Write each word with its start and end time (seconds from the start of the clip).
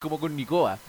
como 0.00 0.18
con 0.18 0.34
Nicoa. 0.34 0.78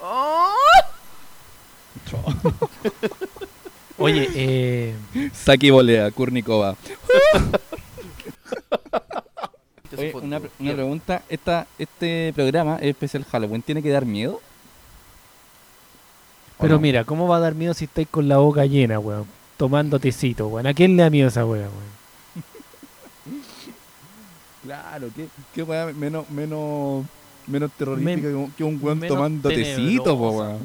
Oye, 3.98 4.28
eh, 4.34 4.94
Saki 5.34 5.68
volea, 5.70 6.10
Kurnikova. 6.12 6.76
Oye, 9.96 10.12
una, 10.14 10.38
pre- 10.40 10.50
una 10.60 10.72
pregunta. 10.74 11.22
Esta, 11.28 11.66
este 11.78 12.32
programa 12.34 12.76
es 12.76 12.90
especial 12.90 13.24
Halloween. 13.24 13.62
¿Tiene 13.62 13.82
que 13.82 13.90
dar 13.90 14.06
miedo? 14.06 14.34
¿O 16.58 16.60
pero 16.60 16.74
no? 16.74 16.80
mira, 16.80 17.02
¿cómo 17.04 17.26
va 17.26 17.38
a 17.38 17.40
dar 17.40 17.54
miedo 17.56 17.74
si 17.74 17.86
estáis 17.86 18.06
con 18.08 18.28
la 18.28 18.36
boca 18.38 18.64
llena, 18.66 19.00
weón? 19.00 19.26
Tomando 19.56 19.98
tecito, 19.98 20.46
weón. 20.46 20.68
¿A 20.68 20.74
quién 20.74 20.96
le 20.96 21.02
da 21.02 21.10
miedo 21.10 21.26
esa 21.28 21.44
weá, 21.44 21.62
weón? 21.62 21.97
Claro, 24.68 25.08
¿qué, 25.16 25.28
qué 25.54 25.62
weá 25.62 25.86
menos, 25.94 26.28
menos, 26.28 27.06
menos 27.46 27.70
terrorífica 27.78 28.28
Men- 28.28 28.52
que 28.54 28.64
un- 28.64 28.78
weón 28.82 29.00
tomando 29.00 29.48
tecito, 29.48 30.14
weón. 30.14 30.58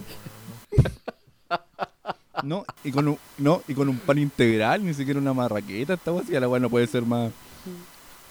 No, 2.43 2.65
y 2.83 2.91
con 2.91 3.07
un, 3.07 3.17
no, 3.37 3.61
y 3.65 3.73
con 3.73 3.87
un 3.87 3.97
pan 3.97 4.17
integral, 4.17 4.83
ni 4.85 4.93
siquiera 4.93 5.17
una 5.21 5.33
marraqueta, 5.33 5.93
esta 5.93 6.11
weá, 6.11 6.25
si 6.25 6.33
la 6.33 6.49
weá 6.49 6.59
no 6.59 6.69
puede 6.69 6.85
ser 6.87 7.03
más. 7.05 7.31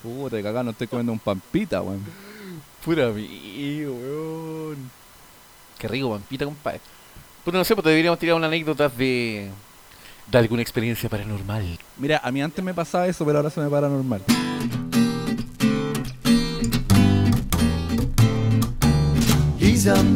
Puta, 0.03 0.37
cagada, 0.37 0.63
no 0.63 0.73
estoy 0.73 0.89
comiendo 0.89 1.13
un 1.13 1.19
pampita, 1.19 1.81
weón. 1.81 2.03
Pura 2.85 3.09
mía, 3.09 3.89
weón. 3.89 4.91
Qué 5.79 5.89
rico, 5.89 6.11
pampita, 6.11 6.45
compadre. 6.45 6.81
Pues 7.45 7.55
no 7.55 7.65
sé, 7.65 7.75
pues 7.75 7.87
deberíamos 7.87 8.19
tirar 8.19 8.37
una 8.37 8.49
anécdota 8.49 8.91
de. 8.91 9.49
de 10.31 10.39
alguna 10.39 10.61
experiencia 10.61 11.09
paranormal. 11.09 11.79
Mira, 11.97 12.21
a 12.23 12.31
mí 12.31 12.43
antes 12.43 12.63
me 12.63 12.75
pasaba 12.75 13.07
eso, 13.07 13.25
pero 13.25 13.39
ahora 13.39 13.49
se 13.49 13.61
me 13.63 13.71
para 13.71 13.89
He's. 19.83 20.13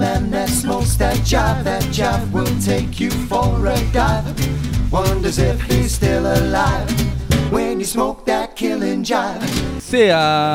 Sean 9.81 10.55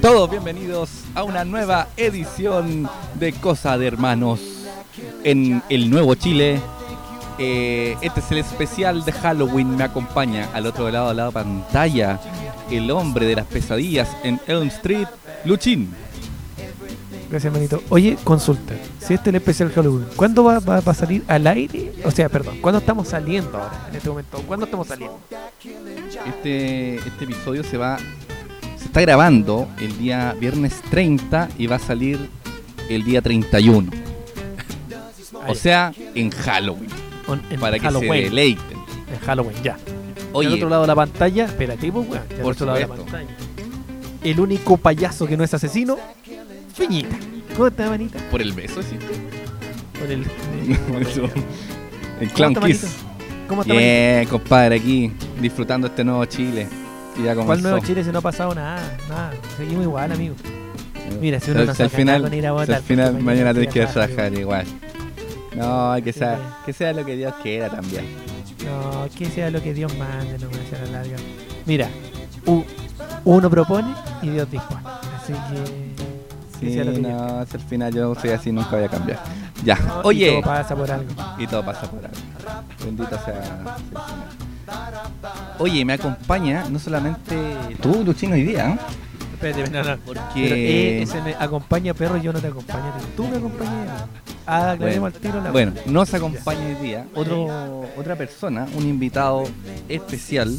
todos 0.00 0.30
bienvenidos 0.30 0.90
a 1.14 1.22
una 1.22 1.44
nueva 1.44 1.86
edición 1.96 2.88
de 3.14 3.32
Cosa 3.32 3.78
de 3.78 3.86
Hermanos 3.86 4.40
en 5.22 5.62
el 5.68 5.88
Nuevo 5.88 6.16
Chile. 6.16 6.60
Eh, 7.38 7.96
este 8.02 8.18
es 8.18 8.32
el 8.32 8.38
especial 8.38 9.04
de 9.04 9.12
Halloween. 9.12 9.76
Me 9.76 9.84
acompaña 9.84 10.48
al 10.54 10.66
otro 10.66 10.90
lado 10.90 11.10
de 11.10 11.14
la 11.14 11.30
pantalla 11.30 12.18
el 12.72 12.90
hombre 12.90 13.26
de 13.26 13.36
las 13.36 13.46
pesadillas 13.46 14.08
en 14.24 14.40
Elm 14.46 14.66
Street, 14.68 15.06
Luchín. 15.44 15.90
Gracias, 17.30 17.50
manito. 17.52 17.82
Oye, 17.88 18.18
consulta. 18.24 18.74
Si 18.98 19.14
este 19.14 19.14
es 19.14 19.26
el 19.28 19.34
especial 19.36 19.72
Halloween, 19.72 20.06
¿cuándo 20.16 20.44
va, 20.44 20.58
va- 20.60 20.80
va 20.80 20.92
a 20.92 20.94
salir 20.94 21.24
al 21.28 21.46
aire? 21.46 21.92
O 22.04 22.10
sea, 22.10 22.28
perdón, 22.28 22.58
¿cuándo 22.60 22.78
estamos 22.78 23.08
saliendo 23.08 23.56
ahora, 23.56 23.86
en 23.88 23.96
este 23.96 24.08
momento? 24.10 24.38
¿Cuándo 24.46 24.66
estamos 24.66 24.86
saliendo? 24.86 25.18
Este, 26.26 26.96
este 26.96 27.24
episodio 27.24 27.64
se 27.64 27.76
va. 27.78 27.98
Se 28.76 28.84
está 28.86 29.00
grabando 29.00 29.66
el 29.80 29.96
día 29.98 30.34
viernes 30.38 30.74
30 30.90 31.48
y 31.56 31.66
va 31.68 31.76
a 31.76 31.78
salir 31.78 32.28
el 32.90 33.02
día 33.04 33.22
31. 33.22 33.90
O 35.48 35.54
sea, 35.54 35.92
en 36.14 36.30
Halloween. 36.30 36.90
On- 37.26 37.42
en 37.50 37.58
Para 37.60 37.78
que 37.78 37.88
se 37.90 38.06
deleiten. 38.24 38.78
En 39.12 39.18
Halloween, 39.24 39.56
ya. 39.62 39.78
Oye, 40.32 40.48
Al 40.48 40.54
otro 40.54 40.68
lado 40.68 40.82
de 40.82 40.88
la 40.88 40.94
pantalla, 40.94 41.44
espérate, 41.44 41.92
pues, 41.92 42.08
weón. 42.08 42.22
Por 42.42 42.52
otro 42.52 42.66
lado 42.66 42.78
de 42.78 42.86
la 42.86 42.94
pantalla. 42.94 43.28
El 44.22 44.40
único 44.40 44.76
payaso 44.76 45.26
que 45.26 45.36
no 45.36 45.44
es 45.44 45.52
asesino, 45.52 45.96
Fiñita. 46.74 47.16
¿Cómo 47.54 47.66
está, 47.68 47.90
manita? 47.90 48.18
por 48.30 48.40
el 48.40 48.52
beso, 48.52 48.82
¿sí? 48.82 48.96
Por 49.98 50.10
el. 50.10 50.24
El 52.20 52.28
¿Cómo 52.28 52.34
Clown 52.34 52.50
está, 52.52 52.60
manito? 52.60 52.86
Kiss. 52.86 52.96
¿Cómo 53.48 53.62
está, 53.62 53.74
manito? 53.74 53.88
Bien, 53.90 54.26
compadre, 54.28 54.76
aquí 54.76 55.12
disfrutando 55.40 55.88
este 55.88 56.04
nuevo 56.04 56.24
Chile. 56.24 56.68
que 57.16 57.22
ya 57.24 57.34
¿Cuál 57.34 57.62
nuevo 57.62 57.78
Chile 57.80 58.04
si 58.04 58.10
no 58.12 58.20
ha 58.20 58.22
pasado 58.22 58.54
nada? 58.54 58.80
Nada. 59.08 59.32
Seguimos 59.56 59.84
igual, 59.84 60.12
amigo. 60.12 60.34
Mira, 61.20 61.40
si 61.40 61.50
uno 61.50 61.60
Al- 61.60 61.66
no 61.66 61.74
si 61.74 61.82
al 61.82 61.90
final, 61.90 62.22
con 62.22 62.32
ir 62.34 62.46
a 62.46 62.50
si 62.50 62.52
votar, 62.54 62.76
al 62.76 62.82
final 62.82 63.12
mañana 63.14 63.24
mañana 63.24 63.54
tenés 63.54 63.74
que 63.74 63.86
trabajar 63.86 64.32
igual. 64.32 64.66
No, 65.56 65.94
que 66.02 66.12
sea, 66.12 66.38
que 66.64 66.72
sea 66.72 66.92
lo 66.92 67.04
que 67.04 67.16
Dios 67.16 67.34
quiera 67.42 67.68
también. 67.68 68.04
No, 68.72 69.08
que 69.16 69.26
sea 69.26 69.50
lo 69.50 69.62
que 69.62 69.74
Dios 69.74 69.96
mande, 69.96 70.38
no 70.38 70.48
me 70.48 70.56
sea 70.68 70.84
la 70.86 70.90
larga. 70.98 71.16
Mira, 71.66 71.88
u- 72.46 72.64
uno 73.24 73.50
propone 73.50 73.94
y 74.22 74.30
Dios 74.30 74.50
dispone. 74.50 74.80
Así 75.16 75.32
que. 75.32 75.92
que 76.60 76.66
Sí, 76.68 76.74
sea 76.74 76.84
lo 76.84 76.92
que 76.92 76.98
Dios 76.98 77.10
no, 77.12 77.46
si 77.46 77.56
al 77.56 77.62
final 77.62 77.92
yo 77.94 78.14
soy 78.14 78.30
así, 78.30 78.52
nunca 78.52 78.70
voy 78.76 78.84
a 78.84 78.88
cambiar. 78.88 79.20
Ya. 79.64 79.76
Y 79.76 80.06
oye, 80.06 80.30
todo 80.32 80.42
pasa 80.42 80.74
por 80.76 80.90
algo. 80.90 81.10
y 81.38 81.46
todo 81.46 81.64
pasa 81.64 81.82
por 81.90 82.00
algo. 82.04 82.64
Bendito 82.84 83.18
sea. 83.24 83.38
el 83.38 83.44
Señor. 83.44 84.12
Oye, 85.58 85.84
me 85.84 85.92
acompaña 85.92 86.64
no 86.70 86.78
solamente 86.78 87.36
tú, 87.80 88.02
Luchino, 88.04 88.34
hoy 88.34 88.44
día, 88.44 88.70
¿eh? 88.70 88.78
Espérate, 89.34 89.70
no, 89.70 89.82
no. 89.82 89.96
porque 90.04 90.20
Pero 90.34 90.54
eh, 90.54 91.02
ese 91.02 91.20
me 91.20 91.34
acompaña 91.34 91.94
perro 91.94 92.16
y 92.16 92.22
yo 92.22 92.32
no 92.32 92.38
te 92.40 92.46
acompaño. 92.46 92.92
Tú 93.16 93.26
me 93.26 93.36
acompañas. 93.38 94.04
Ah, 94.46 94.72
aclaremos 94.72 95.14
al 95.14 95.20
tiro 95.20 95.40
la 95.40 95.50
Bueno, 95.50 95.72
nos 95.86 96.12
acompaña 96.14 96.66
hoy 96.66 96.86
día 96.86 97.06
otro, 97.14 97.86
otra 97.96 98.16
persona, 98.16 98.66
un 98.74 98.86
invitado 98.86 99.44
especial 99.88 100.58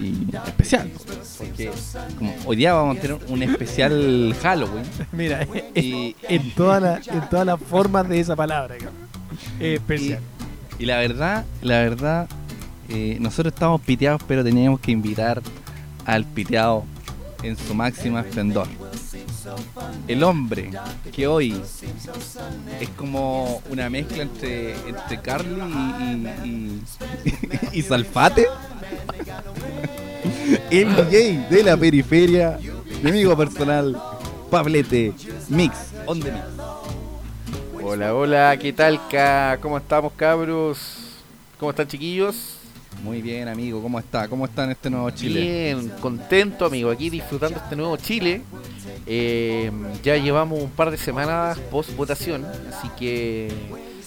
y 0.00 0.34
especial, 0.46 0.90
porque 1.36 1.70
como 2.16 2.34
hoy 2.46 2.56
día 2.56 2.72
vamos 2.72 2.96
a 2.96 3.00
tener 3.00 3.18
un 3.28 3.42
especial 3.42 4.34
Halloween 4.42 4.84
Mira, 5.12 5.46
y, 5.74 6.16
en, 6.22 6.50
todas 6.54 6.82
las 6.82 7.08
en 7.08 7.28
todas 7.28 7.46
las 7.46 7.60
formas 7.60 8.08
de 8.08 8.20
esa 8.20 8.34
palabra, 8.34 8.76
especial. 9.60 10.20
y 10.78 10.86
la 10.86 10.98
verdad, 10.98 11.44
la 11.60 11.78
verdad, 11.80 12.28
eh, 12.88 13.18
nosotros 13.20 13.52
estamos 13.52 13.80
piteados, 13.82 14.22
pero 14.26 14.42
teníamos 14.42 14.80
que 14.80 14.92
invitar 14.92 15.42
al 16.06 16.24
piteado 16.24 16.84
en 17.42 17.56
su 17.56 17.74
máximo 17.74 18.18
esplendor. 18.18 18.66
El 20.06 20.22
hombre 20.24 20.70
que 21.12 21.26
hoy 21.26 21.60
es 22.80 22.88
como 22.90 23.62
una 23.70 23.88
mezcla 23.90 24.22
entre, 24.22 24.72
entre 24.88 25.20
Carly 25.20 25.60
y, 25.60 26.48
y, 26.48 26.48
y- 26.48 26.82
y 27.78 27.82
Salfate. 27.82 28.46
El 30.70 30.94
DJ 30.96 31.46
de 31.50 31.62
la 31.62 31.76
periferia, 31.76 32.58
mi 33.02 33.10
amigo 33.10 33.36
personal, 33.36 34.00
Pablete, 34.50 35.12
Mix, 35.48 35.76
on 36.06 36.20
the 36.20 36.32
mix. 36.32 36.44
Hola, 37.82 38.14
hola, 38.14 38.56
¿qué 38.58 38.72
tal? 38.72 39.00
ca? 39.10 39.58
¿Cómo 39.60 39.76
estamos, 39.78 40.12
cabros? 40.14 40.78
¿Cómo 41.58 41.70
están, 41.70 41.86
chiquillos? 41.86 42.54
Muy 43.02 43.22
bien, 43.22 43.46
amigo, 43.48 43.80
¿cómo 43.82 43.98
está? 43.98 44.26
¿Cómo 44.28 44.44
está 44.46 44.64
en 44.64 44.70
este 44.72 44.90
nuevo 44.90 45.08
Chile? 45.10 45.40
Bien, 45.40 45.88
contento, 46.00 46.64
amigo, 46.66 46.90
aquí 46.90 47.08
disfrutando 47.10 47.58
este 47.58 47.76
nuevo 47.76 47.96
Chile. 47.96 48.42
Eh, 49.08 49.70
ya 50.02 50.16
llevamos 50.16 50.60
un 50.62 50.70
par 50.70 50.90
de 50.90 50.98
semanas 50.98 51.58
post 51.70 51.96
votación, 51.96 52.44
así 52.76 52.88
que 52.98 53.48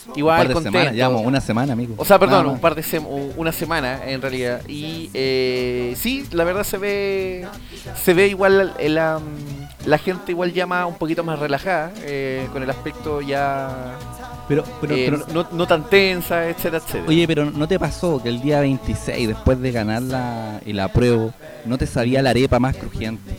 un 0.08 0.18
igual 0.18 0.38
par 0.40 0.48
de 0.50 0.54
contento. 0.54 0.78
semanas, 0.78 0.96
llevamos 0.96 1.26
una 1.26 1.42
semana, 1.42 1.74
amigo. 1.74 1.96
O 1.98 2.06
sea, 2.06 2.20
perdón, 2.20 2.46
un 2.48 2.60
par 2.60 2.76
de 2.76 2.84
sem- 2.84 3.06
una 3.36 3.52
semana 3.52 4.02
en 4.06 4.22
realidad. 4.22 4.62
Y 4.68 5.10
eh, 5.14 5.96
sí, 5.98 6.26
la 6.32 6.44
verdad 6.44 6.64
se 6.64 6.78
ve 6.78 7.48
se 8.04 8.14
ve 8.14 8.28
igual 8.28 8.74
el, 8.80 8.96
la, 8.96 9.20
la 9.86 9.98
gente 9.98 10.32
igual 10.34 10.54
llama 10.54 10.86
un 10.86 10.96
poquito 10.96 11.24
más 11.24 11.40
relajada 11.40 11.92
eh, 12.04 12.48
con 12.54 12.62
el 12.62 12.70
aspecto 12.70 13.22
ya 13.22 13.96
Pero, 14.48 14.64
pero, 14.82 14.96
eh, 14.96 15.06
pero- 15.12 15.26
no, 15.34 15.48
no 15.52 15.66
tan 15.66 15.90
tensa, 15.90 16.48
etcétera, 16.48 16.78
etcétera. 16.78 17.06
Oye, 17.08 17.26
pero 17.26 17.46
¿no 17.50 17.68
te 17.68 17.80
pasó 17.80 18.22
que 18.22 18.30
el 18.30 18.42
día 18.42 18.60
26, 18.60 19.30
después 19.30 19.60
de 19.60 19.72
ganar 19.72 20.02
la, 20.04 20.60
el 20.66 20.80
apruebo, 20.80 21.34
no 21.66 21.78
te 21.78 21.88
sabía 21.88 22.22
la 22.22 22.32
arepa 22.32 22.60
más 22.60 22.76
crujiente? 22.76 23.32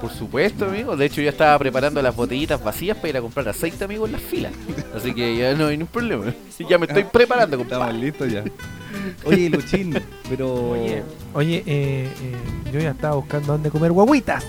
Por 0.00 0.10
supuesto, 0.12 0.66
amigo. 0.66 0.96
De 0.96 1.06
hecho, 1.06 1.20
yo 1.20 1.28
estaba 1.28 1.58
preparando 1.58 2.00
las 2.00 2.14
botellitas 2.14 2.62
vacías 2.62 2.96
para 2.96 3.08
ir 3.08 3.16
a 3.16 3.20
comprar 3.20 3.48
aceite, 3.48 3.84
amigo, 3.84 4.06
en 4.06 4.12
las 4.12 4.22
filas. 4.22 4.52
Así 4.94 5.12
que 5.12 5.36
ya 5.36 5.54
no 5.54 5.66
hay 5.66 5.76
ningún 5.76 5.92
problema. 5.92 6.32
Ya 6.68 6.76
me 6.78 6.86
estoy 6.86 7.04
preparando, 7.12 7.56
Estamos 7.60 7.86
compadre. 7.88 8.06
listos 8.06 8.32
ya. 8.32 8.44
Oye, 9.24 9.48
Luchín, 9.50 9.94
pero... 10.28 10.70
Oye, 10.72 11.02
oye 11.34 11.62
eh, 11.66 12.08
eh, 12.22 12.70
yo 12.72 12.80
ya 12.80 12.90
estaba 12.90 13.14
buscando 13.16 13.52
dónde 13.52 13.70
comer 13.70 13.92
guaguitas. 13.92 14.44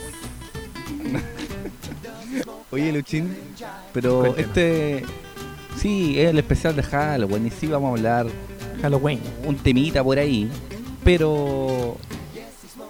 Oye, 2.72 2.92
Luchín, 2.92 3.36
pero 3.94 4.36
este... 4.36 5.04
Sí, 5.78 6.20
es 6.20 6.30
el 6.30 6.40
especial 6.40 6.76
de 6.76 6.84
Halloween 6.84 7.48
y 7.48 7.52
sí 7.52 7.68
vamos 7.68 7.88
a 7.90 7.92
hablar 7.92 8.28
Halloween. 8.82 9.20
un 9.46 9.56
temita 9.56 10.04
por 10.04 10.18
ahí, 10.20 10.50
pero 11.04 11.96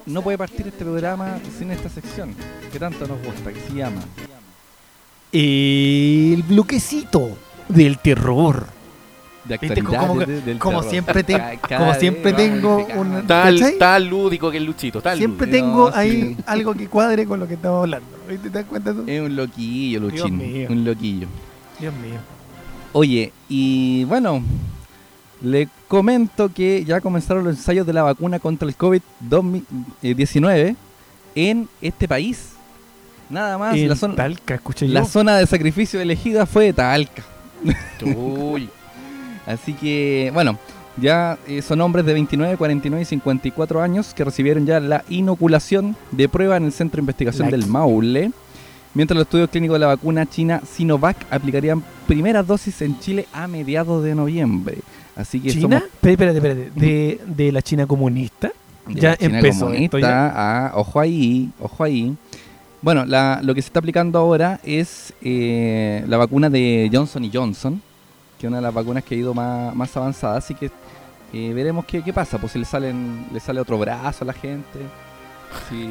no 0.10 0.22
puede 0.22 0.38
partir 0.38 0.68
este 0.68 0.84
programa 0.84 1.40
sin 1.58 1.72
esta 1.72 1.90
sección 1.90 2.34
que 2.72 2.80
tanto 2.80 3.08
nos 3.08 3.22
gusta, 3.24 3.52
que 3.54 3.60
se 3.62 3.74
llama 3.74 4.02
El 5.32 6.44
bloquecito 6.48 7.38
del 7.68 7.98
terror. 8.00 8.68
de 9.46 9.58
¿Viste? 9.58 9.82
Como- 9.84 10.20
de- 10.20 10.42
del 10.42 10.60
como 10.60 10.78
terror. 10.80 10.92
siempre 10.92 11.24
te- 11.24 11.60
como 11.78 11.94
siempre 11.96 12.34
tengo 12.34 12.86
un- 12.96 13.26
Tal, 13.26 13.76
tal 13.80 14.06
lúdico 14.08 14.52
que 14.52 14.58
el 14.58 14.66
Luchito, 14.66 15.02
tal 15.02 15.18
Siempre 15.18 15.48
lúdico. 15.48 15.66
tengo 15.66 15.90
No, 15.90 15.96
ahí 15.96 16.36
sí. 16.36 16.44
algo 16.46 16.74
que 16.76 16.88
cuadre 16.88 17.26
con 17.26 17.40
lo 17.40 17.48
que 17.48 17.56
estamos 17.56 17.80
hablando. 17.82 18.08
¿Te 18.28 18.50
das 18.50 18.66
cuenta 18.66 18.94
tú? 18.94 19.04
Es 19.08 19.22
un 19.22 19.36
loquillo, 19.36 20.02
Luchín. 20.02 20.68
Un 20.70 20.86
loquillo. 20.86 21.28
Dios 21.80 21.94
mío. 21.96 22.20
Oye, 22.94 23.32
y 23.48 24.04
bueno, 24.04 24.42
le 25.42 25.70
comento 25.88 26.50
que 26.54 26.84
ya 26.86 27.02
comenzaron 27.02 27.44
los 27.44 27.56
ensayos 27.58 27.86
de 27.86 27.94
la 27.94 28.04
vacuna 28.04 28.40
contra 28.40 28.68
el 28.68 28.78
COVID-19 28.78 30.76
en 31.36 31.70
este 31.82 32.08
país. 32.08 32.50
Nada 33.30 33.58
más, 33.58 33.76
En 33.76 33.88
la, 33.88 33.96
zona, 33.96 34.16
Talca, 34.16 34.56
escuché 34.56 34.88
yo. 34.88 34.94
la 34.94 35.06
zona 35.06 35.38
de 35.38 35.46
sacrificio 35.46 36.02
elegida 36.02 36.46
fue 36.46 36.74
Talca. 36.74 37.24
Uy, 38.16 38.70
Así 39.46 39.74
que, 39.74 40.32
bueno, 40.34 40.58
ya 40.98 41.38
eh, 41.48 41.62
son 41.62 41.82
hombres 41.82 42.06
de 42.06 42.14
29, 42.14 42.58
49 42.58 43.02
y 43.02 43.06
54 43.06 43.82
años 43.82 44.14
que 44.14 44.24
recibieron 44.24 44.66
ya 44.66 44.80
la 44.80 45.04
inoculación 45.10 45.96
de 46.12 46.30
prueba 46.30 46.58
en 46.58 46.66
el 46.66 46.72
Centro 46.72 46.98
de 46.98 47.02
Investigación 47.02 47.50
Like. 47.50 47.58
del 47.58 47.68
Maule. 47.68 48.32
Mientras 48.94 49.16
los 49.16 49.26
estudios 49.26 49.50
clínicos 49.50 49.76
de 49.76 49.80
la 49.80 49.88
vacuna 49.88 50.26
china 50.26 50.62
Sinovac 50.72 51.18
aplicarían 51.32 51.84
primeras 52.08 52.46
dosis 52.46 52.82
en 52.82 53.00
Chile 53.00 53.28
a 53.34 53.48
mediados 53.48 54.04
de 54.04 54.16
noviembre. 54.16 54.80
Así 55.20 55.40
que 55.40 55.50
¿China? 55.52 55.80
somos 55.80 55.84
Espérate, 56.02 56.38
espérate. 56.38 56.72
¿De, 56.76 57.20
de 57.26 57.52
la 57.52 57.62
China 57.62 57.86
comunista? 57.86 58.52
de 58.88 58.94
Ya 59.00 59.10
la 59.12 59.18
China 59.18 59.38
empezó 59.40 59.66
comunista. 59.66 60.00
ya. 60.00 60.34
Ah, 60.36 60.72
ojo 60.76 61.00
ahí, 61.00 61.50
ojo 61.60 61.84
ahí. 61.84 62.16
Bueno, 62.82 63.06
la- 63.06 63.42
lo 63.44 63.54
que 63.54 63.62
se 63.62 63.68
está 63.68 63.80
aplicando 63.80 64.18
ahora 64.18 64.60
es 64.64 65.14
eh, 65.22 66.04
la 66.08 66.16
vacuna 66.18 66.50
de 66.50 66.90
Johnson 66.92 67.30
Johnson, 67.32 67.82
que 68.40 68.46
es 68.46 68.48
una 68.48 68.58
de 68.58 68.64
las 68.64 68.74
vacunas 68.74 69.04
que 69.04 69.16
ha 69.16 69.18
ido 69.18 69.34
más, 69.34 69.76
más 69.76 69.96
avanzada. 69.98 70.38
Así 70.38 70.56
que 70.56 70.72
eh, 71.34 71.52
veremos 71.54 71.84
qué, 71.86 72.02
qué 72.02 72.14
pasa, 72.14 72.38
pues 72.38 72.54
si 72.54 72.60
le 72.60 72.66
salen 72.66 73.26
le 73.34 73.40
sale 73.42 73.60
otro 73.60 73.78
brazo 73.78 74.24
a 74.24 74.28
la 74.28 74.34
gente, 74.34 74.80
si, 75.70 75.90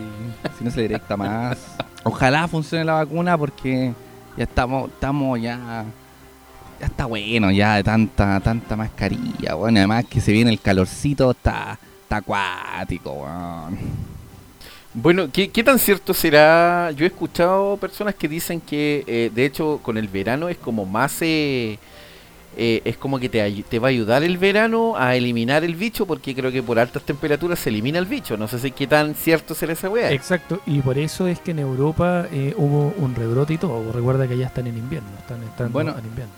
si 0.57 0.65
no 0.65 0.71
se 0.71 0.77
le 0.79 0.83
directa 0.85 1.17
más. 1.17 1.59
Ojalá 2.05 2.49
funcione 2.49 2.85
la 2.85 2.95
vacuna 2.95 3.37
porque 3.37 3.93
ya 4.37 4.45
estamos, 4.45 4.89
estamos 4.89 5.39
ya 5.41 5.85
ya 6.81 6.87
está 6.87 7.07
bueno 7.07 7.51
ya 7.51 7.77
de 7.77 7.85
tanta 7.85 8.41
tanta 8.41 8.77
mascarilla, 8.77 9.55
bueno, 9.55 9.79
además 9.79 10.05
que 10.07 10.21
se 10.21 10.33
viene 10.33 10.51
el 10.51 10.61
calorcito, 10.61 11.31
está, 11.31 11.79
está 12.03 12.17
acuático, 12.17 13.13
weón. 13.13 13.79
Bueno, 14.95 15.29
¿qué, 15.33 15.51
qué 15.51 15.63
tan 15.63 15.79
cierto 15.79 16.13
será? 16.15 16.91
Yo 16.93 17.05
he 17.05 17.09
escuchado 17.09 17.77
personas 17.77 18.15
que 18.15 18.27
dicen 18.27 18.61
que, 18.61 19.05
eh, 19.07 19.31
de 19.33 19.45
hecho, 19.45 19.79
con 19.83 19.97
el 19.97 20.09
verano 20.09 20.49
es 20.49 20.57
como 20.57 20.85
más... 20.87 21.21
eh, 21.23 21.79
eh, 22.57 22.83
es 22.85 22.97
como 22.97 23.21
que 23.21 23.29
te, 23.29 23.63
te 23.69 23.79
va 23.79 23.87
a 23.87 23.91
ayudar 23.91 24.25
el 24.25 24.37
verano 24.37 24.95
a 24.97 25.15
eliminar 25.15 25.63
el 25.63 25.77
bicho, 25.77 26.07
porque 26.07 26.35
creo 26.35 26.51
que 26.51 26.61
por 26.63 26.79
altas 26.81 27.05
temperaturas 27.05 27.61
se 27.61 27.69
elimina 27.69 28.01
el 28.01 28.07
bicho. 28.07 28.37
No 28.37 28.49
sé 28.49 28.59
si 28.59 28.73
qué 28.73 28.87
tan 28.89 29.15
cierto 29.15 29.55
será 29.55 29.75
esa 29.75 29.89
weá. 29.89 30.11
Exacto, 30.11 30.61
y 30.67 30.81
por 30.81 30.99
eso 30.99 31.29
es 31.29 31.39
que 31.39 31.53
en 31.53 31.61
Europa 31.61 32.27
eh, 32.33 32.55
hubo 32.57 32.93
un 32.97 33.15
rebrote 33.15 33.55
y 33.55 33.59
todo. 33.59 33.93
Recuerda 33.93 34.27
que 34.27 34.37
ya 34.37 34.47
están 34.47 34.67
en 34.67 34.77
invierno, 34.77 35.09
están 35.21 35.41
entrando 35.43 35.73
Bueno, 35.73 35.95
en 35.97 36.05
invierno. 36.07 36.33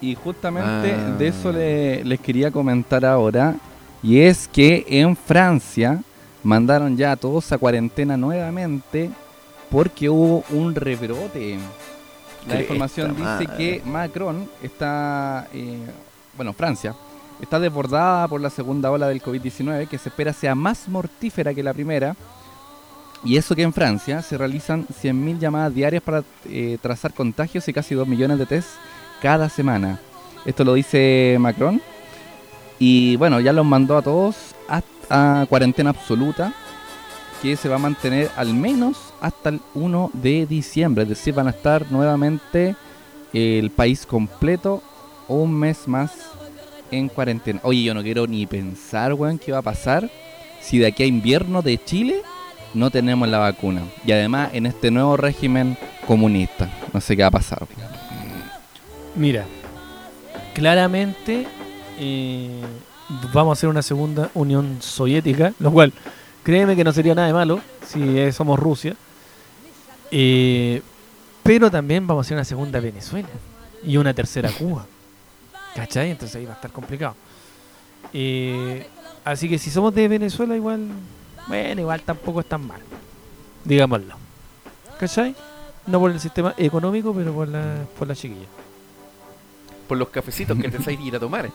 Y 0.00 0.14
justamente 0.14 0.94
Ah. 0.94 1.14
de 1.18 1.28
eso 1.28 1.52
le- 1.52 2.04
les 2.04 2.20
quería 2.20 2.50
comentar 2.50 3.04
ahora. 3.04 3.54
Y 4.02 4.20
es 4.20 4.46
que 4.48 4.84
en 4.88 5.16
Francia 5.16 6.02
mandaron 6.42 6.96
ya 6.96 7.12
a 7.12 7.16
todos 7.16 7.50
a 7.52 7.58
cuarentena 7.58 8.16
nuevamente 8.16 9.10
porque 9.70 10.08
hubo 10.08 10.44
un 10.50 10.74
rebrote. 10.74 11.58
La 12.46 12.60
información 12.60 13.10
dice 13.12 13.22
madre. 13.24 13.46
que 13.56 13.82
Macron 13.84 14.48
está, 14.62 15.48
eh, 15.52 15.78
bueno, 16.36 16.52
Francia, 16.52 16.94
está 17.40 17.58
desbordada 17.58 18.28
por 18.28 18.40
la 18.40 18.50
segunda 18.50 18.90
ola 18.92 19.08
del 19.08 19.20
COVID-19 19.20 19.88
que 19.88 19.98
se 19.98 20.10
espera 20.10 20.32
sea 20.32 20.54
más 20.54 20.88
mortífera 20.88 21.52
que 21.52 21.62
la 21.64 21.74
primera. 21.74 22.14
Y 23.24 23.36
eso 23.36 23.56
que 23.56 23.62
en 23.62 23.72
Francia 23.72 24.22
se 24.22 24.38
realizan 24.38 24.86
100.000 25.02 25.40
llamadas 25.40 25.74
diarias 25.74 26.02
para 26.02 26.22
eh, 26.44 26.78
trazar 26.80 27.12
contagios 27.12 27.66
y 27.66 27.72
casi 27.72 27.94
2 27.96 28.06
millones 28.06 28.38
de 28.38 28.46
test 28.46 28.68
cada 29.20 29.48
semana. 29.48 30.00
Esto 30.44 30.64
lo 30.64 30.74
dice 30.74 31.36
Macron. 31.40 31.80
Y 32.78 33.16
bueno, 33.16 33.40
ya 33.40 33.52
los 33.52 33.64
mandó 33.64 33.96
a 33.96 34.02
todos 34.02 34.54
a, 34.68 35.46
cuarentena 35.48 35.90
absoluta, 35.90 36.52
que 37.40 37.56
se 37.56 37.68
va 37.68 37.76
a 37.76 37.78
mantener 37.78 38.30
al 38.36 38.52
menos 38.54 39.12
hasta 39.20 39.50
el 39.50 39.60
1 39.74 40.10
de 40.12 40.46
diciembre. 40.46 41.04
Es 41.04 41.08
decir, 41.08 41.34
van 41.34 41.46
a 41.46 41.50
estar 41.50 41.90
nuevamente 41.90 42.76
el 43.32 43.70
país 43.70 44.06
completo 44.06 44.82
un 45.28 45.52
mes 45.52 45.88
más 45.88 46.12
en 46.90 47.08
cuarentena. 47.08 47.60
Oye, 47.62 47.82
yo 47.82 47.94
no 47.94 48.02
quiero 48.02 48.26
ni 48.26 48.46
pensar, 48.46 49.12
weón, 49.14 49.38
qué 49.38 49.52
va 49.52 49.58
a 49.58 49.62
pasar 49.62 50.10
si 50.60 50.78
de 50.78 50.86
aquí 50.86 51.02
a 51.02 51.06
invierno 51.06 51.62
de 51.62 51.82
Chile 51.82 52.22
no 52.74 52.90
tenemos 52.90 53.28
la 53.28 53.38
vacuna. 53.38 53.82
Y 54.04 54.12
además 54.12 54.50
en 54.52 54.66
este 54.66 54.90
nuevo 54.90 55.16
régimen 55.16 55.76
comunista. 56.06 56.68
No 56.92 57.00
sé 57.00 57.16
qué 57.16 57.22
va 57.22 57.28
a 57.28 57.32
pasar. 57.32 57.66
Mira, 59.16 59.46
claramente 60.54 61.46
eh, 61.98 62.60
vamos 63.32 63.52
a 63.52 63.58
hacer 63.58 63.70
una 63.70 63.80
segunda 63.80 64.30
Unión 64.34 64.76
Soviética, 64.80 65.54
lo 65.58 65.72
cual 65.72 65.94
créeme 66.42 66.76
que 66.76 66.84
no 66.84 66.92
sería 66.92 67.14
nada 67.14 67.26
de 67.26 67.32
malo 67.32 67.60
si 67.86 68.30
somos 68.32 68.58
Rusia. 68.58 68.94
Eh, 70.10 70.82
pero 71.42 71.70
también 71.70 72.06
vamos 72.06 72.24
a 72.24 72.26
hacer 72.26 72.36
una 72.36 72.44
segunda 72.44 72.78
Venezuela 72.78 73.28
y 73.82 73.96
una 73.96 74.12
tercera 74.12 74.50
Cuba. 74.50 74.84
¿Cachai? 75.74 76.10
Entonces 76.10 76.36
ahí 76.36 76.44
va 76.44 76.52
a 76.52 76.56
estar 76.56 76.70
complicado. 76.70 77.14
Eh, 78.12 78.86
así 79.24 79.48
que 79.48 79.56
si 79.56 79.70
somos 79.70 79.94
de 79.94 80.08
Venezuela, 80.08 80.54
igual, 80.54 80.88
bueno, 81.48 81.80
igual 81.80 82.02
tampoco 82.02 82.40
es 82.40 82.46
tan 82.46 82.66
mal. 82.66 82.80
Digámoslo. 83.64 84.14
¿Cachai? 85.00 85.34
No 85.86 86.00
por 86.00 86.10
el 86.10 86.20
sistema 86.20 86.54
económico, 86.58 87.14
pero 87.14 87.32
por 87.32 87.48
la, 87.48 87.84
por 87.98 88.08
la 88.08 88.14
chiquilla. 88.14 88.46
Por 89.86 89.98
los 89.98 90.08
cafecitos 90.08 90.58
que 90.58 90.68
te 90.68 90.78
sabes 90.78 91.00
ir 91.00 91.16
a 91.16 91.20
tomar. 91.20 91.50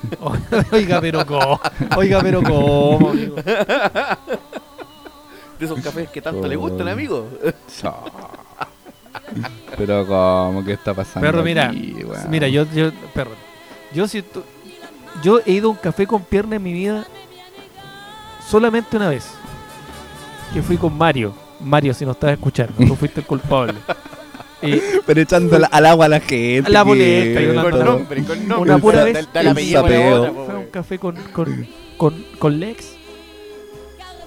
Oiga, 0.72 1.00
pero 1.00 1.26
cómo. 1.26 1.60
Oiga, 1.96 2.20
pero 2.20 2.42
cómo, 2.42 3.10
amigo. 3.10 3.36
De 5.58 5.66
esos 5.66 5.80
cafés 5.80 6.08
que 6.10 6.22
tanto 6.22 6.46
le 6.46 6.56
gustan, 6.56 6.88
amigo. 6.88 7.28
Pero 9.76 10.06
como 10.06 10.64
que 10.64 10.72
está 10.72 10.94
pasando. 10.94 11.26
Perro, 11.26 11.42
mira, 11.42 11.68
aquí, 11.68 11.96
mira, 12.28 12.48
yo, 12.48 12.64
yo, 12.72 12.90
perro, 13.14 13.32
yo 13.92 14.08
siento, 14.08 14.44
yo 15.22 15.40
he 15.44 15.52
ido 15.52 15.68
a 15.68 15.72
un 15.72 15.76
café 15.76 16.06
con 16.06 16.22
pierna 16.22 16.56
en 16.56 16.62
mi 16.62 16.72
vida 16.72 17.04
solamente 18.46 18.96
una 18.96 19.08
vez, 19.08 19.30
que 20.52 20.62
fui 20.62 20.76
con 20.76 20.96
Mario. 20.96 21.34
Mario, 21.60 21.92
si 21.92 22.04
no 22.04 22.12
estás 22.12 22.32
escuchando, 22.32 22.72
tú 22.86 22.96
fuiste 22.96 23.20
el 23.20 23.26
culpable. 23.26 23.74
Eh, 24.62 24.82
Pero 25.06 25.20
echando 25.20 25.58
la- 25.58 25.66
al 25.68 25.86
agua 25.86 26.06
a 26.06 26.08
la 26.08 26.20
gente. 26.20 26.70
La 26.70 26.82
boleta, 26.82 27.40
yo 27.40 27.52
la- 27.54 27.62
Con 27.62 27.84
nombre, 27.84 28.22
con 28.24 28.48
nombre. 28.48 28.72
Una 28.72 28.78
pura 28.78 29.04
vez. 29.04 29.14
Da- 29.14 29.22
da 29.32 29.42
la 29.42 29.50
Un 29.50 29.52
apellido 29.56 29.82
para 29.82 29.94
sapeo. 29.94 30.20
otra, 30.20 30.32
po, 30.32 30.34
fue 30.34 30.42
a 30.44 30.46
un 30.48 30.56
weón. 30.58 30.70
café 30.70 30.98
con, 30.98 31.16
con, 31.32 31.66
con, 31.96 32.24
con 32.38 32.60
Lex, 32.60 32.86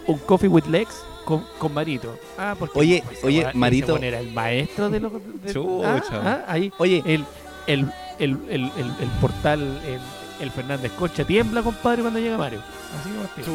un 0.07 0.17
coffee 0.19 0.47
with 0.49 0.65
Lex, 0.65 0.89
con, 1.25 1.45
con 1.59 1.73
Marito. 1.73 2.17
Ah, 2.37 2.55
porque 2.57 2.79
Oye, 2.79 3.03
ese 3.11 3.25
oye, 3.27 3.39
weón- 3.41 3.49
ese 3.49 3.57
Marito. 3.57 3.93
weón 3.93 4.03
era 4.03 4.19
el 4.19 4.31
maestro 4.31 4.89
de 4.89 4.99
los... 4.99 5.11
de- 5.13 5.53
Chucha. 5.53 5.91
ah, 6.13 6.23
ah, 6.23 6.45
ahí. 6.47 6.71
Oye, 6.77 7.01
el, 7.05 7.23
el, 7.67 7.87
el, 8.19 8.37
el, 8.49 8.61
el, 8.77 8.93
el 9.01 9.09
portal, 9.21 9.61
el, 9.85 9.99
el 10.41 10.51
Fernández 10.51 10.91
Concha 10.97 11.23
tiembla, 11.25 11.61
compadre, 11.61 12.01
cuando 12.01 12.19
llega 12.19 12.37
Mario. 12.37 12.59
Así 12.99 13.09
que. 13.43 13.51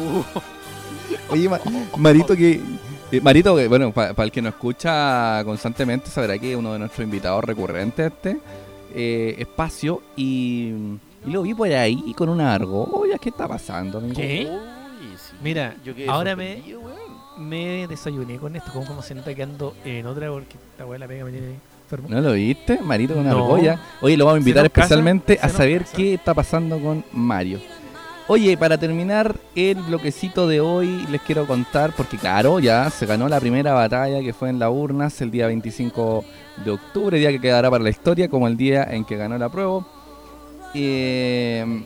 Oye, 1.29 1.49
Ma- 1.49 1.59
Marito, 1.97 2.35
que. 2.35 2.61
Marito, 3.21 3.55
que, 3.55 3.67
bueno, 3.67 3.91
para 3.91 4.23
el 4.23 4.31
que 4.31 4.41
nos 4.41 4.53
escucha 4.53 5.41
constantemente, 5.43 6.09
sabrá 6.09 6.37
que 6.37 6.51
es 6.51 6.57
uno 6.57 6.73
de 6.73 6.79
nuestros 6.79 7.03
invitados 7.03 7.43
recurrentes 7.43 8.11
este 8.13 8.39
eh, 8.93 9.35
espacio. 9.39 10.01
Y, 10.15 10.73
y 11.25 11.31
lo 11.31 11.41
vi 11.41 11.53
por 11.53 11.67
ahí 11.71 12.13
con 12.15 12.29
una 12.29 12.53
argolla. 12.53 13.17
¿Qué 13.17 13.29
está 13.29 13.47
pasando, 13.47 13.97
amigo? 13.97 14.15
¿Qué? 14.15 14.47
Uy, 14.49 15.17
sí. 15.17 15.33
Mira, 15.43 15.75
Yo 15.83 15.93
ahora 16.11 16.35
me- 16.35 17.87
desayuné 17.87 18.37
con 18.37 18.55
esto, 18.55 18.71
como, 18.73 18.85
como 18.85 19.01
se 19.01 19.15
nota 19.15 19.33
que 19.33 19.43
ando 19.43 19.75
en 19.85 20.05
otra 20.05 20.29
porque 20.29 20.57
esta 20.71 20.85
weá 20.85 20.99
la 20.99 21.07
pega 21.07 21.25
me 21.25 21.31
tiene 21.31 21.55
enfermo. 21.85 22.07
¿No 22.09 22.21
lo 22.21 22.33
viste? 22.33 22.79
Marito 22.81 23.13
con 23.15 23.23
una 23.23 23.31
No. 23.33 23.45
argolla. 23.45 23.79
Oye, 24.01 24.17
lo 24.17 24.25
vamos 24.25 24.37
a 24.37 24.39
invitar 24.39 24.69
casa, 24.69 24.81
especialmente 24.83 25.39
a 25.41 25.49
saber 25.49 25.81
casa. 25.83 25.97
qué 25.97 26.13
está 26.13 26.33
pasando 26.33 26.79
con 26.79 27.03
Mario. 27.13 27.59
Oye, 28.31 28.55
para 28.57 28.77
terminar 28.77 29.35
el 29.55 29.77
bloquecito 29.81 30.47
de 30.47 30.61
hoy, 30.61 31.03
les 31.09 31.19
quiero 31.21 31.47
contar, 31.47 31.93
porque 31.97 32.15
claro, 32.17 32.59
ya 32.59 32.87
se 32.91 33.07
ganó 33.07 33.27
la 33.27 33.39
primera 33.39 33.73
batalla 33.73 34.21
que 34.21 34.33
fue 34.33 34.49
en 34.49 34.59
las 34.59 34.69
urnas 34.69 35.19
el 35.21 35.31
día 35.31 35.47
25 35.47 36.23
de 36.63 36.69
octubre, 36.69 37.17
día 37.17 37.31
que 37.31 37.41
quedará 37.41 37.71
para 37.71 37.83
la 37.83 37.89
historia 37.89 38.29
como 38.29 38.47
el 38.47 38.55
día 38.55 38.83
en 38.83 39.03
que 39.03 39.17
ganó 39.17 39.35
la 39.39 39.49
prueba. 39.49 39.83
Eh, 40.75 41.83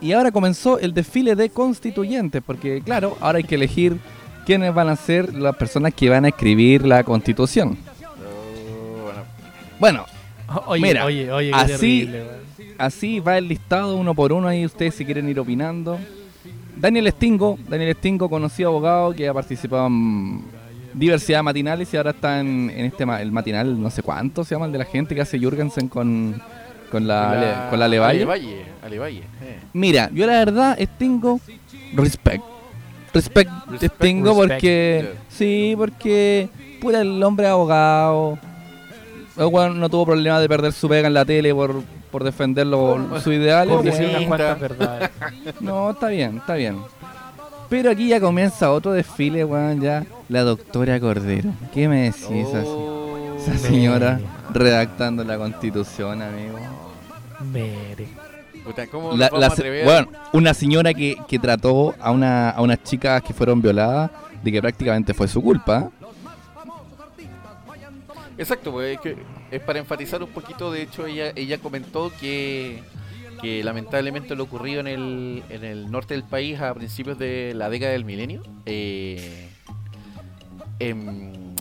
y 0.00 0.10
ahora 0.12 0.32
comenzó 0.32 0.80
el 0.80 0.92
desfile 0.92 1.36
de 1.36 1.50
constituyentes, 1.50 2.42
porque 2.44 2.82
claro, 2.84 3.16
ahora 3.20 3.38
hay 3.38 3.44
que 3.44 3.54
elegir 3.54 3.96
quiénes 4.44 4.74
van 4.74 4.88
a 4.88 4.96
ser 4.96 5.32
las 5.34 5.54
personas 5.54 5.94
que 5.94 6.10
van 6.10 6.24
a 6.24 6.28
escribir 6.28 6.84
la 6.84 7.04
constitución. 7.04 7.78
No, 8.02 9.04
bueno. 9.04 9.22
Bueno, 9.78 10.06
Oye, 10.66 10.82
Mira, 10.82 11.04
oye, 11.04 11.30
oye, 11.30 11.50
qué 11.50 11.56
así- 11.56 11.70
terrible. 12.06 12.45
Así 12.78 13.20
va 13.20 13.38
el 13.38 13.48
listado 13.48 13.96
uno 13.96 14.14
por 14.14 14.32
uno 14.32 14.48
ahí 14.48 14.64
ustedes 14.64 14.94
si 14.94 15.04
quieren 15.04 15.28
ir 15.28 15.38
opinando. 15.40 15.98
Daniel 16.76 17.10
Stingo, 17.10 17.58
Daniel 17.68 17.94
Stingo, 17.96 18.28
conocido 18.28 18.68
abogado 18.68 19.14
que 19.14 19.26
ha 19.28 19.32
participado 19.34 19.86
en 19.86 20.42
diversidad 20.92 21.42
matinales 21.42 21.92
y 21.92 21.96
ahora 21.96 22.10
está 22.10 22.40
en, 22.40 22.70
en 22.74 22.84
este 22.86 23.06
ma- 23.06 23.20
el 23.22 23.32
matinal, 23.32 23.80
no 23.80 23.90
sé 23.90 24.02
cuánto 24.02 24.44
se 24.44 24.54
llama 24.54 24.66
el 24.66 24.72
de 24.72 24.78
la 24.78 24.84
gente 24.84 25.14
que 25.14 25.20
hace 25.22 25.38
Jürgensen 25.38 25.88
con, 25.88 26.40
con 26.90 27.06
la, 27.06 27.30
Ale- 27.30 27.70
con 27.70 27.78
la 27.78 27.88
Levalle. 27.88 28.16
Alevalle, 28.18 28.62
Alevalle, 28.82 29.18
eh. 29.42 29.58
Mira, 29.72 30.10
yo 30.12 30.26
la 30.26 30.34
verdad 30.34 30.78
Stingo, 30.80 31.40
respect. 31.94 32.44
Respect, 33.14 33.50
Respect, 33.70 33.94
Stingo 33.94 34.28
respect. 34.42 34.50
porque, 34.52 35.10
sí, 35.30 35.74
porque 35.78 36.48
pura 36.82 37.00
el 37.00 37.22
hombre 37.22 37.46
abogado. 37.46 38.38
El 39.38 39.78
no 39.80 39.88
tuvo 39.88 40.04
problema 40.06 40.38
de 40.40 40.48
perder 40.48 40.72
su 40.72 40.86
pega 40.88 41.08
en 41.08 41.14
la 41.14 41.24
tele 41.24 41.54
por, 41.54 41.82
por 42.10 42.24
defender 42.24 42.66
lo- 42.66 43.20
su 43.20 43.32
ideal. 43.32 43.68
Por 43.68 43.82
decir 43.82 44.06
sí. 44.08 44.14
unas 44.14 44.26
cuantas 44.26 44.60
verdades. 44.60 45.10
No, 45.60 45.90
está 45.90 46.08
bien, 46.08 46.38
está 46.38 46.54
bien. 46.54 46.78
Pero 47.68 47.90
aquí 47.90 48.08
ya 48.08 48.20
comienza 48.20 48.70
otro 48.70 48.92
desfile, 48.92 49.44
weón, 49.44 49.80
ya. 49.80 50.04
La 50.28 50.42
doctora 50.42 51.00
Cordero. 51.00 51.50
¿Qué 51.74 51.88
me 51.88 52.02
decís 52.04 52.46
así? 52.54 52.66
Oh. 52.66 53.36
Esa 53.38 53.58
señora 53.58 54.20
redactando 54.52 55.22
la 55.24 55.36
constitución, 55.36 56.22
amigo. 56.22 56.58
Mere. 57.52 58.08
¿cómo 58.90 59.16
La- 59.16 59.30
la 59.32 59.54
bueno, 59.84 60.08
una 60.32 60.52
señora 60.52 60.92
que, 60.92 61.16
que 61.28 61.38
trató 61.38 61.94
a, 62.00 62.10
una, 62.10 62.50
a 62.50 62.60
unas 62.62 62.82
chicas 62.82 63.22
que 63.22 63.32
fueron 63.32 63.62
violadas 63.62 64.10
de 64.42 64.50
que 64.52 64.60
prácticamente 64.60 65.14
fue 65.14 65.28
su 65.28 65.40
culpa. 65.40 65.90
Exacto, 68.38 68.72
pues 68.72 68.94
es, 68.96 69.00
que 69.00 69.16
es 69.50 69.60
para 69.60 69.78
enfatizar 69.78 70.22
un 70.22 70.30
poquito, 70.30 70.72
de 70.72 70.82
hecho 70.82 71.06
ella 71.06 71.32
ella 71.36 71.58
comentó 71.58 72.12
que, 72.20 72.82
que 73.40 73.62
lamentablemente 73.62 74.34
lo 74.34 74.44
ocurrido 74.44 74.80
en 74.80 74.86
el, 74.86 75.42
en 75.50 75.64
el 75.64 75.90
norte 75.90 76.14
del 76.14 76.24
país 76.24 76.60
a 76.60 76.74
principios 76.74 77.18
de 77.18 77.52
la 77.54 77.68
década 77.68 77.92
del 77.92 78.04
milenio, 78.04 78.42
eh, 78.64 79.48
em, 80.78 81.54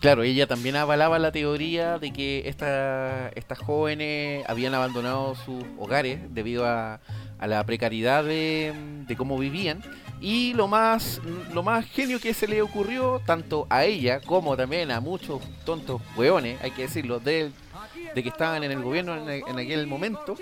claro, 0.00 0.22
ella 0.22 0.46
también 0.46 0.76
avalaba 0.76 1.18
la 1.18 1.32
teoría 1.32 1.98
de 1.98 2.12
que 2.12 2.48
esta, 2.48 3.30
estas 3.30 3.58
jóvenes 3.58 4.44
habían 4.48 4.74
abandonado 4.74 5.34
sus 5.34 5.64
hogares 5.78 6.20
debido 6.34 6.66
a, 6.66 7.00
a 7.38 7.46
la 7.46 7.64
precariedad 7.64 8.24
de, 8.24 8.72
de 9.06 9.16
cómo 9.16 9.38
vivían 9.38 9.82
y 10.20 10.52
lo 10.54 10.68
más, 10.68 11.20
lo 11.54 11.62
más 11.62 11.86
genio 11.86 12.20
que 12.20 12.34
se 12.34 12.46
le 12.46 12.60
ocurrió, 12.62 13.20
tanto 13.24 13.66
a 13.70 13.84
ella 13.84 14.20
como 14.20 14.56
también 14.56 14.90
a 14.90 15.00
muchos 15.00 15.40
tontos 15.64 16.00
hueones, 16.16 16.58
hay 16.62 16.70
que 16.72 16.82
decirlo, 16.82 17.20
de, 17.20 17.50
de 18.14 18.22
que 18.22 18.28
estaban 18.28 18.62
en 18.64 18.70
el 18.70 18.82
gobierno 18.82 19.16
en, 19.16 19.42
en 19.46 19.58
aquel 19.58 19.86
momento, 19.86 20.36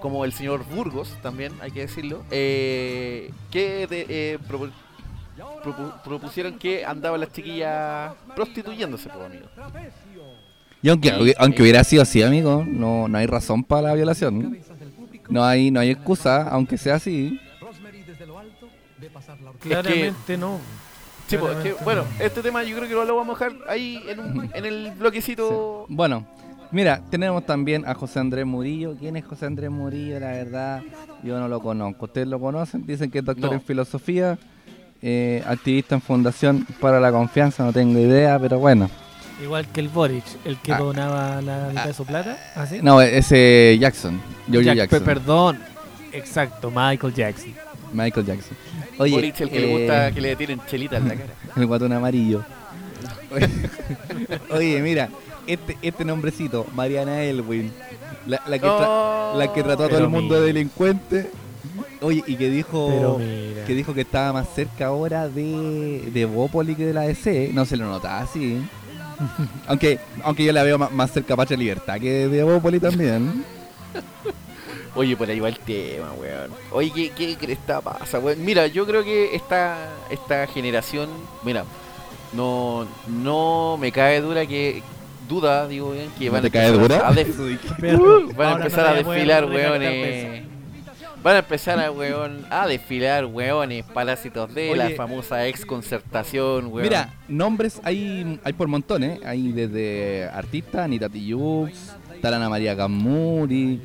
como 0.00 0.24
el 0.24 0.32
señor 0.32 0.64
Burgos 0.64 1.16
también, 1.22 1.52
hay 1.60 1.70
que 1.72 1.80
decirlo, 1.80 2.24
eh, 2.30 3.30
que 3.50 3.86
de- 3.86 4.06
eh, 4.08 4.38
propu- 4.48 6.02
propusieron 6.04 6.58
que 6.58 6.84
andaban 6.84 7.20
las 7.20 7.32
chiquillas 7.32 8.12
prostituyéndose, 8.34 9.08
pues, 9.08 9.24
amigo. 9.26 9.46
Y 10.80 10.88
aunque, 10.88 11.10
aunque 11.38 11.62
hubiera 11.62 11.82
sido 11.84 12.02
así, 12.02 12.22
amigo, 12.22 12.64
no, 12.66 13.08
no 13.08 13.18
hay 13.18 13.26
razón 13.26 13.64
para 13.64 13.88
la 13.88 13.94
violación. 13.94 14.58
No 15.28 15.44
hay, 15.44 15.70
no 15.70 15.80
hay 15.80 15.90
excusa, 15.90 16.48
aunque 16.48 16.78
sea 16.78 16.94
así. 16.94 17.40
Claramente 19.60 20.36
no. 20.38 20.58
Sí, 21.26 21.36
pues, 21.36 21.56
es 21.56 21.62
que, 21.62 21.70
Claramente 21.74 21.84
bueno, 21.84 22.02
no. 22.18 22.24
este 22.24 22.42
tema 22.42 22.62
yo 22.64 22.76
creo 22.76 22.88
que 22.88 22.94
lo 23.06 23.16
vamos 23.16 23.40
a 23.40 23.44
dejar 23.44 23.68
ahí 23.68 24.02
en, 24.08 24.20
un- 24.20 24.50
en 24.54 24.64
el 24.64 24.92
bloquecito. 24.98 25.84
Bueno, 25.88 26.24
mira, 26.70 27.02
tenemos 27.10 27.44
también 27.44 27.86
a 27.86 27.94
José 27.94 28.18
Andrés 28.20 28.46
Murillo. 28.46 28.94
¿Quién 28.98 29.16
es 29.16 29.24
José 29.26 29.46
Andrés 29.46 29.70
Murillo? 29.70 30.18
La 30.20 30.28
verdad, 30.28 30.82
yo 31.22 31.38
no 31.38 31.48
lo 31.48 31.60
conozco. 31.60 32.06
¿Ustedes 32.06 32.28
lo 32.28 32.40
conocen? 32.40 32.86
Dicen 32.86 33.10
que 33.10 33.18
es 33.18 33.24
doctor 33.24 33.50
No. 33.50 33.56
en 33.56 33.60
filosofía, 33.62 34.38
eh, 35.02 35.42
activista 35.46 35.94
en 35.96 36.00
Fundación 36.00 36.66
para 36.80 36.98
la 36.98 37.12
Confianza, 37.12 37.62
no 37.64 37.72
tengo 37.72 37.98
idea, 37.98 38.38
pero 38.38 38.58
bueno. 38.58 38.88
Igual 39.42 39.68
que 39.68 39.80
el 39.80 39.88
Boric, 39.88 40.24
el 40.44 40.56
que 40.58 40.72
Ah. 40.72 40.78
donaba 40.78 41.40
la 41.42 41.68
mitad 41.68 41.84
de 41.86 41.92
su 41.94 42.04
plata. 42.04 42.36
¿Así? 42.56 42.80
No, 42.82 43.00
ese 43.02 43.76
Jackson, 43.78 44.20
George 44.50 44.64
Jack- 44.66 44.76
Jackson, 44.78 45.02
Perdón. 45.04 45.58
Exacto, 46.12 46.72
Michael 46.74 47.12
Jackson. 47.14 47.54
Michael 47.92 48.26
Jackson. 48.26 48.56
Oye, 48.98 49.12
Boric, 49.14 49.40
el 49.40 49.50
que 49.50 49.60
le 49.60 49.70
eh, 49.72 49.78
gusta 49.78 50.12
que 50.12 50.20
le 50.20 50.36
tiren 50.36 50.60
chelita 50.66 50.96
en 50.98 51.08
la 51.08 51.14
cara. 51.14 51.32
El 51.56 51.66
guatón 51.66 51.92
amarillo. 51.92 52.44
Oye, 54.50 54.80
mira, 54.80 55.08
este, 55.46 55.76
este 55.82 56.04
nombrecito, 56.04 56.66
Mariana 56.74 57.22
Elwin, 57.22 57.72
la, 58.26 58.40
la 58.46 58.58
que, 58.58 58.66
tra- 58.66 59.34
la 59.34 59.52
que 59.52 59.62
trató 59.62 59.84
a 59.84 59.88
todo 59.88 59.98
el 60.00 60.08
mundo 60.08 60.40
de 60.40 60.46
delincuente. 60.46 61.30
Oye, 62.00 62.22
y 62.26 62.36
que 62.36 62.48
dijo 62.50 63.18
que 63.66 63.74
dijo 63.74 63.92
que 63.92 64.02
estaba 64.02 64.32
más 64.32 64.48
cerca 64.54 64.86
ahora 64.86 65.28
de, 65.28 66.10
de 66.12 66.24
Bópoli 66.26 66.74
que 66.76 66.86
de 66.86 66.92
la 66.94 67.02
DC. 67.02 67.50
No 67.52 67.64
se 67.64 67.76
lo 67.76 67.86
notaba 67.86 68.20
así. 68.20 68.58
aunque, 69.66 69.98
aunque 70.22 70.44
yo 70.44 70.52
la 70.52 70.62
veo 70.62 70.78
ma- 70.78 70.90
más, 70.90 71.10
cerca 71.12 71.34
a 71.34 71.36
Patria 71.36 71.58
Libertad 71.58 71.98
que 71.98 72.28
de 72.28 72.42
Bópoli 72.44 72.78
también. 72.78 73.44
Oye, 74.98 75.16
por 75.16 75.30
ahí 75.30 75.38
va 75.38 75.48
el 75.48 75.58
tema, 75.60 76.12
weón. 76.20 76.50
Oye, 76.72 76.90
¿qué, 76.92 77.10
qué 77.10 77.36
cresta 77.36 77.80
pasa, 77.80 78.18
weón? 78.18 78.44
Mira, 78.44 78.66
yo 78.66 78.84
creo 78.84 79.04
que 79.04 79.34
esta, 79.36 79.90
esta 80.10 80.44
generación, 80.48 81.08
mira, 81.44 81.64
no, 82.32 82.84
no 83.06 83.76
me 83.80 83.92
cae 83.92 84.20
dura 84.20 84.44
que, 84.44 84.82
duda, 85.28 85.68
digo 85.68 85.92
bien, 85.92 86.10
que 86.18 86.26
¿No 86.26 86.32
van 86.32 86.42
te 86.42 86.48
a 86.48 86.50
cae 86.50 86.66
empezar 86.68 86.88
dura? 86.98 87.08
a, 87.08 87.12
def- 87.14 88.36
van 88.36 88.48
a 88.48 88.56
empezar 88.56 88.84
no 88.86 88.90
a 88.90 88.94
desfilar, 88.94 89.46
recalcar 89.46 89.70
weones. 89.80 90.44
Van 91.22 91.34
a 91.34 91.38
empezar 91.40 91.78
a, 91.80 91.90
weón, 91.90 92.46
a 92.50 92.66
desfilar, 92.66 93.24
weones, 93.26 93.84
parásitos 93.86 94.54
de 94.54 94.74
la 94.76 94.90
famosa 94.90 95.46
ex 95.46 95.64
concertación, 95.64 96.66
weón. 96.72 96.82
Mira, 96.82 97.14
nombres 97.28 97.80
hay, 97.84 98.38
hay 98.44 98.52
por 98.52 98.66
montones. 98.68 99.20
Hay 99.24 99.52
desde 99.52 100.28
artistas, 100.32 100.82
Anita 100.84 101.08
Tijoux, 101.08 101.70
Tarana 102.22 102.48
María 102.48 102.74
Gamuri, 102.74 103.80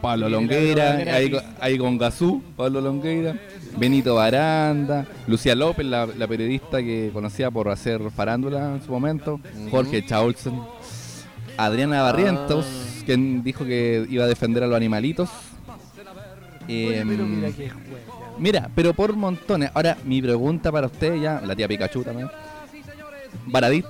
Pablo 0.00 0.28
Longueira, 0.28 0.92
ahí, 1.14 1.30
con- 1.30 1.42
ahí 1.60 1.78
con 1.78 1.98
Gazú, 1.98 2.42
Pablo 2.56 2.80
Longueira, 2.80 3.36
Benito 3.78 4.14
Baranda, 4.14 5.06
Lucía 5.26 5.54
López, 5.54 5.86
la, 5.86 6.06
la 6.06 6.26
periodista 6.26 6.78
que 6.82 7.10
conocía 7.12 7.50
por 7.50 7.68
hacer 7.68 8.00
farándula 8.14 8.74
en 8.76 8.82
su 8.82 8.90
momento. 8.92 9.40
Jorge 9.70 10.04
Chaulsen, 10.04 10.60
Adriana 11.56 12.02
Barrientos, 12.02 12.66
Ah. 12.66 13.02
quien 13.06 13.42
dijo 13.42 13.64
que 13.64 14.06
iba 14.10 14.24
a 14.24 14.28
defender 14.28 14.62
a 14.62 14.66
los 14.66 14.76
animalitos. 14.76 15.30
Em, 16.68 17.08
pero 17.08 17.24
mira. 17.24 17.48
Mira, 18.38 18.70
pero 18.74 18.92
por 18.92 19.14
montones. 19.16 19.70
Ahora, 19.72 19.96
mi 20.04 20.20
pregunta 20.20 20.70
para 20.72 20.88
usted 20.88 21.14
ya, 21.20 21.40
la 21.40 21.54
tía 21.56 21.68
Pikachu 21.68 22.02
también. 22.02 22.28
Baradit. 23.46 23.86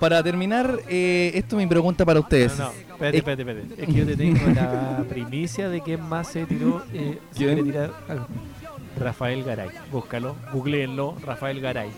Para 0.00 0.22
terminar, 0.22 0.78
eh, 0.88 1.30
esto 1.34 1.56
es 1.56 1.62
mi 1.62 1.68
pregunta 1.68 2.04
para 2.06 2.20
ustedes. 2.20 2.58
No, 2.58 2.72
no, 2.88 2.89
espérate, 3.00 3.18
espérate, 3.18 3.42
espérate. 3.42 3.82
Es 3.82 3.88
que 3.88 3.94
yo 3.94 4.06
te 4.06 4.16
tengo 4.16 4.46
la 4.54 5.04
primicia 5.08 5.68
de 5.68 5.80
quién 5.80 6.02
más 6.02 6.28
se 6.28 6.44
tiró. 6.44 6.82
Eh. 6.92 7.18
Rafael 8.98 9.42
Garay. 9.44 9.70
Búscalo, 9.90 10.36
googleenlo, 10.52 11.16
Rafael 11.24 11.60
Garay. 11.60 11.90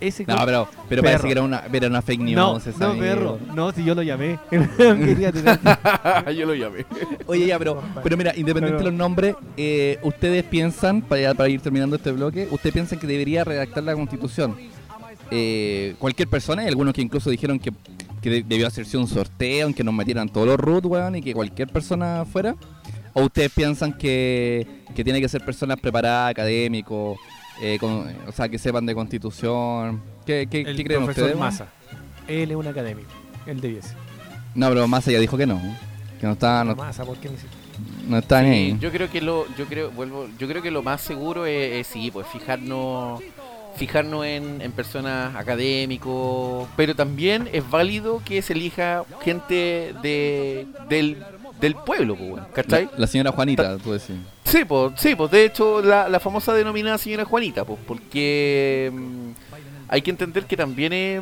Ese 0.00 0.24
No, 0.26 0.36
pero, 0.44 0.68
pero 0.88 1.00
parece 1.02 1.26
que 1.26 1.32
era 1.32 1.42
una, 1.42 1.62
era 1.72 1.86
una 1.86 2.02
fake 2.02 2.20
news. 2.20 2.34
no, 2.36 2.56
esa, 2.56 2.88
no, 2.88 2.98
perro. 2.98 3.38
No, 3.54 3.70
si 3.70 3.84
yo 3.84 3.94
lo 3.94 4.02
llamé. 4.02 4.36
Yo 4.50 6.46
lo 6.46 6.54
llamé. 6.54 6.84
Oye, 7.26 7.46
ya, 7.46 7.56
pero, 7.58 7.80
pero 8.02 8.16
mira, 8.16 8.32
independiente 8.36 8.78
Pero- 8.78 8.78
de 8.78 8.84
los 8.84 8.94
nombres, 8.94 9.36
eh, 9.56 9.98
ustedes 10.02 10.42
piensan, 10.42 11.02
para, 11.02 11.34
para 11.34 11.48
ir 11.48 11.60
terminando 11.60 11.94
este 11.96 12.10
bloque, 12.10 12.48
ustedes 12.50 12.72
piensan 12.72 12.98
que 12.98 13.06
debería 13.06 13.44
redactar 13.44 13.84
la 13.84 13.94
constitución. 13.94 14.56
Eh, 15.30 15.94
cualquier 16.00 16.28
persona, 16.28 16.62
hay 16.62 16.68
algunos 16.68 16.94
que 16.94 17.00
incluso 17.02 17.30
dijeron 17.30 17.60
que, 17.60 17.72
que 18.22 18.30
de- 18.30 18.42
debió 18.42 18.66
hacerse 18.66 18.96
un 18.96 19.06
sorteo, 19.08 19.66
en 19.68 19.74
que 19.74 19.84
nos 19.84 19.92
metieran 19.92 20.28
todos 20.28 20.46
los 20.46 20.56
root, 20.58 20.86
weón, 20.86 21.16
y 21.16 21.20
que 21.22 21.34
cualquier 21.34 21.68
persona 21.68 22.24
fuera. 22.24 22.54
¿O 23.14 23.24
ustedes 23.24 23.52
piensan 23.52 23.92
que, 23.98 24.66
que 24.94 25.04
tiene 25.04 25.20
que 25.20 25.28
ser 25.28 25.44
personas 25.44 25.78
preparadas, 25.78 26.30
académicos, 26.30 27.18
eh, 27.60 27.76
con- 27.78 28.06
o 28.26 28.32
sea, 28.32 28.48
que 28.48 28.58
sepan 28.58 28.86
de 28.86 28.94
constitución? 28.94 30.00
¿Qué, 30.24 30.46
qué, 30.50 30.62
el 30.62 30.76
qué 30.76 30.84
creen 30.84 31.04
profesor 31.04 31.24
ustedes? 31.24 31.38
Massa. 31.38 31.66
Él 32.28 32.50
es 32.50 32.56
un 32.56 32.66
académico. 32.66 33.10
Él 33.44 33.60
debiese. 33.60 33.94
No, 34.54 34.68
pero 34.68 34.86
Massa 34.88 35.10
ya 35.10 35.18
dijo 35.18 35.36
que 35.36 35.46
no. 35.46 35.60
Que 36.20 36.26
no 36.26 36.32
está, 36.34 36.62
no, 36.64 36.76
Massa, 36.76 37.04
¿por 37.04 37.16
qué 37.18 37.28
no 38.06 38.18
está 38.18 38.42
ni 38.42 38.48
Sí, 38.48 38.54
ahí. 38.54 38.78
yo 38.80 38.90
creo 38.92 39.10
que 39.10 39.20
lo, 39.20 39.46
yo 39.56 39.64
creo, 39.66 39.90
vuelvo, 39.90 40.28
yo 40.38 40.46
creo 40.46 40.62
que 40.62 40.70
lo 40.70 40.82
más 40.82 41.00
seguro 41.00 41.46
es, 41.46 41.72
es 41.72 41.86
sí, 41.88 42.10
pues 42.12 42.26
fijarnos, 42.28 43.20
fijarnos 43.76 44.24
en, 44.26 44.60
en 44.60 44.72
personas 44.72 45.34
académicos, 45.36 46.68
pero 46.76 46.94
también 46.94 47.48
es 47.52 47.68
válido 47.68 48.22
que 48.24 48.42
se 48.42 48.52
elija 48.52 49.04
gente 49.22 49.94
de, 50.02 50.66
del, 50.88 51.24
del 51.60 51.74
pueblo, 51.74 52.16
pues, 52.16 52.42
¿cachai? 52.52 52.84
La, 52.92 52.98
la 52.98 53.06
señora 53.06 53.32
Juanita, 53.32 53.78
tú 53.78 53.92
decís. 53.92 54.16
Sí, 54.44 54.64
pues, 54.64 54.92
sí, 54.96 55.14
pues 55.14 55.30
de 55.30 55.44
hecho 55.46 55.80
la, 55.80 56.08
la 56.08 56.20
famosa 56.20 56.52
denominada 56.52 56.98
señora 56.98 57.24
Juanita, 57.24 57.64
pues, 57.64 57.78
porque 57.86 58.90
mm, 58.92 59.30
hay 59.88 60.02
que 60.02 60.10
entender 60.10 60.46
que 60.46 60.56
también 60.56 60.92
eh, 60.92 61.20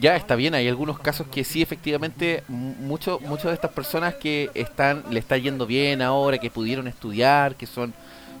ya 0.00 0.16
está 0.16 0.34
bien, 0.36 0.54
hay 0.54 0.68
algunos 0.68 0.98
casos 0.98 1.26
que 1.30 1.42
sí, 1.42 1.62
efectivamente, 1.62 2.42
muchos 2.48 3.20
muchas 3.22 3.46
de 3.46 3.54
estas 3.54 3.70
personas 3.72 4.14
que 4.14 4.50
están 4.54 5.04
le 5.10 5.18
está 5.18 5.36
yendo 5.38 5.66
bien 5.66 6.02
ahora, 6.02 6.38
que 6.38 6.50
pudieron 6.50 6.86
estudiar, 6.86 7.54
que 7.56 7.66
son 7.66 7.94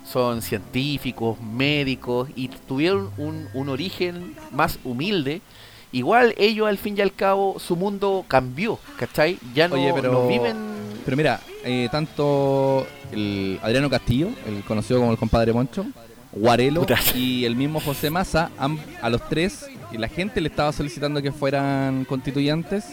son 0.04 0.42
científicos, 0.42 1.40
médicos 1.40 2.28
y 2.36 2.48
tuvieron 2.48 3.10
un, 3.18 3.48
un 3.54 3.68
origen 3.68 4.34
más 4.52 4.78
humilde, 4.84 5.40
igual 5.92 6.34
ellos 6.36 6.68
al 6.68 6.78
fin 6.78 6.94
y 6.96 7.00
al 7.00 7.12
cabo 7.14 7.58
su 7.58 7.74
mundo 7.76 8.24
cambió, 8.28 8.78
¿cachai? 8.98 9.38
Ya 9.54 9.68
no, 9.68 9.74
Oye, 9.76 9.92
pero- 9.94 10.12
no 10.12 10.28
viven... 10.28 10.74
Pero 11.04 11.16
mira, 11.18 11.40
eh, 11.64 11.88
tanto 11.92 12.86
el 13.12 13.58
Adriano 13.62 13.90
Castillo, 13.90 14.28
el 14.46 14.62
conocido 14.64 15.00
como 15.00 15.12
el 15.12 15.18
compadre 15.18 15.52
Moncho, 15.52 15.84
Guarelo 16.32 16.80
Puta. 16.80 16.98
y 17.14 17.44
el 17.44 17.56
mismo 17.56 17.78
José 17.80 18.08
Massa, 18.10 18.50
a 19.02 19.10
los 19.10 19.28
tres, 19.28 19.66
y 19.92 19.98
la 19.98 20.08
gente 20.08 20.40
le 20.40 20.48
estaba 20.48 20.72
solicitando 20.72 21.20
que 21.20 21.30
fueran 21.30 22.06
constituyentes, 22.06 22.86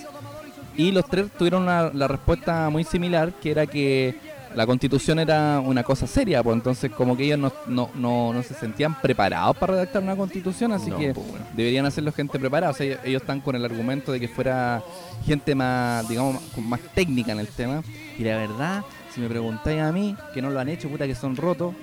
y 0.76 0.92
los 0.92 1.06
tres 1.08 1.28
tuvieron 1.38 1.64
una- 1.64 1.90
la 1.94 2.08
respuesta 2.10 2.70
muy 2.70 2.84
similar, 2.84 3.32
que 3.42 3.52
era 3.52 3.66
que 3.66 4.16
la 4.56 4.66
constitución 4.66 5.20
era 5.20 5.60
una 5.60 5.84
cosa 5.84 6.06
seria, 6.08 6.44
pues 6.44 6.56
entonces 6.56 6.92
como 6.92 7.16
que 7.16 7.24
ellos 7.26 7.40
no, 7.40 7.52
no, 7.68 7.90
no, 7.96 8.34
no 8.34 8.44
se 8.44 8.54
sentían 8.54 9.00
preparados 9.02 9.56
para 9.58 9.74
redactar 9.74 10.04
una 10.04 10.16
constitución, 10.16 10.72
así 10.74 10.90
No, 10.90 10.98
que 10.98 11.14
pues, 11.14 11.28
bueno. 11.28 11.46
deberían 11.54 11.86
hacerlo 11.86 12.12
gente 12.12 12.38
preparada. 12.40 12.72
O 12.72 12.76
sea, 12.76 12.86
ellos, 13.04 13.22
están 13.22 13.40
con 13.42 13.56
el 13.56 13.64
argumento 13.64 14.12
de 14.12 14.20
que 14.20 14.28
fuera 14.28 14.82
gente 15.26 15.56
más, 15.56 16.08
digamos, 16.10 16.34
más- 16.36 16.44
con 16.54 16.68
más 16.70 16.80
técnica 16.94 17.32
en 17.32 17.40
el 17.40 17.48
tema. 17.48 17.82
Y 18.18 18.24
la 18.24 18.38
verdad, 18.38 18.84
si 19.14 19.22
me 19.22 19.28
preguntáis 19.30 19.82
a 19.82 19.92
mí, 19.92 20.16
que 20.34 20.42
no 20.42 20.50
lo 20.50 20.60
han 20.60 20.70
hecho, 20.70 20.90
puta, 20.90 21.08
que 21.08 21.16
son 21.16 21.36
rotos, 21.36 21.74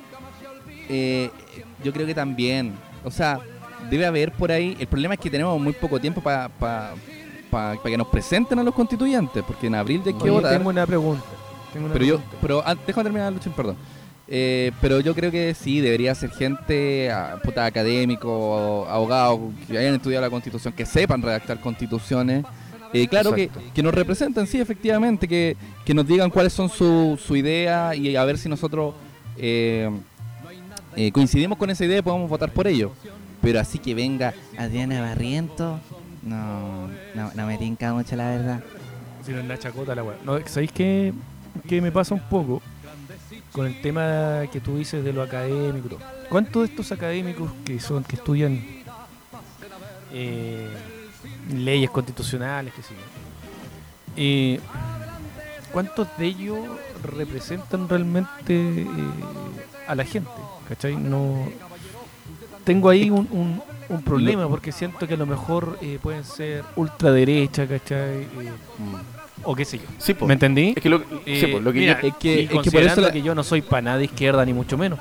eh, 0.88 1.30
yo 1.84 1.92
creo 1.92 2.06
que 2.06 2.14
también. 2.14 2.74
O 3.04 3.10
sea, 3.10 3.40
debe 3.90 4.06
haber 4.06 4.32
por 4.32 4.50
ahí. 4.52 4.76
El 4.78 4.86
problema 4.88 5.14
es 5.14 5.20
que 5.20 5.30
tenemos 5.30 5.58
muy 5.60 5.72
poco 5.72 5.98
tiempo 6.00 6.20
para 6.20 6.94
que 7.82 7.96
nos 7.96 8.08
presenten 8.08 8.58
a 8.58 8.62
los 8.62 8.74
constituyentes, 8.74 9.42
porque 9.46 9.68
en 9.68 9.74
abril 9.74 10.02
ya 10.04 10.10
hay 10.10 10.16
que 10.18 10.24
Oye, 10.24 10.30
votar. 10.32 10.52
tengo 10.56 10.68
una 10.70 10.86
pregunta. 10.86 11.24
Tengo 11.72 11.86
una 11.86 11.94
Pero 11.94 12.04
yo, 12.04 12.20
pero 12.40 12.62
ah, 12.64 12.74
déjame 12.86 13.04
terminar, 13.04 13.32
Luchín, 13.32 13.52
perdón. 13.52 13.76
Eh, 14.30 14.72
pero 14.80 15.00
yo 15.00 15.14
creo 15.14 15.30
que 15.30 15.54
sí, 15.54 15.80
debería 15.80 16.14
ser 16.14 16.30
gente, 16.30 17.10
ah, 17.10 17.38
puta, 17.42 17.64
académico, 17.64 18.86
abogado, 18.88 19.50
que 19.66 19.78
hayan 19.78 19.94
estudiado 19.94 20.24
la 20.24 20.30
constitución, 20.30 20.74
que 20.74 20.84
sepan 20.84 21.22
redactar 21.22 21.60
constituciones. 21.60 22.44
Eh, 22.92 23.06
claro 23.06 23.34
que, 23.34 23.50
que 23.74 23.82
nos 23.82 23.94
representen, 23.94 24.46
sí, 24.46 24.60
efectivamente, 24.60 25.28
que, 25.28 25.56
que 25.84 25.94
nos 25.94 26.06
digan 26.06 26.30
cuáles 26.30 26.52
son 26.52 26.68
su, 26.68 27.18
su 27.22 27.36
idea 27.36 27.94
y 27.94 28.16
a 28.16 28.24
ver 28.24 28.38
si 28.38 28.48
nosotros 28.48 28.94
eh, 29.36 29.90
eh, 30.96 31.12
coincidimos 31.12 31.58
con 31.58 31.70
esa 31.70 31.84
idea 31.84 31.98
y 31.98 32.02
podemos 32.02 32.28
votar 32.28 32.50
por 32.50 32.66
ello. 32.66 32.92
Pero 33.40 33.60
así 33.60 33.78
que 33.78 33.94
venga 33.94 34.34
Adriana 34.56 35.00
Barriento, 35.00 35.78
no, 36.22 36.88
no, 37.14 37.30
no 37.34 37.46
me 37.46 37.56
tinca 37.56 37.92
mucho 37.92 38.16
la 38.16 38.30
verdad. 38.30 38.60
Si 39.24 39.32
no 39.32 39.40
es 39.40 39.46
la 39.46 39.58
chacota 39.58 39.94
la 39.94 40.02
weá. 40.02 40.16
No, 40.24 40.38
¿Sabéis 40.46 40.72
qué, 40.72 41.12
qué 41.62 41.80
me 41.80 41.90
pasa 41.92 42.14
un 42.14 42.20
poco 42.28 42.62
con 43.52 43.66
el 43.66 43.80
tema 43.80 44.42
que 44.52 44.60
tú 44.60 44.76
dices 44.76 45.02
de 45.04 45.12
lo 45.12 45.22
académico? 45.22 45.98
¿Cuántos 46.28 46.62
de 46.62 46.68
estos 46.68 46.92
académicos 46.92 47.50
que 47.64 47.80
son 47.80 48.04
que 48.04 48.16
estudian 48.16 48.62
eh, 50.12 50.68
leyes 51.54 51.90
constitucionales, 51.90 52.72
qué 52.74 52.82
sé 52.82 52.94
yo, 52.94 53.00
eh, 54.16 54.60
cuántos 55.72 56.08
de 56.18 56.26
ellos 56.26 56.58
representan 57.02 57.88
realmente 57.88 58.82
eh, 58.82 58.86
a 59.86 59.94
la 59.94 60.04
gente? 60.04 60.30
¿Cachai? 60.68 60.96
No, 60.96 61.48
tengo 62.64 62.88
ahí 62.90 63.10
un, 63.10 63.26
un- 63.30 63.62
un 63.90 64.02
problema 64.02 64.46
porque 64.46 64.70
siento 64.70 65.08
que 65.08 65.14
a 65.14 65.16
lo 65.16 65.24
mejor 65.24 65.78
eh, 65.80 65.98
pueden 66.02 66.22
ser 66.22 66.62
ultraderecha, 66.76 67.66
¿cachai? 67.66 68.22
Eh, 68.24 68.52
o 69.44 69.54
qué 69.54 69.64
sé 69.64 69.78
yo. 69.78 69.84
Sí, 69.98 70.14
po. 70.14 70.26
¿Me 70.26 70.34
entendí? 70.34 70.74
Es 70.76 70.82
que 70.82 70.88
lo, 70.88 70.98
sí, 71.24 71.46
po, 71.52 71.60
lo 71.60 71.72
que 71.72 71.78
mira, 71.80 72.00
yo- 72.02 72.08
es 72.08 72.14
que- 72.16 72.42
y 72.42 72.44
es 72.44 72.62
que 72.62 72.70
por 72.70 72.82
eso 72.82 73.00
la- 73.00 73.12
que 73.12 73.22
yo 73.22 73.34
no 73.34 73.42
soy 73.42 73.62
para 73.62 73.82
nada 73.82 73.98
de 73.98 74.04
izquierda 74.04 74.44
ni 74.44 74.52
mucho 74.52 74.76
menos. 74.78 74.98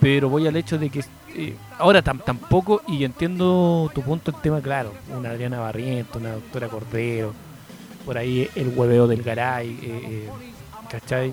Pero 0.00 0.28
voy 0.28 0.46
al 0.46 0.56
hecho 0.56 0.78
de 0.78 0.90
que 0.90 1.04
eh, 1.34 1.54
ahora 1.78 2.02
tam- 2.04 2.22
tampoco, 2.22 2.82
y 2.88 3.04
entiendo 3.04 3.90
tu 3.94 4.02
punto 4.02 4.30
el 4.32 4.40
tema 4.42 4.60
claro, 4.60 4.92
una 5.16 5.30
Adriana 5.30 5.60
Barriento, 5.60 6.18
una 6.18 6.32
doctora 6.32 6.68
Cordero, 6.68 7.32
por 8.04 8.18
ahí 8.18 8.48
el 8.54 8.68
hueveo 8.76 9.06
del 9.06 9.22
Garay, 9.22 9.68
eh, 9.70 9.78
eh, 9.82 10.28
¿cachai? 10.90 11.32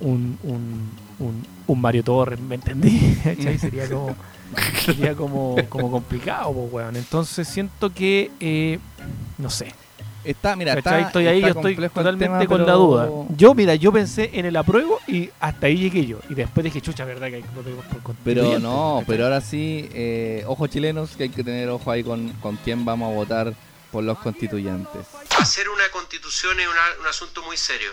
Un, 0.00 0.38
un, 0.42 0.90
un, 1.20 1.46
un 1.66 1.80
Mario 1.80 2.02
Torres, 2.04 2.38
¿me 2.40 2.56
entendí? 2.56 3.16
¿Cachai? 3.24 3.58
Sería 3.58 3.88
como, 3.88 4.14
sería 4.84 5.14
como, 5.14 5.56
como 5.68 5.90
complicado, 5.90 6.52
pues, 6.52 6.72
weón. 6.72 6.96
Entonces 6.96 7.48
siento 7.48 7.92
que, 7.94 8.30
eh, 8.40 8.78
no 9.38 9.48
sé, 9.50 9.72
Está, 10.28 10.56
mira, 10.56 10.74
está, 10.74 11.00
estoy 11.00 11.26
ahí, 11.26 11.38
está 11.38 11.48
yo 11.54 11.60
estoy 11.60 11.88
totalmente 11.88 12.24
tema, 12.26 12.46
con 12.46 12.66
la 12.66 12.72
duda. 12.74 13.08
Yo, 13.36 13.54
mira, 13.54 13.74
yo 13.76 13.90
pensé 13.92 14.30
en 14.34 14.44
el 14.46 14.56
apruebo 14.56 15.00
y 15.06 15.30
hasta 15.40 15.66
ahí 15.68 15.76
llegué 15.78 16.06
yo. 16.06 16.18
Y 16.28 16.34
después 16.34 16.64
dije, 16.64 16.80
chucha, 16.82 17.04
¿verdad 17.06 17.28
que 17.28 17.36
hay 17.36 17.42
que 17.42 17.48
por 17.48 18.14
Pero 18.24 18.58
no, 18.58 19.02
pero 19.06 19.24
ahora 19.24 19.40
sí, 19.40 19.88
eh, 19.92 20.44
ojo 20.46 20.66
chilenos, 20.66 21.16
que 21.16 21.22
hay 21.24 21.28
que 21.30 21.42
tener 21.42 21.68
ojo 21.70 21.90
ahí 21.90 22.04
con, 22.04 22.28
con 22.34 22.56
quién 22.56 22.84
vamos 22.84 23.10
a 23.10 23.14
votar 23.14 23.54
por 23.90 24.04
los 24.04 24.18
constituyentes. 24.18 25.06
Hacer 25.38 25.68
una 25.70 25.88
constitución 25.90 26.60
es 26.60 26.68
una- 26.68 27.00
un 27.00 27.06
asunto 27.06 27.42
muy 27.44 27.56
serio. 27.56 27.90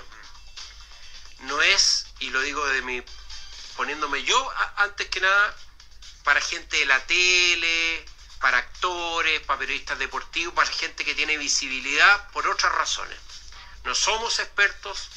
No 1.48 1.62
es, 1.62 2.08
y 2.20 2.30
lo 2.32 2.42
digo 2.42 2.66
de 2.68 2.82
mi, 2.82 3.02
poniéndome 3.78 4.24
yo 4.24 4.36
a- 4.52 4.84
antes 4.84 5.08
que 5.08 5.22
nada, 5.22 5.54
para 6.26 6.42
gente 6.42 6.78
de 6.78 6.86
la 6.86 7.00
tele, 7.02 8.04
para 8.40 8.58
actores, 8.58 9.42
para 9.42 9.60
periodistas 9.60 10.00
deportivos, 10.00 10.54
para 10.54 10.70
gente 10.70 11.06
que 11.06 11.16
tiene 11.16 11.38
visibilidad 11.38 12.30
por 12.32 12.48
otras 12.48 12.74
razones. 12.74 13.18
No 13.84 13.96
somos 13.96 14.40
expertos, 14.40 15.10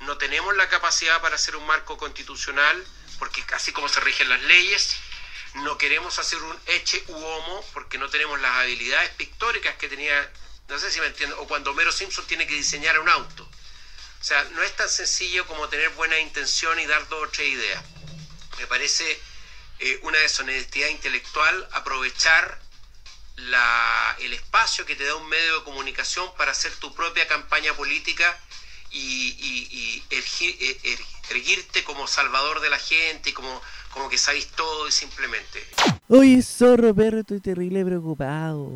no 0.00 0.18
tenemos 0.18 0.56
la 0.56 0.68
capacidad 0.68 1.20
para 1.20 1.36
hacer 1.36 1.56
un 1.56 1.66
marco 1.66 1.96
constitucional, 1.96 2.84
porque 3.18 3.44
así 3.54 3.72
como 3.72 3.88
se 3.88 4.00
rigen 4.00 4.28
las 4.28 4.42
leyes, 4.42 4.96
no 5.54 5.78
queremos 5.78 6.18
hacer 6.18 6.42
un 6.42 6.60
eche 6.66 7.02
u 7.08 7.16
homo, 7.16 7.64
porque 7.72 7.98
no 7.98 8.08
tenemos 8.08 8.40
las 8.40 8.52
habilidades 8.56 9.10
pictóricas 9.10 9.76
que 9.76 9.88
tenía, 9.88 10.30
no 10.68 10.78
sé 10.78 10.90
si 10.90 11.00
me 11.00 11.06
entiendo, 11.06 11.40
o 11.40 11.48
cuando 11.48 11.70
Homero 11.70 11.90
Simpson 11.90 12.26
tiene 12.26 12.46
que 12.46 12.54
diseñar 12.54 12.98
un 12.98 13.08
auto. 13.08 13.48
O 14.20 14.24
sea, 14.24 14.42
no 14.44 14.62
es 14.62 14.74
tan 14.76 14.88
sencillo 14.88 15.46
como 15.46 15.68
tener 15.68 15.90
buena 15.90 16.18
intención 16.18 16.78
y 16.80 16.86
dar 16.86 17.08
dos 17.08 17.28
o 17.28 17.30
tres 17.30 17.48
ideas. 17.48 17.82
Me 18.58 18.66
parece 18.66 19.20
eh, 19.80 20.00
una 20.02 20.18
deshonestidad 20.18 20.88
intelectual 20.88 21.68
aprovechar 21.72 22.58
la- 23.36 24.16
el 24.20 24.32
espacio 24.32 24.84
que 24.84 24.96
te 24.96 25.04
da 25.04 25.14
un 25.14 25.28
medio 25.28 25.58
de 25.58 25.64
comunicación 25.64 26.26
para 26.36 26.50
hacer 26.52 26.72
tu 26.76 26.92
propia 26.94 27.26
campaña 27.28 27.72
política 27.74 28.36
y, 28.90 28.98
y- 29.38 29.68
eh, 30.10 30.80
er- 30.84 31.30
erguirte 31.30 31.84
como 31.84 32.06
salvador 32.06 32.60
de 32.60 32.70
la 32.70 32.78
gente 32.78 33.30
y 33.30 33.32
como, 33.32 33.60
como 33.92 34.08
que 34.08 34.18
sabéis 34.18 34.48
todo 34.48 34.88
y 34.88 34.92
simplemente. 34.92 35.64
Oye, 36.08 36.42
zorro, 36.42 36.94
perro, 36.94 37.20
estoy 37.20 37.40
terrible 37.40 37.84
preocupado. 37.84 38.70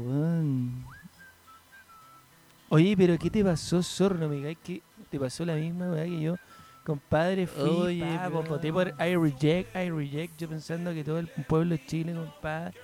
Oye, 2.69 2.97
pero 2.97 3.19
¿qué 3.19 3.31
te 3.31 3.43
pasó, 3.43 3.83
zorro? 3.83 4.17
No 4.17 4.29
me 4.29 4.55
que 4.57 4.83
te 5.11 5.19
pasó 5.19 5.45
la 5.45 5.55
misma 5.55 5.91
weá 5.91 6.05
que 6.05 6.21
yo. 6.21 6.37
Compadre, 6.85 7.47
fui, 7.47 7.63
Oye, 7.71 8.05
pa, 8.17 8.29
voté 8.29 8.73
por 8.73 8.89
I 8.99 9.15
reject, 9.17 9.75
I 9.77 9.91
reject. 9.91 10.37
Yo 10.39 10.49
pensando 10.49 10.93
que 10.93 11.05
todo 11.05 11.19
el 11.19 11.29
pueblo 11.29 11.77
de 11.77 11.87
Chile, 11.87 12.13
compadre, 12.15 12.77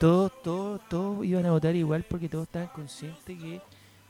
todos, 0.00 0.32
todos, 0.42 0.80
todos 0.88 1.24
iban 1.24 1.46
a 1.46 1.52
votar 1.52 1.74
igual 1.76 2.04
porque 2.08 2.28
todos 2.28 2.46
estaban 2.46 2.68
conscientes 2.68 3.22
que, 3.24 3.60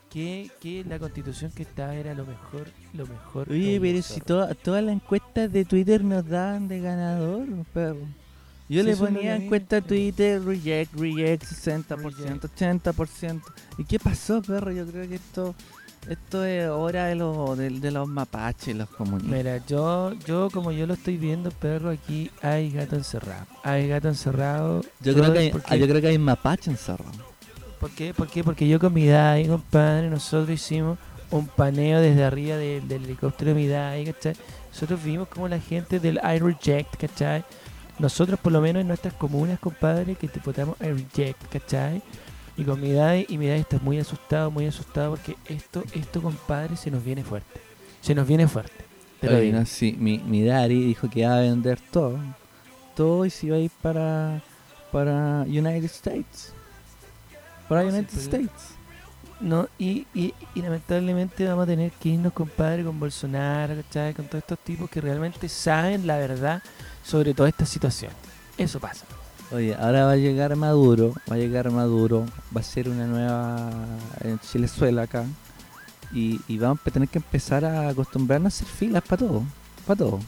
que, 0.09 0.49
que 0.59 0.83
la 0.85 0.97
constitución 0.97 1.51
que 1.51 1.61
estaba 1.63 1.93
era 1.95 2.15
lo 2.15 2.25
mejor, 2.25 2.67
lo 2.93 3.05
mejor. 3.05 3.49
Oye, 3.51 3.77
pero 3.79 4.01
si 4.01 4.19
zorro. 4.21 4.47
to- 4.47 4.55
todas 4.55 4.83
las 4.83 4.95
encuestas 4.95 5.51
de 5.51 5.65
Twitter 5.65 6.03
nos 6.03 6.27
daban 6.27 6.67
de 6.67 6.79
ganador, 6.81 7.45
perro. 7.73 8.07
Yo 8.69 8.81
Sí, 8.81 8.87
le 8.89 8.97
ponía 8.97 9.35
a 9.35 9.35
mí 9.35 9.39
me 9.41 9.45
encuesta 9.45 9.77
a. 9.77 9.81
Twitter, 9.81 10.43
reject, 10.43 10.93
reject, 10.95 11.43
60%, 11.43 12.49
80%. 12.49 13.41
¿Y 13.77 13.85
qué 13.85 13.97
pasó, 13.99 14.41
perro? 14.41 14.71
Yo 14.71 14.85
creo 14.87 15.07
que 15.07 15.15
esto 15.15 15.55
esto 16.09 16.43
es 16.45 16.67
hora 16.69 17.05
de, 17.07 17.15
los 17.15 17.57
de, 17.57 17.69
de 17.69 17.91
los 17.91 18.07
mapaches, 18.07 18.75
los 18.75 18.89
comunistas. 18.89 19.31
Mira, 19.37 19.57
yo, 19.67 20.13
yo 20.25 20.49
como 20.51 20.71
yo 20.71 20.87
lo 20.87 20.93
estoy 20.93 21.17
viendo, 21.17 21.51
perro, 21.51 21.89
aquí 21.89 22.31
hay 22.41 22.71
gato 22.71 22.95
encerrado. 22.95 23.45
Hay 23.63 23.87
gato 23.87 24.07
encerrado. 24.07 24.81
Yo 25.01 25.13
creo, 25.13 25.33
que 25.33 25.39
hay, 25.39 25.49
porque- 25.51 25.67
ah, 25.69 25.75
yo 25.75 25.87
creo 25.87 26.01
que 26.01 26.07
hay 26.07 26.17
mapache 26.17 26.69
encerrado. 26.71 27.11
¿Por 27.79 27.91
qué? 27.91 28.13
¿Por 28.13 28.27
qué? 28.27 28.43
Porque 28.43 28.67
yo 28.67 28.79
con 28.79 28.93
mi 28.93 29.05
DAI, 29.05 29.47
compadre, 29.47 30.09
nosotros 30.09 30.49
hicimos 30.49 30.97
un 31.29 31.45
paneo 31.47 31.99
desde 32.01 32.23
arriba 32.23 32.55
de- 32.57 32.81
del 32.81 33.03
helicóptero 33.03 33.49
de 33.53 33.55
mi 33.55 33.67
DAI, 33.67 34.05
¿cachai? 34.05 34.35
Nosotros 34.71 35.03
vimos 35.03 35.27
como 35.27 35.47
la 35.47 35.59
gente 35.59 35.99
del 35.99 36.15
I 36.23 36.39
Reject, 36.39 36.95
¿cachai? 36.97 37.43
Nosotros, 37.99 38.39
por 38.39 38.51
lo 38.53 38.61
menos 38.61 38.81
en 38.81 38.87
nuestras 38.87 39.13
comunas, 39.13 39.59
compadre, 39.59 40.15
que 40.15 40.27
te 40.27 40.39
votamos 40.39 40.75
I 40.81 40.91
Reject, 40.91 41.47
¿cachai? 41.51 42.01
Y 42.57 42.63
con 42.63 42.81
mi 42.81 42.91
DAI, 42.91 43.27
y 43.29 43.37
mi 43.37 43.47
DAI 43.47 43.59
está 43.61 43.77
muy 43.79 43.99
asustado, 43.99 44.49
muy 44.49 44.65
asustado, 44.65 45.11
porque 45.11 45.35
esto, 45.45 45.83
esto, 45.93 46.21
compadre, 46.21 46.75
se 46.75 46.89
nos 46.89 47.03
viene 47.03 47.23
fuerte. 47.23 47.61
Se 48.01 48.15
nos 48.15 48.27
viene 48.27 48.47
fuerte. 48.47 48.83
Te 49.21 49.27
lo 49.29 49.33
Oye, 49.37 49.45
digo. 49.45 49.59
no, 49.59 49.65
sí, 49.65 49.95
mi, 49.99 50.19
mi 50.19 50.43
daddy 50.43 50.83
dijo 50.85 51.09
que 51.09 51.19
iba 51.21 51.35
a 51.35 51.41
vender 51.41 51.79
todo. 51.91 52.19
Todo 52.95 53.25
y 53.25 53.29
se 53.29 53.47
iba 53.47 53.57
a 53.57 53.59
ir 53.59 53.71
para, 53.81 54.41
para 54.91 55.41
United 55.41 55.85
States. 55.85 56.53
Para 57.67 57.81
Sí, 57.81 57.87
United 57.89 58.07
pero- 58.09 58.21
States. 58.21 58.73
No, 59.39 59.67
y, 59.77 60.07
y, 60.15 60.33
y 60.55 60.61
lamentablemente 60.63 61.47
vamos 61.47 61.63
a 61.63 61.67
tener 61.67 61.91
que 61.91 62.09
irnos, 62.09 62.33
compadre, 62.33 62.83
con 62.83 62.99
Bolsonaro, 62.99 63.75
¿cachai? 63.75 64.15
Con 64.15 64.25
todos 64.25 64.41
estos 64.43 64.57
tipos 64.59 64.89
que 64.89 64.99
realmente 64.99 65.47
saben 65.47 66.07
la 66.07 66.17
verdad 66.17 66.63
sobre 67.03 67.35
toda 67.35 67.47
esta 67.49 67.63
situación. 67.67 68.11
Eso 68.57 68.79
pasa. 68.79 69.05
Oye, 69.51 69.75
ahora 69.75 70.05
va 70.05 70.11
a 70.11 70.15
llegar 70.17 70.55
Maduro, 70.57 71.13
va 71.29 71.35
a 71.35 71.37
llegar 71.37 71.71
Maduro, 71.71 72.25
va 72.55 72.59
a 72.59 72.63
ser 72.63 72.89
una 72.89 73.05
nueva 73.07 73.69
en 74.21 74.39
Chilezuela 74.39 75.03
acá. 75.03 75.23
Y, 76.13 76.39
y 76.47 76.57
vamos 76.57 76.79
a 76.85 76.91
tener 76.91 77.07
que 77.09 77.19
empezar 77.19 77.63
a 77.65 77.89
acostumbrarnos 77.89 78.53
a 78.53 78.55
hacer 78.55 78.67
filas 78.67 79.03
para 79.03 79.17
todo. 79.27 79.43
Para 79.85 79.97
todo. 79.97 80.19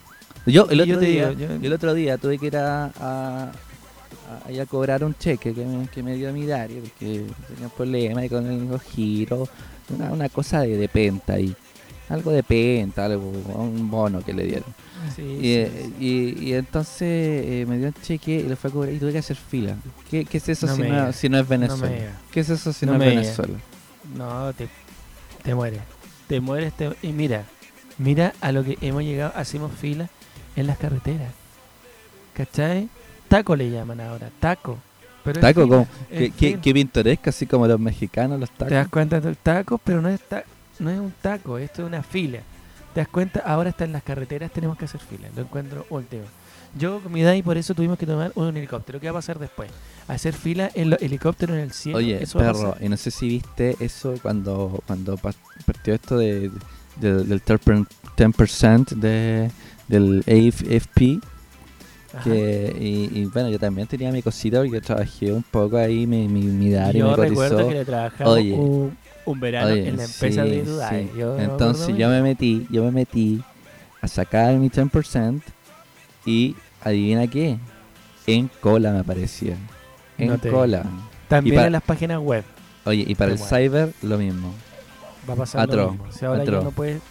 Yo 0.45 0.67
el 0.69 0.81
otro, 0.81 0.93
yo 0.93 0.99
día, 0.99 1.31
yo- 1.33 1.51
el 1.51 1.73
otro 1.73 1.93
día 1.93 2.17
tuve 2.17 2.37
que 2.37 2.47
ir 2.47 2.57
a, 2.57 2.85
a, 2.85 3.51
a- 3.51 4.65
cobrar 4.69 5.03
un 5.03 5.13
cheque 5.15 5.53
que 5.53 5.65
me, 5.65 5.87
que 5.89 6.01
me 6.01 6.15
dio 6.15 6.31
mi 6.31 6.45
diario 6.45 6.81
porque 6.81 7.25
tenía 7.47 7.65
un 7.65 7.71
problema 7.75 8.23
y 8.25 8.29
con 8.29 8.45
el 8.47 8.67
los 8.69 8.81
giros, 8.83 9.49
una, 9.89 10.11
una 10.11 10.29
cosa 10.29 10.61
de, 10.61 10.77
de 10.77 10.87
penta 10.87 11.33
ahí. 11.33 11.53
Algo 12.07 12.31
de 12.31 12.41
penta, 12.43 13.05
algo, 13.05 13.29
un 13.55 13.89
bono 13.91 14.21
que 14.21 14.33
le 14.33 14.45
dieron. 14.45 14.73
Sí, 15.15 15.21
Y, 15.21 15.37
sí, 15.41 15.53
eh, 15.55 15.71
sí. 15.99 16.05
y, 16.39 16.49
y 16.49 16.53
entonces 16.53 17.01
eh, 17.01 17.65
me 17.67 17.77
dio 17.77 17.87
un 17.87 17.93
cheque 18.01 18.39
y 18.39 18.43
lo 18.43 18.55
fue 18.55 18.69
a 18.69 18.73
cobrar 18.73 18.93
y 18.93 18.99
tuve 18.99 19.11
que 19.11 19.17
hacer 19.19 19.37
fila. 19.37 19.75
¿Qué, 20.09 20.25
qué 20.25 20.37
es 20.37 20.49
eso 20.49 20.67
No 20.67 20.75
si, 20.75 20.81
no, 20.83 21.13
si 21.13 21.29
no 21.29 21.37
es 21.37 21.43
No 21.43 21.49
Venezuela? 21.49 21.87
digas. 21.95 22.13
¿Qué 22.31 22.39
es 22.41 22.49
eso 22.49 22.73
si 22.73 22.85
No 22.85 22.97
no, 22.97 23.03
es. 23.03 23.09
Venezuela? 23.15 23.57
No, 24.15 24.53
te, 24.53 24.67
te 25.43 25.53
mueres. 25.55 25.81
Te 26.27 26.39
mueres. 26.39 26.73
Te, 26.73 26.91
y 27.01 27.11
mira, 27.11 27.43
mira 27.97 28.33
a 28.41 28.51
lo 28.51 28.63
que 28.63 28.77
hemos 28.81 29.03
llegado. 29.03 29.33
Hacemos 29.35 29.71
fila 29.73 30.09
en 30.55 30.67
las 30.67 30.77
carreteras. 30.77 31.31
¿Cachai? 32.33 32.89
Taco 33.27 33.55
le 33.55 33.69
llaman 33.69 34.01
ahora, 34.01 34.29
taco. 34.39 34.77
Pero 35.23 35.41
Taco, 35.41 35.63
fila, 35.63 35.75
como, 35.75 35.87
qué, 36.09 36.31
qué, 36.31 36.59
qué 36.59 36.73
pintoresco, 36.73 37.29
así 37.29 37.45
como 37.45 37.67
los 37.67 37.79
mexicanos, 37.79 38.39
los 38.39 38.49
¿Te 38.51 38.63
das 38.65 38.69
tacos. 38.71 38.91
cuenta 38.91 39.19
del 39.19 39.37
taco? 39.37 39.77
Pero 39.83 40.01
no 40.01 40.09
es, 40.09 40.21
ta- 40.21 40.45
no 40.79 40.89
es 40.89 40.99
un 40.99 41.13
taco, 41.21 41.57
esto 41.57 41.81
es 41.83 41.87
una 41.87 42.01
fila. 42.01 42.39
¿Te 42.93 43.01
das 43.01 43.07
cuenta? 43.07 43.39
Ahora 43.41 43.69
está 43.69 43.85
en 43.85 43.91
las 43.93 44.03
carreteras, 44.03 44.51
tenemos 44.51 44.77
que 44.77 44.85
hacer 44.85 44.99
fila. 45.01 45.27
Lo 45.35 45.43
encuentro 45.43 45.85
último. 45.89 46.23
Yo 46.77 46.99
con 47.01 47.11
mi 47.11 47.21
edad 47.21 47.33
y 47.33 47.41
por 47.41 47.57
eso 47.57 47.73
tuvimos 47.73 47.97
que 47.97 48.05
tomar 48.05 48.31
un 48.35 48.55
helicóptero. 48.55 48.99
¿Qué 48.99 49.07
va 49.07 49.11
a 49.11 49.21
pasar 49.21 49.39
después? 49.39 49.69
Hacer 50.07 50.33
fila 50.33 50.69
en 50.75 50.91
los 50.91 51.01
helicópteros 51.01 51.55
en 51.55 51.63
el 51.63 51.71
cielo. 51.71 51.97
Oye, 51.97 52.21
Eso 52.21 52.37
perro, 52.39 52.75
y 52.79 52.89
no 52.89 52.97
sé 52.97 53.09
si 53.11 53.27
viste 53.27 53.75
eso 53.79 54.13
cuando, 54.21 54.81
cuando 54.85 55.17
pa- 55.17 55.33
partió 55.65 55.93
esto 55.95 56.17
de, 56.17 56.51
de- 56.97 57.23
del 57.23 57.43
10%, 57.43 57.87
10% 58.15 58.95
de, 58.95 59.49
del 59.87 60.23
AFP. 60.27 61.19
Que, 62.23 62.75
y, 62.79 63.19
y 63.19 63.25
bueno, 63.25 63.49
yo 63.49 63.59
también 63.59 63.87
tenía 63.87 64.11
mi 64.11 64.23
cosita 64.23 64.59
porque 64.61 64.81
trabajé 64.81 65.31
un 65.31 65.43
poco 65.43 65.77
ahí, 65.77 66.07
mi, 66.07 66.27
mi, 66.27 66.41
mi 66.41 66.71
Yo 66.71 66.81
me 66.81 67.15
recuerdo 67.15 67.57
cotizó. 67.57 67.67
que 67.67 67.73
le 67.75 67.85
trabajamos 67.85 68.33
Oye, 68.33 68.53
un, 68.53 68.97
un 69.31 69.39
verano 69.39 69.71
Oye, 69.71 69.87
en 69.89 69.97
la 69.97 70.03
empresa 70.05 70.43
sí, 70.43 70.49
de 70.49 70.63
Dudai. 70.63 71.09
sí. 71.13 71.21
Entonces 71.39 71.95
yo 71.97 72.09
me 72.09 72.21
metí, 72.21 72.67
yo 72.69 72.83
me 72.83 72.91
metí 72.91 73.43
a 74.01 74.07
sacar 74.07 74.53
mi 74.55 74.69
10% 74.69 75.41
y 76.25 76.55
adivina 76.81 77.27
qué, 77.27 77.57
en 78.27 78.49
cola 78.61 78.91
me 78.91 78.99
aparecía. 78.99 79.55
En 80.17 80.27
No 80.29 80.37
te- 80.37 80.49
cola. 80.49 80.83
También 81.27 81.53
y 81.53 81.55
para- 81.57 81.67
en 81.67 81.73
las 81.73 81.83
páginas 81.83 82.19
web 82.19 82.43
Oye, 82.85 83.03
y 83.07 83.15
para 83.15 83.31
el 83.31 83.37
cyber 83.39 83.93
lo 84.01 84.17
mismo. 84.17 84.53
va 85.29 85.33
a 85.33 85.37
pasar 85.37 85.61
Atro, 85.61 85.77
lo 85.85 85.91
mismo. 85.91 86.27
Ahora 86.27 86.41
atro. 86.41 86.57
ya 86.59 86.63
no 86.63 86.71
puedes... 86.71 87.01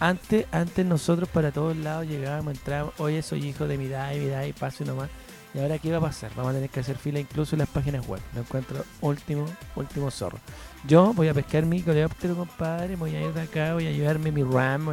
Antes, 0.00 0.46
antes 0.50 0.84
nosotros 0.84 1.28
para 1.28 1.52
todos 1.52 1.76
lados 1.76 2.08
llegábamos, 2.08 2.54
entrábamos, 2.54 2.94
oye, 2.98 3.22
soy 3.22 3.46
hijo 3.46 3.68
de 3.68 3.78
mi 3.78 3.86
DAI, 3.86 4.18
mi 4.18 4.26
DAI, 4.26 4.52
paso 4.52 4.82
y 4.82 4.86
nomás. 4.86 5.08
Y 5.54 5.58
ahora, 5.60 5.78
¿qué 5.78 5.92
va 5.92 5.98
a 5.98 6.00
pasar? 6.00 6.30
Vamos 6.34 6.50
a 6.50 6.54
tener 6.54 6.70
que 6.70 6.80
hacer 6.80 6.96
fila 6.96 7.20
incluso 7.20 7.54
en 7.54 7.60
las 7.60 7.68
páginas 7.68 8.04
web. 8.08 8.20
Lo 8.34 8.40
encuentro 8.40 8.84
último, 9.02 9.44
último 9.76 10.10
zorro. 10.10 10.38
Yo 10.84 11.12
voy 11.14 11.28
a 11.28 11.34
pescar 11.34 11.64
mi 11.64 11.78
helicóptero, 11.78 12.34
compadre, 12.34 12.96
voy 12.96 13.14
a 13.14 13.22
ir 13.22 13.32
de 13.32 13.42
acá, 13.42 13.74
voy 13.74 13.86
a 13.86 13.92
llevarme 13.92 14.32
mi 14.32 14.42
RAM, 14.42 14.88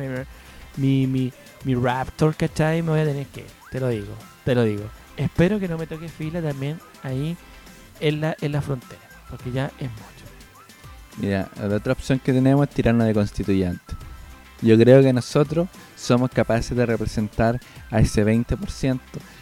mi, 0.78 1.08
mi, 1.08 1.34
mi 1.64 1.76
Raptor, 1.76 2.36
¿cachai? 2.36 2.82
Me 2.82 2.92
voy 2.92 3.00
a 3.00 3.06
tener 3.06 3.26
que 3.28 3.46
te 3.72 3.80
lo 3.80 3.90
digo, 3.90 4.14
te 4.46 4.54
lo 4.54 4.64
digo. 4.64 4.84
Espero 5.18 5.60
que 5.60 5.68
no 5.68 5.78
me 5.78 5.88
toque 5.88 6.08
fila 6.08 6.42
también 6.42 6.80
ahí 7.04 7.36
en 8.00 8.22
la, 8.22 8.36
en 8.40 8.52
la 8.52 8.62
frontera, 8.62 9.02
porque 9.30 9.52
ya 9.52 9.72
es 9.80 9.90
mucho. 9.90 10.04
Mira, 11.18 11.50
la 11.60 11.76
otra 11.76 11.94
opción 11.94 12.20
que 12.20 12.32
tenemos 12.32 12.68
es 12.68 12.74
tirarnos 12.74 13.08
de 13.08 13.14
constituyente. 13.14 13.96
Yo 14.62 14.78
creo 14.78 15.02
que 15.02 15.12
nosotros 15.12 15.70
somos 15.96 16.30
capaces 16.30 16.76
de 16.76 16.86
representar 16.86 17.60
a 17.90 18.00
ese 18.00 18.26
20% 18.26 19.00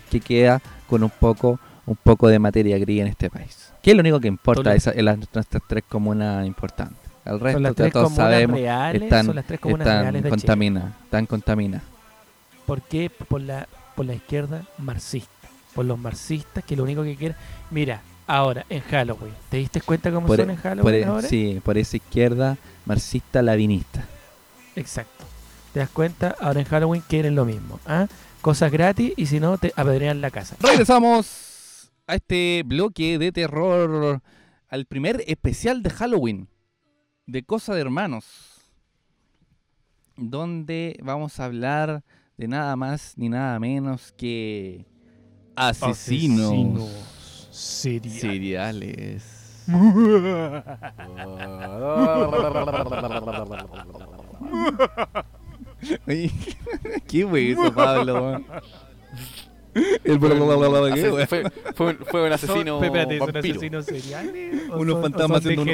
que 0.09 0.19
queda 0.21 0.61
con 0.87 1.03
un 1.03 1.09
poco 1.09 1.59
un 1.87 1.95
poco 1.95 2.27
de 2.27 2.37
materia 2.37 2.77
gris 2.77 3.01
en 3.01 3.07
este 3.07 3.29
país. 3.29 3.66
¿Qué 3.81 3.91
es 3.91 3.95
lo 3.97 4.01
único 4.01 4.19
que 4.19 4.27
importa 4.27 4.73
esa- 4.75 4.91
en 4.91 5.05
las, 5.05 5.17
nuestras 5.17 5.47
tres 5.67 5.83
comunas 5.87 6.45
importantes? 6.45 6.97
El 7.25 7.39
resto 7.39 7.55
Son 7.57 7.63
las 7.63 7.75
tres 7.75 7.93
todos 7.93 8.13
sabemos 8.13 8.57
reales, 8.57 9.01
están, 9.01 9.25
son 9.25 9.35
las 9.35 9.45
tres 9.45 9.59
comunas 9.59 9.85
están 9.87 10.01
reales 10.01 10.23
de 10.23 10.29
están 11.03 11.25
contaminadas. 11.25 11.83
¿Por 12.65 12.81
qué? 12.81 13.09
Por 13.09 13.41
la, 13.41 13.67
por 13.95 14.05
la 14.05 14.13
izquierda 14.13 14.63
marxista. 14.77 15.29
Por 15.73 15.85
los 15.85 15.97
marxistas 15.99 16.63
que 16.63 16.75
lo 16.75 16.83
único 16.83 17.03
que 17.03 17.15
quieren. 17.15 17.37
Mira, 17.69 18.01
ahora 18.27 18.65
en 18.69 18.81
Halloween. 18.81 19.33
¿Te 19.49 19.57
diste 19.57 19.81
cuenta 19.81 20.11
cómo 20.11 20.25
Por, 20.27 20.37
son 20.37 20.49
en 20.49 20.55
por 20.55 20.63
Halloween 20.63 20.95
e- 20.95 21.05
ahora? 21.05 21.27
sí, 21.27 21.61
por 21.63 21.77
esa 21.77 21.97
izquierda 21.97 22.57
marxista 22.85 23.41
lavinista. 23.41 24.03
Exacto. 24.75 25.25
¿Te 25.73 25.79
das 25.81 25.89
cuenta? 25.89 26.35
Ahora 26.39 26.59
en 26.61 26.65
Halloween 26.65 27.03
quieren 27.07 27.35
lo 27.35 27.45
mismo. 27.45 27.79
¿ah? 27.85 28.07
Cosas 28.41 28.71
gratis 28.71 29.13
y 29.17 29.25
si 29.25 29.39
no, 29.39 29.57
te 29.57 29.73
apedrean 29.75 30.21
la 30.21 30.31
casa. 30.31 30.55
Regresamos 30.59 31.27
a 32.07 32.15
este 32.15 32.63
bloque 32.65 33.19
de 33.19 33.31
terror, 33.31 34.21
al 34.69 34.85
primer 34.85 35.23
especial 35.27 35.83
de 35.83 35.89
Halloween, 35.89 36.47
de 37.25 37.43
Cosa 37.43 37.75
de 37.75 37.81
Hermanos, 37.81 38.25
donde 40.15 40.97
vamos 41.03 41.39
a 41.39 41.45
hablar 41.45 42.03
de 42.37 42.47
nada 42.47 42.75
más 42.75 43.13
ni 43.17 43.29
nada 43.29 43.59
menos 43.59 44.11
que 44.13 44.85
asesinos, 45.55 46.89
seriales. 47.51 48.21
seriales. 48.21 49.33
Oye, 56.07 56.31
¿Qué 57.07 57.27
fue 57.27 57.51
eso, 57.51 57.73
Pablo? 57.73 58.41
El 60.03 60.19
¿qué, 60.19 61.27
fue, 61.27 61.43
fue, 61.75 61.87
un- 61.87 61.97
fue 62.05 62.25
un 62.27 62.33
asesino 62.33 62.75
Son- 62.77 62.83
espérate, 62.85 63.17
¿son 63.19 63.31
vampiro. 63.31 63.55
asesinos 63.55 63.85
seriales? 63.85 64.61
¿O 64.71 64.77
Unos 64.79 65.01
fantasmas 65.01 65.39
haciendo 65.39 65.61
un-? 65.61 65.67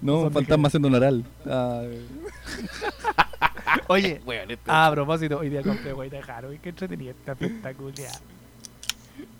No, 0.00 0.20
un 0.20 0.32
fantasma 0.32 0.68
haciendo 0.68 0.88
un 0.88 0.94
oral. 0.94 1.24
Ah, 1.46 1.82
Oye, 3.88 4.20
este- 4.48 4.70
Ah, 4.70 4.86
a 4.86 4.92
propósito, 4.92 5.38
hoy 5.38 5.48
día 5.50 5.62
compré 5.62 5.92
guay 5.92 6.10
de 6.10 6.22
Halloween, 6.22 6.60
qué 6.60 6.68
entretenida 6.70 7.10
esta 7.12 7.32
espectacular. 7.32 7.94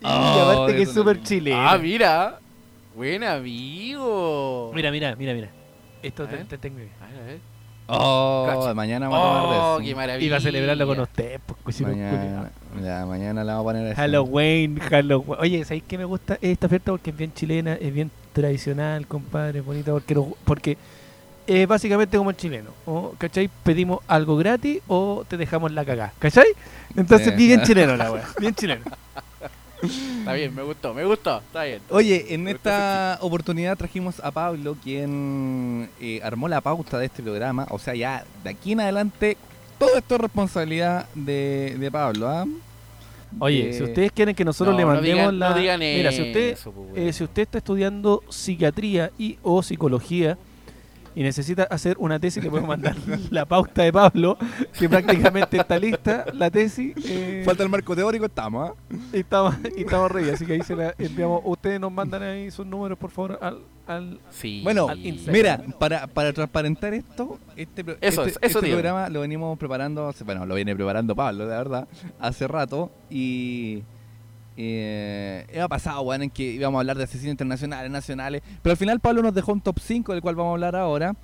Y 0.00 0.04
Oh, 0.06 0.50
aparte 0.50 0.76
que 0.76 0.82
es 0.82 0.92
súper 0.92 1.22
chilena. 1.22 1.72
Ah, 1.72 1.78
mira. 1.78 2.40
Buen 2.96 3.22
amigo. 3.22 4.72
Mira, 4.74 4.90
mira, 4.90 5.14
mira, 5.16 5.34
mira. 5.34 5.50
Esto 6.02 6.24
A 6.24 6.28
te, 6.28 6.36
te 6.44 6.58
tengo 6.58 6.78
idea. 6.78 6.90
A 7.00 7.06
ver, 7.06 7.20
a 7.20 7.24
ver. 7.26 7.38
Oh, 7.90 8.44
Cacha. 8.46 8.74
mañana 8.74 9.08
vamos 9.08 9.18
a 9.18 9.30
Oh, 9.30 9.34
hablar 9.46 9.78
qué 9.78 9.84
de 9.84 9.90
eso. 9.90 9.96
maravilla. 9.96 10.26
Iba 10.26 10.36
a 10.36 10.40
celebrarlo 10.40 10.86
con 10.86 11.00
ustedes, 11.00 11.40
pues, 11.64 11.80
Mañana, 11.80 12.50
ya, 12.84 13.06
mañana 13.06 13.44
la 13.44 13.54
vamos 13.54 13.64
a 13.64 13.72
poner 13.72 13.86
eso. 13.92 13.96
Halloween, 13.96 14.78
Halloween. 14.78 15.38
Oye, 15.40 15.64
¿sabéis 15.64 15.84
qué 15.88 15.96
me 15.96 16.04
gusta 16.04 16.38
esta 16.42 16.66
oferta? 16.66 16.92
Porque 16.92 17.10
es 17.10 17.16
bien 17.16 17.32
chilena, 17.32 17.74
es 17.74 17.92
bien 17.92 18.10
tradicional, 18.34 19.06
compadre, 19.06 19.62
bonita, 19.62 19.90
porque, 19.92 20.14
porque 20.44 20.76
es 21.46 21.66
básicamente 21.66 22.18
como 22.18 22.28
el 22.28 22.36
chileno. 22.36 22.70
O, 22.84 23.14
¿Cachai? 23.16 23.48
Pedimos 23.62 24.00
algo 24.06 24.36
gratis 24.36 24.80
o 24.86 25.24
te 25.26 25.38
dejamos 25.38 25.72
la 25.72 25.82
cagá. 25.84 26.12
¿Cachai? 26.18 26.48
Entonces, 26.94 27.28
Sí. 27.30 27.36
bien 27.36 27.62
chileno 27.62 27.96
la 27.96 28.12
wea. 28.12 28.24
Bien 28.38 28.54
chileno. 28.54 28.84
Está 29.82 30.32
bien, 30.32 30.54
me 30.54 30.62
gustó, 30.62 30.92
me 30.94 31.04
gustó. 31.04 31.38
Está 31.38 31.64
bien. 31.64 31.80
Oye, 31.90 32.34
en 32.34 32.48
esta 32.48 33.18
oportunidad 33.20 33.76
trajimos 33.76 34.20
a 34.20 34.30
Pablo, 34.30 34.76
quien 34.82 35.88
eh, 36.00 36.20
armó 36.22 36.48
la 36.48 36.60
pauta 36.60 36.98
de 36.98 37.06
este 37.06 37.22
programa. 37.22 37.66
O 37.70 37.78
sea, 37.78 37.94
ya 37.94 38.24
de 38.42 38.50
aquí 38.50 38.72
en 38.72 38.80
adelante, 38.80 39.36
todo 39.78 39.96
esto 39.96 40.16
es 40.16 40.20
responsabilidad 40.20 41.06
de, 41.14 41.76
de 41.78 41.90
Pablo. 41.90 42.28
¿ah? 42.28 42.44
Oye, 43.38 43.70
Eh, 43.70 43.72
si 43.74 43.82
ustedes 43.84 44.10
quieren 44.12 44.34
que 44.34 44.44
nosotros 44.44 44.74
No, 44.74 44.78
le 44.80 44.84
no 44.86 44.92
mandemos 44.94 45.32
digan- 45.32 45.38
la. 45.38 45.50
no 45.50 45.58
digan 45.58 45.80
Mira, 45.80 46.10
si 46.12 46.22
usted, 46.22 46.50
eso, 46.52 46.72
pues, 46.72 46.88
eh, 46.96 47.12
si 47.12 47.24
usted 47.24 47.42
está 47.42 47.58
estudiando 47.58 48.22
psiquiatría 48.28 49.10
y 49.18 49.38
o 49.42 49.62
psicología 49.62 50.36
y 51.14 51.22
necesita 51.22 51.64
hacer 51.64 51.96
una 51.98 52.18
tesis, 52.18 52.42
le 52.42 52.50
podemos 52.50 52.68
mandar 52.68 52.94
la 53.30 53.44
pauta 53.44 53.82
de 53.82 53.92
Pablo, 53.92 54.38
que 54.78 54.88
prácticamente 54.88 55.56
está 55.58 55.78
lista, 55.78 56.24
la 56.32 56.50
tesis. 56.50 56.94
eh, 57.04 57.42
Falta 57.44 57.62
el 57.62 57.68
marco 57.68 57.94
teórico, 57.96 58.26
estamos. 58.26 58.70
¿ah? 58.70 58.74
y 59.12 59.18
estamos, 59.20 59.56
y 59.76 59.80
estamos 59.82 60.10
re 60.10 60.22
bien, 60.22 60.34
así 60.34 60.46
que 60.46 60.52
ahí 60.54 60.62
se 60.62 60.76
la 60.76 60.94
enviamos. 60.98 61.42
Ustedes 61.44 61.80
nos 61.80 61.90
mandan 61.92 62.22
ahí 62.22 62.50
sus 62.50 62.66
números, 62.66 62.98
por 62.98 63.10
favor, 63.10 63.38
al. 63.42 63.58
al 63.86 64.20
Sí. 64.30 64.60
Bueno, 64.62 64.88
Al 64.88 65.04
Instagram. 65.04 65.32
mira, 65.36 65.78
para, 65.78 66.06
para 66.06 66.32
transparentar 66.32 66.92
esto, 66.94 67.38
este, 67.56 67.82
Eso 68.00 68.24
este- 68.24 68.30
es, 68.46 68.50
eso 68.50 68.58
este 68.60 68.70
programa 68.70 69.08
lo 69.08 69.20
venimos 69.22 69.58
preparando, 69.58 70.08
hace- 70.08 70.24
bueno, 70.24 70.46
lo 70.46 70.54
viene 70.54 70.74
preparando 70.76 71.16
Pablo, 71.16 71.46
de 71.46 71.56
verdad, 71.56 71.88
hace 72.20 72.46
rato, 72.46 72.90
y 73.10 73.82
Eh, 74.60 75.46
ha 75.62 75.68
pasado, 75.68 76.02
bueno, 76.02 76.24
en 76.24 76.30
que 76.30 76.42
íbamos 76.42 76.78
a 76.78 76.80
hablar 76.80 76.98
de 76.98 77.04
asesinos 77.04 77.30
internacionales, 77.30 77.92
nacionales, 77.92 78.42
pero 78.60 78.72
al 78.72 78.76
final 78.76 78.98
Pablo 78.98 79.22
nos 79.22 79.32
dejó 79.32 79.52
un 79.52 79.60
top 79.60 79.78
5 79.78 80.12
del 80.12 80.20
cual 80.20 80.34
vamos 80.34 80.50
a 80.50 80.54
hablar 80.54 80.74
ahora. 80.74 81.14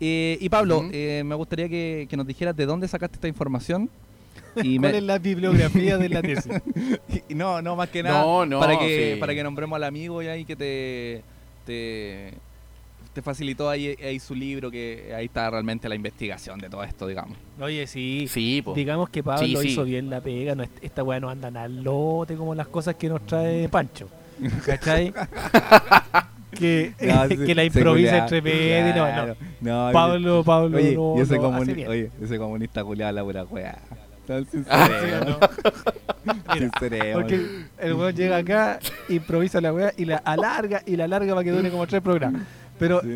Eh, 0.00 0.38
y 0.40 0.48
Pablo, 0.48 0.88
eh, 0.92 1.22
me 1.24 1.36
gustaría 1.36 1.68
que, 1.68 2.06
que 2.10 2.16
nos 2.16 2.26
dijeras 2.26 2.56
de 2.56 2.66
dónde 2.66 2.88
sacaste 2.88 3.14
esta 3.16 3.28
información. 3.28 3.88
Y 4.56 4.78
¿Cuál 4.78 4.92
me- 4.92 4.98
es 4.98 5.04
la 5.04 5.18
bibliografía 5.18 5.96
de 5.98 6.08
la 6.08 6.22
tesis? 6.22 6.50
y 7.28 7.34
no, 7.36 7.62
no, 7.62 7.76
más 7.76 7.88
que 7.90 8.02
nada, 8.02 8.22
No, 8.22 8.44
no, 8.44 8.58
para, 8.58 8.76
que, 8.76 9.12
sí. 9.14 9.20
para 9.20 9.32
que 9.34 9.44
nombremos 9.44 9.76
al 9.76 9.84
amigo 9.84 10.20
y 10.22 10.26
ahí 10.26 10.44
que 10.44 10.56
te, 10.56 11.22
te, 11.64 12.34
te 13.12 13.22
facilitó 13.22 13.68
ahí, 13.68 13.96
ahí 14.04 14.18
su 14.20 14.34
libro, 14.34 14.70
que 14.70 15.12
ahí 15.16 15.26
está 15.26 15.50
realmente 15.50 15.88
la 15.88 15.94
investigación 15.96 16.58
de 16.60 16.68
todo 16.70 16.84
esto, 16.84 17.06
digamos. 17.06 17.36
Oye, 17.60 17.86
sí. 17.86 18.26
Sí, 18.28 18.62
po. 18.62 18.74
Digamos 18.74 19.08
que 19.10 19.22
Pablo 19.22 19.44
Sí, 19.46 19.56
sí. 19.56 19.68
hizo 19.68 19.84
bien 19.84 20.08
la 20.10 20.20
pega. 20.20 20.54
No, 20.54 20.62
es- 20.62 20.70
esta 20.80 21.02
weá 21.02 21.18
no 21.20 21.28
anda 21.28 21.48
al 21.62 21.82
lote 21.82 22.36
como 22.36 22.54
las 22.54 22.68
cosas 22.68 22.94
que 22.94 23.08
nos 23.08 23.26
trae 23.26 23.68
Pancho. 23.68 24.08
¿Cachai? 24.64 25.12
que, 26.58 26.92
No, 27.00 27.28
que 27.46 27.54
la 27.54 27.64
improvisa 27.64 28.18
entre 28.18 28.42
medio. 28.42 28.94
no, 28.94 29.06
no. 29.06 29.12
claro. 29.12 29.36
No, 29.60 29.90
Pablo, 29.92 30.44
Pablo, 30.44 30.76
Oye, 30.78 30.94
no, 30.94 31.14
y 31.16 31.20
ese, 31.20 31.36
comuni- 31.38 31.86
oye, 31.88 32.10
ese 32.22 32.38
comunista 32.38 32.84
culiado 32.84 33.12
la 33.12 33.22
pura 33.24 33.44
weá. 33.44 33.78
Tan 34.26 34.44
¿Sí 34.50 34.50
sincero, 34.58 35.20
o 35.20 35.24
no? 35.30 35.38
Mira, 36.54 36.54
Sincereo, 36.58 37.18
Porque 37.18 37.46
el 37.78 37.94
weón 37.94 38.14
llega 38.14 38.36
acá, 38.36 38.78
improvisa 39.08 39.60
la 39.60 39.72
weá 39.72 39.92
y 39.96 40.04
la 40.04 40.18
alarga 40.18 40.82
y 40.86 40.94
la 40.96 41.04
alarga 41.04 41.32
para 41.34 41.44
que 41.44 41.50
dure 41.50 41.70
como 41.70 41.86
tres 41.86 42.02
programas. 42.02 42.42
Pero, 42.80 43.00
Sí. 43.02 43.08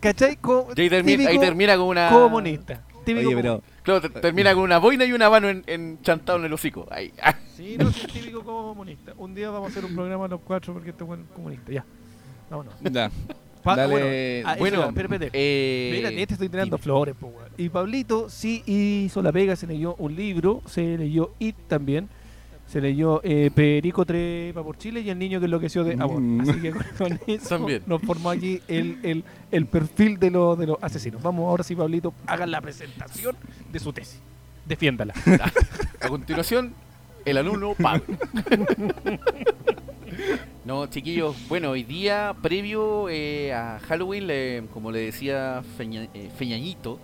¿cachai? 0.00 0.36
Co- 0.36 0.68
ahí, 0.76 0.88
termi- 0.90 1.26
ahí 1.26 1.38
termina 1.38 1.76
con 1.76 1.86
una. 1.86 2.10
comunista. 2.10 2.82
Típico 3.04 3.28
Oye, 3.28 3.36
pero 3.36 3.62
Claro, 3.82 4.02
te- 4.02 4.10
termina 4.20 4.52
con 4.54 4.64
una 4.64 4.76
boina 4.76 5.06
y 5.06 5.12
una 5.12 5.30
mano 5.30 5.48
en, 5.48 5.64
en- 5.66 6.02
chantado 6.02 6.38
en 6.38 6.44
el 6.44 6.52
hocico. 6.52 6.86
Ahí. 6.90 7.12
ah. 7.22 7.34
Sí, 7.56 7.76
no, 7.78 7.90
sí, 7.92 8.06
típico 8.06 8.42
comunista. 8.42 9.12
Un 9.18 9.34
día 9.34 9.50
vamos 9.50 9.68
a 9.68 9.70
hacer 9.70 9.84
un 9.84 9.94
programa 9.94 10.26
los 10.28 10.40
cuatro 10.40 10.72
porque 10.74 10.90
este 10.90 11.04
buen 11.04 11.24
comunista. 11.34 11.72
Ya. 11.72 11.84
Vámonos. 12.50 12.74
ya. 12.82 13.10
Pa- 13.62 13.76
Dale, 13.76 13.90
bueno, 13.92 14.06
ah, 14.48 14.52
eso 14.54 14.58
bueno, 14.58 14.84
espera. 14.86 15.28
Eh, 15.34 15.90
Mira, 15.94 16.08
te 16.08 16.22
estoy 16.32 16.48
tirando 16.48 16.76
dime. 16.76 16.82
flores, 16.82 17.14
po. 17.20 17.30
Y 17.58 17.68
Pablito 17.68 18.30
sí 18.30 18.62
hizo 18.64 19.20
la 19.22 19.30
pega, 19.32 19.54
se 19.56 19.66
leyó 19.66 19.94
un 19.96 20.16
libro, 20.16 20.62
se 20.66 20.96
leyó 20.96 21.34
It 21.38 21.56
también. 21.68 22.08
Se 22.70 22.80
leyó 22.80 23.20
eh, 23.24 23.50
Perico 23.52 24.04
Trepa 24.06 24.62
por 24.62 24.78
Chile 24.78 25.00
y 25.00 25.10
El 25.10 25.18
niño 25.18 25.40
que 25.40 25.46
enloqueció 25.46 25.82
de 25.82 25.94
amor. 25.94 26.20
Mm. 26.20 26.40
Así 26.42 26.60
que 26.60 26.70
con, 26.70 27.18
eso 27.26 27.48
También. 27.48 27.82
nos 27.86 28.00
formó 28.02 28.30
aquí 28.30 28.60
el, 28.68 28.98
el, 29.02 29.24
el 29.50 29.66
perfil 29.66 30.18
de, 30.20 30.30
los 30.30 30.56
de 30.56 30.66
los 30.68 30.78
asesinos. 30.80 31.20
Vamos 31.20 31.48
ahora 31.48 31.64
sí, 31.64 31.74
Pablito, 31.74 32.14
hagan 32.26 32.50
la 32.52 32.60
presentación 32.60 33.34
de 33.72 33.78
su 33.80 33.92
tesis. 33.92 34.20
Defiéndala. 34.66 35.14
A 36.00 36.08
continuación, 36.08 36.72
el 37.24 37.38
alumno 37.38 37.74
Pablo. 37.74 38.04
No, 40.64 40.86
chiquillos, 40.88 41.34
bueno, 41.48 41.70
hoy 41.70 41.82
día 41.84 42.34
previo 42.42 43.08
eh, 43.08 43.52
a 43.52 43.78
Halloween, 43.88 44.26
le- 44.26 44.62
como 44.72 44.90
le 44.92 45.00
decía 45.00 45.62
Feña- 45.78 46.08
eh, 46.14 46.30
Feñañito, 46.36 46.98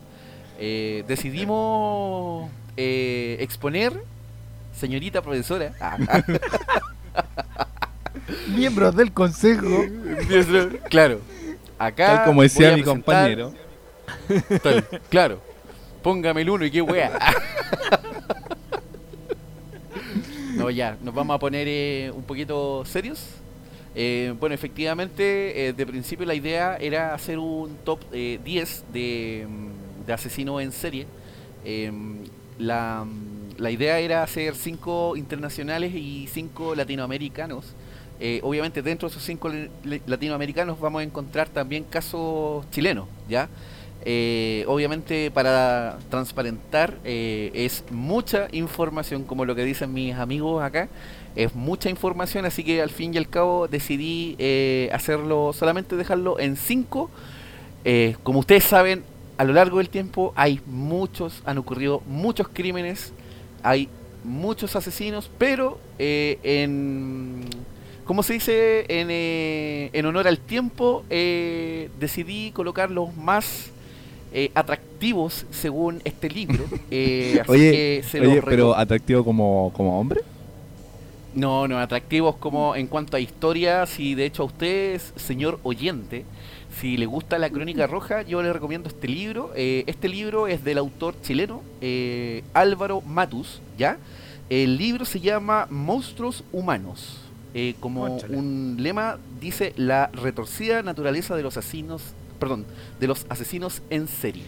eh, 0.59 1.05
decidimos 1.09 2.51
eh, 2.77 3.39
exponer, 3.41 3.93
señorita 4.79 5.23
profesora, 5.23 5.73
ah, 5.81 5.97
Miembros 8.57 8.95
del 8.97 9.13
consejo. 9.13 9.85
claro, 10.91 11.21
acá 11.79 12.07
Tal 12.17 12.25
como 12.25 12.37
voy 12.37 12.47
decía 12.47 12.73
a 12.73 12.77
mi 12.77 12.83
presentar- 12.83 12.87
compañero. 12.87 13.55
Tal, 14.63 14.85
claro, 15.09 15.41
póngame 16.03 16.43
el 16.43 16.51
uno 16.51 16.65
y 16.65 16.71
qué 16.71 16.83
wea. 16.83 17.13
No, 20.57 20.71
ya, 20.71 20.97
nos 21.03 21.13
vamos 21.15 21.35
a 21.37 21.39
poner 21.39 21.67
eh, 21.69 22.11
un 22.15 22.23
poquito 22.23 22.83
serios. 22.87 23.23
Eh, 23.95 24.33
bueno, 24.41 24.55
efectivamente, 24.55 25.69
eh, 25.69 25.73
de 25.75 25.87
principio 25.87 26.25
la 26.25 26.35
idea 26.35 26.77
era 26.81 27.13
hacer 27.15 27.39
un 27.39 27.77
top 27.85 28.01
eh, 28.11 28.41
10 28.43 28.85
de, 28.91 29.47
mm, 29.47 30.07
de 30.07 30.13
asesinos 30.15 30.63
en 30.63 30.73
serie. 30.73 31.07
Eh, 31.63 31.93
la, 32.59 33.05
mm, 33.05 33.36
la 33.59 33.71
idea 33.71 33.99
era 33.99 34.23
hacer 34.23 34.55
5 34.55 35.17
internacionales 35.17 35.95
y 35.95 36.29
5 36.33 36.75
latinoamericanos. 36.75 37.75
Eh, 38.19 38.41
obviamente 38.43 38.81
dentro 38.81 39.09
de 39.09 39.13
esos 39.13 39.23
5 39.25 39.51
latinoamericanos 40.07 40.81
vamos 40.81 41.01
a 41.01 41.03
encontrar 41.03 41.49
también 41.49 41.85
casos 41.85 42.69
chilenos, 42.71 43.07
¿ya? 43.29 43.49
Eh, 44.09 44.65
obviamente 44.69 45.31
para 45.33 45.99
transparentar 46.11 46.97
eh, 47.05 47.51
es 47.53 47.85
mucha 47.91 48.49
información, 48.53 49.25
como 49.25 49.45
lo 49.45 49.55
que 49.55 49.65
dicen 49.65 49.93
mis 49.93 50.15
amigos 50.15 50.63
acá, 50.63 50.89
es 51.35 51.55
mucha 51.55 51.91
información, 51.91 52.47
así 52.47 52.65
que 52.65 52.81
al 52.81 52.91
fin 52.91 53.13
y 53.13 53.19
al 53.19 53.29
cabo 53.29 53.69
decidí 53.69 54.37
hacerlo, 54.93 55.53
solamente 55.53 55.97
dejarlo 55.97 56.39
en 56.39 56.57
5. 56.57 57.11
como 58.23 58.39
ustedes 58.39 58.65
saben, 58.65 59.05
a 59.37 59.45
lo 59.45 59.53
largo 59.53 59.79
del 59.79 59.91
tiempo 59.91 60.33
hay 60.37 60.61
muchos, 60.65 61.43
han 61.45 61.59
ocurrido 61.59 62.01
muchos 62.07 62.49
crímenes, 62.49 63.13
hay 63.67 63.89
muchos 64.25 64.77
asesinos, 64.77 65.31
pero 65.39 65.79
eh, 65.99 66.39
en... 66.43 67.43
¿Cómo 68.05 68.23
se 68.23 68.35
dice? 68.35 68.87
En, 68.89 69.09
eh, 69.11 69.91
en 69.93 70.07
honor 70.07 70.29
al 70.29 70.39
tiempo, 70.39 71.05
eh, 71.11 71.91
decidí 71.99 72.53
colocar 72.53 72.91
los 72.91 73.17
más 73.17 73.73
eh, 74.33 74.51
atractivos 74.55 75.47
según 75.51 76.01
este 76.05 76.31
libro. 76.31 76.71
eh, 76.91 77.41
así 77.43 77.51
Oye, 77.51 77.71
que 77.71 78.05
se 78.09 78.21
Oye, 78.21 78.43
pero 78.43 78.77
atractivo 78.77 79.25
como, 79.25 79.73
como 79.75 79.99
hombre. 80.01 80.23
no, 81.35 81.69
no, 81.69 81.79
atractivos 81.79 82.37
como 82.37 82.77
en 82.77 82.87
cuanto 82.87 83.17
a 83.17 83.21
historia, 83.21 83.85
si 83.87 84.15
de 84.15 84.25
hecho 84.27 84.43
a 84.45 84.47
usted, 84.47 85.01
señor 85.17 85.61
oyente, 85.65 86.27
si 86.81 86.97
le 86.97 87.07
gusta 87.07 87.39
la 87.39 87.49
crónica 87.51 87.87
roja, 87.87 88.23
yo 88.23 88.43
le 88.43 88.53
recomiendo 88.53 88.89
este 88.89 89.09
libro. 89.09 89.53
Eh, 89.57 89.85
este 89.87 90.09
libro 90.09 90.47
es 90.47 90.63
del 90.63 90.79
autor 90.79 91.15
chileno 91.23 91.63
eh, 91.81 92.45
Álvaro 92.53 93.01
Matus, 93.01 93.61
¿ya? 93.79 93.99
El 94.51 94.77
libro 94.77 95.05
se 95.05 95.21
llama 95.21 95.67
Monstruos 95.71 96.45
Humanos. 96.53 97.19
Eh, 97.55 97.75
como 97.81 98.05
un 98.05 98.77
lema 98.79 99.17
dice 99.41 99.73
la 99.77 100.09
retorcida 100.13 100.83
naturaleza 100.83 101.35
de 101.35 101.43
los 101.43 101.57
asesinos, 101.57 102.03
perdón, 102.39 102.67
de 103.01 103.07
los 103.07 103.25
asesinos 103.31 103.81
en 103.89 104.09
serie. 104.09 104.45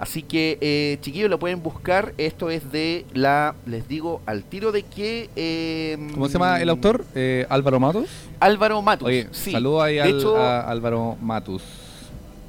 Así 0.00 0.22
que, 0.22 0.56
eh, 0.62 0.96
chiquillos, 1.02 1.28
lo 1.28 1.38
pueden 1.38 1.62
buscar. 1.62 2.14
Esto 2.16 2.48
es 2.48 2.72
de 2.72 3.04
la, 3.12 3.54
les 3.66 3.86
digo 3.86 4.22
al 4.24 4.44
tiro 4.44 4.72
de 4.72 4.82
que. 4.82 5.28
eh, 5.36 5.98
¿Cómo 6.14 6.26
se 6.26 6.32
llama 6.32 6.58
el 6.62 6.70
autor? 6.70 7.04
Eh, 7.14 7.44
Álvaro 7.50 7.78
Matus. 7.78 8.08
Álvaro 8.40 8.80
Matus. 8.80 9.06
Oye, 9.06 9.28
sí. 9.30 9.52
saludo 9.52 9.82
ahí 9.82 9.96
de 9.96 10.00
al, 10.00 10.18
hecho, 10.18 10.38
a 10.38 10.62
Álvaro 10.62 11.18
Matus. 11.20 11.62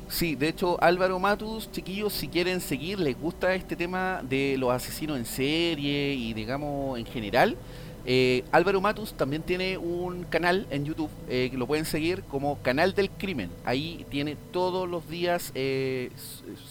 Sí, 0.08 0.36
de 0.36 0.48
hecho, 0.48 0.82
Álvaro 0.82 1.20
Matus, 1.20 1.70
chiquillos, 1.70 2.14
si 2.14 2.30
quieren 2.30 2.62
seguir, 2.62 3.00
les 3.02 3.20
gusta 3.20 3.54
este 3.54 3.76
tema 3.76 4.22
de 4.24 4.56
los 4.58 4.72
asesinos 4.72 5.18
en 5.18 5.26
serie 5.26 6.14
y, 6.14 6.34
digamos, 6.34 6.98
en 7.00 7.06
general. 7.06 7.58
Eh, 8.06 8.44
Álvaro 8.52 8.82
Matus 8.82 9.14
también 9.14 9.44
tiene 9.44 9.78
un 9.78 10.24
canal 10.24 10.68
en 10.70 10.86
YouTube 10.86 11.10
eh, 11.30 11.50
que 11.52 11.58
lo 11.58 11.68
pueden 11.68 11.86
seguir 11.86 12.24
como 12.24 12.62
Canal 12.62 12.94
del 12.94 13.10
Crimen. 13.10 13.50
Ahí 13.66 14.06
tiene 14.10 14.36
todos 14.52 14.90
los 14.90 15.08
días, 15.10 15.52
eh, 15.56 16.12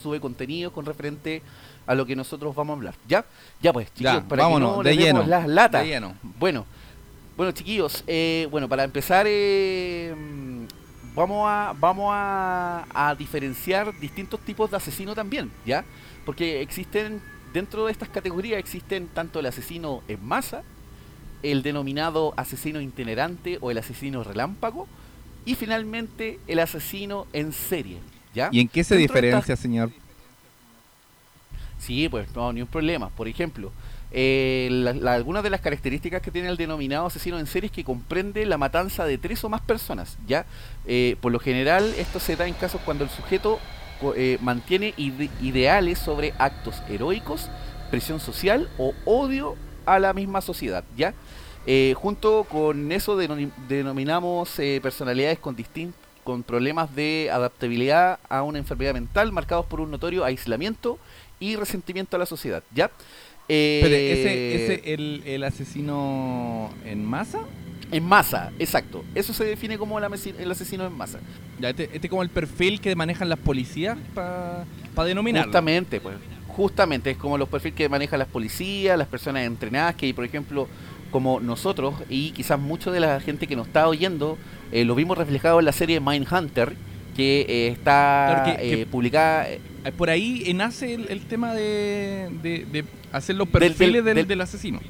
sube 0.02 0.20
contenido 0.20 0.72
con 0.72 0.86
referente 0.86 1.42
a 1.86 1.94
lo 1.94 2.06
que 2.06 2.14
nosotros 2.14 2.54
vamos 2.54 2.74
a 2.74 2.76
hablar. 2.76 2.94
¿Ya? 3.08 3.24
Ya 3.60 3.72
pues, 3.72 3.88
Ya, 3.96 4.22
para 4.28 4.44
vámonos, 4.44 4.70
que 4.70 4.76
no 4.76 4.82
de 4.84 4.96
lleno, 4.96 5.22
las 5.24 5.48
latas. 5.48 5.82
de 5.82 5.88
lleno. 5.88 6.14
Bueno, 6.22 6.64
bueno 7.36 7.52
chiquillos, 7.52 8.04
eh, 8.06 8.46
bueno 8.50 8.68
para 8.68 8.84
empezar 8.84 9.26
eh, 9.28 10.14
mm, 10.16 11.14
vamos 11.16 11.46
a 11.48 11.74
vamos 11.78 12.10
a, 12.14 12.86
a 12.92 13.14
diferenciar 13.14 13.98
distintos 13.98 14.38
tipos 14.40 14.70
de 14.70 14.76
asesino 14.76 15.14
también, 15.14 15.50
¿ya? 15.66 15.84
Porque 16.24 16.60
existen 16.60 17.20
dentro 17.52 17.86
de 17.86 17.92
estas 17.92 18.08
categorías 18.08 18.60
existen 18.60 19.08
tanto 19.08 19.40
el 19.40 19.46
asesino 19.46 20.02
en 20.06 20.24
masa, 20.24 20.62
el 21.42 21.62
denominado 21.62 22.34
asesino 22.36 22.80
itinerante 22.80 23.58
o 23.60 23.70
el 23.70 23.78
asesino 23.78 24.22
relámpago 24.24 24.86
y 25.44 25.54
finalmente 25.54 26.38
el 26.46 26.58
asesino 26.58 27.26
en 27.32 27.52
serie, 27.52 27.98
¿ya? 28.34 28.48
¿Y 28.52 28.60
en 28.60 28.68
qué 28.68 28.84
se 28.84 28.96
Dentro 28.96 29.14
diferencia, 29.14 29.56
señor? 29.56 29.90
Sí, 31.78 32.08
pues 32.08 32.28
no, 32.34 32.52
ni 32.52 32.60
un 32.60 32.68
problema. 32.68 33.08
Por 33.08 33.26
ejemplo, 33.26 33.72
eh, 34.12 34.68
la- 34.70 34.92
la- 34.92 35.14
algunas 35.14 35.42
de 35.42 35.50
las 35.50 35.60
características 35.60 36.20
que 36.20 36.30
tiene 36.30 36.48
el 36.48 36.56
denominado 36.56 37.06
asesino 37.06 37.38
en 37.38 37.46
serie 37.46 37.66
es 37.66 37.72
que 37.72 37.84
comprende 37.84 38.44
la 38.44 38.58
matanza 38.58 39.04
de 39.06 39.18
tres 39.18 39.42
o 39.44 39.48
más 39.48 39.60
personas. 39.62 40.18
Ya, 40.26 40.44
Eh, 40.86 41.16
por 41.20 41.30
lo 41.30 41.38
general, 41.38 41.94
esto 41.98 42.18
se 42.20 42.36
da 42.36 42.46
en 42.48 42.54
casos 42.54 42.80
cuando 42.84 43.04
el 43.04 43.10
sujeto 43.10 43.60
eh, 44.16 44.38
mantiene 44.40 44.94
ide- 44.96 45.28
ideales 45.42 45.98
sobre 45.98 46.32
actos 46.38 46.82
heroicos, 46.88 47.50
presión 47.90 48.18
social 48.18 48.68
o 48.78 48.94
odio 49.04 49.56
a 49.84 49.98
la 49.98 50.14
misma 50.14 50.40
sociedad. 50.40 50.84
Ya, 50.96 51.12
Eh, 51.66 51.94
junto 51.96 52.44
con 52.44 52.90
eso 52.90 53.20
denom- 53.20 53.50
denominamos 53.68 54.58
eh, 54.58 54.80
personalidades 54.82 55.38
con 55.38 55.56
con 56.24 56.42
problemas 56.42 56.94
de 56.94 57.30
adaptabilidad 57.32 58.18
a 58.28 58.42
una 58.42 58.58
enfermedad 58.58 58.94
mental 58.94 59.32
marcados 59.32 59.66
por 59.66 59.80
un 59.80 59.90
notorio 59.90 60.24
aislamiento 60.24 60.98
y 61.38 61.56
resentimiento 61.56 62.16
a 62.16 62.18
la 62.18 62.26
sociedad, 62.26 62.62
¿ya? 62.74 62.90
Eh, 63.48 63.80
Espere, 63.82 64.12
¿ese, 64.12 64.74
ese 64.74 64.94
el, 64.94 65.22
el 65.26 65.44
asesino 65.44 66.70
en 66.84 67.04
masa? 67.04 67.40
En 67.90 68.04
masa, 68.04 68.52
exacto. 68.58 69.04
Eso 69.14 69.32
se 69.32 69.44
define 69.44 69.76
como 69.76 69.98
el, 69.98 70.04
asesino 70.04 70.86
en 70.86 70.96
masa. 70.96 71.18
Ya, 71.58 71.70
este, 71.70 71.84
este 71.84 72.06
es 72.06 72.10
como 72.10 72.22
el 72.22 72.28
perfil 72.30 72.80
que 72.80 72.94
manejan 72.94 73.28
las 73.28 73.38
policías 73.38 73.98
para 74.14 74.64
denominar. 75.08 75.44
Justamente, 75.46 76.00
pues. 76.00 76.16
Justamente, 76.46 77.10
es 77.10 77.16
como 77.16 77.38
los 77.38 77.48
perfiles 77.48 77.76
que 77.76 77.88
manejan 77.88 78.18
las 78.18 78.28
policías, 78.28 78.96
las 78.96 79.08
personas 79.08 79.44
entrenadas, 79.44 79.96
que 79.96 80.12
por 80.14 80.24
ejemplo, 80.24 80.68
como 81.10 81.40
nosotros 81.40 81.94
y 82.08 82.30
quizás 82.32 82.58
mucho 82.58 82.92
de 82.92 83.00
la 83.00 83.20
gente 83.20 83.46
que 83.46 83.56
nos 83.56 83.66
está 83.66 83.88
oyendo, 83.88 84.38
eh, 84.72 84.84
lo 84.84 84.94
vimos 84.94 85.18
reflejado 85.18 85.58
en 85.58 85.64
la 85.66 85.72
serie 85.72 86.00
Mindhunter, 86.00 86.74
que 87.16 87.44
eh, 87.48 87.68
está 87.68 88.42
Claro, 88.44 88.58
que- 88.58 88.72
eh, 88.72 88.76
que- 88.76 88.86
publicada. 88.86 89.46
Por 89.96 90.10
ahí 90.10 90.52
nace 90.54 90.94
el, 90.94 91.08
el 91.08 91.20
tema 91.26 91.54
de, 91.54 92.28
de- 92.42 92.66
de 92.70 92.84
hacer 93.12 93.34
los 93.36 93.50
Del- 93.50 93.60
del- 93.60 93.72
perfiles 93.72 94.04
del, 94.04 94.14
del- 94.16 94.26
del 94.28 94.40
asesino. 94.40 94.80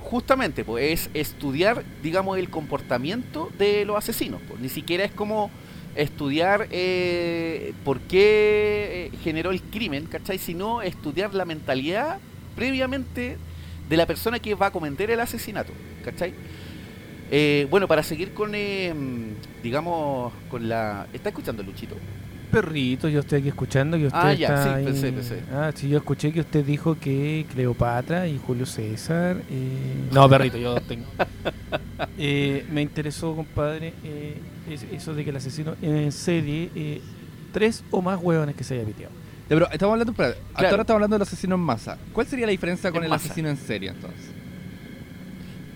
Justamente, 0.00 0.64
pues 0.64 0.84
es 0.92 1.10
estudiar, 1.14 1.82
digamos, 2.02 2.38
el 2.38 2.48
comportamiento 2.48 3.50
de 3.58 3.84
los 3.84 3.96
asesinos. 3.96 4.40
pues. 4.48 4.60
Ni 4.60 4.68
siquiera 4.68 5.04
es 5.04 5.10
como 5.12 5.50
estudiar 5.96 6.68
eh, 6.70 7.72
por 7.84 7.98
qué 8.00 9.10
generó 9.24 9.50
el 9.50 9.62
crimen, 9.62 10.06
¿cachai? 10.06 10.38
Sino 10.38 10.80
estudiar 10.82 11.34
la 11.34 11.44
mentalidad 11.44 12.18
previamente 12.54 13.36
de 13.88 13.96
la 13.96 14.06
persona 14.06 14.38
que 14.38 14.54
va 14.54 14.66
a 14.66 14.70
cometer 14.70 15.10
el 15.10 15.20
asesinato, 15.20 15.72
¿cachai? 16.04 16.32
Eh, 17.30 17.66
bueno, 17.70 17.88
para 17.88 18.02
seguir 18.02 18.32
con, 18.32 18.52
eh, 18.54 18.92
digamos, 19.62 20.32
con 20.48 20.68
la... 20.68 21.06
¿Está 21.12 21.30
escuchando 21.30 21.62
Luchito? 21.62 21.96
Perrito, 22.50 23.08
yo 23.08 23.20
estoy 23.20 23.40
aquí 23.40 23.48
escuchando 23.48 23.96
que 23.98 24.06
usted 24.06 24.18
Ah, 24.18 24.32
ya, 24.32 24.48
está 24.48 24.62
sí, 24.62 24.68
ahí- 24.70 24.84
pensé, 24.84 25.12
pensé. 25.12 25.40
Ah, 25.52 25.72
sí, 25.74 25.88
yo 25.88 25.98
escuché 25.98 26.32
que 26.32 26.40
usted 26.40 26.64
dijo 26.64 26.96
que 26.98 27.44
Cleopatra 27.52 28.28
y 28.28 28.38
Julio 28.38 28.64
César... 28.66 29.38
eh, 29.50 30.08
No, 30.12 30.28
perrito, 30.28 30.56
yo 30.58 30.80
tengo... 30.80 31.06
Eh, 32.18 32.64
me 32.70 32.80
interesó, 32.82 33.34
compadre, 33.34 33.92
eh, 34.04 34.36
es- 34.70 34.84
eso 34.92 35.14
de 35.14 35.24
que 35.24 35.30
el 35.30 35.36
asesino 35.36 35.74
en 35.82 36.12
serie... 36.12 36.70
eh, 36.74 37.00
tres 37.52 37.82
o 37.90 38.02
más 38.02 38.18
huevones 38.22 38.54
que 38.54 38.64
se 38.64 38.74
haya 38.74 38.84
piteado. 38.84 39.12
Ya, 39.48 39.54
pero 39.56 39.70
estamos 39.70 39.92
hablando, 39.92 40.10
espera, 40.12 40.28
hasta 40.30 40.52
Claro. 40.54 40.68
ahora 40.70 40.82
estamos 40.82 40.96
hablando 40.96 41.14
del 41.16 41.22
asesino 41.22 41.54
en 41.54 41.60
masa. 41.60 41.98
¿Cuál 42.12 42.26
sería 42.26 42.46
la 42.46 42.50
diferencia 42.52 42.90
con 42.90 42.98
En 42.98 43.04
el 43.04 43.10
masa. 43.10 43.26
asesino 43.26 43.48
en 43.48 43.56
serie 43.56 43.90
entonces? 43.90 44.20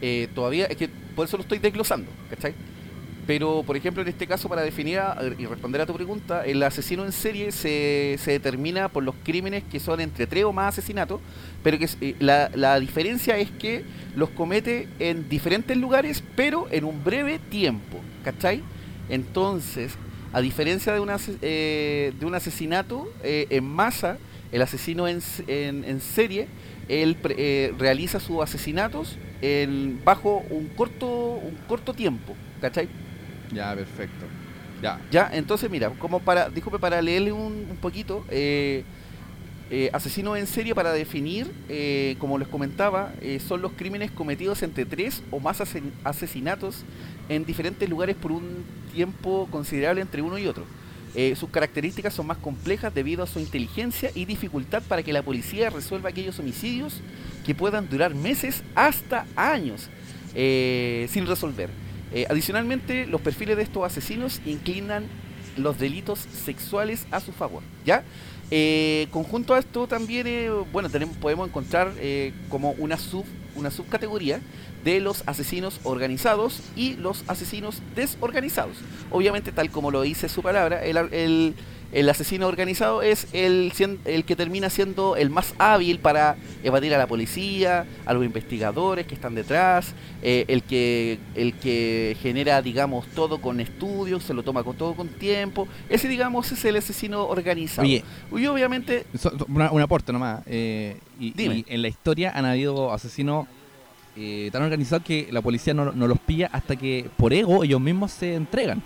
eh, 0.03 0.29
todavía, 0.35 0.65
es 0.65 0.77
que 0.77 0.89
por 1.15 1.27
eso 1.27 1.37
lo 1.37 1.43
estoy 1.43 1.59
desglosando, 1.59 2.11
¿cachai? 2.31 2.55
Pero, 3.27 3.63
por 3.65 3.77
ejemplo, 3.77 4.03
en 4.03 4.09
este 4.09 4.27
caso, 4.27 4.49
para 4.49 4.63
definir 4.63 4.99
a- 4.99 5.17
y 5.39 5.45
responder 5.47 5.81
a 5.83 5.87
tu 5.87 5.93
pregunta, 5.95 6.45
el 6.47 6.61
asesino 6.63 7.05
en 7.05 7.13
serie 7.13 7.53
se, 7.53 8.17
se 8.19 8.33
determina 8.33 8.89
por 8.89 9.05
los 9.05 9.15
crímenes 9.23 9.63
que 9.71 9.79
son 9.79 10.01
entre 10.01 10.27
tres 10.27 10.45
o 10.45 10.53
más 10.55 10.69
asesinatos, 10.79 11.21
pero 11.63 11.79
que 11.79 11.89
eh, 12.01 12.17
la, 12.19 12.51
la 12.55 12.81
diferencia 12.81 13.37
es 13.39 13.51
que 13.53 13.85
los 14.17 14.31
comete 14.31 14.89
en 14.99 15.29
diferentes 15.29 15.77
lugares, 15.77 16.25
pero 16.35 16.67
en 16.71 16.85
un 16.85 17.05
breve 17.05 17.39
tiempo, 17.39 18.01
¿cachai? 18.25 18.63
Entonces, 19.11 19.93
a 20.33 20.41
diferencia 20.41 20.93
de, 20.93 21.01
un 21.01 21.11
ase- 21.11 21.37
eh, 21.43 22.13
de 22.19 22.27
un 22.27 22.35
asesinato 22.35 23.09
eh, 23.23 23.47
en 23.51 23.65
masa, 23.65 24.19
el 24.53 24.63
asesino 24.63 25.07
en, 25.09 25.21
en- 25.47 25.85
en 25.85 26.01
serie, 26.01 26.49
él 26.89 27.17
eh, 27.31 27.73
realiza 27.79 28.19
sus 28.21 28.43
asesinatos 28.43 29.17
en, 29.43 30.01
bajo 30.05 30.45
un 30.51 30.67
corto, 30.69 31.07
un 31.09 31.57
corto 31.69 31.95
tiempo, 31.95 32.35
¿cachai? 32.61 32.89
Ya, 33.53 33.75
perfecto. 33.75 34.27
Ya. 34.83 34.99
Ya, 35.11 35.29
entonces 35.33 35.71
mira, 35.71 35.91
como 35.91 36.21
para, 36.21 36.49
disculpe, 36.49 36.79
para 36.79 37.01
leerle 37.03 37.33
un, 37.33 37.67
un 37.71 37.77
poquito, 37.77 38.25
eh, 38.31 38.83
eh, 39.73 39.89
asesino 39.93 40.37
en 40.37 40.49
serie 40.49 40.75
para 40.75 40.93
definir, 40.93 41.49
eh, 41.69 42.17
como 42.19 42.39
les 42.39 42.49
comentaba, 42.49 43.13
eh, 43.21 43.39
son 43.39 43.63
los 43.63 43.71
crímenes 43.73 44.11
cometidos 44.11 44.65
entre 44.65 44.85
tres 44.85 45.23
o 45.31 45.39
más 45.39 45.63
asesinatos 46.03 46.85
en 47.29 47.45
diferentes 47.45 47.89
lugares 47.89 48.17
por 48.17 48.33
un 48.33 48.65
tiempo 48.93 49.47
considerable 49.53 50.01
entre 50.01 50.23
uno 50.23 50.39
y 50.39 50.49
otro. 50.49 50.65
Eh, 51.15 51.37
sus 51.37 51.51
características 51.51 52.15
son 52.15 52.27
más 52.27 52.39
complejas 52.39 52.93
debido 52.93 53.23
a 53.23 53.29
su 53.29 53.39
inteligencia 53.39 54.11
y 54.13 54.25
dificultad 54.25 54.83
para 54.83 55.05
que 55.05 55.13
la 55.13 55.23
policía 55.23 55.71
resuelva 55.71 56.09
aquellos 56.09 56.41
homicidios 56.41 57.01
que 57.47 57.55
puedan 57.55 57.89
durar 57.89 58.13
meses 58.15 58.65
hasta 58.75 59.27
años 59.37 59.89
sin 60.33 61.27
resolver. 61.27 61.71
Adicionalmente, 62.29 63.07
los 63.07 63.21
perfiles 63.21 63.57
de 63.57 63.65
estos 63.65 63.85
asesinos 63.85 64.41
inclinan 64.47 65.07
los 65.57 65.77
delitos 65.79 66.21
sexuales 66.21 67.07
a 67.11 67.19
su 67.19 67.33
favor. 67.33 67.65
¿Ya? 67.85 68.05
Eh, 68.51 69.07
conjunto 69.13 69.55
a 69.55 69.59
esto 69.59 69.87
también, 69.87 70.27
eh, 70.27 70.51
bueno, 70.73 70.89
podemos 71.21 71.49
encontrar 71.49 71.93
eh, 71.99 72.33
como 72.49 72.73
una 72.73 72.97
sub 72.99 73.25
una 73.57 73.71
subcategoría 73.73 74.41
de 74.85 75.01
los 75.01 75.25
asesinos 75.27 75.81
organizados 75.83 76.61
y 76.77 76.95
los 76.95 77.25
asesinos 77.27 77.83
desorganizados. 77.97 78.77
Obviamente, 79.11 79.51
tal 79.53 79.71
como 79.71 79.91
lo 79.91 80.03
dice 80.03 80.29
su 80.29 80.41
palabra, 80.41 80.85
el, 80.85 80.97
el- 81.13 81.55
el 81.93 82.09
asesino 82.09 82.47
organizado 82.47 83.03
es 83.03 83.27
el, 83.33 83.73
el 84.05 84.25
que 84.25 84.37
termina 84.37 84.71
siendo 84.71 85.17
el 85.17 85.31
más 85.31 85.55
hábil 85.59 85.99
para 85.99 86.37
evadir 86.63 86.95
a 86.95 86.99
la 86.99 87.07
policía, 87.07 87.87
a 88.07 88.13
los 88.15 88.25
investigadores 88.25 89.07
que 89.07 89.15
están 89.15 89.35
detrás, 89.35 89.95
eh, 90.23 90.45
el, 90.49 90.63
que, 90.63 91.19
el 91.35 91.55
que 91.55 92.17
genera, 92.23 92.63
digamos, 92.63 93.07
todo 93.09 93.41
con 93.41 93.61
estudios, 93.61 94.23
se 94.23 94.35
lo 94.35 94.43
toma 94.43 94.63
con 94.63 94.77
todo 94.77 94.95
con 94.95 95.09
tiempo. 95.09 95.67
Ese, 95.89 96.07
digamos, 96.09 96.53
es 96.53 96.65
el 96.65 96.77
asesino 96.77 97.25
organizado. 97.27 97.83
Oye, 97.87 98.05
y 98.33 98.47
obviamente, 98.47 99.05
so- 99.19 99.37
so- 99.37 99.47
una- 99.49 99.71
un 99.73 99.81
aporte 99.83 100.13
nomás. 100.13 100.43
eh, 100.47 100.97
y, 101.19 101.33
Dime. 101.33 101.57
y 101.59 101.65
en 101.69 101.83
la 101.83 101.89
historia 101.89 102.33
han 102.35 102.45
habido 102.45 102.93
asesinos 102.93 103.47
eh, 104.17 104.49
tan 104.53 104.63
organizados 104.63 105.05
que 105.05 105.29
la 105.31 105.41
policía 105.41 105.73
no, 105.73 105.93
no 105.93 106.07
los 106.09 106.19
pilla 106.19 106.49
hasta 106.53 106.75
que 106.77 107.09
por 107.17 107.33
ego 107.33 107.63
ellos 107.65 107.81
mismos 107.81 108.11
se 108.11 108.35
entregan. 108.35 108.83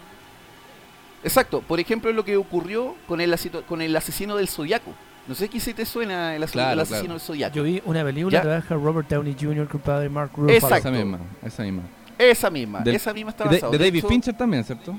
Exacto, 1.25 1.61
por 1.63 1.81
ejemplo 1.81 2.13
lo 2.13 2.25
que 2.25 2.37
ocurrió 2.37 2.95
con 3.09 3.21
el, 3.21 3.35
con 3.67 3.81
el 3.83 3.97
asesino 3.97 4.37
del 4.37 4.47
Zodiaco. 4.49 4.93
No 5.27 5.35
sé 5.35 5.49
qué 5.49 5.59
si 5.59 5.73
te 5.73 5.87
suena 5.87 6.37
el, 6.37 6.43
asu- 6.43 6.53
Claro, 6.53 6.73
el 6.75 6.81
asesino 6.81 7.01
claro. 7.01 7.15
del 7.15 7.21
Zodiaco. 7.23 7.55
Yo 7.57 7.63
vi 7.63 7.83
una 7.87 8.05
película 8.05 8.33
Ya. 8.35 8.41
que 8.43 8.47
trabaja 8.49 8.75
Robert 8.75 9.09
Downey 9.09 9.35
Jr., 9.41 9.67
compadre, 9.69 10.09
Mark 10.11 10.31
Ruffalo. 10.37 10.53
Exacto. 10.53 10.77
Esa 10.77 10.91
misma, 10.91 11.19
esa 11.43 11.63
misma. 11.63 11.83
Esa 12.19 12.51
misma, 12.51 12.81
Del- 12.81 12.95
esa 12.95 13.13
misma 13.15 13.31
está 13.31 13.45
De, 13.45 13.51
basada. 13.57 13.73
de 13.73 13.79
David 13.79 13.99
hecho- 14.01 14.09
Fincher 14.09 14.37
también, 14.37 14.63
¿cierto? 14.65 14.95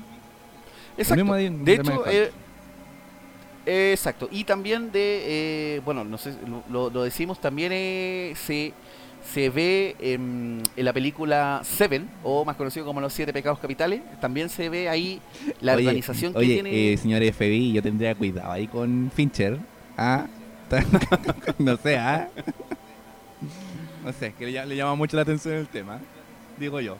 Exacto. 0.98 1.14
mismo 1.24 1.34
de- 1.36 1.50
de, 1.50 1.64
de 1.64 1.72
hecho, 1.74 2.04
eh, 2.06 3.92
exacto. 3.92 4.28
Y 4.30 4.44
también 4.44 4.90
de, 4.92 5.76
eh, 5.76 5.80
bueno, 5.84 6.04
no 6.04 6.18
sé, 6.18 6.34
lo, 6.46 6.62
lo- 6.70 6.90
lo 6.90 7.02
decimos 7.04 7.40
también 7.40 7.70
eh, 7.74 8.34
se 8.36 8.72
se 9.32 9.50
ve 9.50 9.96
en, 10.00 10.62
en 10.76 10.84
la 10.84 10.92
película 10.92 11.60
Seven 11.64 12.08
o 12.22 12.44
más 12.44 12.56
conocido 12.56 12.86
como 12.86 13.00
los 13.00 13.12
siete 13.12 13.32
pecados 13.32 13.58
capitales. 13.58 14.00
También 14.20 14.48
se 14.48 14.68
ve 14.68 14.88
ahí 14.88 15.20
la 15.60 15.74
Oye, 15.74 15.86
organización 15.86 16.32
que 16.32 16.38
oye, 16.38 16.54
tiene. 16.54 16.92
eh, 16.92 16.96
señor 16.96 17.22
FBI, 17.22 17.72
yo 17.72 17.82
tendría 17.82 18.14
cuidado 18.14 18.52
ahí 18.52 18.66
con 18.66 19.10
Fincher. 19.14 19.58
Ah, 19.96 20.26
no 21.58 21.76
sé, 21.76 21.96
ah. 21.96 22.28
No 24.04 24.12
sé, 24.12 24.32
que 24.38 24.46
le, 24.46 24.66
le 24.66 24.76
llama 24.76 24.94
mucho 24.94 25.16
la 25.16 25.22
atención 25.22 25.54
el 25.54 25.66
tema, 25.68 25.98
digo 26.58 26.80
yo. 26.80 26.96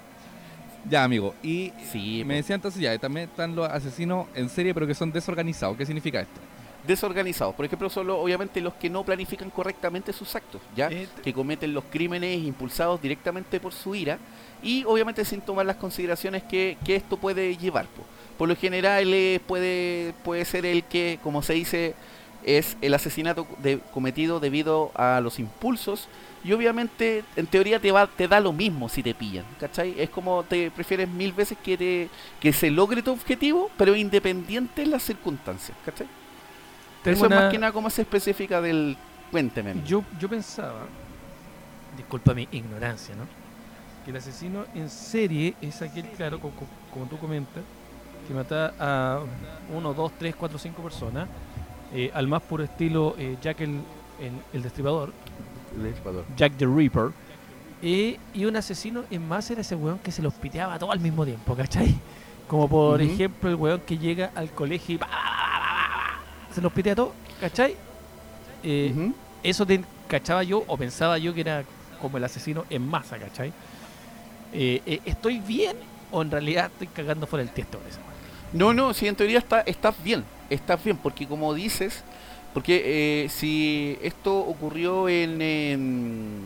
Ya, 0.88 1.02
amigo. 1.04 1.34
Y 1.42 1.72
sí, 1.90 2.22
me 2.24 2.36
decía 2.36 2.54
entonces 2.54 2.80
ya, 2.80 2.96
también 2.98 3.28
están 3.28 3.56
los 3.56 3.68
asesinos 3.68 4.26
en 4.34 4.48
serie, 4.48 4.72
pero 4.74 4.86
que 4.86 4.94
son 4.94 5.10
desorganizados. 5.12 5.76
¿Qué 5.76 5.84
significa 5.86 6.20
esto? 6.20 6.40
Desorganizados. 6.87 7.55
Por 7.55 7.64
ejemplo, 7.64 7.88
son 7.90 8.07
los- 8.07 8.18
obviamente 8.18 8.61
los 8.61 8.75
que 8.75 8.88
no 8.90 9.05
planifican 9.05 9.51
correctamente 9.51 10.12
sus 10.12 10.35
actos, 10.35 10.61
¿ya? 10.77 10.88
Eh, 10.90 11.09
que 11.22 11.33
cometen 11.33 11.75
los 11.75 11.85
crímenes 11.85 12.42
impulsados 12.44 13.01
directamente 13.03 13.61
por 13.61 13.72
su 13.72 13.94
ira 13.94 14.18
y 14.62 14.85
obviamente 14.85 15.25
sin 15.25 15.40
tomar 15.40 15.66
las 15.66 15.77
consideraciones 15.77 16.42
que, 16.44 16.77
que 16.85 16.96
esto 16.96 17.16
puede 17.16 17.57
llevar. 17.57 17.87
po. 17.87 18.03
Por 18.38 18.49
lo 18.49 18.57
general 18.57 19.12
eh, 19.14 19.40
puede, 19.46 20.12
puede 20.25 20.44
ser 20.44 20.66
el 20.66 20.85
que, 20.85 21.18
como 21.22 21.42
se 21.42 21.55
dice, 21.55 21.94
es 22.44 22.77
el 22.81 22.94
asesinato 22.94 23.46
de- 23.62 23.81
cometido 23.92 24.38
debido 24.40 24.92
a 24.94 25.20
los 25.20 25.38
impulsos 25.38 26.09
y 26.44 26.53
obviamente 26.53 27.25
en 27.35 27.46
teoría 27.49 27.81
te 27.81 27.90
va 27.90 28.07
te 28.07 28.29
da 28.29 28.38
lo 28.38 28.53
mismo 28.53 28.88
si 28.88 29.03
te 29.03 29.14
pillan, 29.14 29.44
¿cachai? 29.59 29.94
Es 29.99 30.11
como 30.11 30.44
te 30.44 30.70
prefieres 30.70 31.09
mil 31.09 31.33
veces 31.33 31.59
que 31.64 31.77
te 31.77 32.09
que 32.38 32.53
se 32.53 32.70
logre 32.70 33.03
tu 33.03 33.11
objetivo, 33.11 33.68
pero 33.77 33.96
independiente 33.96 34.83
en 34.83 34.92
las 34.92 35.03
circunstancias, 35.03 35.77
¿cachai? 35.85 36.07
Tengo 37.11 37.16
Eso 37.16 37.27
es 37.27 37.31
una- 37.33 37.40
más 37.42 37.53
que 37.53 37.59
nada 37.59 37.73
como 37.73 37.88
se 37.90 38.03
especifica 38.03 38.61
del 38.61 38.97
cuénteme. 39.31 39.75
Yo, 39.85 40.05
yo 40.21 40.29
pensaba, 40.29 40.81
disculpa 41.97 42.35
mi 42.35 42.47
ignorancia, 42.53 43.14
¿no? 43.14 43.25
Que 44.04 44.11
el 44.11 44.17
asesino 44.19 44.65
en 44.75 44.88
serie 44.90 45.54
es 45.61 45.83
aquel, 45.83 46.04
claro, 46.11 46.38
co- 46.40 46.50
co- 46.50 46.67
como, 46.92 47.07
tú 47.07 47.19
comentas, 47.19 47.63
que 48.29 48.35
mata 48.35 48.75
a 48.79 49.21
uno, 49.75 49.94
dos, 49.94 50.13
tres, 50.19 50.35
cuatro, 50.37 50.59
cinco 50.59 50.83
personas, 50.83 51.29
eh, 51.92 52.11
al 52.15 52.27
más 52.27 52.42
puro 52.42 52.65
estilo 52.65 53.15
eh, 53.19 53.37
Jack 53.40 53.61
el, 53.61 53.71
el- 54.21 54.42
el 54.52 54.63
Destripador, 54.63 55.13
Jack 56.37 56.52
the 56.57 56.67
Reaper, 56.67 57.11
eh, 57.83 58.19
y 58.35 58.44
un 58.44 58.57
asesino 58.57 59.04
en 59.11 59.27
más 59.29 59.50
era 59.50 59.61
ese 59.61 59.75
weón 59.77 59.98
que 59.98 60.11
se 60.11 60.23
los 60.23 60.35
piteaba 60.35 60.79
todo 60.79 60.90
al 60.92 61.00
mismo 61.00 61.25
tiempo, 61.25 61.54
¿cachai? 61.54 61.94
Como 62.48 62.69
por 62.69 63.00
ejemplo 63.02 63.50
el 63.50 63.57
weón 63.57 63.81
que 63.81 63.98
llega 63.98 64.31
al 64.35 64.50
colegio 64.50 64.94
y 64.94 64.98
pa, 64.98 65.07
pa, 65.07 65.13
pa, 65.13 65.19
pa, 65.19 65.31
pa, 65.31 65.35
se 66.57 66.63
los 66.63 66.73
pitea 66.73 66.94
todo, 66.94 67.13
¿cachai? 67.38 67.77
Eh, 68.65 68.90
Ujú. 68.90 69.13
eso 69.42 69.67
te 69.67 69.85
cachaba 70.09 70.42
yo 70.42 70.65
o 70.67 70.79
pensaba 70.79 71.19
yo 71.19 71.35
que 71.35 71.42
era 71.42 71.65
como 72.00 72.17
el 72.17 72.25
asesino 72.25 72.65
en 72.71 72.88
masa, 72.88 73.19
¿cachai? 73.19 73.52
eh, 74.54 74.81
eh, 74.87 75.00
¿estoy 75.04 75.38
bien 75.40 75.77
o 76.11 76.23
en 76.23 76.31
realidad 76.31 76.71
estoy 76.73 76.87
cagando 76.87 77.27
fuera 77.27 77.42
el 77.42 77.50
esa 77.50 77.67
weá? 77.77 78.07
No, 78.54 78.73
no, 78.73 78.94
si 78.94 79.07
en 79.07 79.17
teoría 79.17 79.38
está, 79.38 79.61
estás 79.61 80.02
bien, 80.02 80.25
estás 80.48 80.83
bien, 80.83 80.96
porque 80.96 81.27
como 81.27 81.52
dices, 81.52 82.02
porque 82.54 83.25
eh, 83.25 83.29
si 83.29 83.98
esto 84.00 84.38
ocurrió 84.38 85.11
en... 85.11 85.42
em, 85.42 86.40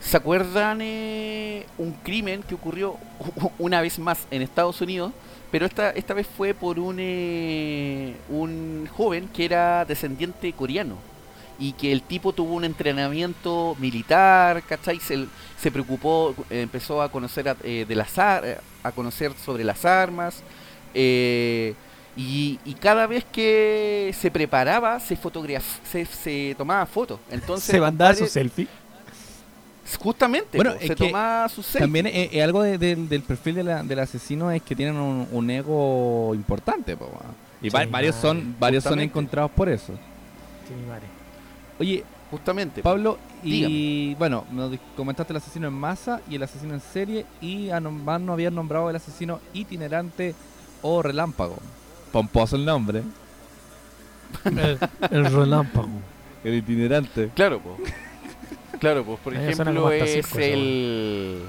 ¿Se 0.00 0.16
acuerdan 0.16 0.78
eh, 0.80 1.66
un 1.78 1.90
crimen 2.04 2.44
que 2.44 2.54
ocurrió 2.54 2.96
una 3.58 3.80
vez 3.80 3.98
más 3.98 4.28
en 4.30 4.42
Estados 4.42 4.80
Unidos? 4.80 5.12
Pero 5.50 5.66
esta, 5.66 5.90
esta 5.90 6.14
vez 6.14 6.26
fue 6.26 6.54
por 6.54 6.78
un, 6.78 6.96
eh, 7.00 8.16
un 8.28 8.88
joven 8.92 9.28
que 9.28 9.44
era 9.46 9.84
descendiente 9.84 10.52
coreano 10.52 11.04
y 11.58 11.72
que 11.72 11.90
el 11.92 12.02
tipo 12.02 12.32
tuvo 12.32 12.54
un 12.54 12.64
entrenamiento 12.64 13.74
militar, 13.78 14.62
¿cachai? 14.64 15.00
Se, 15.00 15.26
se 15.56 15.72
preocupó, 15.72 16.34
eh, 16.50 16.62
empezó 16.62 17.02
a 17.02 17.10
conocer 17.10 17.48
a, 17.48 17.56
eh, 17.64 17.84
de 17.88 17.94
las 17.96 18.18
ar- 18.18 18.62
a 18.82 18.92
conocer 18.92 19.32
sobre 19.34 19.64
las 19.64 19.84
armas 19.84 20.44
eh, 20.94 21.74
y, 22.16 22.60
y 22.64 22.74
cada 22.74 23.06
vez 23.06 23.24
que 23.24 24.14
se 24.18 24.30
preparaba 24.30 25.00
se 25.00 25.16
se, 25.84 26.04
se 26.06 26.54
tomaba 26.56 26.86
fotos. 26.86 27.20
Entonces, 27.30 27.66
Se 27.72 27.80
mandaba 27.80 28.14
su 28.14 28.26
selfie. 28.26 28.68
Justamente, 29.96 30.56
Bueno, 30.58 30.72
po, 30.72 30.76
es 30.76 30.82
se 30.82 30.88
que 30.88 31.06
tomaba 31.06 31.48
su 31.48 31.62
selfie. 31.62 31.80
También 31.80 32.06
es, 32.06 32.28
es 32.32 32.42
algo 32.42 32.62
de- 32.62 32.78
del- 32.78 33.08
del 33.08 33.22
perfil 33.22 33.54
de 33.56 33.64
la- 33.64 33.82
del 33.82 33.98
asesino 33.98 34.50
es 34.50 34.62
que 34.62 34.76
tienen 34.76 34.96
un, 34.96 35.26
un 35.32 35.50
ego 35.50 36.32
importante, 36.34 36.96
po. 36.96 37.10
Y 37.62 37.70
va- 37.70 37.86
varios 37.86 37.90
madre, 37.90 38.12
son 38.12 38.56
varios 38.60 38.84
son 38.84 39.00
encontrados 39.00 39.50
por 39.52 39.68
eso. 39.68 39.94
Sí. 40.66 40.74
Oye, 41.80 42.04
Justamente. 42.30 42.82
Pablo, 42.82 43.18
y 43.42 44.14
bueno, 44.16 44.44
nos 44.52 44.76
comentaste 44.94 45.32
el 45.32 45.38
asesino 45.38 45.66
en 45.68 45.72
masa 45.72 46.20
y 46.28 46.34
el 46.34 46.42
asesino 46.42 46.74
en 46.74 46.80
serie 46.82 47.24
y 47.40 47.70
a 47.70 47.80
nom- 47.80 48.02
más 48.02 48.20
no 48.20 48.34
habían 48.34 48.54
nombrado 48.54 48.90
el 48.90 48.96
asesino 48.96 49.40
itinerante 49.54 50.34
o 50.82 51.00
relámpago. 51.02 51.56
Pomposo 52.12 52.56
el 52.56 52.66
nombre. 52.66 53.02
El, 54.44 54.78
el 55.10 55.24
relámpago. 55.32 55.88
El 56.44 56.54
itinerante. 56.56 57.30
Claro, 57.34 57.60
po. 57.60 57.78
Claro, 58.78 59.04
pues 59.04 59.18
por 59.20 59.32
ejemplo 59.34 59.90
es 59.90 60.12
circo 60.12 60.38
el... 60.38 61.42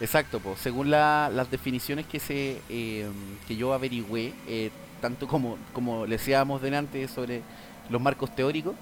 Exacto, 0.00 0.40
pues 0.40 0.58
según 0.60 0.90
la- 0.90 1.30
las 1.32 1.50
definiciones 1.50 2.06
que 2.06 2.18
se 2.20 2.60
eh, 2.68 3.08
que 3.46 3.56
yo 3.56 3.72
averigüé, 3.72 4.32
eh, 4.48 4.70
tanto 5.00 5.28
como, 5.28 5.58
como 5.72 6.06
le 6.06 6.16
decíamos 6.16 6.60
delante 6.62 7.06
sobre 7.08 7.42
los 7.88 8.00
marcos 8.00 8.34
teóricos, 8.34 8.74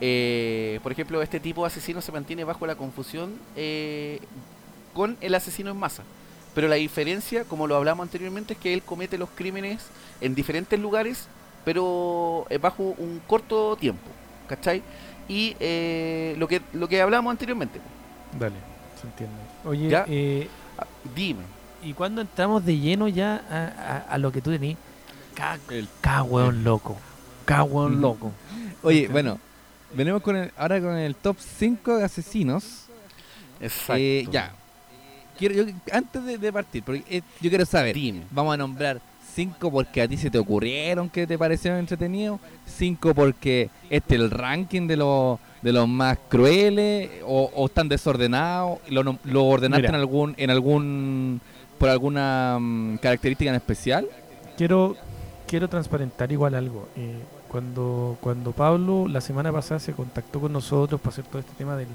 eh, 0.00 0.78
por 0.82 0.92
ejemplo, 0.92 1.22
este 1.22 1.40
tipo 1.40 1.62
de 1.62 1.68
asesino 1.68 2.02
se 2.02 2.12
mantiene 2.12 2.44
bajo 2.44 2.66
la 2.66 2.74
confusión 2.74 3.32
con 4.92 5.16
el 5.20 5.34
asesino 5.34 5.70
en 5.70 5.76
masa. 5.78 6.02
Pero 6.54 6.68
la 6.68 6.76
diferencia, 6.76 7.44
como 7.44 7.66
lo 7.66 7.76
hablamos 7.76 8.04
anteriormente, 8.04 8.54
es 8.54 8.58
que 8.58 8.72
él 8.72 8.82
comete 8.82 9.18
los 9.18 9.28
crímenes 9.30 9.86
en 10.20 10.34
diferentes 10.34 10.78
lugares, 10.80 11.28
pero 11.64 12.46
bajo 12.60 12.82
un 12.98 13.20
corto 13.26 13.76
tiempo, 13.76 14.08
¿cachai? 14.48 14.82
Y 15.28 15.56
eh, 15.60 16.34
lo 16.38 16.46
que 16.48 16.62
lo 16.72 16.88
que 16.88 17.00
hablamos 17.02 17.30
anteriormente. 17.30 17.80
Dale, 18.38 18.54
se 19.00 19.06
entiende. 19.06 19.34
Oye, 19.64 19.88
Ya. 19.88 20.04
eh, 20.08 20.48
Ah, 20.78 20.86
Dime. 21.14 21.40
¿y 21.82 21.92
cuando 21.94 22.20
entramos 22.20 22.64
de 22.64 22.78
lleno 22.78 23.08
ya 23.08 23.42
a, 23.50 23.64
a- 24.08 24.14
a 24.14 24.18
lo 24.18 24.30
que 24.30 24.42
tú 24.42 24.50
tenías? 24.50 24.76
Ca, 25.34 25.58
El- 25.70 25.88
ca 26.00 26.22
weón 26.22 26.64
loco. 26.64 26.96
Ca 27.46 27.62
weón 27.62 28.00
loco. 28.00 28.32
Oye, 28.82 29.08
bueno, 29.08 29.38
venimos 29.94 30.20
con 30.22 30.36
el, 30.36 30.52
ahora 30.56 30.80
con 30.80 30.96
el 30.96 31.14
top 31.16 31.36
5 31.38 31.96
de 31.96 32.04
asesinos. 32.04 32.84
Exacto. 33.60 33.94
Eh, 33.96 34.26
ya. 34.30 34.52
Quiero, 35.38 35.54
yo, 35.54 35.64
antes 35.92 36.24
de, 36.24 36.38
de 36.38 36.52
partir, 36.52 36.82
porque 36.82 37.04
eh, 37.08 37.22
yo 37.40 37.48
quiero 37.50 37.64
saber, 37.66 37.94
Dime. 37.94 38.22
vamos 38.30 38.54
a 38.54 38.56
nombrar 38.56 39.00
5 39.36 39.70
porque 39.70 40.00
a 40.00 40.08
ti 40.08 40.16
se 40.16 40.30
te 40.30 40.38
ocurrieron 40.38 41.10
que 41.10 41.26
te 41.26 41.36
parecieron 41.36 41.78
entretenidos, 41.78 42.40
5 42.64 43.14
porque 43.14 43.68
este 43.90 44.14
es 44.14 44.20
el 44.22 44.30
ranking 44.30 44.86
de 44.88 44.96
los 44.96 45.38
de 45.60 45.72
los 45.72 45.86
más 45.86 46.18
crueles 46.28 47.10
o, 47.24 47.50
o 47.54 47.66
están 47.66 47.88
desordenados, 47.88 48.78
lo, 48.88 49.18
lo 49.24 49.44
ordenaste 49.44 49.82
Mira. 49.82 49.90
en 49.90 49.94
algún 49.94 50.34
en 50.38 50.50
algún 50.50 51.40
por 51.78 51.90
alguna 51.90 52.56
mm, 52.58 52.96
característica 52.96 53.50
en 53.50 53.56
especial. 53.56 54.08
Quiero, 54.56 54.96
quiero 55.46 55.68
transparentar 55.68 56.32
igual 56.32 56.54
algo. 56.54 56.88
Eh, 56.96 57.18
cuando, 57.48 58.16
cuando 58.22 58.52
Pablo 58.52 59.06
la 59.06 59.20
semana 59.20 59.52
pasada 59.52 59.80
se 59.80 59.92
contactó 59.92 60.40
con 60.40 60.52
nosotros 60.52 60.98
para 60.98 61.12
hacer 61.12 61.26
todo 61.26 61.40
este 61.40 61.52
tema 61.58 61.76
del, 61.76 61.88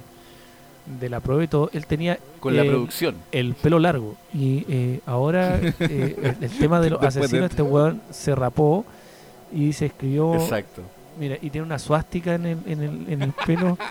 de 0.99 1.09
la 1.09 1.19
prueba 1.19 1.43
y 1.43 1.47
todo, 1.47 1.69
él 1.73 1.85
tenía 1.85 2.17
Con 2.39 2.55
la 2.55 2.63
eh, 2.63 2.69
producción. 2.69 3.15
el 3.31 3.53
pelo 3.55 3.79
largo. 3.79 4.15
Y 4.33 4.65
eh, 4.69 4.99
ahora 5.05 5.59
eh, 5.79 6.35
el, 6.39 6.43
el 6.43 6.57
tema 6.57 6.79
de 6.81 6.89
los 6.89 6.99
Después 7.01 7.15
de 7.15 7.19
asesinos, 7.25 7.49
este 7.51 7.61
weón 7.61 8.01
se 8.09 8.35
rapó 8.35 8.85
y 9.53 9.73
se 9.73 9.87
escribió. 9.87 10.35
Exacto. 10.35 10.81
Mira, 11.19 11.35
y 11.41 11.49
tiene 11.49 11.65
una 11.65 11.77
suástica 11.77 12.35
en 12.35 12.45
el, 12.45 12.57
en 12.65 12.81
el, 12.83 13.13
en 13.13 13.21
el 13.21 13.33
pelo. 13.45 13.77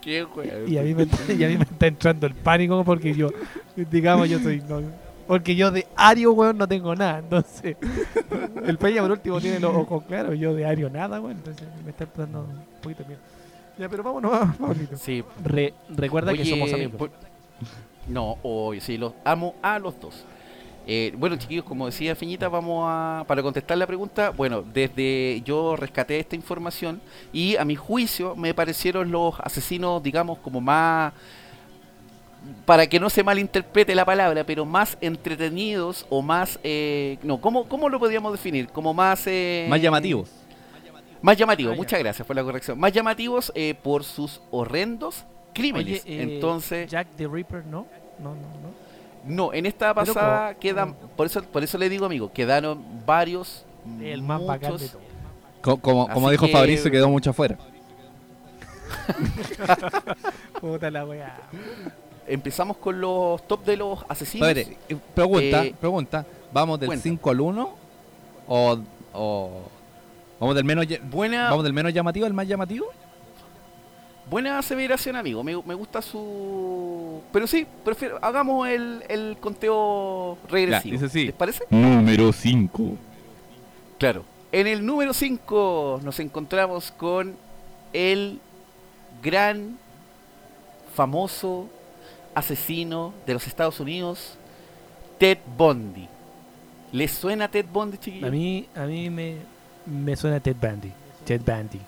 Qué 0.00 0.26
y, 0.66 0.78
a 0.78 0.82
mí 0.82 0.94
me, 0.94 1.02
está- 1.04 1.32
y 1.32 1.44
a 1.44 1.48
mí 1.48 1.56
me 1.56 1.64
está 1.64 1.86
entrando 1.86 2.26
el 2.26 2.34
pánico 2.34 2.84
porque 2.84 3.14
yo, 3.14 3.30
digamos, 3.76 4.28
yo 4.28 4.38
soy. 4.40 4.62
no- 4.68 4.82
porque 5.26 5.54
yo 5.54 5.70
de 5.70 5.86
Ario, 5.96 6.32
weón, 6.32 6.58
no 6.58 6.66
tengo 6.66 6.94
nada. 6.94 7.20
Entonces, 7.20 7.76
el 8.66 8.76
Peña 8.76 9.02
por 9.02 9.12
último 9.12 9.40
tiene 9.40 9.60
los 9.60 9.74
ojos 9.74 10.02
claros. 10.04 10.38
Yo 10.38 10.52
de 10.54 10.66
Ario 10.66 10.90
nada, 10.90 11.20
weón. 11.20 11.36
Entonces, 11.36 11.66
me 11.84 11.90
está 11.90 12.06
dando 12.16 12.40
un 12.40 12.64
poquito 12.82 13.02
de 13.04 13.08
miedo. 13.10 13.20
Ya, 13.78 13.88
pero 13.88 14.02
vámonos, 14.04 14.56
Pablito. 14.56 14.96
Sí. 14.96 15.22
Re- 15.44 15.74
recuerda 15.88 16.32
que 16.34 16.44
somos 16.44 16.72
amigos. 16.72 16.94
por- 16.96 17.10
No, 18.08 18.36
hoy 18.42 18.80
sí, 18.80 18.98
los 18.98 19.12
amo 19.24 19.54
a 19.62 19.78
los 19.78 19.98
dos. 20.00 20.24
Eh, 20.84 21.14
bueno, 21.16 21.36
chiquillos, 21.36 21.64
como 21.64 21.86
decía 21.86 22.16
Feñita, 22.16 22.48
vamos 22.48 22.84
a. 22.88 23.24
Para 23.28 23.40
contestar 23.42 23.78
la 23.78 23.86
pregunta, 23.86 24.30
bueno, 24.30 24.62
desde 24.62 25.40
yo 25.44 25.76
rescaté 25.76 26.18
esta 26.18 26.34
información 26.34 27.00
y 27.32 27.54
a 27.56 27.64
mi 27.64 27.76
juicio 27.76 28.34
me 28.34 28.52
parecieron 28.52 29.12
los 29.12 29.38
asesinos, 29.38 30.02
digamos, 30.02 30.38
como 30.38 30.60
más. 30.60 31.12
Para 32.66 32.88
que 32.88 32.98
no 32.98 33.08
se 33.08 33.22
malinterprete 33.22 33.94
la 33.94 34.04
palabra, 34.04 34.42
pero 34.42 34.64
más 34.64 34.98
entretenidos 35.00 36.04
o 36.10 36.20
más. 36.22 36.58
Eh, 36.64 37.18
no, 37.22 37.40
¿cómo, 37.40 37.68
¿cómo 37.68 37.88
lo 37.88 38.00
podríamos 38.00 38.32
definir? 38.32 38.66
Como 38.66 38.92
más. 38.92 39.22
eh, 39.28 39.66
Más 39.70 39.80
llamativos. 39.80 40.28
Más 41.22 41.36
llamativos, 41.36 41.72
Ah, 41.72 41.76
muchas 41.76 41.98
gracias 42.00 42.26
por 42.26 42.36
la 42.36 42.42
corrección. 42.44 42.78
Más 42.78 42.92
llamativos 42.92 43.52
eh, 43.54 43.74
por 43.80 44.04
sus 44.04 44.40
horrendos 44.50 45.24
crímenes. 45.54 46.02
Oye, 46.04 46.14
eh, 46.18 46.22
Entonces. 46.34 46.90
Jack 46.90 47.08
the 47.16 47.26
Ripper, 47.28 47.64
¿no? 47.64 47.86
No, 48.18 48.30
no, 48.30 48.34
no. 48.34 48.82
No, 49.24 49.52
en 49.54 49.66
esta 49.66 49.94
pasada 49.94 50.48
como- 50.48 50.60
quedan, 50.60 50.94
por 51.16 51.26
eso, 51.26 51.42
por 51.44 51.62
eso 51.62 51.78
le 51.78 51.88
digo 51.88 52.06
amigo, 52.06 52.32
quedaron 52.32 52.82
varios, 53.06 53.64
El 54.00 54.22
más 54.22 54.44
bacán 54.44 54.72
de 54.72 54.84
muchos. 54.84 54.90
todo. 54.92 55.02
Co- 55.62 55.76
Como, 55.80 56.08
como 56.08 56.28
dijo 56.30 56.46
que- 56.46 56.52
Fabricio, 56.52 56.90
quedó 56.90 57.08
mucho 57.08 57.30
afuera. 57.30 57.56
Puta 60.60 60.90
la 60.90 61.04
weá. 61.04 61.36
Empezamos 62.26 62.76
con 62.76 63.00
los 63.00 63.46
top 63.46 63.64
de 63.64 63.76
los 63.76 64.04
asesinos. 64.08 64.48
Padre, 64.48 64.76
eh, 64.88 64.96
pregunta, 65.14 65.64
Eh, 65.64 65.74
pregunta, 65.78 66.26
¿vamos 66.52 66.78
del 66.80 66.86
cuenta. 66.88 67.02
5 67.02 67.30
al 67.30 67.40
1 67.40 67.70
o, 68.48 68.78
o 69.12 69.50
vamos 70.42 70.56
del 70.56 70.64
menos 70.64 70.86
Buena, 71.10 71.50
vamos 71.50 71.64
del 71.64 71.72
menos 71.72 71.94
llamativo 71.94 72.26
al 72.26 72.34
más 72.34 72.48
llamativo? 72.48 72.86
buena 74.28 74.58
aseveración, 74.58 75.14
amigo. 75.16 75.44
Me, 75.44 75.54
me 75.62 75.74
gusta 75.74 76.00
su, 76.00 77.22
pero 77.32 77.46
sí, 77.46 77.66
prefiero 77.84 78.18
hagamos 78.22 78.66
el, 78.68 79.04
el 79.08 79.36
conteo 79.38 80.38
regresivo. 80.48 80.92
dice 80.94 81.06
así. 81.06 81.26
¿Les 81.26 81.34
parece? 81.34 81.64
Número 81.70 82.32
5. 82.32 82.96
Claro. 83.98 84.24
En 84.50 84.66
el 84.66 84.84
número 84.84 85.12
5 85.12 86.00
nos 86.02 86.18
encontramos 86.18 86.92
con 86.92 87.36
el 87.92 88.40
gran, 89.22 89.78
famoso 90.94 91.68
asesino 92.34 93.14
de 93.26 93.34
los 93.34 93.46
Estados 93.46 93.80
Unidos, 93.80 94.36
Ted 95.18 95.38
Bundy. 95.56 96.08
¿Les 96.90 97.10
suena 97.12 97.48
Ted 97.48 97.66
Bundy, 97.72 97.98
chiquillos? 97.98 98.28
A 98.28 98.32
mí, 98.32 98.66
a 98.74 98.84
mí 98.84 99.08
me, 99.08 99.36
me 99.86 100.16
suena 100.16 100.40
Ted 100.40 100.56
Bundy. 100.60 100.92
Ted 101.24 101.40
Bundy. 101.44 101.80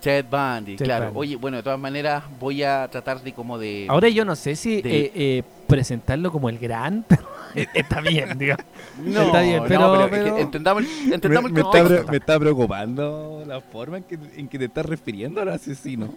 Ted 0.00 0.24
Bundy, 0.30 0.76
Ted 0.76 0.86
claro. 0.86 1.06
Bundy. 1.06 1.18
Oye, 1.20 1.36
bueno, 1.36 1.58
de 1.58 1.62
todas 1.62 1.78
maneras 1.78 2.24
voy 2.38 2.62
a 2.62 2.88
tratar 2.90 3.20
de 3.22 3.32
como 3.34 3.58
de... 3.58 3.86
Ahora 3.88 4.08
yo 4.08 4.24
no 4.24 4.34
sé 4.34 4.56
si 4.56 4.80
de- 4.80 5.00
eh, 5.06 5.12
eh, 5.14 5.42
presentarlo 5.66 6.32
como 6.32 6.48
el 6.48 6.58
gran, 6.58 7.04
pero 7.08 7.22
está 7.74 8.00
bien, 8.00 8.38
digamos. 8.38 8.64
no, 9.04 9.22
está 9.22 9.42
bien, 9.42 9.58
no, 9.58 9.68
pero- 9.68 10.04
es 10.04 10.10
que 10.10 10.16
pero- 10.16 10.38
entendamos, 10.38 10.82
me, 10.84 10.88
el 10.88 11.08
me 11.10 11.14
está, 11.16 11.20
contexto. 11.62 11.86
pre- 11.88 12.04
me 12.10 12.16
está 12.16 12.38
preocupando 12.40 13.44
la 13.46 13.60
forma 13.60 13.98
en 13.98 14.04
que, 14.04 14.18
en 14.36 14.48
que 14.48 14.58
te 14.58 14.64
estás 14.64 14.86
refiriendo 14.86 15.40
al 15.42 15.50
asesino. 15.50 16.14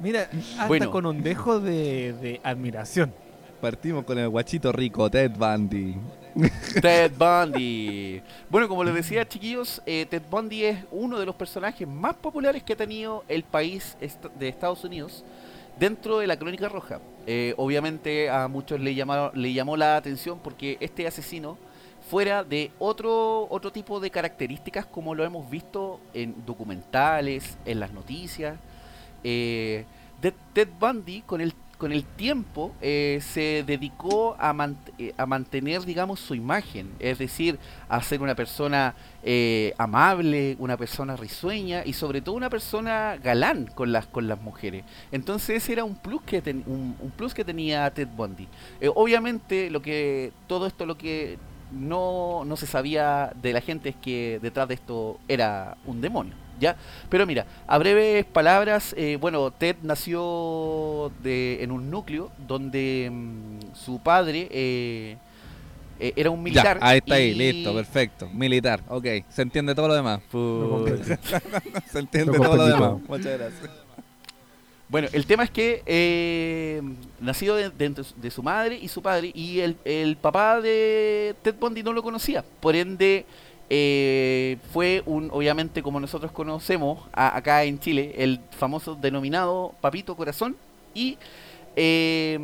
Mira, 0.00 0.28
hasta 0.32 0.66
Bueno. 0.66 0.90
con 0.90 1.06
un 1.06 1.22
dejo 1.22 1.60
de, 1.60 2.12
de 2.14 2.40
admiración. 2.42 3.12
Partimos 3.60 4.04
con 4.04 4.18
el 4.18 4.28
guachito 4.28 4.72
rico, 4.72 5.08
Ted 5.08 5.30
Bundy. 5.30 5.94
Ted 6.80 7.12
Bundy. 7.16 8.22
Bueno, 8.48 8.68
como 8.68 8.84
les 8.84 8.94
decía, 8.94 9.28
chiquillos, 9.28 9.82
eh, 9.86 10.06
Ted 10.08 10.22
Bundy 10.30 10.64
es 10.64 10.78
uno 10.90 11.18
de 11.18 11.26
los 11.26 11.34
personajes 11.34 11.86
más 11.86 12.14
populares 12.14 12.62
que 12.62 12.72
ha 12.72 12.76
tenido 12.76 13.24
el 13.28 13.44
país 13.44 13.96
de 14.38 14.48
Estados 14.48 14.84
Unidos. 14.84 15.24
dentro 15.78 16.18
de 16.18 16.26
la 16.26 16.36
Crónica 16.36 16.68
Roja. 16.68 17.00
Eh, 17.26 17.54
obviamente 17.56 18.28
a 18.28 18.46
muchos 18.46 18.78
le, 18.78 18.94
le 19.34 19.52
llamó 19.52 19.76
la 19.76 19.96
atención 19.96 20.38
porque 20.38 20.76
este 20.80 21.06
asesino 21.06 21.56
fuera 22.10 22.44
de 22.44 22.70
otro, 22.78 23.46
otro 23.48 23.72
tipo 23.72 23.98
de 23.98 24.10
características 24.10 24.86
como 24.86 25.14
lo 25.14 25.24
hemos 25.24 25.48
visto 25.48 26.00
en 26.12 26.44
documentales, 26.44 27.56
en 27.64 27.80
las 27.80 27.92
noticias. 27.92 28.58
Eh, 29.24 29.84
Ted 30.52 30.68
Bundy 30.78 31.22
con 31.22 31.40
el, 31.40 31.54
con 31.82 31.90
el 31.90 32.04
tiempo 32.04 32.72
eh, 32.80 33.18
se 33.20 33.64
dedicó 33.66 34.36
a, 34.38 34.54
eh, 35.00 35.12
a 35.16 35.26
mantener, 35.26 35.84
digamos, 35.84 36.20
su 36.20 36.36
imagen, 36.36 36.92
es 37.00 37.18
decir, 37.18 37.58
a 37.88 38.00
ser 38.00 38.22
una 38.22 38.36
persona 38.36 38.94
eh, 39.24 39.74
amable, 39.78 40.54
una 40.60 40.76
persona 40.76 41.16
risueña 41.16 41.82
y 41.84 41.94
sobre 41.94 42.20
todo 42.20 42.36
una 42.36 42.50
persona 42.50 43.16
galán 43.16 43.66
con 43.66 43.90
las, 43.90 44.06
con 44.06 44.28
las 44.28 44.40
mujeres. 44.40 44.84
Entonces 45.10 45.56
ese 45.56 45.72
era 45.72 45.82
un 45.82 45.96
plus 45.96 46.22
que, 46.22 46.38
un 46.66 47.12
plus 47.16 47.34
que 47.34 47.44
tenía 47.44 47.90
Ted 47.90 48.06
Bundy. 48.16 48.46
Eh, 48.80 48.88
obviamente 48.94 49.68
lo 49.68 49.82
que 49.82 50.30
todo 50.46 50.68
esto 50.68 50.86
lo 50.86 50.96
que 50.96 51.36
no, 51.72 52.44
no 52.44 52.56
se 52.56 52.68
sabía 52.68 53.32
de 53.42 53.52
la 53.52 53.60
gente 53.60 53.88
es 53.88 53.96
que 53.96 54.38
detrás 54.40 54.68
de 54.68 54.74
esto 54.74 55.18
era 55.26 55.76
un 55.84 56.00
demonio. 56.00 56.41
¿Ya? 56.62 56.76
Pero 57.08 57.26
mira, 57.26 57.44
a 57.66 57.76
breves 57.76 58.24
palabras, 58.24 58.94
eh, 58.96 59.18
bueno, 59.20 59.50
Ted 59.50 59.74
nació 59.82 61.10
de, 61.22 61.60
en 61.62 61.72
un 61.72 61.90
núcleo 61.90 62.30
donde 62.46 63.10
mm, 63.12 63.74
su 63.74 63.98
padre 64.00 64.46
eh, 64.50 65.16
eh, 65.98 66.12
era 66.14 66.30
un 66.30 66.40
militar. 66.40 66.78
Ya, 66.78 66.86
ahí 66.86 66.98
está 66.98 67.14
ahí, 67.16 67.34
listo, 67.34 67.74
perfecto. 67.74 68.28
Militar, 68.32 68.80
ok. 68.88 69.06
Se 69.28 69.42
entiende 69.42 69.74
todo 69.74 69.88
lo 69.88 69.94
demás. 69.94 70.20
Se 71.90 71.98
entiende 71.98 72.38
todo 72.38 72.56
lo 72.56 72.66
demás. 72.66 72.92
Muchas 73.08 73.38
gracias. 73.38 73.70
Bueno, 74.88 75.08
el 75.12 75.24
tema 75.26 75.42
es 75.44 75.50
que 75.50 75.82
eh, 75.86 76.82
nacido 77.18 77.56
de, 77.56 77.70
de- 77.70 78.04
de 78.16 78.30
su 78.30 78.42
madre 78.42 78.76
y 78.80 78.88
su 78.88 79.00
padre, 79.02 79.32
y 79.34 79.60
el, 79.60 79.76
el 79.84 80.16
papá 80.16 80.60
de 80.60 81.34
Ted 81.42 81.54
Bundy 81.58 81.82
no 81.82 81.92
lo 81.92 82.02
conocía. 82.02 82.44
Por 82.60 82.76
ende, 82.76 83.24
eh, 83.74 84.58
fue 84.70 85.02
un, 85.06 85.30
obviamente, 85.32 85.82
como 85.82 85.98
nosotros 85.98 86.30
conocemos 86.30 87.08
acá 87.10 87.64
en 87.64 87.78
Chile, 87.78 88.12
el 88.18 88.38
famoso 88.50 88.94
denominado 88.94 89.72
Papito 89.80 90.14
Corazón. 90.14 90.56
Y 90.92 91.16
eh, 91.74 92.38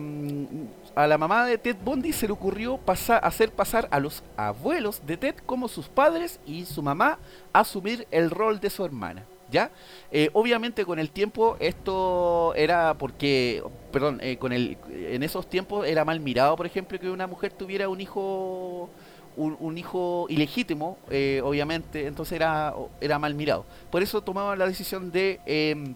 a 0.95 1.07
la 1.07 1.19
mamá 1.19 1.45
de 1.45 1.59
Ted 1.59 1.77
Bundy 1.85 2.15
se 2.15 2.27
le 2.27 2.33
ocurrió 2.33 2.79
pasar, 2.79 3.21
hacer 3.23 3.53
pasar 3.53 3.89
a 3.91 4.01
los 4.01 4.23
abuelos 4.39 5.03
de 5.07 5.19
Ted 5.19 5.35
como 5.45 5.69
sus 5.69 5.87
padres 5.87 6.41
y 6.47 6.65
su 6.65 6.83
mamá 6.83 7.19
asumir 7.53 8.07
el 8.11 8.31
rol 8.31 8.59
de 8.59 8.71
su 8.71 8.83
hermana. 8.83 9.27
¿Ya? 9.51 9.71
Eh, 10.11 10.31
obviamente 10.33 10.85
con 10.85 10.99
el 10.99 11.11
tiempo 11.11 11.57
esto 11.61 12.55
era 12.55 12.95
porque, 12.95 13.63
perdón, 13.93 14.19
eh, 14.23 14.39
con 14.39 14.53
el, 14.53 14.79
en 14.91 15.23
esos 15.23 15.49
tiempos 15.49 15.87
era 15.87 16.05
mal 16.07 16.21
mirado, 16.21 16.57
por 16.57 16.65
ejemplo, 16.65 16.99
que 16.99 17.11
una 17.11 17.27
mujer 17.27 17.53
tuviera 17.53 17.89
un 17.89 18.01
hijo, 18.01 18.91
un, 19.39 19.57
un 19.61 19.79
hijo 19.79 20.27
ilegítimo, 20.29 20.99
eh, 21.11 21.41
obviamente, 21.43 22.07
entonces 22.07 22.35
era, 22.35 22.75
era 23.01 23.19
mal 23.19 23.35
mirado. 23.35 23.65
Por 23.91 24.03
eso 24.03 24.21
tomaban 24.21 24.59
la 24.59 24.67
decisión 24.67 25.11
de, 25.11 25.41
em, 25.47 25.95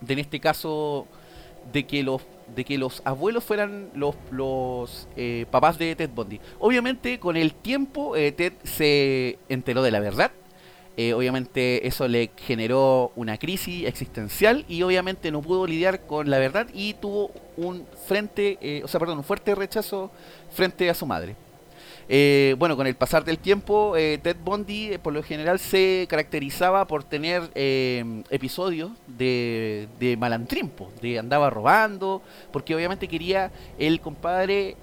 de 0.00 0.12
en 0.14 0.18
este 0.18 0.40
caso, 0.40 1.06
de 1.72 1.84
que 1.84 2.02
los 2.02 2.22
de 2.54 2.64
que 2.64 2.78
los 2.78 3.02
abuelos 3.04 3.44
fueran 3.44 3.88
los, 3.94 4.14
los 4.30 5.08
eh, 5.16 5.46
papás 5.50 5.78
de 5.78 5.96
Ted 5.96 6.10
Bundy. 6.14 6.40
Obviamente 6.58 7.18
con 7.18 7.36
el 7.36 7.54
tiempo 7.54 8.16
eh, 8.16 8.32
Ted 8.32 8.52
se 8.64 9.38
enteró 9.48 9.82
de 9.82 9.90
la 9.90 10.00
verdad. 10.00 10.32
Eh, 10.98 11.14
obviamente 11.14 11.86
eso 11.86 12.06
le 12.06 12.30
generó 12.36 13.12
una 13.16 13.38
crisis 13.38 13.86
existencial 13.86 14.66
y 14.68 14.82
obviamente 14.82 15.30
no 15.30 15.40
pudo 15.40 15.66
lidiar 15.66 16.02
con 16.02 16.28
la 16.28 16.38
verdad 16.38 16.66
y 16.74 16.92
tuvo 16.94 17.30
un 17.56 17.86
frente, 18.06 18.82
o 18.84 18.88
sea, 18.88 19.00
perdón, 19.00 19.18
un 19.18 19.24
fuerte 19.24 19.54
rechazo 19.54 20.10
frente 20.50 20.90
a 20.90 20.94
su 20.94 21.06
madre. 21.06 21.34
Eh, 22.14 22.56
bueno, 22.58 22.76
con 22.76 22.86
el 22.86 22.94
pasar 22.94 23.24
del 23.24 23.38
tiempo, 23.38 23.96
eh, 23.96 24.18
Ted 24.22 24.36
Bundy 24.44 24.92
eh, 24.92 24.98
por 24.98 25.14
lo 25.14 25.22
general 25.22 25.58
se 25.58 26.06
caracterizaba 26.10 26.86
por 26.86 27.04
tener 27.04 27.50
eh, 27.54 28.22
episodios 28.28 28.90
de, 29.06 29.88
de 29.98 30.18
malandrín, 30.18 30.68
po, 30.68 30.90
de 31.00 31.18
andaba 31.18 31.48
robando, 31.48 32.20
porque 32.52 32.74
obviamente 32.74 33.08
quería, 33.08 33.50
el 33.78 34.02
compadre 34.02 34.76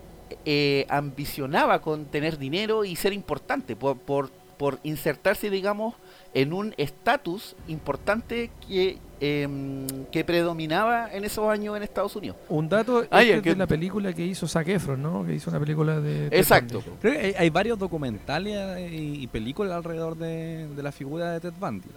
eh, 0.43 0.87
ambicionaba 0.89 1.81
con 1.81 2.05
tener 2.05 2.39
dinero 2.39 2.83
y 2.83 2.95
ser 2.95 3.13
importante, 3.13 3.75
por, 3.75 3.99
por, 3.99 4.31
por 4.57 4.79
insertarse, 4.81 5.51
digamos, 5.51 5.93
en 6.33 6.51
un 6.51 6.73
estatus 6.77 7.55
importante 7.67 8.49
que, 8.67 8.97
em, 9.19 9.85
que 10.11 10.23
predominaba 10.23 11.11
en 11.13 11.23
esos 11.25 11.49
años 11.49 11.75
en 11.77 11.83
Estados 11.83 12.15
Unidos. 12.15 12.37
Un 12.49 12.69
dato 12.69 13.05
Ah, 13.11 13.21
este 13.21 13.35
es 13.37 13.41
que- 13.43 13.49
de 13.51 13.55
la 13.55 13.67
película 13.67 14.13
que 14.13 14.25
hizo 14.25 14.47
Zac 14.47 14.67
Efron, 14.69 15.01
¿no? 15.01 15.25
Que 15.25 15.33
hizo 15.35 15.49
una 15.49 15.59
película 15.59 15.99
de... 15.99 16.29
Ted 16.29 16.37
Exacto. 16.37 16.83
Creo 17.01 17.13
que 17.13 17.19
hay, 17.27 17.33
hay 17.37 17.49
varios 17.49 17.77
documentales 17.77 18.91
y, 18.91 19.21
y 19.23 19.27
películas 19.27 19.73
alrededor 19.73 20.15
de, 20.17 20.67
de 20.67 20.83
la 20.83 20.91
figura 20.91 21.31
de 21.33 21.39
Ted 21.41 21.53
Bundy. 21.59 21.87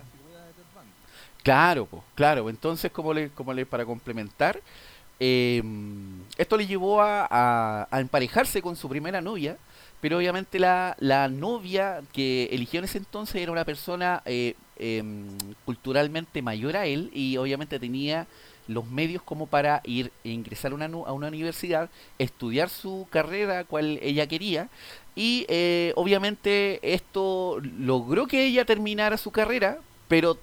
Claro, 1.42 1.86
po, 1.86 2.04
claro. 2.14 2.48
Entonces, 2.48 2.90
como 2.92 3.12
le, 3.12 3.30
como 3.30 3.52
le 3.52 3.66
para 3.66 3.84
complementar, 3.84 4.60
eh, 5.18 5.62
esto 6.36 6.56
le 6.56 6.66
llevó 6.66 7.00
a, 7.02 7.26
a- 7.28 7.88
a 7.90 8.00
emparejarse 8.00 8.62
con 8.62 8.76
su 8.76 8.88
primera 8.88 9.20
novia, 9.20 9.56
pero 10.00 10.18
obviamente 10.18 10.58
la, 10.58 10.96
la 11.00 11.28
novia 11.28 12.00
que 12.12 12.48
eligió 12.52 12.78
en 12.78 12.84
ese 12.84 12.98
entonces 12.98 13.36
era 13.42 13.50
una 13.52 13.64
persona 13.64 14.22
eh, 14.24 14.54
em, 14.82 15.28
culturalmente 15.64 16.42
mayor 16.42 16.76
a 16.76 16.86
él 16.86 17.10
y 17.14 17.36
obviamente 17.36 17.78
tenía 17.78 18.26
los 18.68 18.86
medios 18.86 19.22
como 19.22 19.46
para 19.46 19.80
ir 19.84 20.12
e 20.24 20.30
ingresar 20.30 20.72
a 20.72 20.74
una, 20.74 20.86
a 20.86 21.12
una 21.12 21.28
universidad, 21.28 21.90
estudiar 22.18 22.68
su 22.68 23.06
carrera, 23.10 23.64
cual 23.64 23.98
ella 24.02 24.26
quería, 24.26 24.68
y 25.16 25.44
eh, 25.48 25.92
obviamente 25.96 26.78
esto 26.94 27.60
logró 27.78 28.26
que 28.26 28.46
ella 28.46 28.64
terminara 28.64 29.16
su 29.18 29.30
carrera, 29.30 29.78
pero 30.08 30.38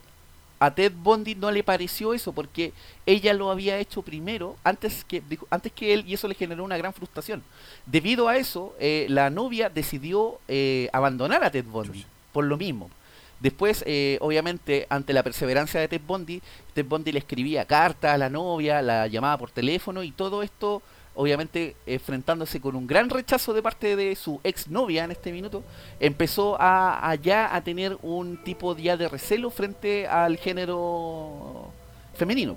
a 0.61 0.75
Ted 0.75 0.91
Bundy 0.93 1.35
no 1.35 1.49
le 1.51 1.63
pareció 1.63 2.13
eso 2.13 2.33
porque 2.33 2.73
ella 3.05 3.33
lo 3.33 3.49
había 3.49 3.79
hecho 3.79 4.01
primero 4.01 4.57
antes 4.65 5.05
que 5.05 5.21
dijo- 5.21 5.47
antes 5.49 5.71
que 5.71 5.93
él 5.93 6.03
y 6.05 6.13
eso 6.15 6.27
le 6.27 6.35
generó 6.35 6.65
una 6.65 6.77
gran 6.77 6.93
frustración. 6.93 7.41
Debido 7.85 8.27
a 8.27 8.35
eso, 8.35 8.75
eh, 8.79 9.05
la 9.09 9.29
novia 9.29 9.69
decidió 9.69 10.37
eh, 10.49 10.89
abandonar 10.91 11.41
a 11.45 11.49
Ted 11.49 11.63
Bundy 11.63 11.99
por 12.33 12.43
lo 12.43 12.57
mismo. 12.57 12.89
Después, 13.39 13.83
eh, 13.87 14.17
obviamente, 14.21 14.85
ante 14.89 15.13
la 15.13 15.23
perseverancia 15.23 15.79
de 15.79 15.87
Ted 15.87 16.01
Bundy, 16.05 16.41
Ted 16.73 16.85
Bundy 16.85 17.11
le 17.13 17.19
escribía 17.19 17.65
cartas 17.65 18.13
a 18.13 18.17
la 18.17 18.29
novia, 18.29 18.81
la 18.81 19.07
llamaba 19.07 19.37
por 19.37 19.51
teléfono 19.51 20.03
y 20.03 20.11
todo 20.11 20.43
esto, 20.43 20.81
obviamente, 21.15 21.75
enfrentándose 21.85 22.59
con 22.59 22.75
un 22.75 22.85
gran 22.85 23.09
rechazo 23.09 23.53
de 23.53 23.61
parte 23.61 23.95
de 23.95 24.15
su 24.15 24.41
exnovia 24.43 25.05
en 25.05 25.11
este 25.11 25.31
minuto, 25.31 25.63
empezó 25.99 26.57
a, 26.59 27.15
ya 27.21 27.55
a 27.55 27.61
tener 27.63 27.97
un 28.01 28.37
tipo 28.43 28.75
ya 28.75 28.97
de 28.97 29.07
recelo 29.07 29.49
frente 29.49 30.05
al 30.07 30.37
género 30.37 31.71
femenino, 32.15 32.55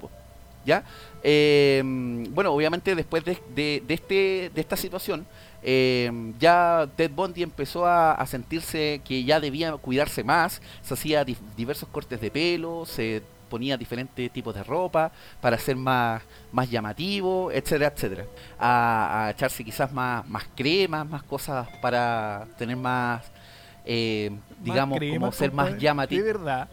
¿ya? 0.64 0.84
Eh, 1.22 1.82
bueno, 2.30 2.52
obviamente 2.52 2.94
después 2.94 3.24
de, 3.24 3.38
de- 3.54 3.82
de 3.86 3.94
este, 3.94 4.50
de 4.54 4.60
esta 4.60 4.76
situación, 4.76 5.26
eh, 5.62 6.10
ya 6.38 6.88
Ted 6.96 7.10
Bundy 7.10 7.42
empezó 7.42 7.86
a, 7.86 8.12
a 8.12 8.26
sentirse 8.26 9.00
que 9.04 9.24
ya 9.24 9.40
debía 9.40 9.72
cuidarse 9.76 10.24
más, 10.24 10.60
se 10.82 10.94
hacía 10.94 11.24
diversos 11.56 11.88
cortes 11.88 12.20
de 12.20 12.30
pelo, 12.30 12.84
se 12.86 13.22
ponía 13.48 13.76
diferentes 13.76 14.32
tipos 14.32 14.54
de 14.54 14.64
ropa 14.64 15.12
para 15.42 15.58
ser 15.58 15.76
más, 15.76 16.22
más 16.52 16.70
llamativo, 16.70 17.52
etcétera, 17.52 17.92
etcétera. 17.94 18.24
A, 18.58 19.26
a 19.26 19.30
echarse 19.30 19.62
quizás 19.62 19.92
más, 19.92 20.26
más 20.26 20.44
cremas, 20.56 21.06
más 21.06 21.22
cosas 21.22 21.68
para 21.82 22.46
tener 22.56 22.78
más, 22.78 23.30
eh, 23.84 24.30
digamos, 24.58 24.98
como 24.98 25.32
ser 25.32 25.52
más 25.52 25.76
llamativo. 25.76 26.24
De 26.24 26.32
verdad. 26.32 26.68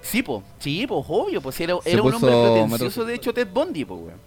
Sí, 0.00 0.22
po, 0.22 0.42
sí, 0.58 0.86
po, 0.86 1.04
obvio, 1.06 1.42
pues 1.42 1.60
era, 1.60 1.76
era 1.84 2.02
un 2.02 2.14
hombre 2.14 2.32
pretencioso, 2.32 3.04
de 3.04 3.14
hecho, 3.14 3.34
Ted 3.34 3.48
Bundy, 3.52 3.84
pues, 3.84 4.00
weón. 4.00 4.20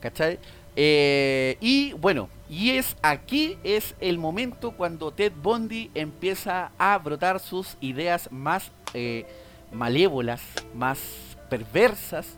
¿Cachai? 0.00 0.38
Eh, 0.76 1.56
y 1.60 1.92
bueno, 1.94 2.28
y 2.48 2.70
es 2.70 2.96
aquí 3.02 3.56
es 3.62 3.94
el 4.00 4.18
momento 4.18 4.72
cuando 4.72 5.12
Ted 5.12 5.32
Bundy 5.42 5.90
empieza 5.94 6.72
a 6.78 6.98
brotar 6.98 7.40
sus 7.40 7.76
ideas 7.80 8.30
más 8.32 8.72
eh, 8.92 9.26
malévolas, 9.72 10.42
más 10.74 10.98
perversas, 11.48 12.36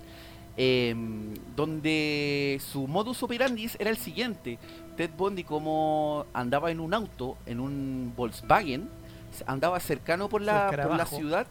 em, 0.56 1.34
donde 1.54 2.60
su 2.60 2.86
modus 2.86 3.22
operandi 3.22 3.70
era 3.78 3.90
el 3.90 3.96
siguiente. 3.96 4.58
Ted 4.96 5.10
Bundy 5.16 5.44
como 5.44 6.26
andaba 6.32 6.70
en 6.70 6.80
un 6.80 6.94
auto, 6.94 7.36
en 7.46 7.60
un 7.60 8.12
Volkswagen, 8.16 8.88
andaba 9.46 9.80
cercano 9.80 10.28
por 10.28 10.40
la, 10.40 10.70
por 10.70 10.96
la 10.96 11.06
ciudad, 11.06 11.46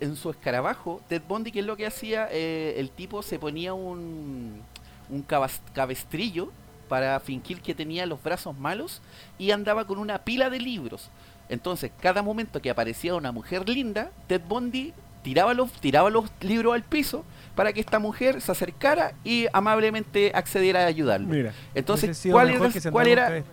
en 0.00 0.16
su 0.16 0.30
escarabajo. 0.30 1.00
Ted 1.08 1.22
Bundy, 1.26 1.52
¿qué 1.52 1.60
es 1.60 1.66
lo 1.66 1.76
que 1.76 1.86
hacía? 1.86 2.28
Eh, 2.30 2.74
el 2.78 2.90
tipo 2.90 3.22
se 3.22 3.38
ponía 3.38 3.74
un, 3.74 4.62
un 5.10 5.22
cabas- 5.22 5.60
cabestrillo 5.74 6.50
para 6.88 7.18
fingir 7.20 7.60
que 7.62 7.74
tenía 7.74 8.04
los 8.06 8.22
brazos 8.22 8.56
malos 8.58 9.00
y 9.38 9.50
andaba 9.50 9.86
con 9.86 9.98
una 9.98 10.18
pila 10.24 10.50
de 10.50 10.58
libros. 10.60 11.10
Entonces, 11.48 11.90
cada 12.00 12.22
momento 12.22 12.60
que 12.62 12.70
aparecía 12.70 13.14
una 13.14 13.32
mujer 13.32 13.68
linda, 13.68 14.10
Ted 14.26 14.42
Bundy 14.48 14.92
tiraba 15.22 15.54
los, 15.54 15.70
tiraba 15.72 16.10
los 16.10 16.30
libros 16.40 16.74
al 16.74 16.82
piso 16.82 17.24
para 17.54 17.72
que 17.72 17.80
esta 17.80 17.98
mujer 17.98 18.40
se 18.40 18.50
acercara 18.52 19.12
y 19.24 19.46
amablemente 19.52 20.32
accediera 20.34 20.84
a 20.84 20.86
ayudarlo. 20.86 21.28
Mira. 21.28 21.52
Entonces, 21.74 22.26
¿cuál 22.30 22.50
era- 22.50 22.70
que 22.70 22.80
se 22.80 22.90
cuál 22.90 23.06
era- 23.08 23.38
y 23.38 23.44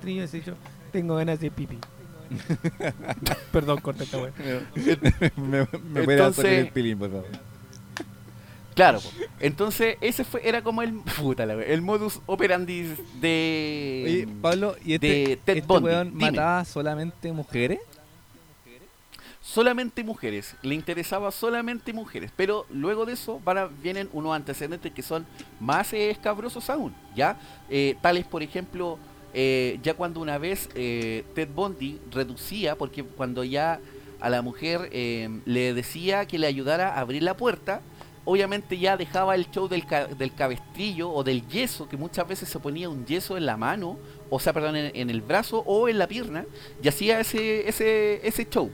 tengo 0.91 1.15
ganas 1.15 1.39
de 1.39 1.51
pipi. 1.51 1.77
Perdón, 3.51 3.79
corta 3.81 4.03
esta 4.03 4.17
me, 5.35 5.67
Entonces- 6.13 6.45
el 6.45 6.69
pilín, 6.69 6.97
por 6.99 7.09
favor. 7.09 7.25
Claro, 8.80 9.01
entonces 9.41 9.97
ese 9.99 10.23
fue 10.23 10.47
era 10.47 10.61
como 10.61 10.82
el 10.82 10.93
puta 11.19 11.45
la 11.45 11.61
el 11.61 11.82
modus 11.82 12.21
operandi 12.27 12.95
de 13.19 14.03
Oye, 14.05 14.27
Pablo, 14.41 14.77
¿y 14.86 14.93
este, 14.93 15.07
de 15.07 15.39
Ted 15.43 15.57
este 15.57 16.05
mataba 16.13 16.63
solamente 16.63 17.34
mujeres? 17.34 17.80
solamente 19.41 20.01
mujeres, 20.01 20.55
le 20.61 20.75
interesaba 20.75 21.30
solamente 21.32 21.91
mujeres, 21.91 22.32
pero 22.38 22.65
luego 22.69 23.05
de 23.05 23.13
eso 23.13 23.41
van 23.43 23.57
a- 23.57 23.65
vienen 23.65 24.07
unos 24.13 24.34
antecedentes 24.34 24.93
que 24.93 25.01
son 25.01 25.25
más 25.59 25.91
eh, 25.91 26.09
escabrosos 26.09 26.69
aún, 26.69 26.93
¿ya? 27.15 27.38
Eh, 27.69 27.97
tales, 28.01 28.23
por 28.25 28.43
ejemplo, 28.43 28.97
eh, 29.34 29.77
ya 29.84 29.93
cuando 29.93 30.21
una 30.21 30.38
vez 30.38 30.69
eh, 30.73 31.25
Ted 31.36 31.49
Bundy 31.53 31.99
reducía, 32.11 32.77
porque 32.77 33.03
cuando 33.03 33.43
ya 33.43 33.82
a 34.21 34.30
la 34.30 34.41
mujer 34.41 34.89
le 35.45 35.73
decía 35.73 36.25
que 36.27 36.39
le 36.39 36.47
ayudara 36.47 36.93
a 36.93 36.99
abrir 37.01 37.23
la 37.23 37.36
puerta, 37.36 37.82
obviamente 38.26 38.78
ya 38.78 38.97
dejaba 38.97 39.36
el 39.36 39.49
show 39.49 39.67
del, 39.67 39.86
ca- 39.86 40.07
del 40.07 40.34
cabestrillo 40.34 41.11
o 41.11 41.24
del 41.24 41.47
yeso, 41.47 41.88
que 41.89 41.97
muchas 41.97 42.28
veces 42.28 42.49
se 42.49 42.59
ponía 42.59 42.89
un 42.89 43.05
yeso 43.05 43.38
en 43.38 43.45
la 43.45 43.57
mano, 43.57 43.97
o 44.30 44.39
sea, 44.39 44.53
perdón, 44.53 44.76
en, 44.76 44.91
en 44.95 45.09
el 45.09 45.22
brazo 45.22 45.63
o 45.65 45.88
en 45.89 45.97
la 45.97 46.07
pierna, 46.07 46.45
y 46.84 46.88
hacía 46.88 47.20
ese, 47.20 47.67
ese, 47.67 48.28
ese 48.28 48.47
show. 48.49 48.70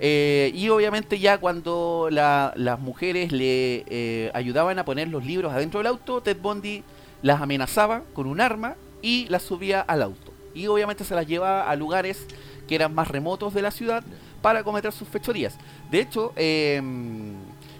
Eh, 0.00 0.52
y 0.54 0.68
obviamente 0.68 1.18
ya 1.18 1.38
cuando 1.38 2.08
la- 2.10 2.52
las 2.56 2.78
mujeres 2.78 3.32
le 3.32 3.84
eh, 3.88 4.30
ayudaban 4.34 4.78
a 4.78 4.84
poner 4.84 5.08
los 5.08 5.24
libros 5.24 5.52
adentro 5.52 5.80
del 5.80 5.88
auto, 5.88 6.20
Ted 6.22 6.36
Bundy 6.40 6.84
las 7.22 7.40
amenazaba 7.42 8.02
con 8.14 8.26
un 8.28 8.40
arma 8.40 8.76
y 9.02 9.26
las 9.28 9.42
subía 9.42 9.80
al 9.80 10.02
auto. 10.02 10.32
Y 10.54 10.66
obviamente 10.68 11.04
se 11.04 11.14
las 11.14 11.26
llevaba 11.26 11.68
a 11.68 11.74
lugares 11.76 12.26
que 12.68 12.74
eran 12.76 12.94
más 12.94 13.08
remotos 13.08 13.54
de 13.54 13.62
la 13.62 13.70
ciudad 13.70 14.04
para 14.42 14.62
cometer 14.62 14.92
sus 14.92 15.08
fechorías. 15.08 15.56
De 15.90 16.00
hecho, 16.00 16.32
eh, 16.36 16.80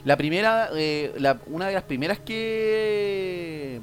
la 0.04 0.16
primera, 0.16 0.70
eh, 0.74 1.12
la- 1.18 1.38
una 1.46 1.66
de 1.68 1.74
las 1.74 1.82
primeras 1.84 2.18
que 2.18 3.80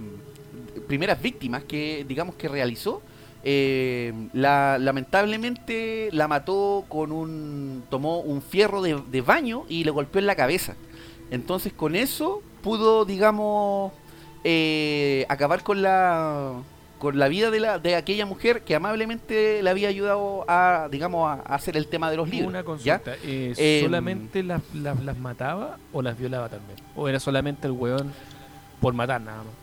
primeras 0.88 1.22
víctimas 1.22 1.64
que 1.64 2.06
digamos 2.08 2.36
que 2.36 2.48
realizó 2.48 3.02
eh, 3.44 4.14
la, 4.34 4.78
lamentablemente 4.80 6.10
la 6.12 6.28
mató 6.28 6.86
con 6.90 7.12
un 7.12 7.84
tomó 7.90 8.20
un 8.20 8.42
fierro 8.42 8.82
de, 8.82 9.02
de 9.12 9.22
baño 9.22 9.66
y 9.70 9.84
le 9.84 9.92
golpeó 9.92 10.20
en 10.20 10.28
la 10.28 10.36
cabeza. 10.36 10.76
Entonces 11.32 11.74
con 11.74 11.96
eso 11.96 12.42
pudo 12.64 13.06
digamos 13.06 13.92
eh, 14.44 15.26
acabar 15.30 15.64
con 15.64 15.82
la 15.82 16.54
con 17.00 17.20
la 17.20 17.28
vida 17.28 17.52
de, 17.52 17.60
la, 17.60 17.78
de 17.80 17.96
aquella 17.96 18.26
mujer 18.26 18.62
que 18.64 18.74
amablemente 18.76 19.62
le 19.62 19.70
había 19.70 19.90
ayudado 19.90 20.46
a 20.48 20.88
digamos 20.92 21.28
a, 21.28 21.34
a 21.34 21.56
hacer 21.56 21.76
el 21.78 21.88
tema 21.88 22.10
de 22.10 22.18
los 22.18 22.30
libros 22.30 22.50
Una 22.50 22.60
¿ya? 22.60 22.66
consulta. 22.66 23.16
eh, 23.24 23.54
Em, 23.58 23.84
¿Solamente 23.86 24.44
las, 24.44 24.62
las, 24.74 25.02
las 25.04 25.18
mataba 25.18 25.78
o 25.94 26.02
las 26.02 26.18
violaba 26.18 26.50
también? 26.50 26.78
¿O 26.96 27.08
era 27.10 27.20
solamente 27.20 27.68
el 27.68 27.74
weón 27.74 28.12
por 28.80 28.94
matar 28.94 29.20
nada 29.22 29.40
más? 29.40 29.54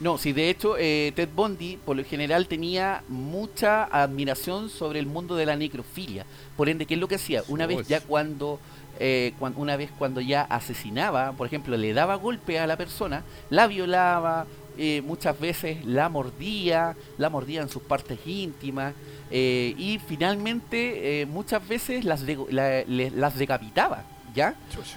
No, 0.00 0.18
sí, 0.18 0.32
de 0.32 0.50
hecho, 0.50 0.74
eh, 0.78 1.12
Ted 1.14 1.28
Bundy 1.32 1.76
por 1.76 1.96
lo 1.96 2.02
general 2.04 2.48
tenía 2.48 3.04
mucha 3.08 3.84
admiración 3.84 4.68
sobre 4.68 4.98
el 4.98 5.06
mundo 5.06 5.36
de 5.36 5.46
la 5.46 5.54
necrofilia. 5.54 6.26
Por 6.56 6.68
ende, 6.68 6.86
¿qué 6.86 6.94
es 6.94 7.00
lo 7.00 7.06
que 7.06 7.14
hacía? 7.14 7.44
Una 7.46 7.66
vez 7.66 7.86
ya 7.86 8.00
cuando, 8.00 8.58
eh, 8.98 9.32
cuan- 9.38 9.54
una 9.56 9.76
vez 9.76 9.90
cuando 9.96 10.20
ya 10.20 10.42
asesinaba, 10.42 11.30
por 11.32 11.46
ejemplo, 11.46 11.76
le 11.76 11.92
daba 11.94 12.16
golpe 12.16 12.58
a 12.58 12.66
la 12.66 12.76
persona, 12.76 13.22
la 13.48 13.68
violaba, 13.68 14.46
eh, 14.78 15.02
muchas 15.04 15.38
veces 15.38 15.84
la 15.84 16.08
mordía, 16.08 16.96
la 17.18 17.28
mordía 17.30 17.60
en 17.62 17.68
sus 17.68 17.82
partes 17.82 18.18
íntimas 18.26 18.94
eh, 19.30 19.74
y 19.78 19.98
finalmente 20.06 21.22
eh, 21.22 21.26
muchas 21.26 21.66
veces 21.66 22.04
las, 22.04 22.26
dego- 22.26 22.46
la- 22.50 22.82
le- 22.84 23.10
las 23.10 23.36
decapitaba, 23.38 24.04
¿ya? 24.34 24.54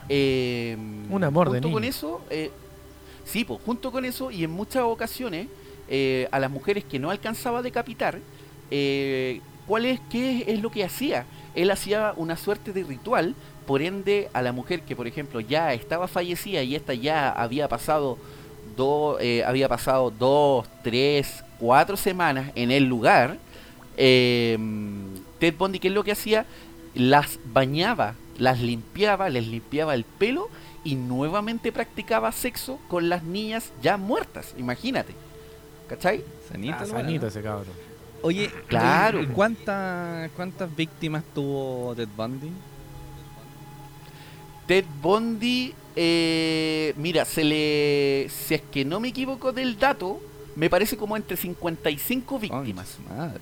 Eh, 0.10 0.78
Un 1.10 1.24
amor 1.24 1.50
de 1.50 1.60
junto 1.60 1.72
con 1.72 1.82
niño. 1.82 1.90
eso, 1.90 2.22
eh, 2.30 2.52
sí, 3.26 3.44
pues, 3.46 3.60
junto 3.66 3.92
con 3.92 4.06
eso 4.06 4.32
y 4.32 4.44
en 4.44 4.52
muchas 4.52 4.84
ocasiones 4.84 5.48
eh, 5.88 6.28
a 6.32 6.40
las 6.40 6.50
mujeres 6.52 6.84
que 6.84 7.00
no 7.00 7.10
alcanzaba 7.12 7.60
a 7.60 7.62
decapitar, 7.62 8.20
eh, 8.72 9.42
¿cuál 9.68 9.86
es 9.86 10.00
qué 10.10 10.46
es 10.48 10.62
lo 10.62 10.72
que 10.72 10.84
hacía? 10.84 11.26
Él 11.54 11.70
hacía 11.72 12.14
una 12.18 12.36
suerte 12.38 12.74
de 12.74 12.84
ritual, 12.84 13.36
por 13.66 13.82
ende 13.82 14.30
a 14.34 14.42
la 14.42 14.52
mujer 14.52 14.82
que 14.82 14.96
por 14.96 15.08
ejemplo 15.08 15.40
ya 15.40 15.74
estaba 15.74 16.08
fallecida 16.08 16.62
y 16.62 16.76
esta 16.76 16.94
ya 16.94 17.30
había 17.32 17.68
pasado 17.68 18.18
dos, 18.76 19.18
eh, 19.22 19.44
había 19.46 19.68
pasado 19.70 20.12
dos, 20.12 20.68
tres, 20.84 21.44
cuatro 21.60 21.98
semanas 21.98 22.52
en 22.56 22.72
el 22.72 22.84
lugar, 22.86 23.38
eh, 23.98 24.58
Ted 25.40 25.56
Bundy, 25.58 25.80
¿qué 25.80 25.88
es 25.90 25.94
lo 25.94 26.04
que 26.04 26.12
hacía? 26.12 26.46
Las 26.94 27.40
bañaba, 27.46 28.16
las 28.38 28.60
limpiaba, 28.60 29.30
les 29.30 29.48
limpiaba 29.48 29.94
el 29.96 30.04
pelo 30.04 30.50
y 30.84 30.96
nuevamente 30.96 31.72
practicaba 31.72 32.32
sexo 32.32 32.80
con 32.88 33.10
las 33.10 33.24
niñas 33.24 33.72
ya 33.82 33.98
muertas, 33.98 34.54
imagínate. 34.58 35.14
¿Cachai? 35.90 36.24
Sanito, 36.50 36.78
Ah, 36.80 37.28
ese 37.28 37.42
cabrón. 37.42 37.66
Oye, 38.22 38.50
Claro. 38.68 39.22
¿y 39.22 39.28
¿cuántas, 39.28 40.32
¿cuántas 40.32 40.76
víctimas 40.76 41.24
tuvo 41.34 41.94
Ted 41.96 42.08
Bundy? 42.16 42.50
Ted 44.68 44.86
Bundy, 45.02 45.74
eh, 45.96 46.94
mira, 46.98 47.26
se 47.26 47.44
le. 47.44 48.30
Si 48.30 48.54
es 48.56 48.62
que 48.72 48.84
no 48.86 49.00
me 49.00 49.10
equivoco 49.10 49.52
del 49.52 49.78
dato, 49.80 50.20
me 50.56 50.70
parece 50.70 50.98
como 50.98 51.16
entre 51.18 51.38
55 51.38 52.40
víctimas. 52.40 52.88
Su 52.90 53.02
madre. 53.14 53.40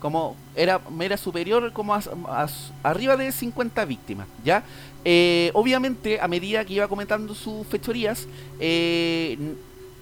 como 0.00 0.36
era, 0.54 0.80
era 1.00 1.16
superior 1.16 1.72
como 1.72 1.94
a, 1.94 2.02
a- 2.28 2.48
arriba 2.82 3.16
de 3.16 3.32
50 3.32 3.84
víctimas, 3.86 4.26
¿ya? 4.44 4.62
Eh, 5.04 5.50
obviamente, 5.54 6.20
a 6.20 6.28
medida 6.28 6.64
que 6.64 6.74
iba 6.74 6.88
comentando 6.88 7.34
sus 7.34 7.66
fechorías, 7.66 8.26
eh, 8.60 9.38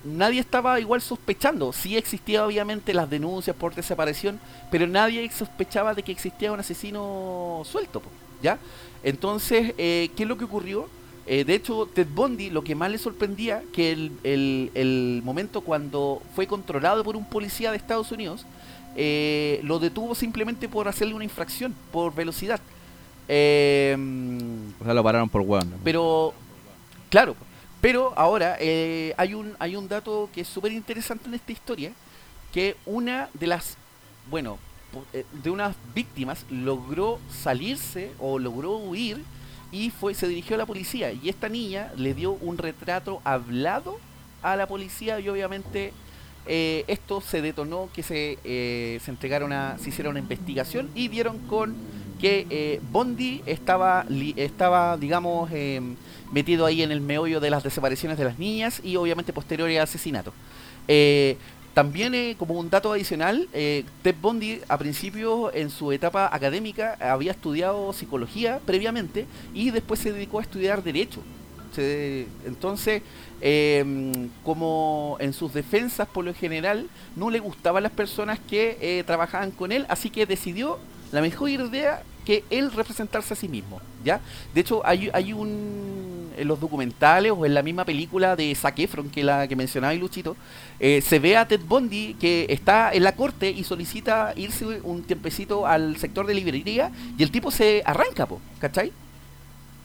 nadie 0.04 0.40
estaba 0.40 0.78
igual 0.80 1.00
sospechando. 1.00 1.72
Sí 1.72 1.96
existía 1.96 2.44
obviamente 2.46 2.92
las 2.94 3.08
denuncias 3.08 3.54
por 3.56 3.74
desaparición, 3.74 4.40
pero 4.70 4.86
nadie 4.86 5.30
sospechaba 5.30 5.94
de 5.94 6.02
que 6.02 6.12
existía 6.12 6.50
un 6.52 6.60
asesino 6.60 7.62
suelto, 7.64 8.02
¿ya? 8.42 8.58
Entonces, 9.04 9.72
eh, 9.78 10.10
¿qué 10.16 10.22
es 10.24 10.28
lo 10.28 10.36
que 10.36 10.44
ocurrió? 10.44 10.88
Eh, 11.26 11.44
de 11.44 11.54
hecho, 11.54 11.86
Ted 11.86 12.08
Bundy 12.12 12.50
lo 12.50 12.64
que 12.64 12.74
más 12.74 12.90
le 12.90 12.98
sorprendía 12.98 13.62
que 13.72 13.92
el, 13.92 14.12
el- 14.24 14.70
el 14.74 15.22
momento 15.24 15.60
cuando 15.60 16.20
fue 16.34 16.46
controlado 16.46 17.04
por 17.04 17.14
un 17.16 17.24
policía 17.24 17.70
de 17.70 17.76
Estados 17.76 18.10
Unidos, 18.12 18.44
eh, 18.96 19.60
lo 19.62 19.78
detuvo 19.78 20.14
simplemente 20.14 20.68
por 20.68 20.88
hacerle 20.88 21.14
una 21.14 21.24
infracción, 21.24 21.74
por 21.92 22.14
velocidad. 22.14 22.60
Eh, 23.28 23.96
O 24.80 24.84
sea, 24.84 24.94
lo 24.94 25.02
pararon 25.02 25.28
por 25.28 25.42
weón. 25.42 25.70
¿no? 25.70 25.76
pero, 25.84 26.34
claro, 27.08 27.36
pero 27.80 28.12
ahora 28.16 28.56
eh, 28.60 29.14
hay, 29.16 29.34
un, 29.34 29.54
hay 29.58 29.76
un 29.76 29.88
dato 29.88 30.28
que 30.34 30.42
es 30.42 30.48
súper 30.48 30.72
interesante 30.72 31.28
en 31.28 31.34
esta 31.34 31.52
historia, 31.52 31.92
que 32.52 32.76
una 32.84 33.28
de 33.34 33.46
las, 33.46 33.76
bueno, 34.30 34.58
eh, 35.12 35.24
de 35.42 35.50
unas 35.50 35.74
víctimas 35.94 36.44
logró 36.50 37.18
salirse 37.30 38.10
o 38.18 38.38
logró 38.38 38.76
huir 38.76 39.22
y 39.72 39.90
fue 39.90 40.14
se 40.14 40.28
dirigió 40.28 40.54
a 40.54 40.58
la 40.58 40.66
policía 40.66 41.10
y 41.12 41.28
esta 41.28 41.48
niña 41.48 41.90
le 41.96 42.14
dio 42.14 42.32
un 42.32 42.58
retrato 42.58 43.20
hablado 43.24 43.98
a 44.42 44.54
la 44.54 44.66
policía 44.66 45.18
y 45.18 45.28
obviamente 45.28 45.92
eh, 46.46 46.84
esto 46.88 47.20
se 47.20 47.40
detonó 47.40 47.88
que 47.94 48.02
se, 48.02 48.38
eh, 48.44 49.00
se 49.02 49.10
entregaron 49.10 49.52
a, 49.52 49.78
se 49.78 49.88
hiciera 49.88 50.10
una 50.10 50.18
investigación 50.18 50.90
y 50.94 51.08
dieron 51.08 51.38
con 51.46 51.74
que 52.20 52.46
eh, 52.50 52.80
Bondi 52.92 53.42
estaba, 53.46 54.06
estaba 54.36 54.96
digamos, 54.96 55.50
eh, 55.52 55.80
metido 56.30 56.66
ahí 56.66 56.82
en 56.82 56.92
el 56.92 57.00
meollo 57.00 57.40
de 57.40 57.50
las 57.50 57.64
desapariciones 57.64 58.16
de 58.16 58.24
las 58.24 58.38
niñas 58.38 58.80
y 58.84 58.94
obviamente 58.94 59.32
posteriores 59.32 59.76
al 59.76 59.82
asesinato. 59.82 60.32
También 61.74 62.14
eh, 62.14 62.36
como 62.38 62.54
un 62.54 62.68
dato 62.68 62.92
adicional, 62.92 63.48
eh, 63.52 63.84
Ted 64.02 64.16
Bundy 64.20 64.60
a 64.68 64.76
principio 64.76 65.52
en 65.54 65.70
su 65.70 65.90
etapa 65.90 66.28
académica 66.30 66.96
había 67.00 67.32
estudiado 67.32 67.92
psicología 67.92 68.60
previamente 68.64 69.26
y 69.54 69.70
después 69.70 70.00
se 70.00 70.12
dedicó 70.12 70.38
a 70.38 70.42
estudiar 70.42 70.82
derecho. 70.82 71.22
Entonces, 72.44 73.02
eh, 73.40 74.12
como 74.44 75.16
en 75.20 75.32
sus 75.32 75.54
defensas 75.54 76.06
por 76.06 76.24
lo 76.24 76.34
general 76.34 76.88
no 77.16 77.30
le 77.30 77.38
gustaban 77.38 77.82
las 77.82 77.92
personas 77.92 78.38
que 78.38 78.76
eh, 78.80 79.04
trabajaban 79.04 79.50
con 79.50 79.72
él, 79.72 79.86
así 79.88 80.10
que 80.10 80.26
decidió 80.26 80.78
la 81.12 81.20
mejor 81.20 81.48
idea 81.50 82.02
que 82.24 82.44
él 82.50 82.70
representarse 82.72 83.34
a 83.34 83.36
sí 83.36 83.48
mismo, 83.48 83.80
¿ya? 84.04 84.20
De 84.54 84.60
hecho, 84.60 84.82
hay 84.84 85.32
un 85.32 86.11
en 86.37 86.49
los 86.49 86.61
documentales 86.61 87.33
o 87.33 87.45
en 87.47 87.55
la 87.55 87.62
misma 87.62 87.85
película 87.85 88.37
de 88.37 88.55
Zac 88.55 88.74
que 89.12 89.22
la 89.22 89.47
que 89.49 89.57
mencionaba 89.57 89.93
Luchito, 89.95 90.37
eh, 90.80 91.01
se 91.01 91.18
ve 91.18 91.37
a 91.37 91.47
Ted 91.47 91.61
Bundy 91.66 92.14
que 92.14 92.47
está 92.49 92.93
en 92.93 93.03
la 93.05 93.14
corte 93.14 93.51
y 93.51 93.64
solicita 93.64 94.33
irse 94.37 94.80
un 94.83 95.03
tiempecito 95.03 95.66
al 95.66 95.97
sector 95.97 96.26
de 96.26 96.35
librería 96.35 96.91
y 97.18 97.22
el 97.22 97.30
tipo 97.30 97.51
se 97.51 97.83
arranca, 97.85 98.26
po, 98.26 98.41
¿cachai? 98.59 98.93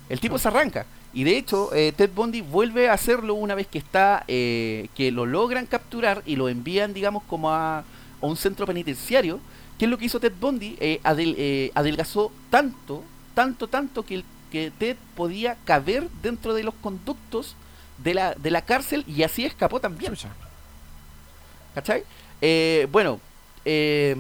El 0.09 0.19
tipo 0.19 0.37
se 0.37 0.47
arranca. 0.47 0.85
Y 1.13 1.23
de 1.23 1.37
hecho, 1.37 1.73
eh, 1.73 1.93
Ted 1.95 2.11
Bundy 2.13 2.41
vuelve 2.41 2.89
a 2.89 2.93
hacerlo 2.93 3.33
una 3.33 3.55
vez 3.55 3.67
que 3.67 3.77
está, 3.79 4.23
eh, 4.27 4.87
que 4.95 5.11
lo 5.11 5.25
logran 5.25 5.65
capturar 5.65 6.21
y 6.25 6.35
lo 6.35 6.47
envían, 6.49 6.93
digamos, 6.93 7.23
como 7.23 7.49
a, 7.51 7.79
a 7.79 7.83
un 8.21 8.37
centro 8.37 8.65
penitenciario. 8.65 9.39
¿Qué 9.79 9.85
es 9.85 9.91
lo 9.91 9.97
que 9.97 10.05
hizo 10.05 10.19
Ted 10.19 10.33
Bundy? 10.39 10.77
Eh, 10.79 10.99
eh, 11.03 11.71
adelgazó 11.73 12.31
tanto, 12.49 13.03
tanto, 13.33 13.67
tanto 13.67 14.03
que, 14.03 14.15
el- 14.15 14.25
que 14.51 14.71
Ted 14.71 14.97
podía 15.15 15.55
caber 15.65 16.09
dentro 16.21 16.53
de 16.53 16.63
los 16.63 16.73
conductos 16.75 17.55
de 17.97 18.13
la, 18.13 18.33
de 18.35 18.51
la 18.51 18.61
cárcel 18.61 19.03
y 19.07 19.23
así 19.23 19.45
escapó 19.45 19.79
también. 19.79 20.13
¿Cachai? 21.73 22.03
Eh, 22.41 22.87
bueno, 22.91 23.19
eh, 23.69 24.15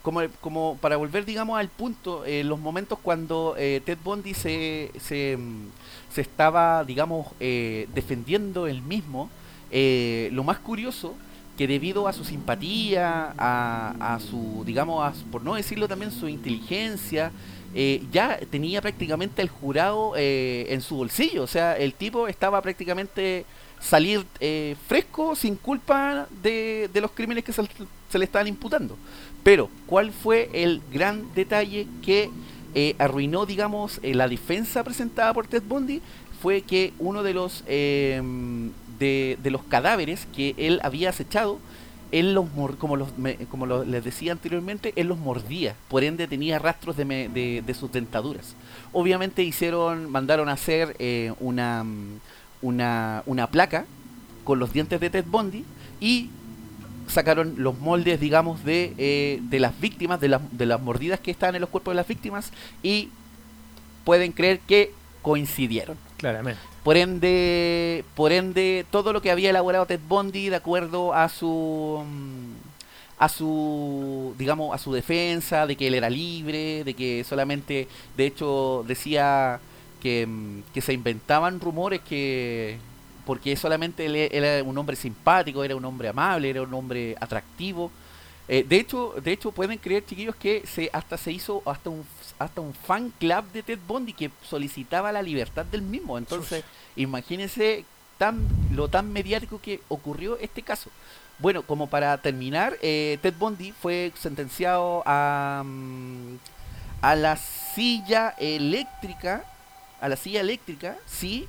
como, 0.00 0.22
como 0.40 0.78
para 0.80 0.96
volver, 0.96 1.26
digamos, 1.26 1.58
al 1.58 1.68
punto, 1.68 2.24
eh, 2.24 2.42
los 2.44 2.58
momentos 2.58 2.98
cuando 3.02 3.54
eh, 3.58 3.82
Ted 3.84 3.98
Bundy 4.02 4.32
se, 4.32 4.90
se, 4.98 5.36
mm, 5.36 5.66
se 6.10 6.22
estaba, 6.22 6.82
digamos, 6.84 7.26
eh, 7.40 7.88
defendiendo 7.94 8.66
él 8.66 8.80
mismo, 8.80 9.28
lo 9.70 10.42
más 10.44 10.58
curioso 10.58 11.14
que 11.58 11.68
debido 11.68 12.08
a 12.08 12.14
su 12.14 12.24
simpatía, 12.24 13.34
a, 13.36 14.14
a 14.14 14.18
su, 14.18 14.62
digamos, 14.64 15.04
a 15.04 15.12
por 15.30 15.42
no 15.42 15.54
decirlo 15.54 15.86
también 15.86 16.10
su 16.10 16.26
inteligencia, 16.26 17.32
eh, 17.74 18.02
ya 18.10 18.38
tenía 18.50 18.80
prácticamente 18.80 19.42
el 19.42 19.48
jurado 19.48 20.14
eh, 20.16 20.66
en 20.70 20.80
su 20.80 20.96
bolsillo. 20.96 21.42
O 21.42 21.46
sea, 21.46 21.76
el 21.76 21.94
tipo 21.94 22.28
estaba 22.28 22.60
prácticamente 22.62 23.44
salir 23.80 24.26
eh, 24.40 24.76
fresco, 24.88 25.36
sin 25.36 25.56
culpa 25.56 26.26
de, 26.42 26.90
de 26.92 27.00
los 27.00 27.12
crímenes 27.12 27.44
que 27.44 27.52
se, 27.52 27.62
le 27.62 28.24
estaban 28.24 28.48
imputando. 28.48 28.96
Pero, 29.42 29.70
¿cuál 29.86 30.12
fue 30.12 30.50
el 30.52 30.82
gran 30.92 31.32
detalle 31.34 31.86
que 32.02 32.30
arruinó, 32.98 33.46
digamos, 33.46 34.00
la 34.02 34.28
defensa 34.28 34.84
presentada 34.84 35.32
por 35.32 35.46
Ted 35.46 35.62
Bundy? 35.62 36.02
Fue 36.42 36.62
que 36.62 36.92
uno 36.98 37.22
de 37.22 37.34
los 37.34 37.64
de, 37.66 39.38
de 39.42 39.50
los 39.50 39.62
cadáveres 39.64 40.26
que 40.34 40.54
él 40.58 40.78
había 40.82 41.08
acechado, 41.08 41.58
él 42.12 42.34
los 42.34 42.52
mor- 42.54 42.76
como 42.76 42.96
los 42.96 43.16
me- 43.18 43.36
como 43.50 43.66
les 43.66 44.04
decía 44.04 44.32
anteriormente, 44.32 44.92
él 44.96 45.06
los 45.08 45.18
mordía, 45.18 45.74
por 45.88 46.02
ende 46.04 46.26
tenía 46.26 46.58
rastros 46.58 46.96
de, 46.96 47.04
me- 47.04 47.28
de, 47.28 47.62
de 47.64 47.74
sus 47.74 47.90
dentaduras. 47.92 48.54
Obviamente 48.92 49.42
hicieron, 49.42 50.10
mandaron 50.10 50.48
a 50.48 50.52
hacer 50.52 50.96
eh, 50.98 51.32
una, 51.40 51.84
mm, 51.84 52.20
una 52.62 53.22
una 53.26 53.46
placa 53.48 53.84
con 54.44 54.58
los 54.58 54.72
dientes 54.72 54.98
de 55.00 55.10
Ted 55.10 55.24
Bundy 55.26 55.64
y 56.00 56.30
sacaron 57.06 57.54
los 57.58 57.78
moldes, 57.78 58.20
digamos, 58.20 58.64
de, 58.64 58.94
eh, 58.98 59.40
de 59.42 59.58
las 59.60 59.78
víctimas, 59.80 60.20
de 60.20 60.28
las, 60.28 60.40
de 60.56 60.66
las 60.66 60.80
mordidas 60.80 61.18
que 61.20 61.30
estaban 61.30 61.54
en 61.56 61.60
los 61.60 61.70
cuerpos 61.70 61.92
de 61.92 61.96
las 61.96 62.06
víctimas 62.06 62.52
y 62.82 63.08
pueden 64.04 64.32
creer 64.32 64.60
que 64.60 64.92
coincidieron. 65.22 65.96
Claramente. 66.16 66.60
Por 66.82 66.96
ende, 66.96 68.04
por 68.14 68.32
ende, 68.32 68.86
todo 68.90 69.12
lo 69.12 69.20
que 69.20 69.30
había 69.30 69.50
elaborado 69.50 69.86
Ted 69.86 70.00
Bundy 70.08 70.48
de 70.48 70.56
acuerdo 70.56 71.12
a 71.12 71.28
su 71.28 72.02
mm, 72.06 72.54
a 73.18 73.28
su 73.28 74.34
digamos 74.38 74.74
a 74.74 74.78
su 74.78 74.92
defensa 74.92 75.66
de 75.66 75.76
que 75.76 75.88
él 75.88 75.94
era 75.94 76.08
libre, 76.08 76.82
de 76.84 76.94
que 76.94 77.22
solamente 77.24 77.86
de 78.16 78.26
hecho 78.26 78.82
decía 78.88 79.60
que, 80.00 80.26
mm, 80.26 80.62
que 80.72 80.80
se 80.80 80.94
inventaban 80.94 81.60
rumores 81.60 82.00
que 82.00 82.78
porque 83.26 83.54
solamente 83.56 84.06
él 84.06 84.16
e- 84.16 84.30
era 84.32 84.62
un 84.64 84.76
hombre 84.78 84.96
simpático, 84.96 85.62
era 85.62 85.76
un 85.76 85.84
hombre 85.84 86.08
amable, 86.08 86.48
era 86.50 86.62
un 86.62 86.72
hombre 86.74 87.14
atractivo. 87.20 87.90
Eh, 88.48 88.64
de 88.68 88.76
hecho, 88.80 89.14
de 89.22 89.32
hecho 89.32 89.52
pueden 89.52 89.78
creer 89.78 90.04
chiquillos 90.04 90.34
que 90.36 90.64
se 90.66 90.90
hasta 90.92 91.16
se 91.18 91.30
hizo 91.32 91.62
hasta 91.66 91.90
un 91.90 92.04
hasta 92.40 92.62
un 92.62 92.72
fan 92.72 93.12
club 93.18 93.44
de 93.52 93.62
Ted 93.62 93.78
Bundy 93.86 94.14
que 94.14 94.30
solicitaba 94.42 95.12
la 95.12 95.22
libertad 95.22 95.66
del 95.66 95.82
mismo. 95.82 96.16
Entonces, 96.16 96.64
imagínense 96.96 97.84
tan 98.16 98.48
lo 98.72 98.88
tan 98.88 99.12
mediático 99.12 99.60
que 99.60 99.82
ocurrió 99.88 100.38
este 100.38 100.62
caso. 100.62 100.90
Bueno, 101.38 101.62
como 101.62 101.88
para 101.88 102.16
terminar, 102.18 102.76
eh, 102.80 103.18
Ted 103.20 103.34
Bundy 103.38 103.72
fue 103.72 104.12
sentenciado 104.18 105.02
a 105.04 105.62
mm, 105.64 106.36
a 107.02 107.14
la 107.14 107.36
silla 107.36 108.34
eléctrica, 108.38 109.44
a 110.00 110.08
la 110.08 110.16
silla 110.16 110.40
eléctrica, 110.40 110.96
sí. 111.06 111.46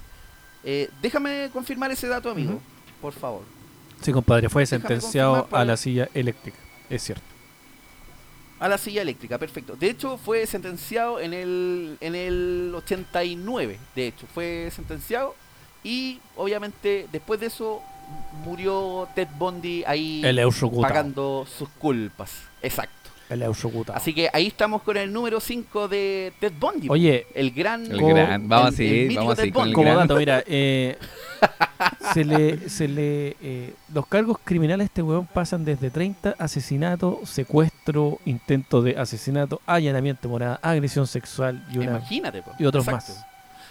Eh, 0.66 0.90
déjame 1.02 1.50
confirmar 1.54 1.92
ese 1.92 2.08
dato, 2.08 2.30
amigo, 2.30 2.62
por 3.02 3.14
favor. 3.14 3.44
Sí, 4.02 4.12
compadre, 4.12 4.50
fue 4.50 4.66
sentenciado 4.66 5.48
a 5.52 5.64
la 5.64 5.78
silla 5.78 6.10
eléctrica. 6.14 6.58
Es 6.90 7.04
cierto. 7.04 7.31
A 8.62 8.70
la 8.70 8.78
silla 8.78 9.02
eléctrica, 9.02 9.40
perfecto. 9.40 9.76
De 9.76 9.90
hecho, 9.90 10.20
fue 10.20 10.46
sentenciado 10.46 11.20
en 11.20 11.34
el, 11.34 11.98
en 12.00 12.14
el 12.14 12.72
89. 12.76 13.80
De 13.96 14.08
hecho, 14.08 14.28
fue 14.32 14.70
sentenciado. 14.72 15.36
Y 15.84 16.20
obviamente, 16.36 17.08
después 17.12 17.40
de 17.40 17.48
eso, 17.48 17.82
murió 18.46 19.08
Ted 19.16 19.30
Bundy 19.40 19.84
ahí 19.88 20.22
El 20.24 20.40
pagando 20.80 21.48
sus 21.58 21.70
culpas. 21.70 22.44
Exacto. 22.62 23.01
El. 23.36 23.94
Así 23.94 24.14
que 24.14 24.30
ahí 24.34 24.48
estamos 24.48 24.82
con 24.82 24.98
el 24.98 25.12
número 25.12 25.40
5 25.40 25.88
de 25.88 26.34
Ted 26.40 26.54
Bundy. 26.60 26.88
Oye, 26.90 27.28
el 27.34 27.52
gran. 27.52 27.86
El 27.92 28.02
gran, 28.02 28.48
vamos 28.48 28.80
a 28.80 28.84
el- 28.84 28.92
el 29.12 29.16
vamos 29.16 29.34
a 29.34 29.36
Ted 29.36 29.42
seguir 29.44 29.54
con 29.54 29.68
el 29.68 29.74
como 29.74 29.86
gran. 29.94 30.08
dato, 30.08 30.16
mira, 30.20 30.44
eh, 30.48 30.98
se 32.14 32.24
le, 32.26 32.70
se 32.70 32.88
le, 32.88 33.36
eh, 33.42 33.74
los 33.94 34.06
cargos 34.08 34.38
criminales 34.44 34.86
a 34.86 34.88
este 34.88 35.02
weón 35.02 35.26
pasan 35.28 35.64
desde 35.66 35.90
30 35.90 36.36
asesinato, 36.38 37.22
secuestro, 37.26 38.20
intento 38.26 38.82
de 38.82 38.98
asesinato, 38.98 39.62
allanamiento 39.66 40.24
de 40.24 40.28
morada, 40.30 40.60
agresión 40.62 41.08
sexual 41.08 41.66
y 41.72 41.78
una 41.78 41.98
Imagínate. 41.98 42.42
po. 42.44 42.52
y 42.60 42.66
otros 42.66 42.88
Exacto. 42.88 43.14
más. 43.14 43.26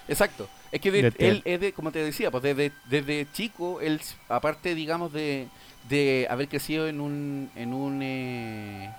Exacto. 0.08 0.48
Es 0.72 0.80
que 0.80 0.90
de- 0.90 1.12
él 1.18 1.42
es 1.44 1.60
de, 1.60 1.72
como 1.72 1.92
te 1.92 1.98
decía, 2.00 2.30
pues 2.30 2.42
desde, 2.42 2.72
desde 2.88 3.26
chico, 3.32 3.80
él, 3.80 4.00
aparte, 4.28 4.74
digamos, 4.74 5.12
de, 5.12 5.46
de 5.88 6.26
haber 6.30 6.48
crecido 6.48 6.88
en 6.88 7.00
un, 7.00 7.50
en 7.56 7.72
un, 7.74 8.00
eh, 8.02 8.90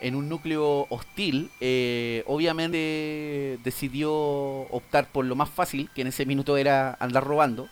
en 0.00 0.14
un 0.14 0.28
núcleo 0.28 0.86
hostil, 0.90 1.50
eh, 1.60 2.22
obviamente 2.26 3.58
decidió 3.64 4.12
optar 4.12 5.10
por 5.10 5.24
lo 5.24 5.34
más 5.34 5.48
fácil, 5.48 5.90
que 5.94 6.02
en 6.02 6.08
ese 6.08 6.26
minuto 6.26 6.56
era 6.56 6.96
andar 7.00 7.24
robando. 7.24 7.68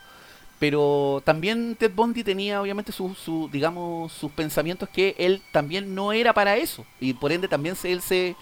Pero 0.59 1.22
también 1.24 1.77
Ted 1.79 1.93
Bundy 1.95 2.24
tenía 2.24 2.62
obviamente 2.62 2.91
su, 2.91 3.14
su, 3.14 3.49
digamos, 3.53 4.11
sus 4.12 4.33
pensamientos 4.33 4.89
que 4.89 5.14
él 5.18 5.43
también 5.53 5.95
no 5.95 6.12
era 6.12 6.33
para 6.33 6.57
eso. 6.57 6.87
Y 6.99 7.12
por 7.12 7.31
ende 7.31 7.47
también 7.47 7.77
se, 7.77 7.93
él 7.93 8.01
se, 8.01 8.37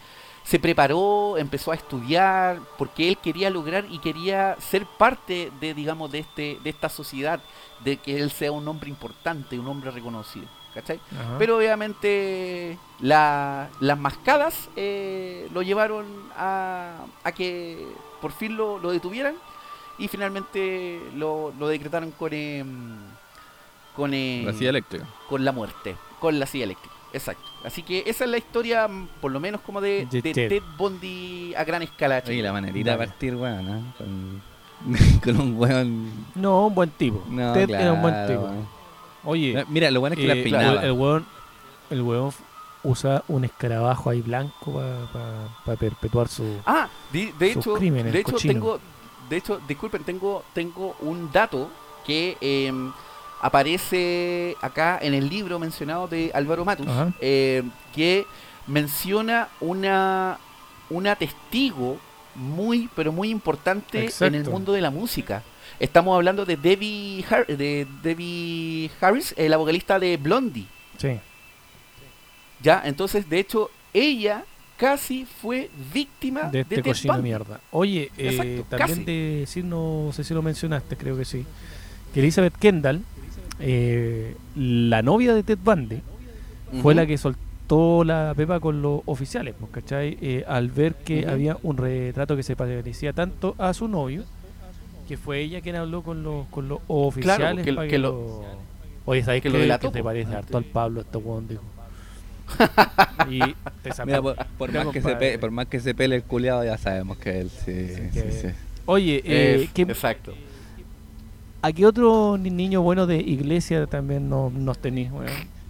se 0.44 0.60
preparó, 0.60 1.36
empezó 1.38 1.72
a 1.72 1.74
estudiar, 1.74 2.60
porque 2.78 3.08
él 3.08 3.18
quería 3.18 3.50
lograr 3.50 3.86
y 3.90 3.98
quería 3.98 4.56
ser 4.60 4.86
parte 4.86 5.50
de, 5.60 5.74
digamos, 5.74 6.12
de 6.12 6.20
este, 6.20 6.58
de 6.62 6.70
esta 6.70 6.88
sociedad, 6.88 7.40
de 7.82 7.96
que 7.96 8.16
él 8.20 8.30
sea 8.30 8.52
un 8.52 8.68
hombre 8.68 8.90
importante, 8.90 9.58
un 9.58 9.66
hombre 9.66 9.90
reconocido. 9.90 10.46
¿Cachai? 10.74 10.98
Ajá. 11.12 11.36
Pero 11.38 11.56
obviamente 11.56 12.76
la- 13.00 13.68
las 13.80 13.98
mascadas 13.98 14.68
eh, 14.76 15.48
lo 15.54 15.62
llevaron 15.62 16.04
a, 16.36 16.96
a 17.22 17.32
que 17.32 17.86
por 18.20 18.32
fin 18.32 18.56
lo, 18.56 18.78
lo 18.78 18.90
detuvieran 18.90 19.34
y 19.98 20.08
finalmente 20.08 21.00
lo, 21.14 21.52
lo 21.58 21.68
decretaron 21.68 22.10
con 22.10 22.32
em, 22.32 22.96
con, 23.94 24.12
em, 24.12 24.44
La 24.44 24.52
silla 24.52 24.70
eléctrica. 24.70 25.06
con 25.28 25.44
la 25.44 25.52
muerte, 25.52 25.94
con 26.18 26.38
la 26.40 26.46
silla 26.46 26.64
eléctrica. 26.64 26.94
Exacto. 27.12 27.44
Así 27.64 27.84
que 27.84 28.02
esa 28.06 28.24
es 28.24 28.30
la 28.30 28.38
historia, 28.38 28.88
mm, 28.88 29.06
por 29.20 29.30
lo 29.30 29.38
menos 29.38 29.60
como 29.60 29.80
de, 29.80 30.06
De 30.10 30.20
de 30.20 30.32
Ted. 30.34 30.48
Ted 30.48 30.62
Bundy 30.76 31.54
a 31.54 31.62
gran 31.62 31.82
escala. 31.82 32.20
Oye, 32.26 32.42
la 32.42 32.52
manerita 32.52 32.90
de 32.92 32.98
partir, 33.06 33.36
weón, 33.36 33.64
¿no? 33.64 33.94
Con, 33.96 34.42
con 35.22 35.40
un 35.40 35.56
weón. 35.56 36.10
No, 36.34 36.66
un 36.66 36.74
buen 36.74 36.90
tipo. 36.90 37.22
No, 37.28 37.52
Ted 37.52 37.70
era 37.70 37.92
un 37.92 38.02
buen 38.02 38.26
tipo. 38.26 38.50
Oye, 39.24 39.64
Mira, 39.68 39.90
lo 39.90 40.00
bueno 40.00 40.14
es 40.14 40.20
que 40.20 40.26
la 40.28 40.34
eh, 40.34 40.42
peinaba. 40.42 40.80
el, 40.80 40.86
el 40.86 40.92
weón, 40.92 41.26
el 41.90 42.00
f- 42.28 42.42
usa 42.82 43.22
un 43.28 43.44
escarabajo 43.44 44.10
ahí 44.10 44.20
blanco 44.20 44.82
para 45.64 45.76
perpetuar 45.78 46.28
su... 46.28 46.44
Ah, 46.66 46.88
de, 47.12 47.32
hecho, 47.40 47.74
crímenes, 47.74 48.12
de 48.12 48.20
hecho 48.20 48.32
cochino. 48.32 48.52
tengo, 48.54 48.80
de 49.30 49.36
hecho, 49.36 49.60
disculpen, 49.66 50.04
tengo, 50.04 50.44
tengo 50.52 50.94
un 51.00 51.30
dato 51.32 51.70
que 52.06 52.36
em, 52.40 52.92
aparece 53.40 54.56
acá 54.60 54.98
en 55.00 55.14
el 55.14 55.28
libro 55.28 55.58
mencionado 55.58 56.08
de 56.08 56.30
Álvaro 56.34 56.64
Matus, 56.64 56.86
em, 57.20 57.70
que 57.94 58.26
menciona 58.66 59.48
una, 59.60 60.38
una 60.90 61.16
testigo 61.16 61.98
muy, 62.34 62.90
pero 62.96 63.12
muy 63.12 63.30
importante 63.30 64.10
en 64.20 64.34
el 64.34 64.44
mundo 64.50 64.72
de 64.72 64.80
la 64.80 64.90
música. 64.90 65.42
Estamos 65.80 66.14
hablando 66.14 66.44
de 66.44 66.56
Debbie, 66.56 67.24
Har- 67.28 67.46
de 67.46 67.86
Debbie 68.02 68.90
Harris, 69.00 69.34
eh, 69.36 69.48
la 69.48 69.56
vocalista 69.56 69.98
de 69.98 70.16
Blondie. 70.16 70.66
Sí. 70.98 71.18
Ya, 72.62 72.82
entonces, 72.84 73.28
de 73.28 73.40
hecho, 73.40 73.70
ella 73.92 74.44
casi 74.76 75.24
fue 75.26 75.70
víctima 75.92 76.44
de 76.44 76.60
este 76.60 76.82
de 76.82 76.92
Bundy. 77.04 77.22
mierda. 77.22 77.60
Oye, 77.70 78.10
eh, 78.16 78.62
también 78.68 78.88
casi. 78.98 79.04
de 79.04 79.36
decir, 79.40 79.64
no 79.64 80.10
sé 80.12 80.24
si 80.24 80.32
lo 80.34 80.42
mencionaste, 80.42 80.96
creo 80.96 81.16
que 81.16 81.24
sí, 81.24 81.44
que 82.12 82.20
Elizabeth 82.20 82.56
Kendall, 82.56 83.02
eh, 83.60 84.36
la 84.56 85.02
novia 85.02 85.34
de 85.34 85.42
Ted 85.42 85.58
Bundy, 85.62 86.00
fue 86.82 86.94
la 86.94 87.06
que 87.06 87.18
sol- 87.18 87.36
saltó 87.64 88.04
la 88.04 88.34
pepa 88.36 88.60
con 88.60 88.82
los 88.82 89.00
oficiales, 89.06 89.54
pues, 89.58 89.70
¿cachai? 89.72 90.18
Eh, 90.20 90.44
al 90.46 90.68
ver 90.68 90.96
que 90.96 91.26
había 91.26 91.56
un 91.62 91.78
retrato 91.78 92.36
que 92.36 92.42
se 92.42 92.56
parecía 92.56 93.14
tanto 93.14 93.54
a 93.56 93.72
su 93.72 93.88
novio, 93.88 94.24
que 95.06 95.16
fue 95.16 95.40
ella 95.40 95.60
quien 95.60 95.76
habló 95.76 96.02
con 96.02 96.22
los, 96.22 96.46
con 96.48 96.68
los 96.68 96.80
oficiales. 96.88 97.64
que- 97.64 97.72
pa' 97.72 97.86
que 97.86 97.98
lo... 97.98 98.44
Oye, 99.06 99.22
¿sabes 99.22 99.42
que 99.42 99.48
qué? 99.48 99.52
lo 99.54 99.60
delató, 99.60 99.88
Que 99.88 99.92
te 99.94 99.98
po. 100.00 100.04
parece 100.06 100.34
harto 100.34 100.56
al 100.56 100.64
Pablo 100.64 101.00
este 101.02 101.18
weón, 101.18 101.46
dijo. 101.48 101.62
y 103.30 103.38
te 103.82 103.90
Mira, 104.04 104.20
por, 104.22 104.36
más 104.72 104.86
que 104.88 105.00
se 105.00 105.02
compadre. 105.02 105.32
pe- 105.32 105.38
por 105.38 105.50
más 105.50 105.66
que 105.66 105.80
se 105.80 105.94
pele 105.94 106.16
el 106.16 106.22
culiado, 106.22 106.64
ya 106.64 106.76
sabemos 106.78 107.16
que 107.18 107.40
él 107.40 107.50
sí, 107.50 107.88
sí, 107.88 108.02
que- 108.12 108.32
sí. 108.32 108.48
Oye, 108.86 109.22
eh, 109.24 109.68
¿qué- 109.74 109.82
Exacto. 109.82 110.34
¿a 111.62 111.72
qué 111.72 111.86
otro 111.86 112.36
ni- 112.38 112.50
niño 112.50 112.82
bueno 112.82 113.06
de 113.06 113.16
iglesia 113.16 113.86
también 113.86 114.28
no- 114.28 114.50
nos 114.50 114.78
tenéis? 114.78 115.10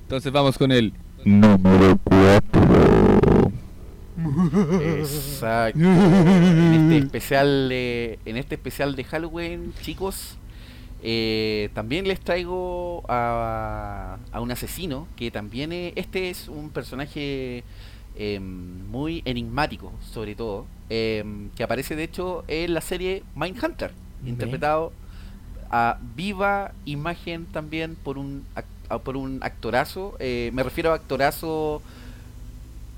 Entonces 0.03 0.33
vamos 0.33 0.59
con 0.59 0.73
el 0.73 0.93
número 1.25 1.99
4. 2.05 2.64
Exacto. 4.83 5.79
en 5.81 6.75
este 6.93 6.99
especial 6.99 7.69
de, 7.69 8.19
en 8.25 8.37
este 8.37 8.55
especial 8.55 8.95
de 8.97 9.05
Halloween, 9.05 9.73
chicos, 9.83 10.37
eh, 11.03 11.71
también 11.75 12.07
les 12.09 12.21
traigo 12.21 13.03
a, 13.09 14.19
a 14.33 14.41
un 14.41 14.51
asesino 14.51 15.07
que 15.17 15.31
también 15.31 15.73
es- 15.73 15.93
este 15.97 16.31
es 16.31 16.49
un 16.49 16.71
personaje 16.71 17.65
em, 18.17 18.87
muy 18.91 19.23
enigmático, 19.25 19.93
sobre 20.13 20.35
todo, 20.35 20.67
em, 20.89 21.51
que 21.57 21.65
aparece 21.65 21.97
de 21.97 22.05
hecho 22.05 22.45
en 22.49 22.73
la 22.75 22.81
serie 22.81 23.25
Mindhunter, 23.35 23.91
Ve. 24.23 24.31
interpretado 24.31 24.93
a 25.71 25.99
viva 26.15 26.73
imagen 26.85 27.47
también 27.47 27.97
por 27.97 28.19
un 28.19 28.45
por 29.03 29.17
un 29.17 29.39
actorazo. 29.43 30.15
eh, 30.21 30.51
me 30.55 30.63
refiero 30.63 30.93
a 30.93 30.95
actorazo 30.97 31.83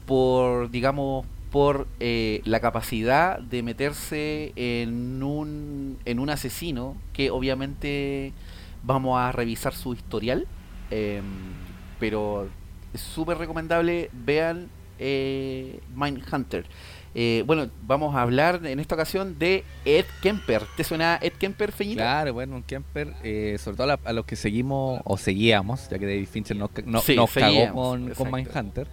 por, 0.06 0.70
digamos, 0.70 1.26
por 1.50 1.86
eh, 2.00 2.40
la 2.44 2.60
capacidad 2.60 3.38
de 3.38 3.62
meterse 3.62 4.52
en 4.56 5.22
un, 5.22 5.98
en 6.04 6.18
un 6.18 6.30
asesino 6.30 6.96
que 7.12 7.30
obviamente 7.30 8.32
vamos 8.82 9.18
a 9.18 9.32
revisar 9.32 9.74
su 9.74 9.94
historial, 9.94 10.46
em, 10.90 11.22
pero 11.98 12.48
es 12.94 13.00
súper 13.00 13.38
recomendable, 13.38 14.10
vean 14.12 14.68
eh, 14.98 15.80
Mindhunter. 15.94 16.66
Eh, 17.18 17.44
bueno, 17.46 17.70
vamos 17.86 18.14
a 18.14 18.20
hablar 18.20 18.60
en 18.66 18.78
esta 18.78 18.94
ocasión 18.94 19.38
de 19.38 19.64
Ed 19.86 20.04
Kemper. 20.20 20.62
¿Te 20.76 20.84
suena 20.84 21.18
Ed 21.22 21.32
Kemper, 21.38 21.72
Feñito? 21.72 21.96
Claro, 22.00 22.34
bueno, 22.34 22.56
un 22.56 22.62
camper, 22.62 23.14
eh, 23.22 23.56
sobre 23.58 23.76
todo 23.78 23.84
a, 23.84 23.96
la- 23.96 24.00
a 24.04 24.12
los 24.12 24.26
que 24.26 24.36
seguimos 24.36 25.00
o 25.04 25.16
seguíamos, 25.16 25.88
ya 25.88 25.98
que 25.98 26.04
David 26.06 26.28
Fincher 26.30 26.56
nos, 26.58 26.68
no- 26.84 27.00
Sí, 27.00 27.16
nos 27.16 27.30
cagó 27.32 27.72
con, 27.72 28.10
con. 28.10 28.30
Mindhunter. 28.30 28.86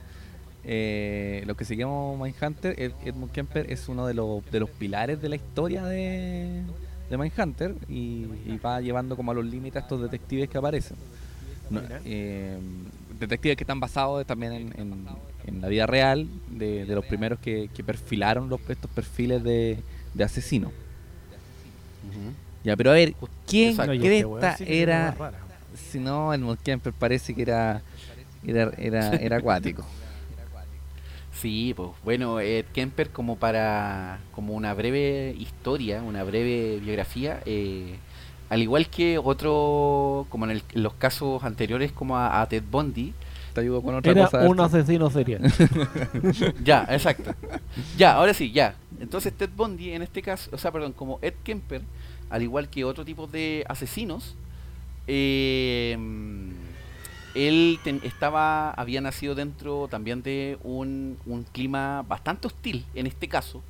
Eh, 0.66 1.44
los 1.46 1.58
que 1.58 1.66
seguimos 1.66 2.18
Mindhunter, 2.20 2.80
Ed- 2.80 2.94
Edmund 3.04 3.32
Kemper 3.32 3.72
es 3.72 3.90
uno 3.90 4.08
de 4.08 4.14
los, 4.14 4.44
de 4.50 4.60
los 4.62 4.70
pilares 4.70 5.22
de 5.22 5.28
la 5.30 5.36
historia 5.36 5.84
de, 5.84 6.62
de 7.10 7.18
Mindhunter 7.18 7.76
y, 7.90 8.26
y 8.46 8.60
va 8.64 8.80
llevando 8.82 9.16
como 9.18 9.32
a 9.32 9.34
los 9.34 9.46
límites 9.46 9.78
a 9.78 9.80
estos 9.80 10.02
detectives 10.02 10.50
que 10.50 10.58
aparecen. 10.58 10.96
No, 11.70 11.82
eh, 12.06 12.58
detectives 13.20 13.58
que 13.58 13.64
están 13.64 13.80
basados 13.80 14.26
también 14.26 14.54
en, 14.54 14.74
en- 14.80 15.08
en 15.46 15.60
la 15.62 15.68
vida 15.68 15.86
real 15.86 16.28
de, 16.50 16.86
de 16.86 16.96
los 16.96 17.04
primeros 17.06 17.38
que, 17.40 17.70
que 17.76 17.84
perfilaron 17.84 18.48
los, 18.48 18.62
estos 18.70 18.90
perfiles 18.92 19.44
de, 19.44 19.78
de 20.14 20.24
asesinos. 20.24 20.72
Ya, 22.64 22.78
pero 22.78 22.92
a 22.92 22.94
ver, 22.94 23.14
¿quién 23.46 23.70
este 23.72 23.98
cresta 24.40 24.56
tiene 24.58 24.82
era? 24.82 25.08
Si 25.92 26.00
no, 26.00 26.34
el 26.34 26.58
Kemper 26.64 26.94
parece 26.94 27.34
que 27.34 27.42
era 27.42 27.82
era, 28.46 28.72
era, 28.78 29.16
era 29.18 29.38
acuático. 29.40 29.86
Sí, 31.34 31.74
pues 31.76 31.90
bueno, 32.04 32.40
Ed 32.40 32.66
Kemper 32.74 33.10
como 33.10 33.36
para 33.38 34.20
como 34.34 34.54
una 34.54 34.74
breve 34.74 35.36
historia, 35.38 36.02
una 36.02 36.24
breve 36.24 36.80
biografía, 36.80 37.42
eh, 37.46 37.96
al 38.50 38.62
igual 38.62 38.88
que 38.88 39.18
otro, 39.18 40.26
como 40.30 40.46
en, 40.46 40.52
el- 40.52 40.64
en 40.74 40.84
los 40.84 40.94
casos 40.94 41.44
anteriores 41.44 41.92
como 41.92 42.18
a, 42.18 42.42
a 42.42 42.48
Ted 42.48 42.64
Bundy, 42.70 43.14
Te 43.54 43.62
ayudo 43.62 43.82
con 43.82 43.96
otra 43.96 44.12
Era 44.12 44.26
cosa. 44.26 44.40
un 44.48 44.52
esto. 44.60 44.64
asesino 44.64 45.10
serial. 45.10 45.42
ya, 46.64 46.88
exacto, 46.90 47.34
ya, 47.98 48.14
ahora 48.14 48.34
sí, 48.34 48.52
ya. 48.52 48.76
Entonces 49.00 49.34
Ted 49.34 49.50
Bundy 49.56 49.92
en 49.92 50.02
este 50.04 50.22
caso, 50.22 50.50
o 50.54 50.58
sea, 50.58 50.72
perdón, 50.72 50.94
como 50.94 51.18
Ed 51.22 51.34
Kemper, 51.44 51.82
al 52.30 52.42
igual 52.44 52.70
que 52.70 52.84
otro 52.86 53.04
tipo 53.04 53.26
de 53.28 53.66
asesinos, 53.68 54.36
eh, 55.08 55.98
él 57.36 57.80
ten- 57.84 58.02
estaba, 58.04 58.72
había 58.72 59.02
nacido 59.02 59.36
dentro 59.36 59.88
también 59.88 60.22
de 60.24 60.58
un, 60.64 61.18
un 61.26 61.44
clima 61.44 62.04
bastante 62.08 62.48
hostil, 62.48 62.86
en 62.94 63.08
este 63.08 63.28
caso, 63.28 63.62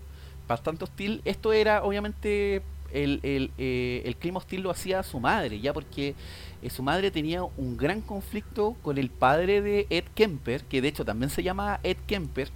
bastante 0.48 0.84
hostil. 0.84 1.22
Esto 1.26 1.54
era, 1.54 1.84
obviamente, 1.84 2.62
el, 2.92 3.20
el, 3.24 3.52
eh, 3.58 4.04
el 4.06 4.16
clima 4.16 4.38
hostil 4.40 4.62
lo 4.62 4.70
hacía 4.72 5.02
su 5.04 5.20
madre, 5.20 5.60
ya 5.60 5.74
porque 5.74 6.16
eh, 6.62 6.70
su 6.70 6.84
madre 6.84 7.10
tenía 7.12 7.44
un 7.44 7.78
gran 7.78 8.02
conflicto 8.02 8.76
con 8.82 8.98
el 8.98 9.10
padre 9.10 9.62
de 9.62 9.88
Ed 9.90 10.06
Kemper, 10.14 10.64
que 10.66 10.82
de 10.82 10.90
hecho 10.90 11.04
también 11.06 11.30
se 11.30 11.42
llama 11.44 11.80
Ed 11.84 11.98
Kemper, 12.06 12.50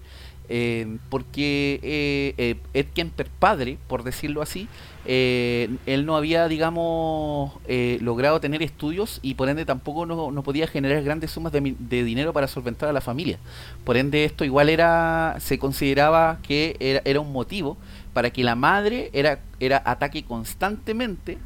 eh, 0.50 0.98
porque 1.10 1.80
eh, 1.84 2.34
eh, 2.38 2.56
Ed 2.74 2.88
Kemper 2.94 3.28
padre, 3.40 3.78
por 3.88 4.04
decirlo 4.04 4.42
así, 4.42 4.68
eh, 5.10 5.70
él 5.86 6.06
no 6.06 6.18
había, 6.18 6.50
digamos, 6.50 7.54
eh, 7.68 7.98
logrado 8.02 8.42
tener 8.42 8.62
estudios 8.62 9.20
y 9.22 9.36
por 9.36 9.48
ende 9.48 9.66
tampoco 9.66 10.06
no, 10.06 10.32
no 10.32 10.44
podía 10.44 10.68
generar 10.68 11.02
grandes 11.02 11.32
sumas 11.32 11.54
de, 11.54 11.76
de 11.80 12.04
dinero 12.04 12.34
para 12.34 12.48
solventar 12.48 12.90
a 12.90 12.94
la 12.94 13.00
familia. 13.00 13.40
Por 13.86 13.96
ende 13.96 14.26
esto 14.26 14.44
igual 14.44 14.70
era, 14.70 15.38
se 15.40 15.60
consideraba 15.60 16.40
que 16.44 16.76
era, 16.80 17.02
era 17.06 17.22
un 17.22 17.32
motivo 17.32 17.78
para 18.14 18.32
que 18.32 18.44
la 18.44 18.56
madre 18.56 19.10
era, 19.14 19.40
era 19.62 19.82
ataque 19.86 20.24
constantemente 20.24 21.38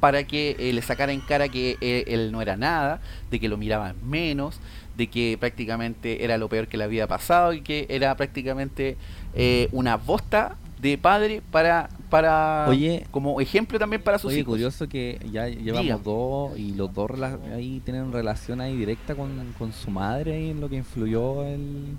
para 0.00 0.24
que 0.24 0.56
eh, 0.58 0.72
le 0.72 0.80
sacara 0.82 1.12
en 1.12 1.20
cara 1.20 1.48
que 1.48 1.76
él 1.80 2.32
no 2.32 2.40
era 2.40 2.56
nada, 2.56 3.00
de 3.30 3.38
que 3.38 3.48
lo 3.50 3.58
miraban 3.58 3.96
menos, 4.02 4.58
de 4.96 5.06
que 5.08 5.36
prácticamente 5.38 6.24
era 6.24 6.36
lo 6.38 6.48
peor 6.48 6.66
que 6.68 6.76
le 6.76 6.84
había 6.84 7.06
pasado 7.06 7.52
y 7.52 7.60
que 7.62 7.86
era 7.88 8.14
prácticamente 8.16 8.96
eh, 9.34 9.68
una 9.72 9.96
bosta 9.96 10.56
de 10.80 10.96
padre 10.98 11.42
para 11.50 11.88
para 12.08 12.66
Oye. 12.68 13.06
como 13.12 13.40
ejemplo 13.40 13.78
también 13.78 14.02
para 14.02 14.18
sus 14.18 14.30
Oye, 14.32 14.40
hijos. 14.40 14.52
curioso 14.54 14.88
que 14.88 15.20
ya 15.30 15.46
llevamos 15.46 15.82
Diga. 15.84 15.98
dos 16.02 16.58
y 16.58 16.72
los 16.74 16.92
dos 16.92 17.08
ahí 17.54 17.80
tienen 17.84 18.12
relación 18.12 18.60
ahí 18.60 18.76
directa 18.76 19.14
con, 19.14 19.30
con 19.58 19.72
su 19.72 19.90
madre 19.92 20.34
ahí 20.34 20.50
en 20.50 20.60
lo 20.60 20.68
que 20.68 20.76
influyó 20.76 21.44
el, 21.44 21.96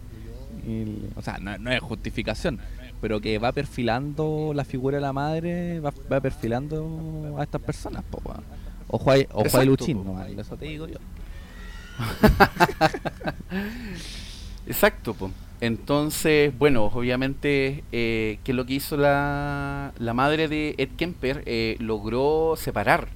el- 0.68 1.10
o 1.16 1.22
sea, 1.22 1.38
no, 1.40 1.58
no 1.60 1.72
es 1.72 1.80
justificación, 1.80 2.60
pero 3.00 3.22
que 3.22 3.38
va 3.38 3.52
perfilando 3.54 4.52
la 4.54 4.66
figura 4.66 4.98
de 4.98 5.02
la 5.02 5.14
madre, 5.14 5.80
va, 5.80 5.94
va 6.12 6.20
perfilando 6.20 7.36
a 7.38 7.44
estas 7.44 7.62
personas, 7.62 8.04
po. 8.12 8.22
Ojo 8.90 9.12
ojo 9.34 9.64
Luchín, 9.64 10.04
eso 10.38 10.58
te 10.58 10.66
digo 10.66 10.88
yo. 10.88 10.98
Exacto, 14.68 15.14
po. 15.14 15.32
Entonces, 15.62 16.58
bueno, 16.58 16.86
obviamente, 16.86 17.84
eh, 17.92 18.40
que 18.44 18.54
lo 18.54 18.66
que 18.66 18.74
hizo 18.74 18.98
la, 18.98 19.94
la 20.00 20.14
madre 20.14 20.48
de 20.48 20.74
Ed 20.80 20.90
Kemper 20.98 21.44
eh, 21.46 21.78
logró 21.80 22.56
separar 22.58 23.10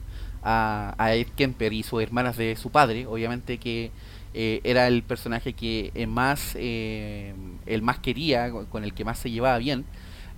a, 0.43 0.95
Ed 1.15 1.27
Kemper 1.35 1.73
y 1.73 1.81
sus 1.81 2.03
hermanas 2.03 2.37
de 2.37 2.55
su 2.55 2.69
padre, 2.69 3.07
obviamente 3.07 3.57
que 3.57 3.91
eh, 4.35 4.61
era 4.63 4.87
el 4.87 5.01
personaje 5.01 5.53
que 5.53 5.91
eh, 5.95 6.05
más, 6.05 6.55
el 6.55 7.81
más 7.81 7.97
quería, 7.99 8.51
con 8.51 8.83
el 8.83 8.93
que 8.93 9.05
más 9.05 9.17
se 9.17 9.31
llevaba 9.31 9.57
bien, 9.57 9.85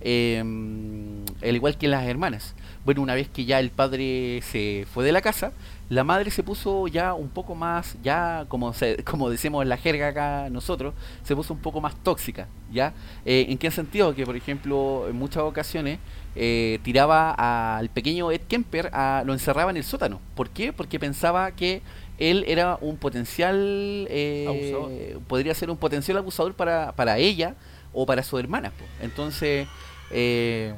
al 0.02 1.56
igual 1.56 1.76
que 1.76 1.88
las 1.88 2.06
hermanas. 2.06 2.54
Bueno, 2.88 3.02
una 3.02 3.14
vez 3.14 3.28
que 3.28 3.44
ya 3.44 3.60
el 3.60 3.68
padre 3.68 4.40
se 4.40 4.86
fue 4.90 5.04
de 5.04 5.12
la 5.12 5.20
casa, 5.20 5.52
la 5.90 6.04
madre 6.04 6.30
se 6.30 6.42
puso 6.42 6.88
ya 6.88 7.12
un 7.12 7.28
poco 7.28 7.54
más, 7.54 7.98
ya 8.02 8.46
como 8.48 8.72
se, 8.72 9.04
como 9.04 9.28
decimos 9.28 9.62
en 9.62 9.68
la 9.68 9.76
jerga 9.76 10.08
acá 10.08 10.48
nosotros, 10.48 10.94
se 11.22 11.36
puso 11.36 11.52
un 11.52 11.60
poco 11.60 11.82
más 11.82 12.02
tóxica, 12.02 12.48
¿ya? 12.72 12.94
Eh, 13.26 13.44
¿En 13.50 13.58
qué 13.58 13.70
sentido? 13.70 14.14
Que 14.14 14.24
por 14.24 14.36
ejemplo, 14.36 15.04
en 15.06 15.16
muchas 15.16 15.42
ocasiones 15.42 15.98
eh, 16.34 16.78
tiraba 16.82 17.32
al 17.76 17.90
pequeño 17.90 18.30
Ed 18.30 18.40
Kemper, 18.48 18.88
a, 18.94 19.22
lo 19.26 19.34
encerraba 19.34 19.70
en 19.70 19.76
el 19.76 19.84
sótano. 19.84 20.22
¿Por 20.34 20.48
qué? 20.48 20.72
Porque 20.72 20.98
pensaba 20.98 21.50
que 21.50 21.82
él 22.16 22.42
era 22.48 22.78
un 22.80 22.96
potencial, 22.96 24.06
eh, 24.08 25.18
podría 25.28 25.52
ser 25.52 25.68
un 25.68 25.76
potencial 25.76 26.16
abusador 26.16 26.54
para, 26.54 26.92
para 26.92 27.18
ella 27.18 27.54
o 27.92 28.06
para 28.06 28.22
su 28.22 28.38
hermana. 28.38 28.70
po. 28.70 28.86
Entonces, 29.02 29.68
eh, 30.10 30.72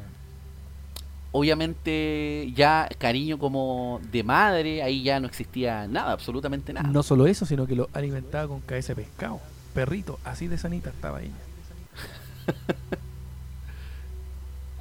obviamente 1.33 2.53
ya 2.55 2.89
cariño 2.99 3.39
como 3.39 4.01
de 4.11 4.23
madre, 4.23 4.83
ahí 4.83 5.03
ya 5.03 5.21
no 5.21 5.27
existía 5.27 5.87
nada, 5.87 6.13
absolutamente 6.13 6.73
nada. 6.73 6.89
No 6.89 7.03
solo 7.03 7.27
eso, 7.27 7.47
sino 7.47 7.67
que 7.67 7.77
lo 7.77 7.89
alimentaba 7.93 8.49
con 8.49 8.61
cabeza 8.61 8.95
de 8.95 9.03
pescado. 9.03 9.41
Perrito, 9.75 10.19
así 10.25 10.49
de 10.49 10.59
sanita 10.59 10.91
estaba 10.91 11.23
ella. 11.23 11.35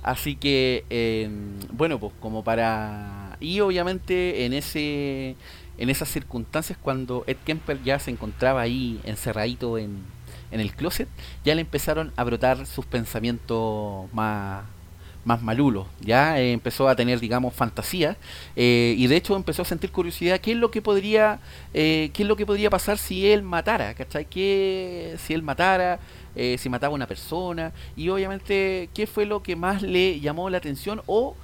Así 0.02 0.38
que, 0.38 0.86
eh, 0.90 1.30
bueno, 1.74 2.00
pues 2.00 2.14
como 2.22 2.42
para... 2.42 3.38
Y 3.42 3.60
obviamente 3.60 4.46
en 4.46 4.54
ese 4.54 5.36
en 5.80 5.90
esas 5.90 6.10
circunstancias 6.10 6.78
cuando 6.82 7.24
Ed 7.26 7.38
Kemper 7.46 7.82
ya 7.84 8.00
se 8.00 8.12
encontraba 8.12 8.60
ahí 8.60 9.00
encerradito 9.06 9.78
en, 9.78 10.04
en 10.52 10.60
el 10.60 10.74
closet, 10.74 11.08
ya 11.46 11.56
le 11.56 11.62
empezaron 11.62 12.12
a 12.18 12.26
brotar 12.26 12.66
sus 12.66 12.86
pensamientos 12.86 14.12
más 14.14 14.66
más 15.26 15.42
malulos, 15.42 15.86
ya 16.02 16.40
Eh, 16.40 16.54
empezó 16.54 16.88
a 16.88 16.96
tener, 16.96 17.20
digamos, 17.20 17.54
fantasía 17.54 18.18
eh, 18.56 18.96
y 18.98 19.08
de 19.08 19.16
hecho 19.18 19.36
empezó 19.36 19.62
a 19.62 19.66
sentir 19.66 19.92
curiosidad 19.92 20.40
qué 20.40 20.52
es 20.52 20.58
lo 20.58 20.72
que 20.72 20.82
podría, 20.82 21.40
eh, 21.74 22.10
qué 22.14 22.24
es 22.24 22.30
lo 22.30 22.36
que 22.36 22.46
podría 22.46 22.70
pasar 22.70 22.98
si 22.98 23.28
él 23.28 23.44
matara, 23.44 23.94
¿cachai? 23.94 24.26
¿Qué, 24.26 25.16
si 25.26 25.34
él 25.34 25.44
matara, 25.44 26.00
si 26.58 26.70
mataba 26.70 26.94
a 26.94 26.96
una 26.96 27.08
persona 27.08 27.74
y 27.98 28.08
obviamente 28.08 28.90
qué 28.94 29.08
fue 29.08 29.26
lo 29.26 29.44
que 29.44 29.58
más 29.58 29.82
le 29.82 30.22
llamó 30.22 30.50
la 30.50 30.58
atención 30.58 31.02
o 31.06 31.36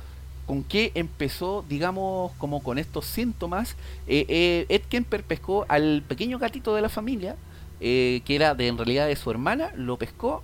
con 0.45 0.63
qué 0.63 0.91
empezó, 0.95 1.65
digamos, 1.67 2.31
como 2.37 2.61
con 2.63 2.77
estos 2.77 3.05
síntomas, 3.05 3.75
eh, 4.07 4.25
eh, 4.29 4.65
Ed 4.69 4.83
Kemper 4.87 5.23
pescó 5.23 5.65
al 5.67 6.03
pequeño 6.07 6.37
gatito 6.39 6.75
de 6.75 6.81
la 6.81 6.89
familia, 6.89 7.35
que 7.79 8.23
era 8.27 8.55
de 8.55 8.67
en 8.67 8.77
realidad 8.77 9.07
de 9.07 9.15
su 9.15 9.29
hermana, 9.29 9.71
lo 9.75 9.97
pescó 9.97 10.43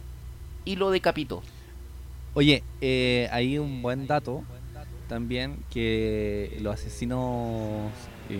y 0.65 0.75
lo 0.75 0.91
decapitó. 0.91 1.41
Oye, 2.34 2.63
eh, 2.79 3.27
hay 3.32 3.57
un 3.57 3.82
buen 3.82 4.07
dato 4.07 4.43
también 5.11 5.57
que 5.69 6.57
los 6.61 6.73
asesinos 6.75 7.91
eh, 8.29 8.39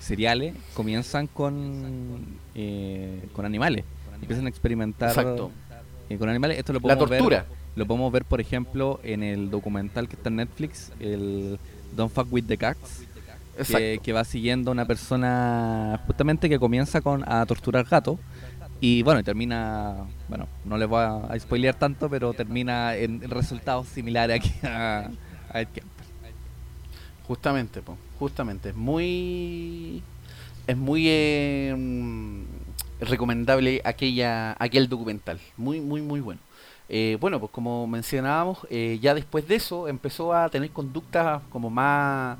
seriales 0.00 0.54
comienzan 0.74 1.28
con, 1.28 2.26
eh, 2.56 3.22
con 3.32 3.46
animales. 3.46 3.84
Empiezan 4.20 4.46
a 4.46 4.48
experimentar 4.48 5.10
Exacto. 5.10 5.52
eh, 6.08 6.18
con 6.18 6.28
animales. 6.28 6.58
Esto 6.58 6.72
lo 6.72 6.80
La 6.80 6.96
podemos 6.96 7.08
tortura. 7.08 7.42
ver. 7.42 7.56
Lo 7.76 7.86
podemos 7.86 8.10
ver, 8.10 8.24
por 8.24 8.40
ejemplo, 8.40 8.98
en 9.04 9.22
el 9.22 9.48
documental 9.48 10.08
que 10.08 10.16
está 10.16 10.30
en 10.30 10.36
Netflix, 10.36 10.90
el 10.98 11.60
Don't 11.94 12.12
Fuck 12.12 12.32
with 12.32 12.46
the 12.48 12.56
Cats, 12.56 13.04
que, 14.02 14.12
va 14.12 14.24
siguiendo 14.24 14.70
a 14.70 14.72
una 14.72 14.84
persona 14.86 16.02
justamente 16.06 16.48
que 16.48 16.58
comienza 16.58 17.00
con 17.02 17.22
a 17.30 17.46
torturar 17.46 17.84
gatos 17.84 18.18
y 18.80 19.02
bueno, 19.02 19.22
termina, 19.24 20.06
bueno, 20.28 20.46
no 20.64 20.76
les 20.76 20.88
voy 20.88 21.02
a, 21.02 21.16
a 21.16 21.38
spoilear 21.38 21.74
tanto, 21.74 22.08
pero 22.10 22.34
termina 22.34 22.94
en, 22.94 23.22
resultados 23.30 23.88
similares 23.88 24.40
aquí 24.40 24.52
a, 24.66 25.10
a 25.50 25.60
Ed 25.60 25.68
Kemper. 25.68 25.96
Justamente, 27.26 27.82
po, 27.82 27.96
justamente. 28.18 28.68
Es 28.70 28.76
muy. 28.76 30.02
Es 30.66 30.76
muy 30.76 31.04
eh, 31.08 31.74
mm, 31.76 32.42
recomendable 33.00 33.80
aquella, 33.84 34.56
aquel 34.58 34.88
documental. 34.88 35.40
Muy, 35.56 35.80
muy, 35.80 36.02
muy 36.02 36.20
bueno. 36.20 36.40
Eh, 36.88 37.18
bueno, 37.20 37.40
pues 37.40 37.50
como 37.50 37.86
mencionábamos, 37.86 38.58
eh, 38.70 38.98
ya 39.00 39.12
después 39.14 39.46
de 39.48 39.56
eso 39.56 39.88
empezó 39.88 40.32
a 40.32 40.48
tener 40.48 40.70
conductas 40.70 41.42
como 41.50 41.68
más, 41.68 42.38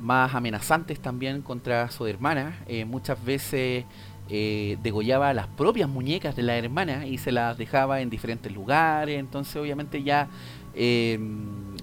más 0.00 0.34
amenazantes 0.34 0.98
también 1.00 1.42
contra 1.42 1.90
su 1.90 2.06
hermana. 2.06 2.58
Muchas 2.86 3.24
veces 3.24 3.84
eh, 4.28 4.78
degollaba 4.82 5.34
las 5.34 5.46
propias 5.48 5.88
muñecas 5.88 6.34
de 6.36 6.42
la 6.42 6.56
hermana 6.56 7.06
y 7.06 7.18
se 7.18 7.32
las 7.32 7.58
dejaba 7.58 8.00
en 8.00 8.10
diferentes 8.10 8.52
lugares. 8.52 9.18
Entonces, 9.18 9.56
obviamente, 9.56 10.02
ya 10.02 10.28
eh, 10.74 11.18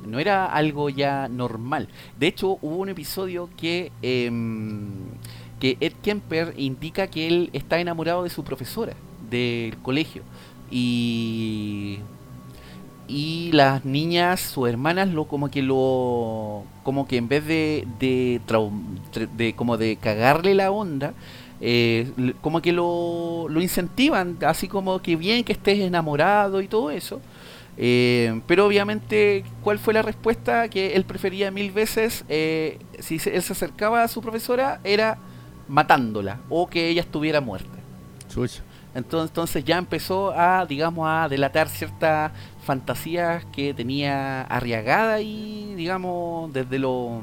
no 0.05 0.19
era 0.19 0.45
algo 0.45 0.89
ya 0.89 1.27
normal. 1.27 1.87
De 2.19 2.27
hecho, 2.27 2.57
hubo 2.61 2.77
un 2.77 2.89
episodio 2.89 3.49
que, 3.57 3.91
em, 4.01 4.89
que 5.59 5.77
Ed 5.79 5.93
Kemper 6.01 6.53
indica 6.57 7.07
que 7.07 7.27
él 7.27 7.49
está 7.53 7.79
enamorado 7.79 8.23
de 8.23 8.29
su 8.29 8.43
profesora 8.43 8.93
del 9.29 9.77
colegio. 9.77 10.23
Y, 10.71 11.99
y 13.07 13.51
las 13.51 13.85
niñas, 13.85 14.39
sus 14.39 14.69
hermanas, 14.69 15.09
lo 15.09 15.25
como 15.25 15.49
que 15.51 15.61
lo. 15.61 16.63
como 16.83 17.07
que 17.07 17.17
en 17.17 17.27
vez 17.27 17.45
de. 17.45 18.41
como 19.55 19.77
de 19.77 19.97
cagarle 19.97 20.55
la 20.55 20.71
onda. 20.71 21.13
Eh, 21.61 22.11
como 22.41 22.61
que 22.61 22.71
lo, 22.71 23.47
lo 23.49 23.61
incentivan, 23.61 24.37
así 24.45 24.67
como 24.67 25.01
que 25.01 25.15
bien 25.15 25.43
que 25.43 25.53
estés 25.53 25.79
enamorado 25.79 26.61
y 26.61 26.67
todo 26.67 26.91
eso. 26.91 27.21
Eh, 27.77 28.41
pero 28.47 28.65
obviamente, 28.67 29.43
¿cuál 29.63 29.79
fue 29.79 29.93
la 29.93 30.01
respuesta? 30.01 30.67
Que 30.67 30.93
él 30.95 31.05
prefería 31.05 31.51
mil 31.51 31.71
veces, 31.71 32.25
eh, 32.29 32.77
si 32.99 33.17
se- 33.19 33.35
él 33.35 33.41
se 33.41 33.53
acercaba 33.53 34.03
a 34.03 34.07
su 34.07 34.21
profesora, 34.21 34.79
era 34.83 35.17
matándola 35.67 36.39
o 36.49 36.67
que 36.67 36.89
ella 36.89 37.01
estuviera 37.01 37.39
muerta. 37.41 37.77
Chucha. 38.29 38.61
Entonces, 38.93 39.29
entonces 39.29 39.63
ya 39.63 39.77
empezó 39.77 40.31
a, 40.37 40.65
digamos, 40.65 41.07
a 41.09 41.29
delatar 41.29 41.69
ciertas 41.69 42.33
fantasías 42.65 43.45
que 43.53 43.73
tenía 43.73 44.41
arriagada 44.43 45.21
y, 45.21 45.73
digamos, 45.75 46.51
desde 46.51 46.77
lo, 46.77 47.21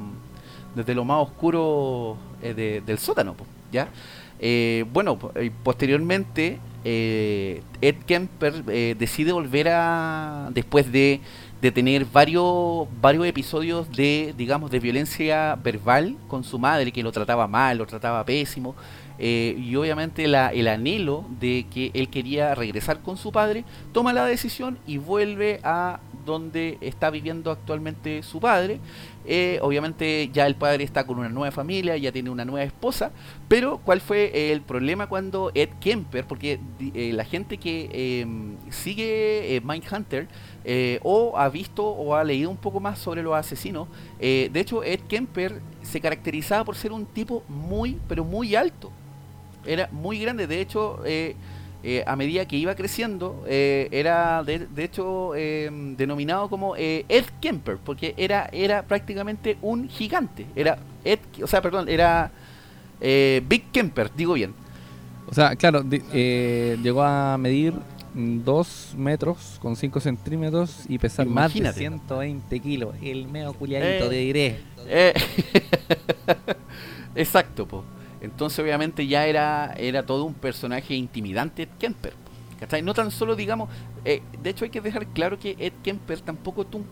desde 0.74 0.94
lo 0.94 1.04
más 1.04 1.18
oscuro 1.28 2.16
eh, 2.42 2.54
de- 2.54 2.80
del 2.80 2.98
sótano, 2.98 3.34
¿ya? 3.70 3.88
Eh, 4.40 4.84
bueno, 4.92 5.18
eh, 5.34 5.50
posteriormente 5.62 6.58
eh, 6.84 7.62
Ed 7.80 7.96
Kemper 8.06 8.64
decide 8.96 9.32
volver 9.32 9.68
a, 9.70 10.48
después 10.52 10.90
de, 10.92 11.20
de 11.60 11.72
tener 11.72 12.04
varios, 12.04 12.86
varios 13.00 13.26
episodios 13.26 13.90
de, 13.90 14.32
digamos, 14.38 14.70
de 14.70 14.78
violencia 14.78 15.56
verbal 15.56 16.16
con 16.28 16.44
su 16.44 16.58
madre, 16.58 16.92
que 16.92 17.02
lo 17.02 17.10
trataba 17.12 17.46
mal, 17.48 17.78
lo 17.78 17.86
trataba 17.86 18.24
pésimo, 18.24 18.74
y 19.18 19.74
obviamente 19.74 20.28
la- 20.28 20.52
el 20.52 20.68
anhelo 20.68 21.24
de 21.40 21.66
que 21.74 21.90
él 21.94 22.08
quería 22.08 22.54
regresar 22.54 23.00
con 23.00 23.16
su 23.16 23.32
padre, 23.32 23.64
toma 23.92 24.12
la 24.12 24.24
decisión 24.24 24.78
y 24.86 24.98
vuelve 24.98 25.58
a 25.64 25.98
donde 26.24 26.78
está 26.80 27.10
viviendo 27.10 27.50
actualmente 27.50 28.22
su 28.22 28.38
padre. 28.38 28.78
Eh, 29.30 29.58
obviamente 29.60 30.30
ya 30.32 30.46
el 30.46 30.54
padre 30.54 30.84
está 30.84 31.04
con 31.04 31.18
una 31.18 31.28
nueva 31.28 31.50
familia, 31.50 31.98
ya 31.98 32.10
tiene 32.10 32.30
una 32.30 32.46
nueva 32.46 32.64
esposa, 32.64 33.12
pero 33.46 33.76
¿cuál 33.84 34.00
fue 34.00 34.52
el 34.52 34.62
problema 34.62 35.06
cuando 35.06 35.50
Ed 35.54 35.68
Kemper, 35.80 36.24
porque 36.24 36.58
eh, 36.94 37.12
la 37.12 37.26
gente 37.26 37.58
que 37.58 37.90
eh, 37.92 38.26
sigue 38.70 39.60
Mindhunter 39.62 40.28
eh, 40.64 40.98
o 41.02 41.36
ha 41.36 41.50
visto 41.50 41.86
o 41.86 42.14
ha 42.14 42.24
leído 42.24 42.48
un 42.48 42.56
poco 42.56 42.80
más 42.80 42.98
sobre 42.98 43.22
los 43.22 43.34
asesinos, 43.34 43.88
de 44.18 44.50
hecho 44.54 44.82
Ed 44.82 45.00
Kemper 45.00 45.60
se 45.82 46.00
caracterizaba 46.00 46.64
por 46.64 46.76
ser 46.76 46.92
un 46.92 47.04
tipo 47.04 47.42
muy, 47.48 47.98
pero 48.08 48.24
muy 48.24 48.54
alto 48.54 48.90
era 49.66 49.90
muy 49.92 50.18
grande. 50.20 50.46
De 50.46 50.62
hecho, 50.62 51.02
eh, 51.84 52.02
a 52.06 52.16
medida 52.16 52.44
que 52.46 52.56
iba 52.56 52.74
creciendo, 52.74 53.44
eh, 53.46 53.88
era 53.92 54.42
de, 54.42 54.66
de 54.66 54.84
hecho 54.84 55.36
eh, 55.36 55.70
denominado 55.96 56.48
como 56.48 56.74
Ed 56.76 57.24
Kemper, 57.40 57.76
porque 57.76 58.14
era, 58.16 58.48
era 58.52 58.82
prácticamente 58.82 59.56
un 59.62 59.88
gigante. 59.88 60.46
Era 60.56 60.78
Ed, 61.04 61.20
o 61.40 61.46
sea, 61.46 61.62
perdón, 61.62 61.88
era 61.88 62.32
Big 63.00 63.70
Kemper, 63.70 64.10
digo 64.16 64.32
bien. 64.34 64.54
O 65.28 65.34
sea, 65.34 65.54
claro, 65.54 65.84
llegó 65.84 67.02
a 67.02 67.38
medir 67.38 67.74
2 68.14 68.94
metros 68.96 69.58
con 69.60 69.76
5 69.76 70.00
centímetros 70.00 70.84
y 70.88 70.98
pesar 70.98 71.26
más 71.26 71.52
de 71.52 71.60
Imagínate. 71.60 71.78
120 71.78 72.60
kilos. 72.60 72.94
El 73.00 73.28
medio 73.28 73.52
culiadito, 73.52 74.08
te 74.08 74.16
diré. 74.16 74.58
Exacto, 77.14 77.66
po. 77.66 77.84
Entonces 78.30 78.58
obviamente 78.60 79.06
ya 79.06 79.26
era, 79.26 79.74
era 79.76 80.04
todo 80.04 80.24
un 80.24 80.34
personaje 80.34 80.94
intimidante 80.94 81.62
Ed 81.64 81.68
Kemper. 81.78 82.12
¿cachai? 82.60 82.82
No 82.82 82.92
tan 82.92 83.10
solo 83.10 83.36
digamos, 83.36 83.68
eh, 84.04 84.20
de 84.42 84.50
hecho 84.50 84.64
hay 84.64 84.70
que 84.70 84.80
dejar 84.80 85.06
claro 85.08 85.38
que 85.38 85.56
Ed 85.58 85.72
Kemper 85.82 86.20
tampoco 86.20 86.64
tu- 86.66 86.84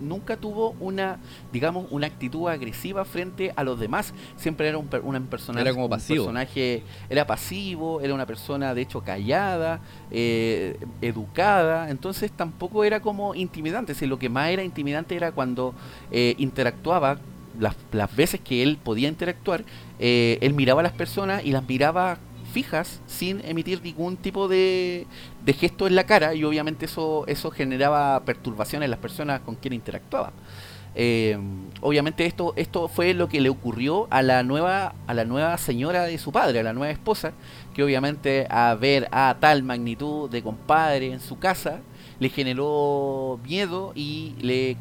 nunca 0.00 0.36
tuvo 0.36 0.76
una, 0.78 1.18
digamos, 1.52 1.86
una 1.90 2.06
actitud 2.06 2.48
agresiva 2.48 3.04
frente 3.04 3.52
a 3.56 3.64
los 3.64 3.80
demás. 3.80 4.14
Siempre 4.36 4.68
era 4.68 4.78
un, 4.78 4.88
una 5.02 5.18
persona, 5.20 5.60
Era 5.60 5.72
como 5.72 5.86
un 5.86 5.90
pasivo. 5.90 6.22
personaje, 6.26 6.84
era 7.10 7.26
pasivo, 7.26 8.00
era 8.00 8.14
una 8.14 8.24
persona 8.24 8.74
de 8.74 8.82
hecho 8.82 9.00
callada, 9.00 9.80
eh, 10.12 10.78
educada, 11.02 11.90
entonces 11.90 12.30
tampoco 12.30 12.84
era 12.84 13.00
como 13.00 13.34
intimidante. 13.34 13.92
Si 13.94 14.06
lo 14.06 14.20
que 14.20 14.28
más 14.28 14.50
era 14.50 14.62
intimidante 14.62 15.16
era 15.16 15.32
cuando 15.32 15.74
eh, 16.12 16.36
interactuaba 16.38 17.18
las, 17.58 17.74
las 17.90 18.14
veces 18.14 18.38
que 18.40 18.62
él 18.62 18.78
podía 18.80 19.08
interactuar, 19.08 19.64
eh, 19.98 20.38
él 20.40 20.54
miraba 20.54 20.80
a 20.80 20.84
las 20.84 20.92
personas 20.92 21.44
y 21.44 21.52
las 21.52 21.66
miraba 21.68 22.18
fijas 22.52 23.00
sin 23.06 23.44
emitir 23.44 23.82
ningún 23.82 24.16
tipo 24.16 24.48
de, 24.48 25.06
de 25.44 25.52
gesto 25.52 25.86
en 25.86 25.94
la 25.94 26.04
cara 26.04 26.34
y 26.34 26.44
obviamente 26.44 26.86
eso, 26.86 27.24
eso 27.26 27.50
generaba 27.50 28.20
perturbación 28.24 28.82
en 28.82 28.90
las 28.90 28.98
personas 28.98 29.40
con 29.40 29.54
quien 29.54 29.74
interactuaba. 29.74 30.32
Eh, 31.00 31.38
obviamente 31.80 32.26
esto, 32.26 32.54
esto 32.56 32.88
fue 32.88 33.14
lo 33.14 33.28
que 33.28 33.40
le 33.40 33.50
ocurrió 33.50 34.08
a 34.10 34.22
la 34.22 34.42
nueva, 34.42 34.94
a 35.06 35.14
la 35.14 35.24
nueva 35.24 35.56
señora 35.58 36.04
de 36.04 36.18
su 36.18 36.32
padre, 36.32 36.60
a 36.60 36.62
la 36.62 36.72
nueva 36.72 36.92
esposa, 36.92 37.32
que 37.74 37.84
obviamente 37.84 38.46
a 38.50 38.74
ver 38.74 39.08
a 39.12 39.36
tal 39.38 39.62
magnitud 39.62 40.28
de 40.28 40.42
compadre 40.42 41.12
en 41.12 41.20
su 41.20 41.38
casa, 41.38 41.80
le 42.18 42.30
generó 42.30 43.38
miedo 43.44 43.92
y 43.94 44.34
le 44.40 44.76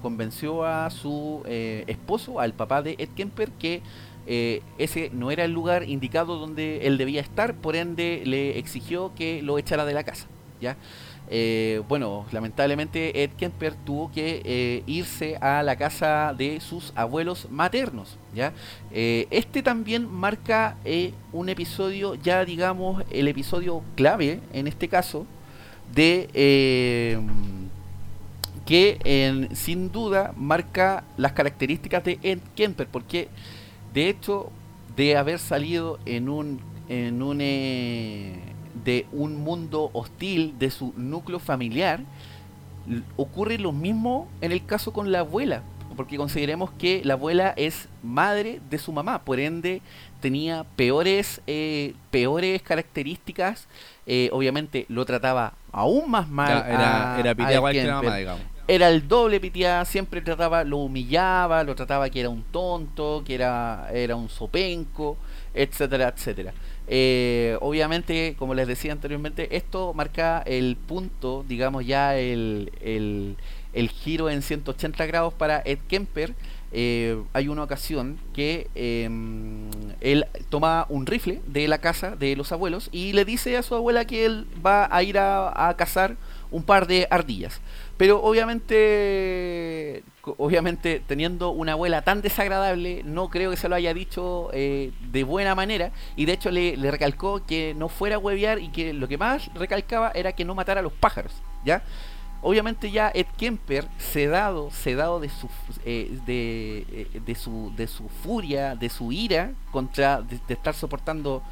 convenció 0.00 0.64
a 0.64 0.88
su 0.90 1.42
eh, 1.46 1.82
esposo, 1.88 2.38
al 2.38 2.52
papá 2.52 2.82
de 2.82 2.94
Ed 2.98 3.08
Kemper, 3.16 3.50
que 3.52 3.82
eh, 4.26 4.62
ese 4.78 5.10
no 5.12 5.30
era 5.30 5.44
el 5.44 5.52
lugar 5.52 5.88
indicado 5.88 6.38
donde 6.38 6.86
él 6.86 6.96
debía 6.96 7.20
estar, 7.20 7.54
por 7.54 7.76
ende 7.76 8.22
le 8.24 8.58
exigió 8.58 9.12
que 9.14 9.42
lo 9.42 9.58
echara 9.58 9.84
de 9.84 9.94
la 9.94 10.04
casa. 10.04 10.26
¿ya? 10.60 10.76
eh, 11.28 11.82
bueno, 11.88 12.26
lamentablemente 12.32 13.22
Ed 13.22 13.30
Kemper 13.36 13.74
tuvo 13.74 14.10
que 14.10 14.42
eh, 14.44 14.82
irse 14.86 15.36
a 15.40 15.62
la 15.62 15.76
casa 15.76 16.34
de 16.36 16.60
sus 16.60 16.92
abuelos 16.94 17.48
maternos. 17.50 18.16
¿ya? 18.34 18.52
Este 18.90 19.62
también 19.62 20.10
marca 20.10 20.76
un 21.32 21.48
episodio, 21.48 22.14
ya 22.14 22.44
digamos, 22.44 23.04
el 23.10 23.28
episodio 23.28 23.82
clave 23.94 24.40
en 24.52 24.66
este 24.66 24.88
caso, 24.88 25.26
de 25.94 27.20
que 28.64 29.48
sin 29.52 29.92
duda 29.92 30.32
marca 30.36 31.04
las 31.18 31.32
características 31.32 32.04
de 32.04 32.18
Ed 32.22 32.38
Kemper, 32.54 32.86
porque 32.86 33.28
de 33.94 34.08
hecho 34.08 34.50
de 34.96 35.16
haber 35.16 35.38
salido 35.38 35.98
en 36.06 36.28
un 36.28 36.60
en 36.88 37.22
un 37.22 37.38
eh, 37.40 38.34
de 38.84 39.06
un 39.12 39.36
mundo 39.36 39.90
hostil 39.94 40.54
de 40.58 40.70
su 40.70 40.92
núcleo 40.96 41.38
familiar 41.38 42.00
ocurre 43.16 43.58
lo 43.58 43.72
mismo 43.72 44.28
en 44.42 44.52
el 44.52 44.64
caso 44.66 44.92
con 44.92 45.10
la 45.10 45.20
abuela 45.20 45.62
porque 45.96 46.16
consideremos 46.16 46.70
que 46.72 47.02
la 47.04 47.14
abuela 47.14 47.54
es 47.56 47.88
madre 48.02 48.60
de 48.68 48.78
su 48.78 48.92
mamá 48.92 49.20
por 49.24 49.38
ende 49.40 49.80
tenía 50.20 50.64
peores 50.76 51.40
eh, 51.46 51.94
peores 52.10 52.60
características 52.62 53.68
eh, 54.06 54.28
obviamente 54.32 54.84
lo 54.88 55.04
trataba 55.06 55.54
aún 55.72 56.10
más 56.10 56.28
mal 56.28 56.52
era 56.68 57.14
a- 57.14 57.20
era 57.20 57.30
a 57.30 57.34
igual 57.54 57.72
que 57.72 57.78
la 57.86 57.94
mamá, 57.94 58.16
digamos. 58.18 58.42
Era 58.66 58.88
el 58.88 59.06
doble 59.06 59.40
piteada, 59.40 59.84
siempre 59.84 60.20
trataba, 60.22 60.64
lo 60.64 60.78
humillaba, 60.78 61.62
lo 61.64 61.74
trataba 61.74 62.08
que 62.08 62.20
era 62.20 62.28
un 62.28 62.42
tonto, 62.44 63.22
que 63.26 63.34
era, 63.34 63.88
era 63.92 64.16
un 64.16 64.28
sopenco, 64.28 65.18
etcétera, 65.52 66.12
etcétera. 66.14 66.54
Eh, 66.86 67.56
obviamente, 67.60 68.36
como 68.38 68.54
les 68.54 68.66
decía 68.66 68.92
anteriormente, 68.92 69.56
esto 69.56 69.92
marca 69.94 70.42
el 70.46 70.76
punto, 70.76 71.44
digamos 71.46 71.86
ya 71.86 72.16
el, 72.16 72.72
el, 73.72 73.88
giro 73.90 74.30
en 74.30 74.42
180 74.42 75.06
grados 75.06 75.34
para 75.34 75.62
Ed 75.64 75.78
Kemper. 75.88 76.34
Eh, 76.76 77.22
hay 77.32 77.48
una 77.48 77.62
ocasión 77.62 78.18
que 78.32 78.68
eh, 78.74 79.08
él 80.00 80.26
toma 80.48 80.86
un 80.88 81.06
rifle 81.06 81.40
de 81.46 81.68
la 81.68 81.78
casa 81.78 82.16
de 82.16 82.34
los 82.34 82.50
abuelos 82.50 82.88
y 82.90 83.12
le 83.12 83.24
dice 83.24 83.56
a 83.56 83.62
su 83.62 83.76
abuela 83.76 84.06
que 84.06 84.26
él 84.26 84.46
va 84.64 84.88
a 84.90 85.02
ir 85.04 85.18
a, 85.18 85.68
a 85.68 85.76
cazar 85.76 86.16
un 86.50 86.62
par 86.62 86.86
de 86.86 87.06
ardillas. 87.10 87.60
Pero 87.96 88.20
obviamente, 88.22 90.02
obviamente 90.36 91.00
teniendo 91.06 91.50
una 91.50 91.72
abuela 91.72 92.02
tan 92.02 92.22
desagradable, 92.22 93.02
no 93.04 93.28
creo 93.28 93.50
que 93.50 93.56
se 93.56 93.68
lo 93.68 93.76
haya 93.76 93.94
dicho 93.94 94.50
eh, 94.52 94.92
de 95.12 95.22
buena 95.22 95.54
manera. 95.54 95.92
Y 96.16 96.24
de 96.24 96.32
hecho 96.32 96.50
le, 96.50 96.76
le 96.76 96.90
recalcó 96.90 97.44
que 97.46 97.74
no 97.76 97.88
fuera 97.88 98.16
a 98.16 98.18
huevear 98.18 98.58
y 98.58 98.68
que 98.68 98.92
lo 98.92 99.06
que 99.06 99.18
más 99.18 99.52
recalcaba 99.54 100.10
era 100.14 100.32
que 100.32 100.44
no 100.44 100.54
matara 100.54 100.80
a 100.80 100.82
los 100.82 100.92
pájaros, 100.92 101.32
¿ya? 101.64 101.84
Obviamente 102.46 102.90
ya 102.90 103.10
Ed 103.14 103.26
Kemper, 103.38 103.88
sedado, 103.96 104.70
sedado 104.70 105.18
de 105.18 105.30
su, 105.30 105.48
eh, 105.86 106.18
de, 106.26 106.84
eh, 106.90 107.20
de 107.24 107.34
su, 107.34 107.72
de 107.74 107.86
su 107.86 108.06
furia, 108.10 108.74
de 108.74 108.90
su 108.90 109.12
ira 109.12 109.52
contra 109.70 110.20
de, 110.20 110.38
de 110.46 110.52
estar 110.52 110.74
soportando 110.74 111.42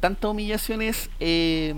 tantas 0.00 0.30
humillaciones, 0.30 1.08
eh, 1.20 1.72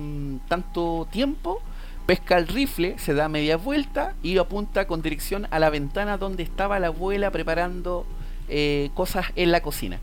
tanto 0.49 1.07
tiempo, 1.13 1.63
pesca 2.07 2.37
el 2.39 2.49
rifle, 2.49 2.99
se 2.99 3.15
da 3.15 3.29
media 3.29 3.57
vuelta 3.57 4.15
y 4.23 4.37
apunta 4.39 4.87
con 4.87 5.03
dirección 5.03 5.47
a 5.51 5.59
la 5.59 5.71
ventana 5.71 6.19
donde 6.19 6.43
estaba 6.43 6.79
la 6.79 6.89
abuela 6.89 7.31
preparando 7.31 8.07
eh, 8.49 8.91
cosas 8.95 9.27
en 9.37 9.53
la 9.53 9.63
cocina, 9.63 9.99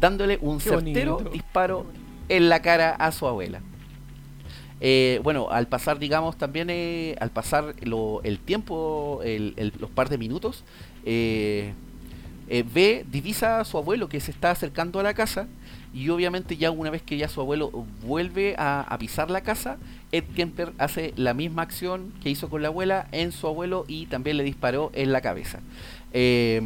dándole 0.00 0.38
un 0.40 0.58
Qué 0.58 0.70
certero 0.70 1.14
bonito. 1.16 1.30
disparo 1.30 1.86
en 2.28 2.48
la 2.48 2.62
cara 2.62 2.90
a 2.90 3.12
su 3.12 3.26
abuela. 3.26 3.60
Eh, 4.80 5.20
bueno, 5.22 5.48
al 5.50 5.68
pasar, 5.68 5.98
digamos, 5.98 6.36
también 6.36 6.68
eh, 6.70 7.14
al 7.20 7.30
pasar 7.30 7.74
lo- 7.82 8.20
el 8.24 8.38
tiempo, 8.40 9.20
el- 9.22 9.54
el- 9.56 9.72
los 9.78 9.90
par 9.90 10.08
de 10.08 10.18
minutos, 10.18 10.64
ve, 11.04 11.74
divisa 13.10 13.60
a 13.60 13.64
su 13.64 13.78
abuelo 13.78 14.08
que 14.08 14.20
se 14.20 14.30
está 14.30 14.50
acercando 14.50 15.00
a 15.00 15.02
la 15.02 15.14
casa 15.14 15.46
y 15.94 16.08
obviamente 16.08 16.56
ya 16.56 16.70
una 16.70 16.90
vez 16.90 17.02
que 17.02 17.16
ya 17.16 17.28
su 17.28 17.40
abuelo 17.40 17.70
vuelve 18.02 18.54
a, 18.58 18.96
pisar 18.98 19.30
la 19.30 19.42
casa, 19.42 19.78
Ed 20.10 20.24
Kemper 20.34 20.72
hace 20.78 21.12
la 21.16 21.34
misma 21.34 21.62
acción 21.62 22.12
que 22.22 22.30
hizo 22.30 22.48
con 22.48 22.62
la 22.62 22.68
abuela 22.68 23.08
en 23.12 23.32
su 23.32 23.46
abuelo 23.46 23.84
y 23.88 24.06
también 24.06 24.36
le 24.36 24.44
disparó 24.44 24.90
en 24.94 25.12
la 25.12 25.20
cabeza. 25.20 25.60
Eh, 26.12 26.62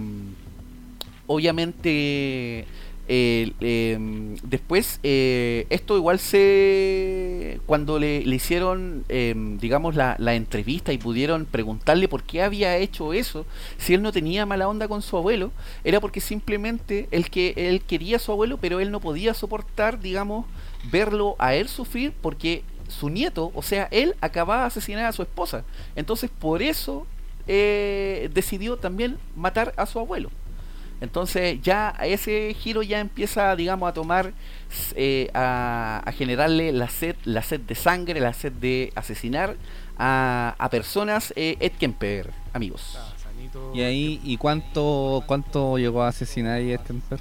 obviamente 1.26 2.66
eh, 3.08 4.36
después 4.42 4.98
eh, 5.02 5.66
esto 5.70 5.96
igual 5.96 6.18
se 6.18 7.60
cuando 7.66 7.98
le, 7.98 8.24
le 8.24 8.36
hicieron 8.36 9.04
eh, 9.08 9.34
digamos 9.60 9.94
la, 9.94 10.16
la 10.18 10.34
entrevista 10.34 10.92
y 10.92 10.98
pudieron 10.98 11.46
preguntarle 11.46 12.08
por 12.08 12.24
qué 12.24 12.42
había 12.42 12.76
hecho 12.76 13.12
eso 13.12 13.46
si 13.78 13.94
él 13.94 14.02
no 14.02 14.12
tenía 14.12 14.46
mala 14.46 14.68
onda 14.68 14.88
con 14.88 15.02
su 15.02 15.16
abuelo 15.16 15.52
era 15.84 16.00
porque 16.00 16.20
simplemente 16.20 17.08
él 17.10 17.30
que 17.30 17.54
él 17.56 17.82
quería 17.82 18.16
a 18.16 18.20
su 18.20 18.32
abuelo 18.32 18.58
pero 18.58 18.80
él 18.80 18.90
no 18.90 19.00
podía 19.00 19.34
soportar 19.34 20.00
digamos 20.00 20.46
verlo 20.90 21.36
a 21.38 21.54
él 21.54 21.68
sufrir 21.68 22.12
porque 22.20 22.62
su 22.88 23.08
nieto 23.08 23.52
o 23.54 23.62
sea 23.62 23.88
él 23.90 24.14
acababa 24.20 24.62
de 24.62 24.66
asesinar 24.68 25.06
a 25.06 25.12
su 25.12 25.22
esposa. 25.22 25.64
Entonces 25.94 26.30
por 26.30 26.62
eso 26.62 27.06
eh, 27.46 28.30
decidió 28.34 28.76
también 28.76 29.18
matar 29.36 29.72
a 29.76 29.86
su 29.86 29.98
abuelo 29.98 30.30
entonces 31.00 31.60
ya 31.60 31.90
ese 32.02 32.54
giro 32.54 32.82
ya 32.82 33.00
empieza, 33.00 33.54
digamos, 33.54 33.88
a 33.88 33.92
tomar, 33.92 34.32
eh, 34.94 35.30
a, 35.34 36.02
a 36.04 36.12
generarle 36.12 36.72
la 36.72 36.88
sed, 36.88 37.16
la 37.24 37.42
sed 37.42 37.60
de 37.60 37.74
sangre, 37.74 38.20
la 38.20 38.32
sed 38.32 38.52
de 38.52 38.92
asesinar 38.94 39.56
a, 39.98 40.54
a 40.58 40.70
personas. 40.70 41.32
Eh, 41.36 41.56
Ed 41.60 41.72
Kemper, 41.78 42.30
amigos. 42.52 42.98
Y 43.74 43.82
ahí, 43.82 44.20
¿y 44.24 44.36
cuánto 44.36 45.22
cuánto 45.26 45.78
llegó 45.78 46.02
a 46.02 46.08
asesinar 46.08 46.54
ahí 46.54 46.72
este 46.72 46.88
Kemper? 46.88 47.20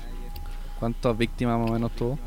¿Cuántas 0.80 1.18
víctimas 1.18 1.60
más 1.60 1.70
o 1.70 1.74
menos 1.74 1.92
tuvo? 1.96 2.20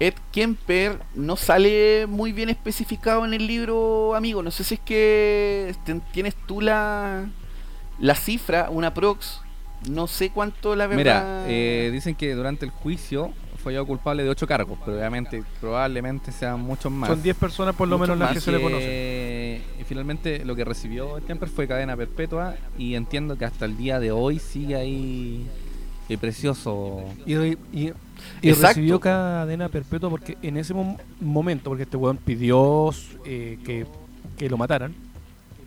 Ed 0.00 0.14
Kemper 0.32 0.98
no 1.14 1.36
sale 1.36 2.06
muy 2.08 2.32
bien 2.32 2.48
especificado 2.48 3.24
en 3.24 3.34
el 3.34 3.46
libro, 3.46 4.14
amigo. 4.14 4.42
No 4.42 4.50
sé 4.50 4.64
si 4.64 4.74
es 4.74 4.80
que 4.80 5.74
tienes 6.10 6.34
tú 6.46 6.60
la, 6.60 7.26
la 8.00 8.14
cifra, 8.14 8.68
una 8.70 8.92
prox. 8.94 9.41
No 9.88 10.06
sé 10.06 10.30
cuánto 10.30 10.76
la 10.76 10.86
verdad. 10.86 10.98
Mira, 10.98 11.44
eh, 11.48 11.90
dicen 11.92 12.14
que 12.14 12.34
durante 12.34 12.64
el 12.64 12.70
juicio 12.70 13.32
fue 13.62 13.72
hallado 13.72 13.86
culpable 13.86 14.22
de 14.24 14.28
ocho 14.28 14.46
cargos, 14.46 14.78
pero 14.84 14.96
obviamente 14.96 15.42
probablemente 15.60 16.32
sean 16.32 16.60
muchos 16.60 16.90
más. 16.90 17.08
Son 17.10 17.22
10 17.22 17.36
personas 17.36 17.74
por 17.76 17.86
lo 17.88 17.98
menos 17.98 18.18
las 18.18 18.32
que 18.32 18.40
se 18.40 18.50
le 18.52 18.60
conocen. 18.60 19.62
Y 19.80 19.84
finalmente 19.84 20.44
lo 20.44 20.54
que 20.56 20.64
recibió 20.64 21.16
Kemper 21.26 21.48
fue 21.48 21.68
cadena 21.68 21.96
perpetua 21.96 22.54
y 22.78 22.94
entiendo 22.94 23.36
que 23.38 23.44
hasta 23.44 23.64
el 23.64 23.76
día 23.76 24.00
de 24.00 24.10
hoy 24.12 24.38
sigue 24.40 24.74
ahí 24.76 25.46
el 26.08 26.18
precioso. 26.18 27.04
Y, 27.24 27.36
re- 27.36 27.58
y- 27.72 27.92
y 28.42 28.48
Exacto. 28.48 28.68
recibió 28.68 28.98
cadena 29.00 29.68
perpetua 29.68 30.10
porque 30.10 30.36
en 30.42 30.56
ese 30.56 30.74
mom- 30.74 30.98
momento, 31.20 31.70
porque 31.70 31.84
este 31.84 31.96
weón 31.96 32.16
pidió 32.16 32.90
eh, 33.24 33.58
que, 33.64 33.86
que 34.36 34.48
lo 34.50 34.56
mataran, 34.56 34.92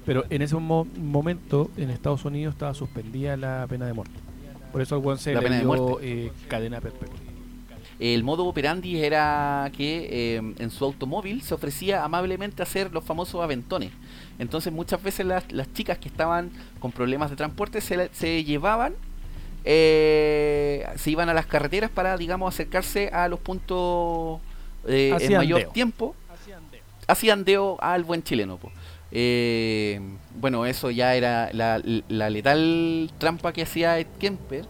pero 0.05 0.23
en 0.29 0.41
ese 0.41 0.55
mo- 0.55 0.87
momento 0.97 1.69
en 1.77 1.89
Estados 1.89 2.25
Unidos 2.25 2.53
estaba 2.53 2.73
suspendida 2.73 3.35
la 3.37 3.65
pena 3.69 3.85
de 3.87 3.93
muerte. 3.93 4.13
Por 4.71 4.81
eso 4.81 4.95
al 4.95 5.01
weón 5.01 5.17
se 5.19 5.33
La 5.33 5.39
le 5.39 5.45
pena 5.45 5.55
de 5.55 5.61
dio 5.61 5.67
muerte. 5.73 6.25
eh, 6.27 6.31
cadena 6.47 6.81
perpetua. 6.81 7.15
El 7.97 8.25
modo 8.25 8.45
operandi 8.45 9.01
era 9.01 9.71
que 9.75 10.07
eh, 10.11 10.53
en 10.59 10.69
su 10.69 10.83
automóvil 10.83 11.41
se 11.43 11.53
ofrecía 11.53 12.03
amablemente 12.03 12.61
hacer 12.61 12.91
los 12.91 13.05
famosos 13.05 13.41
aventones. 13.41 13.91
Entonces 14.37 14.73
muchas 14.73 15.01
veces 15.01 15.25
las, 15.25 15.49
las 15.53 15.71
chicas 15.71 15.97
que 15.97 16.09
estaban 16.09 16.51
con 16.79 16.91
problemas 16.91 17.29
de 17.29 17.37
transporte 17.37 17.79
se, 17.79 18.09
se 18.13 18.43
llevaban, 18.43 18.95
eh, 19.63 20.85
se 20.97 21.11
iban 21.11 21.29
a 21.29 21.33
las 21.33 21.45
carreteras 21.45 21.89
para, 21.89 22.17
digamos, 22.17 22.53
acercarse 22.53 23.07
a 23.09 23.27
los 23.27 23.39
puntos 23.39 24.39
eh, 24.87 25.09
en 25.09 25.15
Hacían 25.15 25.37
mayor 25.41 25.59
deo. 25.61 25.69
tiempo. 25.71 26.15
Hacían 27.07 27.43
deo 27.45 27.77
al 27.81 28.03
buen 28.03 28.23
chileno. 28.23 28.57
po. 28.57 28.71
Eh, 29.17 30.01
bueno, 30.41 30.65
eso 30.65 30.91
ya 30.91 31.15
era 31.15 31.49
la, 31.53 31.79
letal 31.79 33.09
trampa 33.17 33.53
que 33.53 33.61
hacía 33.63 33.97
Ed 33.97 34.07
Kemper. 34.19 34.65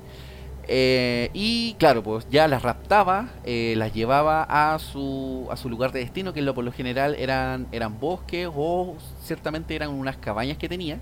Eh, 0.68 1.30
y 1.34 1.76
claro, 1.80 2.04
pues 2.04 2.28
ya 2.32 2.48
las 2.48 2.64
raptaba, 2.64 3.30
eh, 3.44 3.74
las 3.78 3.94
llevaba 3.94 4.46
a 4.50 4.80
su, 4.80 5.48
a 5.52 5.58
su 5.58 5.70
lugar 5.70 5.92
de 5.92 6.00
destino, 6.00 6.34
que 6.34 6.44
por 6.54 6.64
lo 6.64 6.72
general 6.72 7.16
eran, 7.16 7.68
eran 7.72 8.00
bosques 8.00 8.48
o 8.56 8.96
ciertamente 9.24 9.76
eran 9.76 9.90
unas 9.90 10.18
cabañas 10.18 10.58
que 10.58 10.70
tenía. 10.70 11.00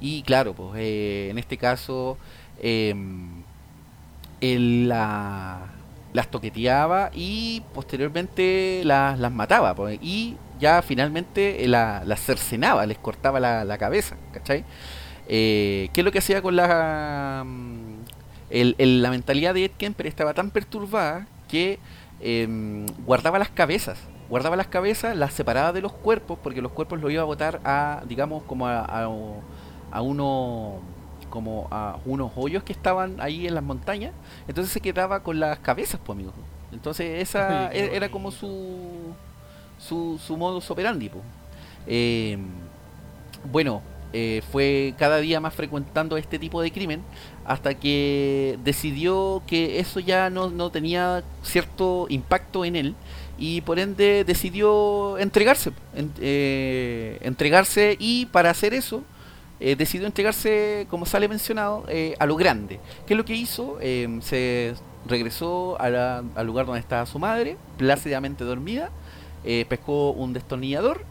Y 0.00 0.22
claro, 0.22 0.54
pues 0.54 0.72
eh, 0.80 1.28
en 1.30 1.38
este 1.38 1.56
caso 1.58 2.18
em, 2.62 3.42
él 4.40 4.88
la- 4.88 5.60
las 6.12 6.30
toqueteaba 6.30 7.10
y 7.14 7.62
posteriormente 7.74 8.82
las, 8.84 9.18
las 9.18 9.32
mataba. 9.32 9.74
pues, 9.74 9.98
y 10.02 10.36
ya 10.58 10.82
finalmente 10.82 11.64
eh, 11.64 11.68
la- 11.68 12.02
cercenaba, 12.16 12.86
les 12.86 12.98
cortaba 12.98 13.40
la, 13.40 13.64
la 13.64 13.78
cabeza, 13.78 14.16
¿cachai? 14.32 14.64
Eh, 15.28 15.88
¿Qué 15.92 16.00
es 16.00 16.04
lo 16.04 16.12
que 16.12 16.18
hacía 16.18 16.42
con 16.42 16.56
la... 16.56 17.42
mm, 17.46 17.96
el- 18.50 18.74
el- 18.78 19.02
la 19.02 19.10
mentalidad 19.10 19.54
de 19.54 19.64
Ed 19.66 19.72
Kemper 19.78 20.06
estaba 20.06 20.34
tan 20.34 20.50
perturbada 20.50 21.26
que 21.48 21.78
em, 22.20 22.86
guardaba 23.04 23.38
las 23.38 23.50
cabezas 23.50 23.98
guardaba 24.28 24.56
las 24.56 24.66
cabezas, 24.66 25.16
las 25.16 25.32
separaba 25.34 25.72
de 25.72 25.80
los 25.80 25.92
cuerpos, 25.92 26.36
porque 26.42 26.60
los 26.60 26.72
cuerpos 26.72 27.00
los 27.00 27.12
iba 27.12 27.22
a 27.22 27.24
botar 27.24 27.60
a, 27.64 28.02
digamos, 28.08 28.42
como 28.42 28.66
a, 28.66 28.80
a, 28.84 29.04
a 29.92 30.02
uno 30.02 30.80
como 31.30 31.68
a 31.70 31.98
unos 32.04 32.32
hoyos 32.36 32.62
que 32.62 32.72
estaban 32.72 33.16
ahí 33.20 33.46
en 33.46 33.54
las 33.54 33.62
montañas, 33.62 34.12
entonces 34.48 34.72
se 34.72 34.80
quedaba 34.80 35.22
con 35.22 35.38
las 35.40 35.58
cabezas, 35.60 36.00
pues 36.04 36.16
amigo. 36.16 36.32
Entonces 36.72 37.22
esa 37.22 37.70
e- 37.72 37.96
era 37.96 38.08
como 38.10 38.30
su 38.30 39.14
su, 39.86 40.18
su 40.24 40.36
modus 40.36 40.70
operandi. 40.70 41.10
Eh, 41.86 42.38
bueno, 43.50 43.82
eh, 44.12 44.42
fue 44.50 44.94
cada 44.98 45.18
día 45.18 45.40
más 45.40 45.54
frecuentando 45.54 46.16
este 46.16 46.38
tipo 46.38 46.62
de 46.62 46.70
crimen 46.72 47.02
hasta 47.44 47.74
que 47.74 48.58
decidió 48.64 49.42
que 49.46 49.78
eso 49.78 50.00
ya 50.00 50.30
no, 50.30 50.50
no 50.50 50.70
tenía 50.70 51.22
cierto 51.42 52.06
impacto 52.08 52.64
en 52.64 52.76
él 52.76 52.94
y 53.38 53.60
por 53.60 53.78
ende 53.78 54.24
decidió 54.24 55.18
entregarse, 55.18 55.70
en- 55.94 56.12
eh, 56.20 57.18
entregarse 57.22 57.96
y 57.98 58.26
para 58.26 58.50
hacer 58.50 58.72
eso 58.74 59.02
eh, 59.60 59.74
decidió 59.76 60.06
entregarse, 60.06 60.86
como 60.90 61.06
sale 61.06 61.28
mencionado, 61.28 61.84
a 62.18 62.26
lo 62.26 62.36
grande. 62.36 62.78
¿Qué 63.06 63.14
es 63.14 63.18
lo 63.18 63.24
que 63.24 63.34
hizo? 63.34 63.78
Eh, 63.80 64.18
se 64.22 64.74
regresó 65.06 65.80
a 65.80 65.88
la- 65.88 66.22
al 66.34 66.46
lugar 66.46 66.66
donde 66.66 66.80
estaba 66.80 67.06
su 67.06 67.18
madre, 67.18 67.56
plácidamente 67.78 68.44
dormida, 68.44 68.90
eh, 69.46 69.64
pescó 69.68 70.10
un 70.10 70.32
destornillador, 70.32 71.04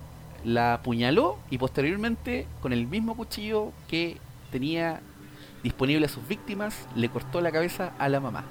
la 0.44 0.76
apuñaló 0.76 1.40
y 1.50 1.58
posteriormente, 1.58 2.48
con 2.62 2.74
el 2.74 2.86
mismo 2.86 3.16
cuchillo 3.16 3.72
que 3.88 4.18
tenía 4.52 5.02
disponible 5.64 6.06
a 6.06 6.10
sus 6.10 6.28
víctimas, 6.28 6.88
le 6.96 7.10
cortó 7.10 7.42
la 7.42 7.52
cabeza 7.52 7.94
a 7.98 8.10
la 8.10 8.20
mamá. 8.20 8.44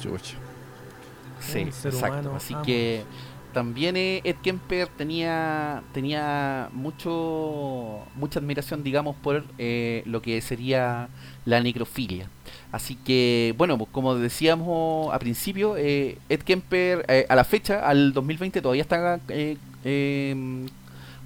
Chucha. 0.00 0.36
Sí, 1.40 1.60
exacto. 1.60 1.98
humano, 1.98 2.32
Así 2.36 2.54
que 2.64 3.04
también 3.52 3.96
eh, 3.96 4.20
Ed 4.24 4.36
Kemper 4.42 4.88
tenía 4.88 5.82
tenía 5.92 6.68
mucho 6.72 8.00
mucha 8.14 8.38
admiración, 8.38 8.82
digamos, 8.82 9.16
por 9.16 9.44
eh, 9.58 10.02
lo 10.06 10.22
que 10.22 10.40
sería 10.40 11.08
la 11.44 11.60
necrofilia. 11.60 12.28
Así 12.78 12.94
que, 12.94 13.56
bueno, 13.58 13.76
pues, 13.76 13.90
como 13.90 14.14
decíamos 14.14 15.12
a 15.12 15.18
principio, 15.18 15.76
eh, 15.76 16.16
Ed 16.28 16.42
Kemper 16.42 17.04
eh, 17.08 17.26
a 17.28 17.34
la 17.34 17.42
fecha, 17.42 17.84
al 17.84 18.12
2020, 18.12 18.62
todavía 18.62 18.82
está 18.82 19.18
eh, 19.30 19.56
eh, 19.84 20.66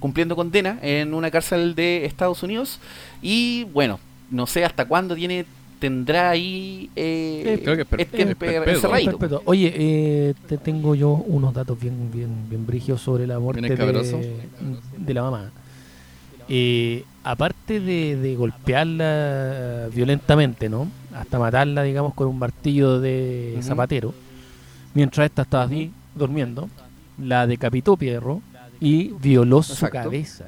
cumpliendo 0.00 0.34
condena 0.34 0.78
en 0.80 1.12
una 1.12 1.30
cárcel 1.30 1.74
de 1.74 2.06
Estados 2.06 2.42
Unidos. 2.42 2.80
Y 3.20 3.64
bueno, 3.64 4.00
no 4.30 4.46
sé 4.46 4.64
hasta 4.64 4.86
cuándo 4.86 5.14
tiene 5.14 5.44
tendrá 5.78 6.30
ahí 6.30 6.88
eh, 6.96 7.60
creo 7.62 7.76
que 7.76 7.82
Ed 8.02 8.06
Kemper 8.08 8.66
encerradito. 8.66 9.42
Oye, 9.44 9.74
eh, 9.76 10.34
te 10.48 10.56
tengo 10.56 10.94
yo 10.94 11.10
unos 11.10 11.52
datos 11.52 11.78
bien, 11.78 12.10
bien, 12.10 12.48
bien 12.48 12.64
brígidos 12.66 13.02
sobre 13.02 13.26
la 13.26 13.38
muerte 13.38 13.60
de, 13.76 14.36
de 14.96 15.14
la 15.14 15.22
mamá. 15.22 15.50
Eh, 16.48 17.04
aparte 17.24 17.78
de, 17.78 18.16
de 18.16 18.36
golpearla 18.36 19.88
violentamente, 19.92 20.70
¿no? 20.70 21.01
Hasta 21.14 21.38
matarla, 21.38 21.82
digamos, 21.82 22.14
con 22.14 22.28
un 22.28 22.38
martillo 22.38 23.00
de 23.00 23.58
zapatero, 23.62 24.14
mientras 24.94 25.26
esta 25.26 25.42
estaba 25.42 25.64
así, 25.64 25.92
durmiendo, 26.14 26.68
la 27.18 27.46
decapitó 27.46 27.96
Pierro 27.96 28.40
y 28.80 29.12
violó 29.20 29.62
su 29.62 29.88
cabeza. 29.88 30.46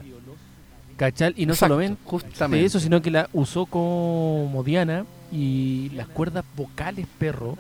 ¿Cachai? 0.97 1.35
Y 1.37 1.47
no 1.47 1.55
Exacto, 1.55 1.75
solamente 1.75 2.01
justamente. 2.05 2.67
eso, 2.67 2.79
sino 2.79 3.03
que 3.03 3.11
la 3.11 3.29
usó 3.33 3.67
como 3.67 4.63
diana 4.65 5.05
y 5.33 5.91
las 5.95 6.07
cuerdas 6.07 6.45
vocales 6.57 7.07
perro 7.19 7.59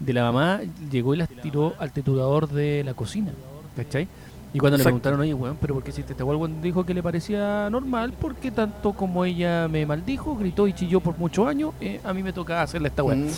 de 0.00 0.12
la 0.12 0.22
mamá 0.22 0.60
llegó 0.90 1.14
y 1.14 1.18
las 1.18 1.28
tiró 1.28 1.74
al 1.78 1.92
triturador 1.92 2.48
de 2.48 2.82
la 2.84 2.94
cocina, 2.94 3.32
¿cachai? 3.76 4.08
Y 4.56 4.58
cuando 4.58 4.78
le 4.78 4.84
preguntaron, 4.84 5.20
oye, 5.20 5.34
weón, 5.34 5.58
¿pero 5.60 5.74
por 5.74 5.82
qué 5.82 5.90
hiciste? 5.90 6.14
El 6.18 6.24
weón 6.24 6.62
dijo 6.62 6.86
que 6.86 6.94
le 6.94 7.02
parecía 7.02 7.68
normal 7.68 8.14
porque 8.18 8.50
tanto 8.50 8.94
como 8.94 9.22
ella 9.26 9.68
me 9.68 9.84
maldijo, 9.84 10.34
gritó 10.34 10.66
y 10.66 10.72
chilló 10.72 11.00
por 11.00 11.18
muchos 11.18 11.46
años, 11.46 11.74
eh, 11.78 12.00
a 12.02 12.14
mí 12.14 12.22
me 12.22 12.32
tocaba 12.32 12.62
hacerle 12.62 12.88
esta 12.88 13.02
weá. 13.02 13.16
Mm, 13.16 13.28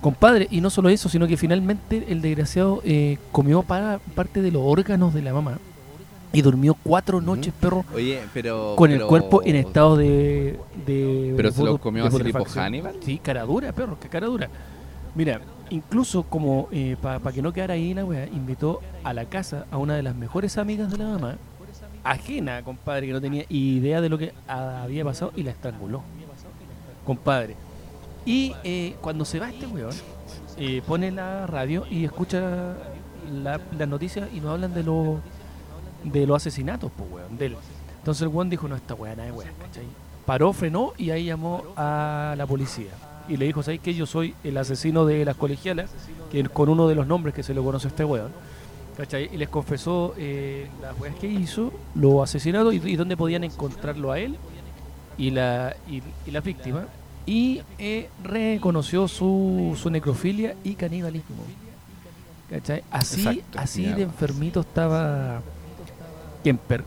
Compadre, 0.00 0.46
y 0.52 0.60
no 0.60 0.70
solo 0.70 0.88
eso, 0.88 1.08
sino 1.08 1.26
que 1.26 1.36
finalmente 1.36 2.04
el 2.08 2.22
desgraciado 2.22 2.80
eh, 2.84 3.18
comió 3.32 3.62
para, 3.64 3.98
parte 4.14 4.40
de 4.40 4.52
los 4.52 4.62
órganos 4.64 5.12
de 5.12 5.22
la 5.22 5.32
mamá 5.32 5.58
y 6.32 6.42
durmió 6.42 6.74
cuatro 6.74 7.18
Ujú. 7.18 7.26
noches, 7.26 7.52
perro, 7.58 7.84
Oye, 7.92 8.20
pero. 8.32 8.76
con 8.76 8.92
el 8.92 9.02
cuerpo 9.04 9.42
en 9.44 9.56
estado 9.56 9.96
de. 9.96 10.60
de 10.86 11.34
Pero 11.36 11.50
se 11.50 11.64
lo 11.64 11.78
comió 11.78 12.06
así 12.06 12.22
tipo. 12.22 12.44
Hannibal. 12.44 12.94
Sí, 13.04 13.18
cara 13.18 13.42
dura, 13.42 13.72
perro, 13.72 13.98
que 13.98 14.08
cara 14.08 14.28
dura. 14.28 14.48
Mira, 15.16 15.40
incluso 15.72 16.22
como 16.24 16.68
para 17.00 17.32
que 17.32 17.42
no 17.42 17.52
quedara 17.52 17.74
ahí 17.74 17.94
la 17.94 18.04
wea, 18.04 18.26
invitó 18.26 18.80
a 19.04 19.12
la 19.12 19.24
casa 19.24 19.66
a 19.70 19.78
una 19.78 19.94
de 19.94 20.02
las 20.02 20.14
mejores 20.14 20.58
amigas 20.58 20.90
de 20.90 20.98
la 20.98 21.04
mamá, 21.06 21.36
ajena, 22.04 22.62
compadre, 22.62 23.06
que 23.06 23.12
no 23.12 23.20
tenía 23.20 23.44
idea 23.48 24.00
de 24.00 24.08
lo 24.08 24.18
que 24.18 24.32
había 24.46 25.04
pasado 25.04 25.32
y 25.36 25.42
la 25.42 25.50
estranguló. 25.52 26.02
Compadre. 27.04 27.56
Y 28.24 28.54
eh, 28.62 28.94
cuando 29.00 29.24
se 29.24 29.38
va 29.40 29.48
este 29.50 29.66
weón, 29.66 29.94
eh, 30.56 30.82
pone 30.86 31.10
la 31.10 31.46
radio 31.46 31.84
y 31.90 32.04
escucha 32.04 32.74
la- 33.32 33.60
las 33.76 33.88
noticias 33.88 34.28
y 34.32 34.40
nos 34.40 34.50
hablan 34.52 34.74
de 34.74 34.82
los 34.84 35.18
de 36.04 36.26
los 36.26 36.36
asesinatos, 36.36 36.90
pues 36.96 37.08
weón, 37.10 37.38
de 37.38 37.46
él. 37.46 37.56
Entonces 37.98 38.22
el 38.22 38.28
weón 38.28 38.50
dijo, 38.50 38.66
no, 38.68 38.74
esta 38.76 38.94
weá 38.94 39.14
nada 39.14 39.26
de 39.26 39.32
weá, 39.32 39.48
¿cachai? 39.60 39.84
Paró, 40.26 40.52
frenó 40.52 40.92
y 40.98 41.10
ahí 41.10 41.24
llamó 41.26 41.62
a 41.76 42.34
la 42.36 42.46
policía. 42.46 42.90
Y 43.28 43.36
le 43.36 43.46
dijo, 43.46 43.62
¿sabes 43.62 43.80
qué? 43.80 43.94
Yo 43.94 44.06
soy 44.06 44.34
el 44.44 44.56
asesino 44.56 45.06
de 45.06 45.24
las 45.24 45.36
colegialas, 45.36 45.90
que 46.30 46.42
con 46.44 46.68
uno 46.68 46.88
de 46.88 46.94
los 46.94 47.06
nombres 47.06 47.34
que 47.34 47.42
se 47.42 47.54
le 47.54 47.60
conoce 47.60 47.86
a 47.86 47.90
este 47.90 48.04
weón. 48.04 48.32
¿Cachai? 48.96 49.30
Y 49.32 49.38
les 49.38 49.48
confesó 49.48 50.14
eh, 50.18 50.68
las 50.82 50.98
weas 51.00 51.14
que 51.16 51.26
hizo, 51.26 51.72
los 51.94 52.22
asesinatos 52.22 52.74
y, 52.74 52.76
y 52.84 52.96
dónde 52.96 53.16
podían 53.16 53.42
encontrarlo 53.42 54.12
a 54.12 54.18
él 54.18 54.36
y 55.16 55.30
la, 55.30 55.74
y, 55.88 56.02
y 56.26 56.30
la 56.30 56.40
víctima. 56.40 56.86
Y 57.24 57.62
eh, 57.78 58.08
reconoció 58.22 59.08
su, 59.08 59.78
su 59.80 59.88
necrofilia 59.88 60.56
y 60.62 60.74
canibalismo. 60.74 61.42
¿Cachai? 62.50 62.82
Así, 62.90 63.20
Exacto, 63.20 63.58
así 63.58 63.84
de 63.86 64.02
enfermito 64.02 64.60
estaba 64.60 65.40
Kemper. 66.44 66.84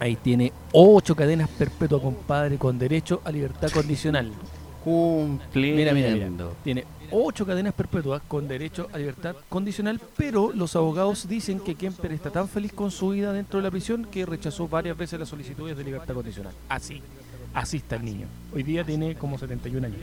Ahí 0.00 0.16
tiene 0.16 0.52
ocho 0.72 1.14
cadenas 1.14 1.48
perpetuas, 1.48 2.00
compadre, 2.00 2.56
con 2.56 2.78
derecho 2.78 3.20
a 3.24 3.30
libertad 3.30 3.70
condicional. 3.70 4.32
Cumpliendo. 4.84 5.76
Mira, 5.78 5.92
mira, 5.94 6.10
mira. 6.28 6.28
Tiene 6.64 6.84
ocho 7.10 7.44
cadenas 7.46 7.74
perpetuas 7.74 8.22
con 8.26 8.48
derecho 8.48 8.88
a 8.92 8.98
libertad 8.98 9.36
condicional, 9.48 10.00
pero 10.16 10.52
los 10.54 10.74
abogados 10.76 11.28
dicen 11.28 11.60
que 11.60 11.74
Kemper 11.74 12.12
está 12.12 12.30
tan 12.30 12.48
feliz 12.48 12.72
con 12.72 12.90
su 12.90 13.10
vida 13.10 13.32
dentro 13.32 13.58
de 13.60 13.64
la 13.64 13.70
prisión 13.70 14.06
que 14.06 14.24
rechazó 14.26 14.66
varias 14.68 14.96
veces 14.96 15.20
las 15.20 15.28
solicitudes 15.28 15.76
de 15.76 15.84
libertad 15.84 16.14
condicional. 16.14 16.52
Así, 16.68 17.00
así 17.54 17.76
está 17.78 17.96
el 17.96 18.04
niño. 18.04 18.26
Hoy 18.54 18.62
día 18.62 18.82
tiene 18.84 19.14
como 19.14 19.38
71 19.38 19.86
años. 19.86 19.98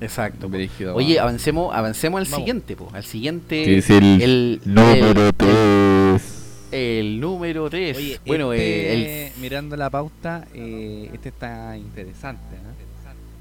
Exacto. 0.00 0.48
Brígido, 0.48 0.94
Oye, 0.94 1.18
avancemos, 1.18 1.74
avancemos 1.74 2.18
al 2.20 2.24
Vamos. 2.26 2.38
siguiente, 2.38 2.76
po, 2.76 2.88
al 2.92 3.02
siguiente. 3.04 3.64
Que 3.64 3.78
es 3.78 3.90
el 3.90 4.22
el, 4.22 4.60
número 4.64 5.26
el- 5.28 5.34
3. 5.34 6.68
el 6.70 7.20
número 7.20 7.68
3. 7.68 7.96
Oye, 7.96 8.20
bueno, 8.24 8.52
este, 8.52 9.26
eh, 9.26 9.32
mirando 9.40 9.76
la 9.76 9.90
pauta, 9.90 10.46
eh, 10.54 11.10
este 11.12 11.30
está 11.30 11.76
interesante. 11.76 12.56
¿no? 12.62 12.87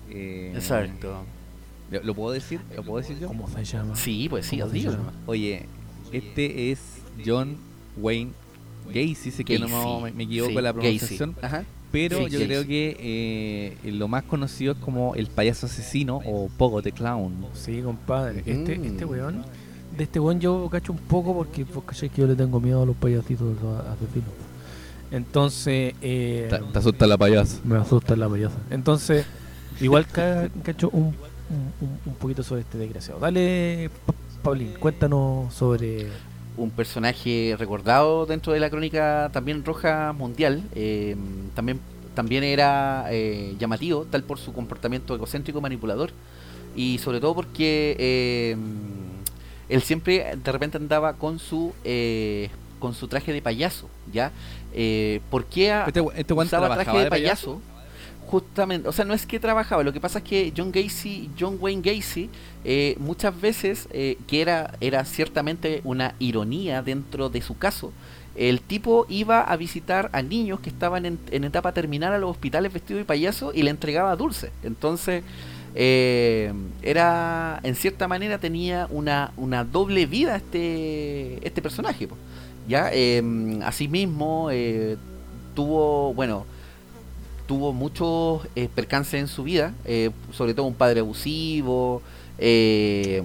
Eh. 0.10 0.52
Exacto. 0.56 1.24
¿lo, 1.92 2.04
lo 2.04 2.14
puedo 2.14 2.32
decir? 2.32 2.60
¿Lo 2.76 2.84
puedo 2.84 2.98
decir 3.00 3.18
yo? 3.20 3.28
¿Cómo 3.28 3.48
se 3.50 3.64
llama? 3.64 3.96
Sí, 3.96 4.28
pues 4.30 4.46
sí, 4.46 4.58
¿Cómo 4.58 4.68
os 4.68 4.74
digo. 4.74 4.94
Oye, 5.26 5.66
este 6.12 6.72
es 6.72 6.80
John 7.26 7.58
Wayne 7.98 8.32
Gacy, 8.88 9.32
sé 9.32 9.44
que 9.44 9.60
no 9.60 10.00
me, 10.02 10.12
me 10.12 10.24
equivoco 10.24 10.52
Sí, 10.52 10.58
en 10.58 10.64
la 10.64 10.72
Gacy. 10.72 10.82
pronunciación, 10.82 11.36
Ajá. 11.42 11.64
pero 11.92 12.18
Sí, 12.18 12.24
yo 12.24 12.40
Gacy. 12.40 12.46
creo 12.46 12.66
que 12.68 12.98
eh, 13.84 13.92
lo 13.92 14.08
más 14.08 14.24
conocido 14.24 14.74
es 14.74 14.80
como 14.80 15.16
el 15.16 15.28
payaso 15.28 15.66
asesino 15.66 16.22
o 16.26 16.50
Pogo 16.58 16.82
the 16.82 16.92
Clown. 16.94 17.34
Sí, 17.54 17.82
compadre. 17.82 18.44
Este, 18.46 18.78
Mm. 18.78 18.84
este 18.86 19.06
weón, 19.06 19.44
de 19.98 20.04
este 20.04 20.20
weón 20.20 20.40
yo 20.40 20.70
cacho 20.70 20.94
un 20.94 21.00
poco 21.00 21.34
porque, 21.34 21.66
porque 21.66 21.96
sé 21.96 22.08
que 22.10 22.22
yo 22.22 22.28
le 22.28 22.36
tengo 22.36 22.60
miedo 22.62 22.84
a 22.84 22.86
los 22.86 22.96
payasitos 22.96 23.58
asesinos. 23.62 24.30
Entonces, 25.12 25.94
eh, 26.02 26.48
Te, 26.50 26.60
te 26.60 26.80
asusta 26.80 27.08
la 27.08 27.18
payasa. 27.18 27.60
me 27.64 27.78
asusta 27.78 28.16
la 28.16 28.28
payasa. 28.28 28.58
Entonces, 28.70 29.26
igual 29.82 30.06
ca- 30.08 30.50
cacho 30.64 30.90
un, 30.92 31.16
un, 31.50 32.00
un- 32.06 32.14
poquito 32.16 32.44
sobre 32.44 32.62
este 32.62 32.78
desgraciado. 32.78 33.20
Dale, 33.20 33.90
Pa- 34.06 34.14
Paulín, 34.44 34.74
cuéntanos 34.80 35.54
sobre. 35.54 36.08
un 36.58 36.72
personaje 36.72 37.56
recordado 37.60 38.26
dentro 38.26 38.54
de 38.54 38.60
la 38.60 38.70
crónica 38.70 39.30
también 39.34 39.64
roja 39.64 40.14
mundial. 40.14 40.64
eh, 40.76 41.16
también, 41.56 41.80
también 42.16 42.44
era 42.44 43.06
eh, 43.12 43.56
llamativo, 43.60 44.06
tal 44.10 44.24
por 44.24 44.40
su 44.40 44.54
comportamiento 44.54 45.14
egocéntrico 45.16 45.62
manipulador. 45.62 46.12
Y 46.76 46.98
sobre 47.00 47.20
todo 47.20 47.34
porque 47.36 47.96
eh, 48.00 48.56
él 49.70 49.82
siempre 49.82 50.36
de 50.44 50.52
repente 50.52 50.78
andaba 50.78 51.14
con 51.14 51.40
su 51.40 51.74
eh, 51.84 52.50
con 52.80 52.94
su 52.94 53.08
traje 53.08 53.34
de 53.34 53.42
payaso, 53.42 53.90
¿ya? 54.14 54.32
Eh, 54.74 55.20
¿Por 55.32 55.46
qué 55.46 55.72
a- 55.72 55.86
Este, 55.88 56.04
este 56.16 56.34
usaba 56.34 56.74
traje 56.76 56.98
de 56.98 57.04
de 57.06 57.10
payaso. 57.10 57.56
payaso? 57.56 57.77
Justamente, 58.28 58.88
o 58.88 58.92
sea, 58.92 59.06
no 59.06 59.14
es 59.14 59.26
que 59.26 59.40
trabajaba, 59.40 59.84
lo 59.84 59.94
que 59.94 60.02
pasa 60.02 60.20
es 60.20 60.26
que 60.26 60.54
John 60.56 60.72
Gacy, 60.72 61.30
John 61.40 61.58
Wayne 61.62 61.82
Gacy, 61.82 62.30
eh, 62.66 62.96
muchas 63.00 63.40
veces, 63.40 63.88
eh, 63.92 64.18
que 64.28 64.42
era, 64.42 64.74
era 64.82 65.06
ciertamente 65.06 65.80
una 65.86 66.14
ironía 66.20 66.82
dentro 66.82 67.30
de 67.30 67.42
su 67.42 67.58
caso, 67.58 67.94
el 68.36 68.60
tipo 68.62 69.06
iba 69.10 69.42
a 69.42 69.56
visitar 69.56 70.10
a 70.14 70.22
niños 70.22 70.60
que 70.60 70.70
estaban 70.70 71.06
en, 71.06 71.20
en 71.32 71.46
etapa 71.46 71.72
terminal 71.72 72.14
a 72.14 72.20
los 72.20 72.30
hospitales 72.30 72.72
vestidos 72.72 73.00
de 73.00 73.06
payaso 73.06 73.52
y 73.54 73.64
le 73.64 73.72
entregaba 73.72 74.16
dulces. 74.16 74.52
Entonces, 74.62 75.24
eh, 75.80 76.54
era, 76.82 77.60
en 77.64 77.76
cierta 77.76 78.08
manera, 78.08 78.40
tenía 78.40 78.88
una, 78.90 79.32
una 79.38 79.64
doble 79.64 80.06
vida 80.06 80.36
este, 80.36 81.46
este 81.48 81.62
personaje. 81.62 82.08
po. 82.08 82.18
Ya, 82.68 82.90
eh, 82.92 83.24
asimismo, 83.64 84.50
eh, 84.52 84.98
tuvo, 85.56 86.14
bueno, 86.14 86.46
tuvo 87.48 87.74
muchos 87.74 88.48
eh, 88.56 88.70
percances 88.74 89.20
en 89.20 89.28
su 89.28 89.44
vida, 89.44 89.74
eh, 89.86 90.12
sobre 90.32 90.54
todo 90.54 90.66
un 90.66 90.76
padre 90.76 91.00
abusivo, 91.00 92.02
eh, 92.38 93.24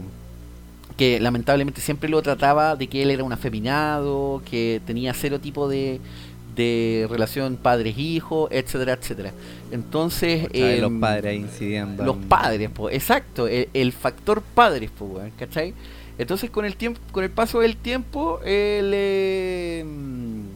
que 0.96 1.20
lamentablemente 1.20 1.80
siempre 1.80 2.08
lo 2.08 2.22
trataba 2.22 2.76
de 2.76 2.86
que 2.86 3.02
él 3.02 3.10
era 3.10 3.24
un 3.24 3.32
afeminado, 3.32 4.42
que 4.48 4.80
tenía 4.86 5.12
cero 5.12 5.40
tipo 5.40 5.68
de, 5.68 6.00
de 6.54 7.06
relación 7.10 7.56
padres-hijos, 7.56 8.48
etcétera, 8.52 8.92
etcétera. 8.94 9.32
Entonces, 9.72 10.42
¿Sabes? 10.52 10.80
los 10.80 10.90
em, 10.90 11.00
padres 11.00 11.40
incidiendo. 11.40 12.04
los 12.04 12.16
padres, 12.16 12.70
pues, 12.72 12.94
exacto, 12.94 13.48
el, 13.48 13.68
el 13.74 13.92
factor 13.92 14.42
padres, 14.42 14.90
pues, 14.96 15.32
¿cachai? 15.38 15.74
Entonces 16.18 16.50
con 16.50 16.64
el 16.64 16.76
tiempo, 16.76 17.00
con 17.10 17.24
el 17.24 17.30
paso 17.30 17.60
del 17.60 17.76
tiempo, 17.76 18.38
él, 18.44 18.92
eh, 18.94 19.84
mm, 19.84 20.51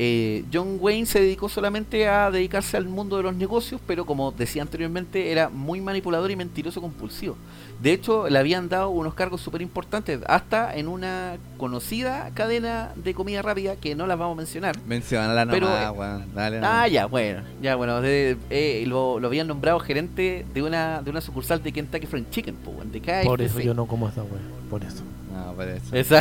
eh, 0.00 0.44
John 0.52 0.78
Wayne 0.80 1.06
se 1.06 1.20
dedicó 1.20 1.48
solamente 1.48 2.06
a 2.06 2.30
dedicarse 2.30 2.76
al 2.76 2.84
mundo 2.86 3.16
de 3.16 3.24
los 3.24 3.34
negocios, 3.34 3.80
pero 3.84 4.06
como 4.06 4.30
decía 4.30 4.62
anteriormente, 4.62 5.32
era 5.32 5.48
muy 5.48 5.80
manipulador 5.80 6.30
y 6.30 6.36
mentiroso 6.36 6.80
compulsivo. 6.80 7.36
De 7.82 7.92
hecho, 7.92 8.28
le 8.28 8.38
habían 8.38 8.68
dado 8.68 8.90
unos 8.90 9.14
cargos 9.14 9.40
súper 9.40 9.60
importantes, 9.60 10.20
hasta 10.26 10.76
en 10.76 10.86
una 10.86 11.36
conocida 11.56 12.30
cadena 12.34 12.92
de 12.96 13.12
comida 13.14 13.42
rápida 13.42 13.74
que 13.76 13.94
no 13.96 14.06
las 14.06 14.18
vamos 14.18 14.34
a 14.34 14.38
mencionar. 14.38 14.76
Menciona 14.86 15.32
la 15.34 15.46
Pero, 15.46 15.66
nomás, 15.68 15.86
eh, 15.86 15.90
weón. 15.90 16.34
Dale, 16.34 16.60
Ah, 16.62 16.86
ya, 16.86 17.06
bueno, 17.06 17.42
ya, 17.60 17.74
bueno, 17.74 18.00
de- 18.00 18.36
eh, 18.50 18.84
lo, 18.86 19.18
lo 19.18 19.26
habían 19.26 19.48
nombrado 19.48 19.80
gerente 19.80 20.46
de 20.54 20.62
una 20.62 21.02
de 21.02 21.10
una 21.10 21.20
sucursal 21.20 21.60
de 21.62 21.72
Kentucky 21.72 22.06
Fried 22.06 22.24
Chicken, 22.30 22.54
po, 22.56 22.70
weón, 22.70 22.92
de 22.92 23.00
KFC. 23.00 23.24
Por 23.24 23.42
eso 23.42 23.60
yo 23.60 23.74
no 23.74 23.86
como 23.86 24.08
esa 24.08 24.22
wea. 24.22 24.40
Por 24.70 24.82
eso. 24.84 25.02
No, 25.32 25.52
por 25.54 25.66
eso. 25.68 25.94
Esa, 25.94 26.20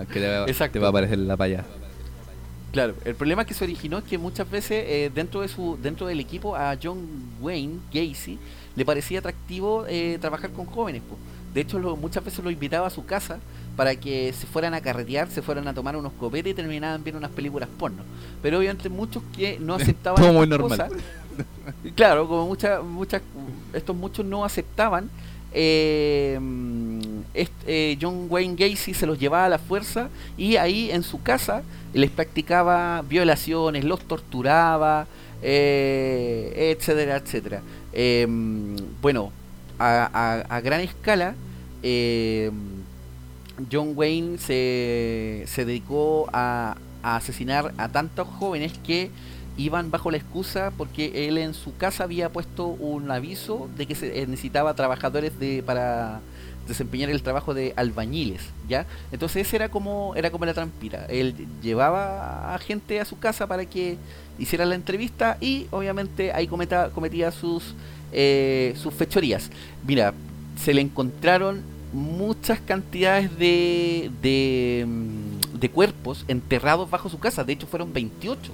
Es 0.00 0.08
que 0.08 0.20
te, 0.20 0.28
va, 0.28 0.44
Exacto. 0.48 0.72
te 0.74 0.78
va 0.80 0.86
a 0.86 0.90
aparecer 0.90 1.18
la 1.18 1.36
payasa. 1.36 1.66
Claro, 2.76 2.94
el 3.04 3.14
problema 3.14 3.44
que 3.44 3.54
se 3.54 3.64
originó 3.64 3.98
es 3.98 4.04
que 4.04 4.18
muchas 4.18 4.48
veces 4.50 4.84
eh, 4.86 5.10
dentro 5.14 5.40
de 5.40 5.48
su 5.48 5.78
dentro 5.82 6.06
del 6.06 6.20
equipo 6.20 6.54
a 6.54 6.76
John 6.82 7.00
Wayne 7.40 7.78
Gacy 7.92 8.38
le 8.76 8.84
parecía 8.84 9.18
atractivo 9.20 9.84
eh, 9.88 10.18
trabajar 10.20 10.50
con 10.52 10.66
jóvenes, 10.66 11.02
po. 11.08 11.16
De 11.54 11.62
hecho, 11.62 11.78
lo- 11.78 11.96
muchas 11.96 12.22
veces 12.22 12.44
lo 12.44 12.50
invitaba 12.50 12.86
a 12.86 12.90
su 12.90 13.06
casa 13.06 13.38
para 13.76 13.94
que 13.96 14.32
se 14.34 14.46
fueran 14.46 14.74
a 14.74 14.80
carretear, 14.82 15.28
se 15.30 15.40
fueran 15.42 15.66
a 15.68 15.72
tomar 15.74 15.96
unos 15.96 16.12
copetes 16.12 16.52
y 16.52 16.54
terminaban 16.54 17.02
viendo 17.02 17.18
unas 17.18 17.30
películas 17.30 17.68
porno. 17.78 18.02
Pero 18.42 18.58
obviamente 18.58 18.88
muchos 18.90 19.22
que 19.34 19.58
no 19.58 19.74
aceptaban 19.80 20.20
Todo 20.22 20.32
muy 20.34 20.46
normal. 20.46 20.68
cosas, 20.68 20.92
Claro, 21.94 22.28
como 22.28 22.46
muchas, 22.46 22.82
muchas, 22.84 23.22
estos 23.72 23.96
muchos 23.96 24.24
no 24.24 24.44
aceptaban. 24.44 25.08
eh, 25.52 26.38
eh, 27.34 27.98
John 28.00 28.26
Wayne 28.30 28.56
Gacy 28.56 28.94
se 28.94 29.06
los 29.06 29.18
llevaba 29.18 29.46
a 29.46 29.48
la 29.48 29.58
fuerza 29.58 30.08
y 30.36 30.56
ahí 30.56 30.90
en 30.90 31.02
su 31.02 31.22
casa 31.22 31.62
les 31.92 32.10
practicaba 32.10 33.02
violaciones, 33.02 33.84
los 33.84 34.00
torturaba, 34.00 35.06
eh, 35.42 36.74
etcétera, 36.76 37.16
etcétera. 37.16 37.62
Eh, 37.92 38.26
bueno, 39.00 39.32
a, 39.78 40.60
gran 40.62 40.80
escala, 40.80 41.34
eh, 41.82 42.50
John 43.70 43.92
Wayne 43.94 44.38
se, 44.38 45.44
se 45.46 45.64
dedicó 45.64 46.28
a, 46.32 46.76
a 47.02 47.16
asesinar 47.16 47.72
a 47.78 47.88
tantos 47.88 48.28
jóvenes 48.28 48.72
que 48.84 49.10
iban 49.56 49.90
bajo 49.90 50.10
la 50.10 50.18
excusa 50.18 50.72
porque 50.76 51.28
él 51.28 51.38
en 51.38 51.54
su 51.54 51.76
casa 51.76 52.04
había 52.04 52.30
puesto 52.30 52.66
un 52.66 53.10
aviso 53.10 53.68
de 53.76 53.86
que 53.86 53.94
se 53.94 54.26
necesitaba 54.26 54.74
trabajadores 54.74 55.38
de 55.38 55.62
para 55.62 56.20
desempeñar 56.68 57.10
el 57.10 57.22
trabajo 57.22 57.54
de 57.54 57.72
albañiles, 57.76 58.40
¿ya? 58.68 58.86
Entonces 59.12 59.46
ese 59.46 59.56
era 59.56 59.68
como 59.68 60.14
era 60.16 60.30
como 60.30 60.44
la 60.46 60.54
trampita. 60.54 61.06
Él 61.06 61.34
llevaba 61.62 62.54
a 62.54 62.58
gente 62.58 63.00
a 63.00 63.04
su 63.04 63.18
casa 63.18 63.46
para 63.46 63.64
que 63.66 63.96
hiciera 64.38 64.64
la 64.66 64.74
entrevista 64.74 65.38
y 65.40 65.66
obviamente 65.70 66.32
ahí 66.32 66.46
cometa- 66.48 66.90
cometía 66.90 67.30
sus 67.30 67.74
eh, 68.12 68.74
sus 68.76 68.94
fechorías. 68.94 69.50
Mira, 69.86 70.14
se 70.62 70.72
le 70.74 70.80
encontraron 70.80 71.62
muchas 71.92 72.60
cantidades 72.60 73.36
de, 73.38 74.10
de, 74.22 74.84
mm, 74.86 75.58
de 75.58 75.70
cuerpos 75.70 76.24
enterrados 76.28 76.90
bajo 76.90 77.08
su 77.08 77.18
casa. 77.18 77.44
De 77.44 77.52
hecho, 77.54 77.66
fueron 77.66 77.92
28. 77.92 78.52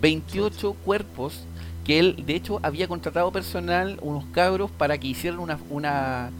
28 0.00 0.74
cuerpos 0.84 1.40
que 1.84 1.98
él, 1.98 2.22
de 2.26 2.34
hecho, 2.34 2.60
había 2.62 2.88
contratado 2.88 3.30
personal, 3.30 3.98
unos 4.02 4.24
cabros, 4.32 4.70
para 4.70 4.96
que 4.98 5.08
hicieran 5.08 5.38
una, 5.40 5.58
una, 5.70 6.30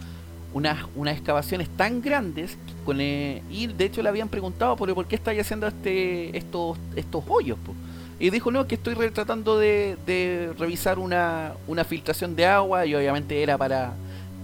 unas, 0.55 0.79
unas 0.97 1.17
excavaciones 1.17 1.69
tan 1.77 2.01
grandes 2.01 2.57
con, 2.87 3.01
eh, 3.01 3.43
y 3.51 3.67
de 3.67 3.85
hecho 3.85 4.03
le 4.03 4.09
habían 4.09 4.29
preguntado 4.29 4.77
por, 4.77 4.93
por 4.95 5.07
qué 5.07 5.17
estáis 5.17 5.41
haciendo 5.41 5.67
este, 5.67 6.37
estos, 6.37 6.79
estos 6.97 7.23
hoyos. 7.29 7.59
po?". 7.59 7.75
Y 8.19 8.31
dijo, 8.31 8.51
no, 8.51 8.67
que 8.67 8.77
estoy 8.77 8.95
tratando 9.11 9.59
de, 9.59 9.99
de 10.07 10.53
revisar 10.59 10.99
una, 10.99 11.53
una 11.67 11.85
filtración 11.85 12.37
de 12.37 12.47
agua 12.47 12.87
y 12.87 12.95
obviamente 12.95 13.43
era 13.43 13.59
para, 13.59 13.93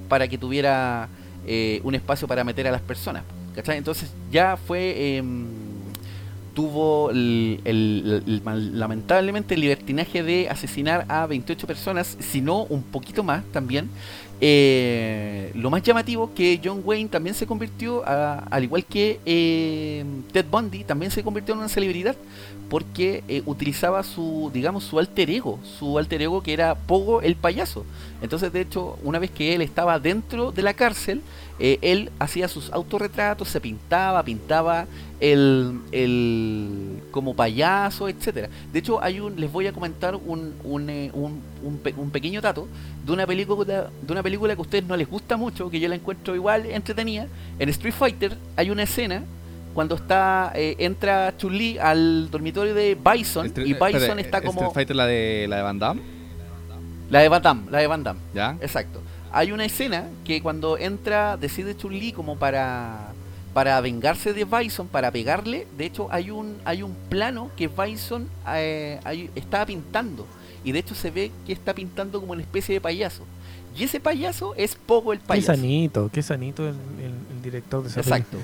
para 0.08 0.28
que 0.28 0.36
tuviera 0.36 1.08
eh, 1.46 1.80
un 1.84 1.94
espacio 1.94 2.28
para 2.28 2.44
meter 2.44 2.66
a 2.66 2.72
las 2.72 2.82
personas. 2.82 3.22
¿cachai? 3.54 3.78
Entonces 3.78 4.12
ya 4.30 4.56
fue... 4.56 5.16
em, 5.16 5.46
tuvo 6.54 7.10
el, 7.10 7.60
lamentablemente 8.74 9.54
el 9.54 9.60
libertinaje 9.60 10.22
de 10.22 10.48
asesinar 10.50 11.06
a 11.08 11.26
28 11.26 11.66
personas, 11.66 12.16
si 12.18 12.40
no 12.40 12.64
un 12.64 12.82
poquito 12.82 13.22
más 13.22 13.44
también. 13.52 13.88
Eh, 14.42 15.52
lo 15.54 15.68
más 15.70 15.82
llamativo 15.82 16.32
que 16.34 16.58
John 16.64 16.80
Wayne 16.84 17.10
también 17.10 17.34
se 17.34 17.46
convirtió, 17.46 18.02
a- 18.06 18.38
al 18.50 18.64
igual 18.64 18.84
que 18.86 19.20
eh, 19.26 20.04
Ted 20.32 20.46
Bundy, 20.50 20.84
también 20.84 21.10
se 21.12 21.22
convirtió 21.22 21.52
en 21.54 21.60
una 21.60 21.68
celebridad 21.68 22.16
porque 22.70 23.22
eh, 23.28 23.42
utilizaba 23.46 24.02
su, 24.02 24.50
digamos, 24.54 24.84
su 24.84 24.98
alter 24.98 25.28
ego, 25.28 25.58
su 25.78 25.98
alter 25.98 26.22
ego 26.22 26.42
que 26.42 26.52
era 26.54 26.74
Pogo 26.74 27.20
el 27.20 27.36
payaso. 27.36 27.84
Entonces, 28.22 28.52
de 28.52 28.60
hecho, 28.62 28.96
una 29.02 29.18
vez 29.18 29.30
que 29.30 29.54
él 29.54 29.60
estaba 29.62 29.98
dentro 29.98 30.52
de 30.52 30.62
la 30.62 30.72
cárcel, 30.74 31.20
eh, 31.60 31.78
él 31.82 32.10
hacía 32.18 32.48
sus 32.48 32.72
autorretratos, 32.72 33.48
se 33.48 33.60
pintaba, 33.60 34.22
pintaba 34.24 34.86
el, 35.20 35.78
el 35.92 37.02
como 37.10 37.34
payaso, 37.34 38.08
etcétera. 38.08 38.48
De 38.72 38.78
hecho, 38.78 39.02
hay 39.02 39.20
un, 39.20 39.38
les 39.38 39.52
voy 39.52 39.66
a 39.66 39.72
comentar 39.72 40.16
un, 40.16 40.54
un, 40.64 40.88
eh, 40.90 41.10
un, 41.12 41.40
un 41.62 41.78
pe- 41.78 41.94
un 41.96 42.10
pequeño 42.10 42.40
dato 42.40 42.66
de 43.04 43.12
una 43.12 43.26
película 43.26 43.90
de 44.02 44.12
una 44.12 44.22
película 44.22 44.54
que 44.54 44.58
a 44.60 44.62
ustedes 44.62 44.84
no 44.84 44.96
les 44.96 45.08
gusta 45.08 45.36
mucho, 45.36 45.70
que 45.70 45.78
yo 45.78 45.88
la 45.88 45.94
encuentro 45.96 46.34
igual 46.34 46.66
entretenida. 46.66 47.26
En 47.58 47.68
Street 47.68 47.94
Fighter 47.94 48.36
hay 48.56 48.70
una 48.70 48.82
escena 48.84 49.22
cuando 49.74 49.94
está 49.94 50.52
eh, 50.54 50.74
entra 50.78 51.34
Chun-Li 51.36 51.78
al 51.78 52.30
dormitorio 52.30 52.74
de 52.74 52.96
Bison 52.96 53.46
Street- 53.46 53.66
y 53.68 53.72
Bison 53.74 53.86
espérate, 53.94 54.20
está 54.22 54.40
como 54.40 54.60
Street 54.60 54.72
Fighter, 54.74 54.96
la 54.96 55.06
de, 55.06 55.46
la 55.48 55.56
de 55.56 55.62
Van 55.62 55.78
Damme, 55.78 56.00
la 57.10 57.18
de 57.20 57.28
Van 57.28 57.42
Damme, 57.42 57.70
la 57.70 57.78
de 57.78 57.86
Van 57.86 58.02
Damme. 58.02 58.20
¿ya? 58.34 58.56
Exacto. 58.60 59.00
Hay 59.32 59.52
una 59.52 59.64
escena 59.64 60.08
que 60.24 60.42
cuando 60.42 60.76
entra, 60.78 61.36
decide 61.36 61.76
Chun-Li 61.76 62.12
como 62.12 62.36
para 62.38 63.12
para 63.52 63.80
vengarse 63.80 64.32
de 64.32 64.44
Bison, 64.44 64.86
para 64.86 65.10
pegarle. 65.10 65.66
De 65.76 65.84
hecho, 65.86 66.06
hay 66.10 66.30
un 66.30 66.56
hay 66.64 66.82
un 66.82 66.94
plano 67.08 67.50
que 67.56 67.68
Bison 67.68 68.28
eh, 68.48 69.00
hay- 69.04 69.28
estaba 69.34 69.66
pintando 69.66 70.26
y 70.64 70.72
de 70.72 70.78
hecho 70.80 70.94
se 70.94 71.10
ve 71.10 71.32
que 71.46 71.52
está 71.52 71.74
pintando 71.74 72.20
como 72.20 72.32
una 72.32 72.42
especie 72.42 72.74
de 72.74 72.80
payaso. 72.80 73.24
Y 73.76 73.84
ese 73.84 74.00
payaso 74.00 74.54
es 74.56 74.74
Pogo 74.74 75.12
el 75.12 75.20
Qué 75.20 75.26
payaso. 75.26 75.46
sanito, 75.54 76.10
qué 76.12 76.22
sanito 76.22 76.62
el, 76.68 76.74
el- 76.98 77.36
el 77.36 77.42
director 77.42 77.82
de 77.82 77.88
esa 77.88 78.00
Exacto. 78.00 78.36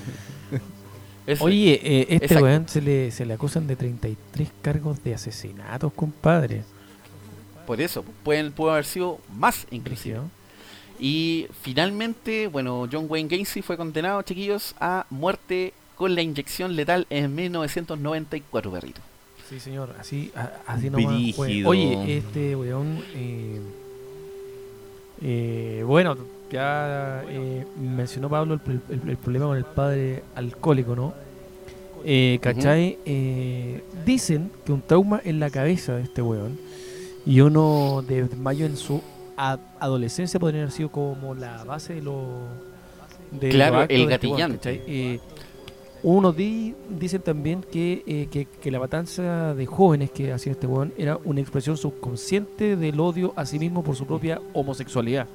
Ese- 1.27 1.43
Oye, 1.43 1.73
eh, 1.83 2.01
este 2.09 2.25
Exacto. 2.27 2.43
weón 2.45 2.67
se 2.69 2.81
le, 2.81 3.11
se 3.11 3.25
le 3.25 3.33
acusan 3.33 3.67
de 3.67 3.75
33 3.75 4.49
cargos 4.61 5.03
de 5.03 5.13
asesinatos, 5.13 5.91
compadre. 5.93 6.63
por 7.65 7.81
eso 7.81 8.05
pueden 8.23 8.53
pudo 8.53 8.71
haber 8.71 8.85
sido 8.85 9.19
más 9.35 9.67
inclusive. 9.69 10.19
Y 10.99 11.47
finalmente, 11.61 12.47
bueno, 12.47 12.87
John 12.91 13.05
Wayne 13.09 13.29
Gacy 13.37 13.61
fue 13.61 13.77
condenado, 13.77 14.21
chiquillos, 14.23 14.75
a 14.79 15.05
muerte 15.09 15.73
con 15.95 16.15
la 16.15 16.21
inyección 16.21 16.75
letal 16.75 17.05
en 17.09 17.33
1994, 17.35 18.71
perrito. 18.71 19.01
Sí, 19.49 19.59
señor, 19.59 19.95
así, 19.99 20.31
a- 20.35 20.51
así 20.67 20.89
nomás. 20.89 21.35
fue. 21.35 21.47
Brígido. 21.47 21.69
Oye, 21.69 22.17
este 22.17 22.55
weón, 22.55 22.99
eh, 23.15 23.59
eh, 25.21 25.83
bueno, 25.85 26.17
ya 26.51 27.23
eh, 27.27 27.65
mencionó 27.79 28.29
Pablo 28.29 28.59
el, 28.67 28.81
el- 28.89 29.09
el 29.09 29.17
problema 29.17 29.45
con 29.47 29.57
el 29.57 29.65
padre 29.65 30.23
alcohólico, 30.35 30.95
¿no? 30.95 31.13
Eh, 32.05 32.39
¿Cachai? 32.41 32.97
Eh, 33.05 33.81
dicen 34.05 34.51
que 34.65 34.71
un 34.71 34.81
trauma 34.81 35.19
en 35.23 35.39
la 35.39 35.49
cabeza 35.49 35.95
de 35.95 36.03
este 36.03 36.21
weón 36.21 36.57
Y 37.25 37.41
uno 37.41 38.03
de 38.07 38.29
mayo 38.37 38.65
en 38.65 38.77
su 38.77 39.01
a- 39.37 39.59
adolescencia 39.79 40.39
podría 40.39 40.61
haber 40.61 40.71
sido 40.71 40.89
como 40.91 41.33
la 41.35 41.63
base 41.63 41.93
de 41.95 42.01
lo 42.01 42.25
de 43.31 43.49
Claro, 43.49 43.85
el 43.87 44.07
gatillante. 44.07 44.81
Eh, 44.87 45.19
uno 46.03 46.31
di, 46.31 46.73
dicen 46.89 47.21
también 47.21 47.61
que, 47.63 48.03
eh, 48.05 48.27
que, 48.31 48.45
que 48.45 48.71
la 48.71 48.79
matanza 48.79 49.53
de 49.55 49.65
jóvenes 49.65 50.11
que 50.11 50.31
hacía 50.31 50.51
este 50.53 50.67
weón 50.67 50.93
era 50.97 51.17
una 51.25 51.41
expresión 51.41 51.75
subconsciente 51.77 52.75
del 52.75 52.99
odio 52.99 53.33
a 53.35 53.45
sí 53.45 53.59
mismo 53.59 53.83
por 53.83 53.95
su 53.95 54.05
propia 54.05 54.39
homosexualidad. 54.53 55.27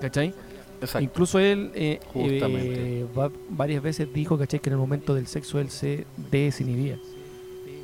¿Cachai? 0.00 0.32
Exacto. 0.80 1.02
Incluso 1.04 1.38
él 1.38 1.70
eh, 1.74 1.98
eh, 2.14 3.06
va- 3.18 3.30
varias 3.48 3.82
veces 3.82 4.12
dijo, 4.12 4.38
¿cachai? 4.38 4.60
Que 4.60 4.68
en 4.68 4.74
el 4.74 4.78
momento 4.78 5.14
del 5.14 5.26
sexo 5.26 5.58
él 5.58 5.70
se 5.70 6.06
desinhibía. 6.30 6.98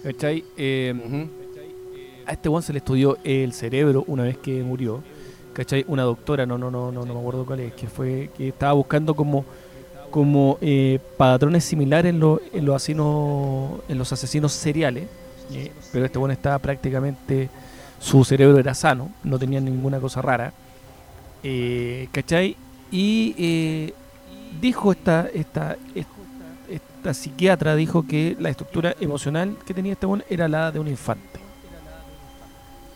¿Cachai? 0.02 0.44
Eh, 0.56 0.94
a 2.26 2.32
este 2.32 2.48
one 2.48 2.62
se 2.62 2.72
le 2.72 2.78
estudió 2.78 3.18
el 3.24 3.52
cerebro 3.52 4.04
una 4.06 4.22
vez 4.24 4.36
que 4.38 4.62
murió. 4.62 5.02
¿Cachai? 5.52 5.84
Una 5.86 6.02
doctora, 6.04 6.46
no, 6.46 6.56
no, 6.56 6.70
no, 6.70 6.90
no, 6.90 7.04
no 7.04 7.12
me 7.14 7.20
acuerdo 7.20 7.44
cuál 7.44 7.60
es, 7.60 7.74
que 7.74 7.86
fue, 7.86 8.30
que 8.36 8.48
estaba 8.48 8.72
buscando 8.72 9.14
como, 9.14 9.44
como 10.10 10.56
eh, 10.62 10.98
patrones 11.18 11.64
similares 11.64 12.10
en, 12.10 12.20
lo- 12.20 12.40
en 12.52 12.64
los 12.64 12.76
asesinos, 12.76 13.80
en 13.88 13.98
los 13.98 14.10
asesinos 14.12 14.52
seriales. 14.52 15.08
pero 15.92 16.06
este 16.06 16.18
bueno 16.18 16.32
estaba 16.32 16.58
prácticamente, 16.58 17.50
su 18.00 18.24
cerebro 18.24 18.58
era 18.58 18.72
sano, 18.74 19.10
no 19.24 19.38
tenía 19.38 19.60
ninguna 19.60 20.00
cosa 20.00 20.22
rara. 20.22 20.52
Eh, 21.42 22.08
¿Cachai? 22.12 22.56
Y 22.90 23.34
eh, 23.36 23.94
dijo 24.60 24.92
esta, 24.92 25.28
esta, 25.34 25.76
esta, 25.94 26.12
esta 26.70 27.12
psiquiatra, 27.14 27.76
dijo 27.76 28.06
que 28.06 28.36
la 28.40 28.48
estructura 28.48 28.94
emocional 29.00 29.56
que 29.66 29.74
tenía 29.74 29.92
este 29.92 30.06
bueno 30.06 30.24
era 30.30 30.48
la 30.48 30.72
de 30.72 30.78
un 30.80 30.88
infante. 30.88 31.41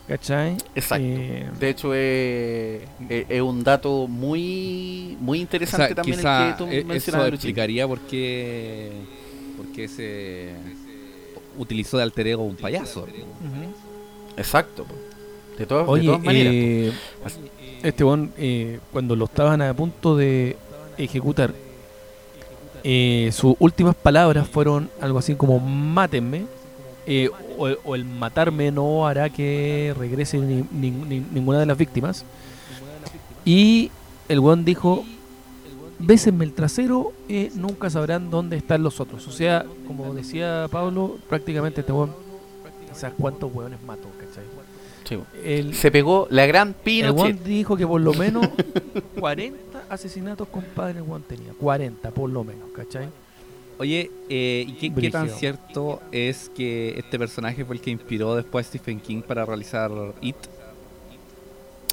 ¿Cachai? 0.08 0.56
Exacto. 0.74 1.04
Eh, 1.08 1.50
De 1.58 1.68
hecho, 1.68 1.92
es, 1.94 2.82
es- 3.08 3.26
es 3.28 3.40
un 3.42 3.64
dato 3.64 4.06
muy 4.06 5.16
muy 5.20 5.38
O 5.38 5.42
interesante 5.42 5.86
sea, 5.88 5.94
también 5.96 6.16
quizá 6.18 6.46
el 6.48 6.52
que 6.52 6.58
tú 6.58 6.66
e- 6.70 6.78
eso 6.78 6.86
mencionabas, 6.86 7.26
Luchín. 7.30 7.34
explicaría 7.38 7.88
por 7.88 8.00
qué, 8.00 8.92
por 9.56 9.66
qué 9.72 9.88
se 9.88 10.50
utilizó 11.58 11.96
de 11.96 12.04
alter 12.04 12.26
ego 12.28 12.44
un 12.44 12.54
payaso. 12.56 13.06
Exacto. 14.36 14.86
De, 15.58 15.66
todas- 15.66 15.86
de 15.86 15.92
Oye, 15.92 16.06
todas 16.06 16.22
maneras. 16.22 16.52
eh, 16.54 16.92
este 17.82 18.04
bon, 18.04 18.30
eh, 18.38 18.78
cuando 18.92 19.16
lo 19.16 19.24
estaban 19.24 19.60
a 19.62 19.74
punto 19.74 20.16
de 20.16 20.56
ejecutar, 20.98 21.52
eh, 22.84 23.30
sus 23.32 23.56
últimas 23.58 23.94
palabras 23.96 24.46
fueron 24.48 24.88
algo 25.00 25.18
así 25.18 25.34
como 25.34 25.58
mátenme, 25.58 26.44
eh, 27.06 27.30
o, 27.58 27.68
o 27.84 27.94
el 27.94 28.04
matarme 28.04 28.70
no 28.70 29.06
hará 29.06 29.30
que 29.30 29.94
regrese 29.98 30.38
ni- 30.38 30.64
ni- 30.70 30.90
ni- 30.90 31.20
ninguna 31.32 31.60
de 31.60 31.66
las 31.66 31.76
víctimas. 31.78 32.24
Y 33.44 33.90
el 34.28 34.40
weón 34.40 34.64
dijo, 34.64 35.04
bésenme 35.98 36.44
el 36.44 36.52
trasero, 36.52 37.12
eh, 37.28 37.50
nunca 37.54 37.90
sabrán 37.90 38.30
dónde 38.30 38.56
están 38.56 38.82
los 38.82 39.00
otros. 39.00 39.26
O 39.28 39.32
sea, 39.32 39.64
como 39.86 40.14
decía 40.14 40.66
Pablo, 40.70 41.18
prácticamente 41.28 41.80
este 41.80 41.92
weón, 41.92 42.12
quizás 42.92 43.12
cuántos 43.18 43.54
weones 43.54 43.82
mató, 43.82 44.08
¿cachai? 44.18 44.44
Sí. 45.04 45.18
El, 45.44 45.74
Se 45.74 45.92
pegó 45.92 46.26
la 46.30 46.46
gran 46.46 46.68
el 46.70 46.74
Pinochet. 46.74 47.16
weón 47.16 47.44
dijo 47.44 47.76
que 47.76 47.86
por 47.86 48.00
lo 48.00 48.12
menos 48.14 48.48
40 49.20 49.84
asesinatos 49.88 50.48
compadre 50.48 50.98
el 50.98 51.02
weón 51.04 51.22
tenía. 51.22 51.52
40 51.60 52.10
por 52.10 52.28
lo 52.30 52.42
menos, 52.42 52.68
¿cachai? 52.74 53.08
Oye, 53.78 54.10
eh, 54.30 54.64
¿y 54.66 54.72
qué, 54.72 54.94
qué 54.94 55.10
tan 55.10 55.28
cierto 55.28 56.00
es 56.10 56.50
que 56.56 56.94
este 56.98 57.18
personaje 57.18 57.64
fue 57.64 57.76
el 57.76 57.82
que 57.82 57.90
inspiró 57.90 58.34
después 58.34 58.66
a 58.66 58.68
Stephen 58.70 59.00
King 59.00 59.20
para 59.22 59.44
realizar 59.44 59.90
It? 60.22 60.36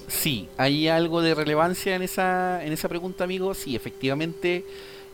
Sí, 0.07 0.47
hay 0.57 0.87
algo 0.87 1.21
de 1.21 1.33
relevancia 1.35 1.95
en 1.95 2.01
esa, 2.01 2.63
en 2.63 2.71
esa 2.71 2.87
pregunta, 2.87 3.23
amigo. 3.23 3.53
Sí, 3.53 3.75
efectivamente, 3.75 4.63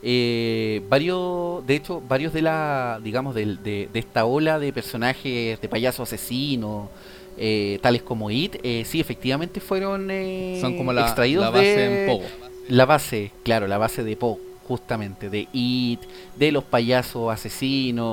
eh, 0.03 0.81
varios, 0.89 1.65
de 1.65 1.75
hecho, 1.75 2.01
varios 2.01 2.33
de 2.33 2.41
la, 2.41 2.99
digamos, 3.03 3.33
del- 3.33 3.61
de, 3.63 3.89
de 3.91 3.99
esta 3.99 4.25
ola 4.25 4.59
de 4.59 4.71
personajes 4.73 5.59
de 5.61 5.69
payaso 5.69 6.03
asesino, 6.03 6.89
eh, 7.37 7.79
tales 7.81 8.01
como 8.03 8.29
It, 8.29 8.57
eh, 8.63 8.83
sí, 8.85 8.99
efectivamente 8.99 9.59
fueron 9.59 10.09
eh, 10.11 10.57
Son 10.59 10.75
como 10.75 10.91
la, 10.93 11.01
extraídos 11.01 11.45
la 11.45 11.49
base 11.51 11.79
de 11.79 11.85
en 12.01 12.05
Pogo. 12.05 12.25
la 12.67 12.85
base, 12.85 13.31
claro, 13.43 13.67
la 13.67 13.77
base 13.77 14.03
de 14.03 14.15
Poe, 14.17 14.37
justamente, 14.69 15.29
de 15.29 15.47
It, 15.51 15.99
de 16.37 16.51
los 16.53 16.63
payasos 16.63 17.29
asesinos, 17.33 18.05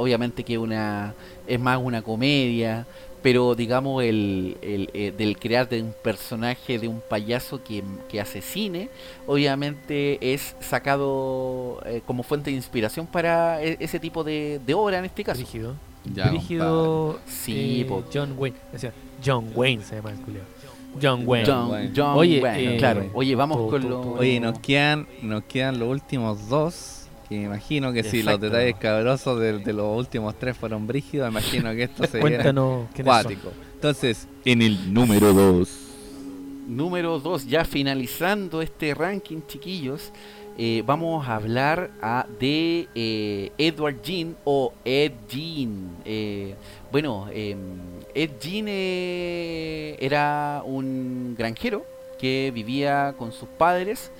obviamente 0.00 0.44
que 0.44 0.58
una 0.58 1.14
es 1.46 1.58
más 1.58 1.80
una 1.82 2.02
comedia, 2.02 2.86
pero 3.22 3.54
digamos 3.54 4.04
el, 4.04 4.58
el, 4.60 4.90
eh, 4.92 5.12
del 5.16 5.38
crear 5.38 5.66
de 5.66 5.80
un 5.82 5.94
personaje 6.02 6.78
de 6.78 6.88
un 6.88 7.00
payaso 7.08 7.64
que, 7.64 7.82
que 8.08 8.20
asesine, 8.20 8.90
obviamente 9.26 10.18
es 10.34 10.54
sacado 10.60 11.80
eh, 11.86 12.02
como 12.06 12.22
fuente 12.22 12.50
de 12.50 12.56
inspiración 12.56 13.06
para 13.06 13.62
e- 13.62 13.78
ese 13.80 13.98
tipo 13.98 14.22
de, 14.22 14.60
de 14.64 14.74
obra 14.74 14.98
en 14.98 15.06
este 15.06 15.24
caso. 15.24 15.38
Brígido. 15.38 15.74
Ya, 16.14 16.28
Brígido. 16.28 17.18
Sí, 17.26 17.86
eh. 17.88 18.02
John 18.12 18.34
Wayne. 18.36 18.56
Decía, 18.70 18.92
John 19.24 19.50
Wayne 19.54 19.82
se 19.82 19.96
llama 19.96 20.10
el 20.10 20.18
culiao. 20.18 20.44
John 21.00 21.22
Wayne. 21.26 21.46
John, 21.94 22.16
Oye, 22.18 22.40
Wayne, 22.42 22.74
eh, 22.74 22.78
claro. 22.78 23.10
Oye, 23.14 23.34
vamos 23.34 23.58
po- 23.58 23.68
con 23.70 23.82
po- 23.82 23.88
lo... 23.88 24.02
po- 24.02 24.12
Oye, 24.20 24.40
nos 24.40 24.58
quedan, 24.60 25.06
nos 25.22 25.44
quedan 25.44 25.78
los 25.78 25.88
últimos 25.88 26.48
dos. 26.48 27.00
Que 27.28 27.36
imagino 27.42 27.92
que 27.92 28.02
si 28.04 28.22
los 28.22 28.38
detalles 28.38 28.74
cabrosos 28.76 29.40
de, 29.40 29.58
de 29.58 29.72
los 29.72 29.96
últimos 29.96 30.34
tres 30.38 30.56
fueron 30.56 30.86
brígidos, 30.86 31.30
imagino 31.30 31.72
que 31.72 31.84
esto 31.84 32.04
se 32.06 32.18
viene 32.18 32.36
Cuéntanos 32.36 32.86
quiénes 32.94 33.12
son. 33.14 33.22
cuático. 33.22 33.48
Entonces, 33.74 34.28
en 34.44 34.60
el 34.62 34.92
número 34.92 35.32
2. 35.32 35.68
Número 36.68 37.18
2, 37.18 37.46
ya 37.46 37.64
finalizando 37.64 38.62
este 38.62 38.94
ranking, 38.94 39.40
chiquillos, 39.46 40.12
eh, 40.56 40.82
vamos 40.86 41.26
a 41.28 41.34
hablar 41.36 41.90
ah, 42.00 42.26
de 42.40 42.88
eh, 42.94 43.50
Edward 43.58 44.00
Jean 44.02 44.36
o 44.44 44.72
Ed 44.84 45.12
Jean. 45.28 45.90
Eh, 46.04 46.54
bueno, 46.94 47.26
eh, 47.32 47.56
Ed 48.14 48.30
Jean 48.40 48.66
eh, 48.68 49.96
era 49.98 50.62
un 50.64 51.34
granjero 51.36 51.84
que 52.20 52.52
vivía 52.54 53.16
con 53.18 53.32
sus 53.32 53.48
padres 53.48 54.12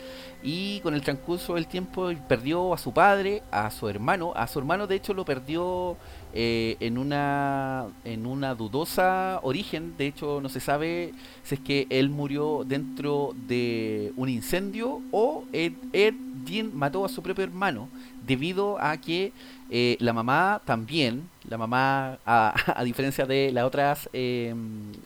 y 0.43 0.81
con 0.81 0.93
el 0.95 1.03
transcurso 1.03 1.55
del 1.55 1.69
tiempo 1.69 2.11
perdió 2.29 2.75
a 2.75 2.79
su 2.79 2.93
padre, 2.93 3.45
a 3.53 3.71
su 3.71 3.89
hermano. 3.89 4.33
A 4.35 4.49
su 4.49 4.59
hermano, 4.59 4.89
de 4.89 4.97
hecho, 4.97 5.15
lo 5.15 5.25
perdió 5.25 5.97
eh, 6.33 6.77
en 6.81 6.99
una 6.99 7.87
en 8.05 8.27
una 8.27 8.57
dudosa 8.57 9.39
origen. 9.45 9.97
De 9.97 10.09
hecho, 10.09 10.41
no 10.41 10.49
se 10.49 10.59
sabe 10.59 11.13
si 11.45 11.55
es 11.55 11.61
que 11.61 11.87
él 11.91 12.11
murió 12.11 12.65
dentro 12.67 13.37
de 13.47 14.13
un 14.17 14.29
incendio 14.29 15.01
o 15.13 15.45
Ed, 15.53 15.75
Ed 15.93 16.15
Gein 16.45 16.77
mató 16.77 17.05
a 17.05 17.09
su 17.09 17.23
propio 17.23 17.45
hermano 17.45 17.89
debido 18.27 18.81
a 18.81 18.97
que 18.97 19.33
eh, 19.71 19.97
la 20.01 20.13
mamá 20.13 20.61
también, 20.65 21.29
la 21.49 21.59
mamá, 21.59 22.19
a, 22.27 22.55
diferencia 22.85 23.27
de 23.27 23.51
las 23.53 23.65
otras, 23.65 24.09
eh, 24.13 24.55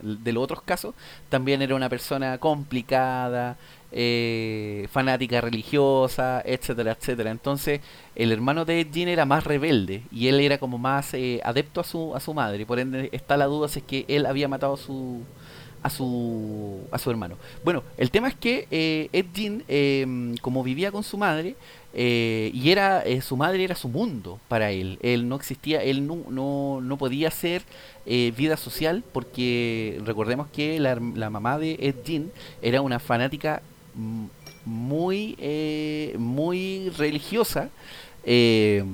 de 0.03 0.33
los 0.33 0.43
otros 0.45 0.63
casos, 0.63 0.95
también 1.29 1.63
era 1.63 1.75
una 1.75 1.89
persona 1.89 2.39
complicada, 2.39 3.57
eh, 3.91 4.87
fanática 4.91 5.41
religiosa, 5.41 6.43
etcétera, 6.45 6.93
etcétera. 6.93 7.31
Entonces, 7.31 7.81
el 8.15 8.33
hermano 8.33 8.65
de 8.65 8.87
Gein 8.93 9.09
era 9.09 9.25
más 9.25 9.45
rebelde 9.45 10.03
y 10.13 10.29
él 10.29 10.41
era 10.41 10.59
como 10.59 10.77
más 10.77 11.15
eh, 11.15 11.41
adepto 11.43 11.81
a 11.81 11.85
su, 11.85 12.15
a 12.15 12.21
su 12.21 12.35
madre. 12.35 12.67
Por 12.67 12.79
ende, 12.81 13.09
está 13.13 13.37
la 13.37 13.47
duda 13.47 13.69
si 13.69 13.79
es 13.81 13.85
que 13.87 14.05
él 14.09 14.27
había 14.27 14.49
matado 14.49 14.75
a 14.75 14.77
su, 14.77 15.23
a 15.83 15.91
su, 15.91 16.81
a 16.91 16.99
su 16.99 17.11
hermano. 17.11 17.37
Bueno, 17.65 17.83
el 17.97 18.11
tema 18.11 18.29
es 18.29 18.35
que 18.35 18.67
eh, 18.71 19.09
Ed 19.13 19.27
Gein, 19.35 19.63
eh, 19.69 20.35
como 20.41 20.63
vivía 20.63 20.91
con 20.91 21.05
su 21.05 21.17
madre, 21.17 21.55
eh, 21.95 22.51
y 22.53 22.71
era 22.71 23.03
eh, 23.05 23.21
su 23.23 23.37
madre 23.37 23.65
era 23.65 23.75
su 23.75 23.89
mundo 23.89 24.39
para 24.49 24.71
él. 24.71 24.99
Él 25.03 25.29
no 25.29 25.37
existía, 25.37 25.83
él 25.83 26.07
no, 26.07 26.19
no, 26.31 26.81
no 26.83 26.97
podía 26.99 27.29
hacer 27.29 27.63
eh, 28.07 28.33
vida 28.37 28.57
social 28.57 29.03
porque 29.13 30.01
recordemos 30.05 30.49
que 30.49 30.79
la, 30.81 30.99
la 31.15 31.31
mamá 31.31 31.59
de 31.59 31.77
Ed 31.81 31.97
Gein 32.05 32.31
era 32.63 32.83
una 32.83 32.99
fanática 32.99 33.63
muy, 34.65 35.35
eh, 35.39 36.15
muy 36.19 36.91
religiosa. 36.97 37.71
eh, 38.25 38.85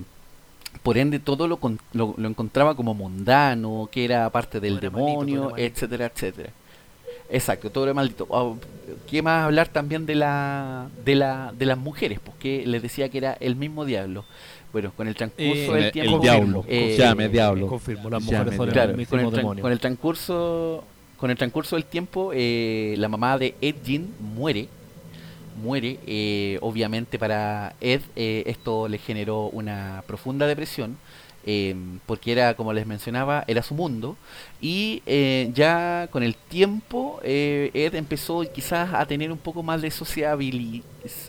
por 0.82 0.98
ende, 0.98 1.18
todo 1.18 1.48
lo, 1.48 1.56
con- 1.58 1.78
lo, 1.94 2.14
lo 2.18 2.28
encontraba 2.28 2.74
como 2.74 2.92
mundano, 2.94 3.88
que 3.90 4.04
era 4.04 4.28
parte 4.30 4.60
del 4.60 4.74
demonio, 4.80 5.48
etcétera, 5.56 6.06
etcétera. 6.06 6.50
Exacto, 7.34 7.68
todo 7.70 7.84
era 7.84 7.94
maldito. 7.94 8.26
Ah, 8.30 8.54
¿Qué 9.10 9.20
más 9.22 9.44
hablar 9.44 9.68
también 9.68 10.06
de 10.06 10.14
la 10.14 10.88
de 11.04 11.14
la 11.16 11.52
de 11.58 11.66
las 11.66 11.76
mujeres? 11.78 12.20
Porque 12.24 12.62
les 12.66 12.80
decía 12.82 13.08
que 13.08 13.18
era 13.18 13.32
el 13.40 13.56
mismo 13.56 13.84
diablo. 13.84 14.24
Bueno, 14.72 14.92
con 14.96 15.06
el 15.08 15.14
transcurso 15.14 15.52
Eh, 15.52 15.74
del 15.74 15.84
el 15.84 15.92
tiempo. 15.92 16.18
diablo. 16.20 16.64
eh, 16.68 16.96
Llame 16.98 17.28
diablo. 17.28 17.66
Confirmo, 17.68 18.08
las 18.10 18.22
mujeres 18.22 18.56
son 18.56 18.68
el 18.68 18.74
con 18.74 19.20
el, 19.20 19.26
tran- 19.26 19.30
demonio. 19.32 19.62
con 19.62 19.72
el 19.72 19.80
transcurso 19.80 20.84
con 21.16 21.30
el 21.30 21.36
transcurso 21.38 21.76
del 21.76 21.84
tiempo, 21.86 22.32
eh, 22.34 22.94
la 22.98 23.08
mamá 23.08 23.38
de 23.38 23.54
Ed 23.60 23.76
Gein 23.84 24.12
muere. 24.20 24.68
Muere, 25.62 25.98
eh, 26.06 26.58
obviamente 26.60 27.18
para 27.18 27.74
Ed 27.80 28.00
eh, 28.16 28.42
esto 28.46 28.88
le 28.88 28.98
generó 28.98 29.46
una 29.46 30.02
profunda 30.06 30.46
depresión. 30.48 30.96
Eh, 31.46 31.74
porque 32.06 32.32
era, 32.32 32.54
como 32.54 32.72
les 32.72 32.86
mencionaba, 32.86 33.44
era 33.46 33.62
su 33.62 33.74
mundo. 33.74 34.16
Y 34.60 35.02
eh, 35.06 35.50
ya 35.54 36.08
con 36.10 36.22
el 36.22 36.34
tiempo, 36.34 37.20
eh, 37.22 37.70
Ed 37.74 37.94
empezó 37.94 38.42
quizás 38.52 38.94
a 38.94 39.06
tener 39.06 39.30
un 39.30 39.38
poco 39.38 39.62
más 39.62 39.82
de, 39.82 39.92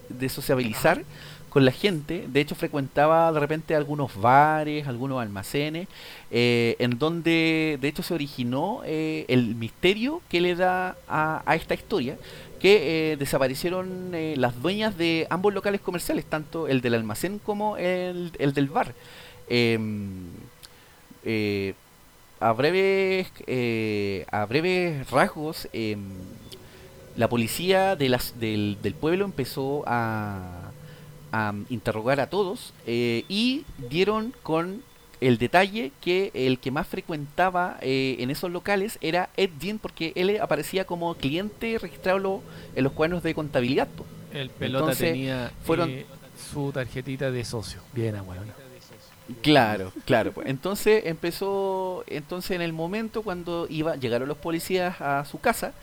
de 0.10 0.30
sociabilizar 0.30 1.04
con 1.50 1.64
la 1.64 1.72
gente. 1.72 2.26
De 2.28 2.42
hecho, 2.42 2.54
frecuentaba 2.54 3.32
de 3.32 3.40
repente 3.40 3.76
algunos 3.76 4.20
bares, 4.20 4.88
algunos 4.88 5.22
almacenes, 5.22 5.88
eh, 6.30 6.76
en 6.80 7.00
donde 7.00 7.78
de 7.80 7.88
hecho 7.88 8.04
se 8.04 8.14
originó 8.14 8.82
eh, 8.86 9.24
el 9.30 9.56
misterio 9.56 10.22
que 10.28 10.42
le 10.42 10.56
da 10.56 10.98
a, 11.08 11.44
a 11.46 11.56
esta 11.56 11.74
historia, 11.74 12.18
que 12.60 13.12
eh, 13.12 13.18
desaparecieron 13.18 14.12
eh, 14.14 14.34
las 14.38 14.62
dueñas 14.62 14.98
de 14.98 15.28
ambos 15.30 15.54
locales 15.54 15.80
comerciales, 15.80 16.26
tanto 16.26 16.68
el 16.68 16.82
del 16.82 16.96
almacén 16.96 17.40
como 17.40 17.78
el, 17.78 18.32
el 18.38 18.54
del 18.54 18.68
bar. 18.68 18.94
Em, 19.50 20.28
eh, 21.24 21.74
a 22.40 22.52
breves 22.52 23.28
eh, 23.48 24.26
a 24.32 24.46
breves 24.46 25.10
rasgos 25.10 25.68
em, 25.74 26.00
la 27.16 27.30
policía 27.30 27.96
de 27.96 28.10
las, 28.10 28.40
del, 28.40 28.78
del 28.82 28.94
pueblo 28.94 29.24
empezó 29.26 29.84
a, 29.88 30.72
a 31.32 31.54
interrogar 31.70 32.20
a 32.20 32.30
todos 32.30 32.74
eh, 32.86 33.24
y 33.30 33.64
dieron 33.90 34.34
con 34.44 34.84
el 35.22 35.38
detalle 35.38 35.94
que 36.02 36.30
el 36.34 36.60
que 36.60 36.72
más 36.72 36.88
frecuentaba 36.88 37.78
eh, 37.82 38.18
en 38.20 38.30
esos 38.32 38.52
locales 38.52 38.98
era 39.00 39.30
Ed 39.38 39.52
porque 39.82 40.12
él 40.16 40.38
aparecía 40.42 40.86
como 40.86 41.16
cliente 41.16 41.78
registrado 41.80 42.42
en 42.76 42.84
los 42.84 42.92
cuadernos 42.92 43.24
de 43.24 43.34
contabilidad. 43.34 43.88
El 44.34 44.50
pelota 44.50 44.84
Entonces, 44.86 45.12
tenía 45.14 45.52
fueron- 45.64 46.04
su 46.52 46.72
tarjetita 46.74 47.32
de 47.32 47.46
socio. 47.46 47.80
Bien, 47.94 48.16
abuelo. 48.18 48.42
Claro, 49.42 49.92
claro. 50.06 50.32
pues. 50.34 50.48
Entonces 50.48 51.04
empezó, 51.06 52.04
entonces 52.08 52.52
en 52.52 52.62
el 52.62 52.74
momento 52.74 53.24
cuando 53.24 53.68
iba, 53.70 53.96
llegaron 53.96 54.28
los 54.28 54.38
policías 54.38 55.02
a 55.02 55.26
su 55.26 55.40
casa, 55.40 55.74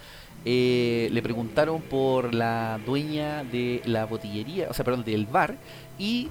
eh, 0.45 1.09
le 1.13 1.23
preguntaron 1.23 1.81
por 1.83 2.35
la 2.35 2.81
dueña 2.85 3.45
de 3.45 3.83
la 3.85 4.07
botillería, 4.07 4.69
o 4.71 4.75
sea, 4.75 4.85
perdón, 4.85 5.05
del 5.05 5.27
bar, 5.27 5.57
y 5.99 6.29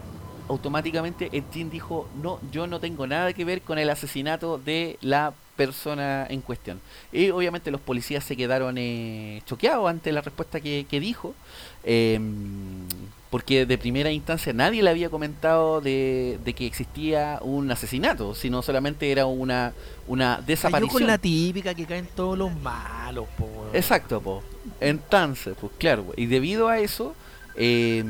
automáticamente 0.50 1.30
Etienne 1.32 1.72
dijo, 1.72 2.10
no, 2.22 2.40
yo 2.52 2.68
no 2.68 2.80
tengo 2.80 3.08
nada 3.08 3.34
que 3.34 3.46
ver 3.46 3.62
con 3.62 3.78
el 3.78 3.90
asesinato 3.90 4.58
de 4.58 4.98
la 5.02 5.34
persona 5.56 6.26
en 6.30 6.42
cuestión. 6.42 6.82
Y 7.12 7.30
obviamente 7.30 7.72
los 7.72 7.82
policías 7.82 8.24
se 8.24 8.36
quedaron 8.36 8.78
eh, 8.78 9.42
choqueados 9.46 9.90
ante 9.90 10.12
la 10.12 10.22
respuesta 10.22 10.60
que, 10.60 10.86
que 10.90 11.00
dijo, 11.00 11.36
em, 11.84 12.88
porque 13.32 13.66
de 13.66 13.78
primera 13.80 14.12
instancia 14.12 14.54
nadie 14.54 14.84
le 14.84 14.90
había 14.92 15.10
comentado 15.10 15.82
de, 15.82 16.38
de 16.46 16.54
que 16.54 16.68
existía 16.68 17.40
un 17.42 17.72
asesinato, 17.72 18.36
sino 18.36 18.62
solamente 18.62 19.12
era 19.12 19.26
una, 19.26 19.74
una 20.08 20.36
Cayó 20.36 20.46
desaparición. 20.48 20.92
con 20.92 21.08
la 21.08 21.18
típica 21.18 21.74
que 21.74 21.86
caen 21.86 22.08
todos 22.16 22.38
los 22.38 22.54
malos, 22.62 23.26
po. 23.38 23.48
Exacto, 23.74 24.22
po. 24.22 24.44
Entonces, 24.80 25.56
pues 25.60 25.72
claro, 25.80 26.08
y 26.18 26.26
debido 26.28 26.68
a 26.68 26.78
eso, 26.80 27.16
eh, 27.56 28.04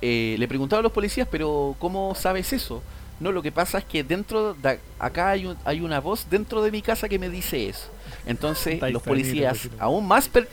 eh, 0.00 0.36
le 0.38 0.48
preguntaron 0.48 0.82
a 0.82 0.84
los 0.84 0.92
policías, 0.92 1.28
pero 1.30 1.76
¿cómo 1.78 2.14
sabes 2.14 2.52
eso? 2.52 2.82
No, 3.20 3.32
lo 3.32 3.42
que 3.42 3.50
pasa 3.50 3.78
es 3.78 3.84
que 3.84 4.04
dentro 4.04 4.54
de 4.54 4.78
acá 4.98 5.30
hay, 5.30 5.44
un- 5.46 5.56
hay 5.64 5.80
una 5.80 6.00
voz 6.00 6.26
dentro 6.30 6.62
de 6.62 6.70
mi 6.70 6.82
casa 6.82 7.08
que 7.08 7.18
me 7.18 7.28
dice 7.28 7.68
eso. 7.68 7.88
Entonces 8.26 8.80
los 8.92 9.02
policías, 9.02 9.68
aún 9.80 10.06
más 10.06 10.28
per- 10.28 10.48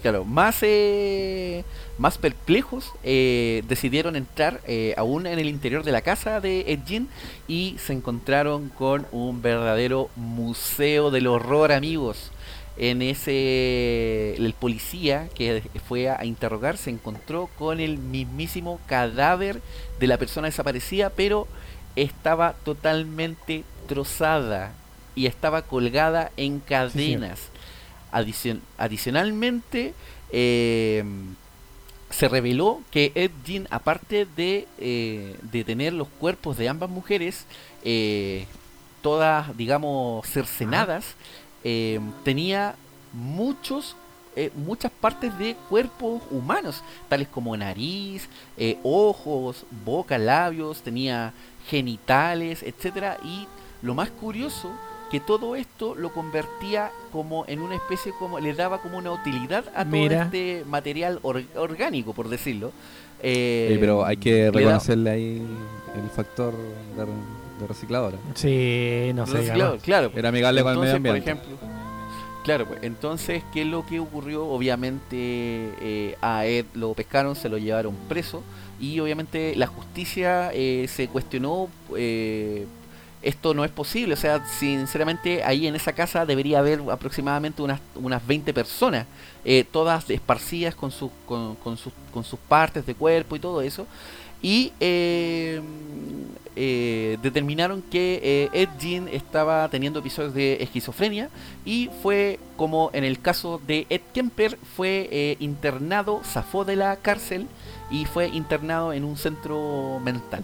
claro, 0.00 0.24
más 0.24 0.56
eh, 0.62 1.64
más 1.98 2.18
perplejos, 2.18 2.90
eh, 3.04 3.62
decidieron 3.68 4.16
entrar 4.16 4.60
eh, 4.66 4.94
aún 4.96 5.26
en 5.26 5.38
el 5.38 5.48
interior 5.48 5.84
de 5.84 5.92
la 5.92 6.00
casa 6.00 6.40
de 6.40 6.60
Ed 6.72 6.80
Gein 6.86 7.08
y 7.46 7.76
se 7.78 7.92
encontraron 7.92 8.70
con 8.70 9.06
un 9.12 9.42
verdadero 9.42 10.08
museo 10.16 11.10
del 11.10 11.26
horror, 11.26 11.70
amigos. 11.72 12.30
En 12.78 13.02
ese, 13.02 14.34
el 14.36 14.54
policía 14.58 15.28
que 15.34 15.62
fue 15.86 16.08
a 16.08 16.24
interrogar 16.24 16.78
se 16.78 16.88
encontró 16.90 17.50
con 17.58 17.80
el 17.80 17.98
mismísimo 17.98 18.80
cadáver 18.86 19.60
de 20.00 20.06
la 20.06 20.16
persona 20.16 20.48
desaparecida, 20.48 21.10
pero 21.10 21.46
estaba 21.96 22.54
totalmente 22.64 23.64
trozada 23.86 24.72
y 25.14 25.26
estaba 25.26 25.60
colgada 25.62 26.32
en 26.38 26.60
cadenas. 26.60 27.38
Adicion- 28.10 28.60
adicionalmente, 28.78 29.92
eh, 30.30 31.04
se 32.12 32.28
reveló 32.28 32.82
que 32.90 33.10
Ed 33.14 33.30
aparte 33.70 34.26
de, 34.36 34.68
eh, 34.78 35.36
de 35.42 35.64
tener 35.64 35.92
los 35.92 36.08
cuerpos 36.08 36.56
de 36.56 36.68
ambas 36.68 36.90
mujeres, 36.90 37.46
eh, 37.84 38.46
todas, 39.00 39.56
digamos, 39.56 40.26
cercenadas, 40.28 41.16
eh, 41.64 41.98
tenía 42.24 42.76
muchos 43.12 43.96
eh, 44.34 44.50
muchas 44.54 44.90
partes 44.90 45.36
de 45.38 45.54
cuerpos 45.68 46.22
humanos, 46.30 46.82
tales 47.10 47.28
como 47.28 47.54
nariz, 47.54 48.30
ojos, 48.82 49.66
boca, 49.84 50.16
labios, 50.16 50.80
tenía 50.80 51.34
genitales, 51.68 52.62
etcétera, 52.62 53.18
y 53.22 53.46
lo 53.82 53.94
más 53.94 54.08
curioso 54.08 54.72
que 55.12 55.20
todo 55.20 55.54
esto 55.54 55.94
lo 55.94 56.10
convertía 56.12 56.90
como 57.12 57.44
en 57.46 57.60
una 57.60 57.76
especie 57.76 58.12
como 58.18 58.40
le 58.40 58.52
daba 58.54 58.80
como 58.82 58.98
una 58.98 59.12
utilidad 59.12 59.64
a 59.76 59.84
todo 59.84 59.92
este 60.24 60.64
material 60.66 61.20
or- 61.22 61.44
orgánico, 61.54 62.12
por 62.14 62.28
decirlo. 62.28 62.72
Eh, 63.22 63.68
Eh, 63.72 63.76
pero 63.78 64.04
hay 64.04 64.16
que 64.16 64.44
da- 64.46 64.50
reconocerle 64.50 65.10
ahí 65.10 65.42
el 65.94 66.10
factor 66.10 66.54
de, 66.96 67.04
de 67.60 67.66
recicladora. 67.68 68.16
Sí, 68.34 69.12
no 69.14 69.26
sé. 69.26 69.52
Claro, 69.82 70.08
pues. 70.08 70.18
Era 70.18 70.30
amigable 70.30 70.62
con 70.62 70.72
el 70.72 70.78
medio 70.80 70.96
ambiente. 70.96 71.20
Por 71.20 71.28
ejemplo, 71.38 71.68
claro, 72.44 72.66
pues, 72.66 72.80
entonces, 72.82 73.44
¿qué 73.52 73.60
es 73.62 73.66
lo 73.68 73.84
que 73.86 74.00
ocurrió? 74.00 74.46
Obviamente 74.46 75.14
eh, 75.14 76.16
a 76.22 76.46
Ed 76.46 76.64
lo 76.74 76.94
pescaron, 76.94 77.36
se 77.36 77.48
lo 77.48 77.58
llevaron 77.58 77.94
preso 78.08 78.42
y 78.80 78.98
obviamente 78.98 79.54
la 79.56 79.66
justicia 79.66 80.50
eh, 80.54 80.86
se 80.88 81.06
cuestionó. 81.08 81.68
eh, 81.96 82.66
esto 83.22 83.54
no 83.54 83.64
es 83.64 83.70
posible, 83.70 84.14
o 84.14 84.16
sea, 84.16 84.44
sinceramente 84.46 85.44
ahí 85.44 85.66
en 85.66 85.74
esa 85.74 85.92
casa 85.92 86.26
debería 86.26 86.58
haber 86.58 86.80
aproximadamente 86.90 87.62
unas, 87.62 87.80
unas 87.94 88.26
20 88.26 88.52
personas, 88.52 89.06
eh, 89.44 89.64
todas 89.70 90.10
esparcidas 90.10 90.74
con, 90.74 90.90
sus 90.90 91.10
con, 91.26 91.56
sus, 91.76 91.92
con 92.12 92.24
sus 92.24 92.38
partes 92.38 92.84
de 92.86 92.94
cuerpo 92.94 93.36
y 93.36 93.40
todo 93.40 93.62
eso. 93.62 93.86
Y 94.42 94.72
eh, 94.80 95.60
eh, 96.56 97.16
determinaron 97.22 97.80
que 97.80 98.20
eh, 98.22 98.48
Ed 98.52 98.68
Gein 98.78 99.08
estaba 99.08 99.68
teniendo 99.68 100.00
episodios 100.00 100.34
de 100.34 100.58
esquizofrenia 100.60 101.30
y 101.64 101.90
fue 102.02 102.40
como 102.56 102.90
en 102.92 103.04
el 103.04 103.20
caso 103.20 103.60
de 103.64 103.86
Ed 103.88 104.00
Kemper, 104.12 104.58
fue 104.76 105.36
internado, 105.38 106.22
zafó 106.24 106.64
de 106.64 106.74
la 106.74 106.96
cárcel 106.96 107.46
y 107.88 108.04
fue 108.04 108.28
internado 108.28 108.92
en 108.92 109.04
un 109.04 109.16
centro 109.16 110.00
mental. 110.04 110.42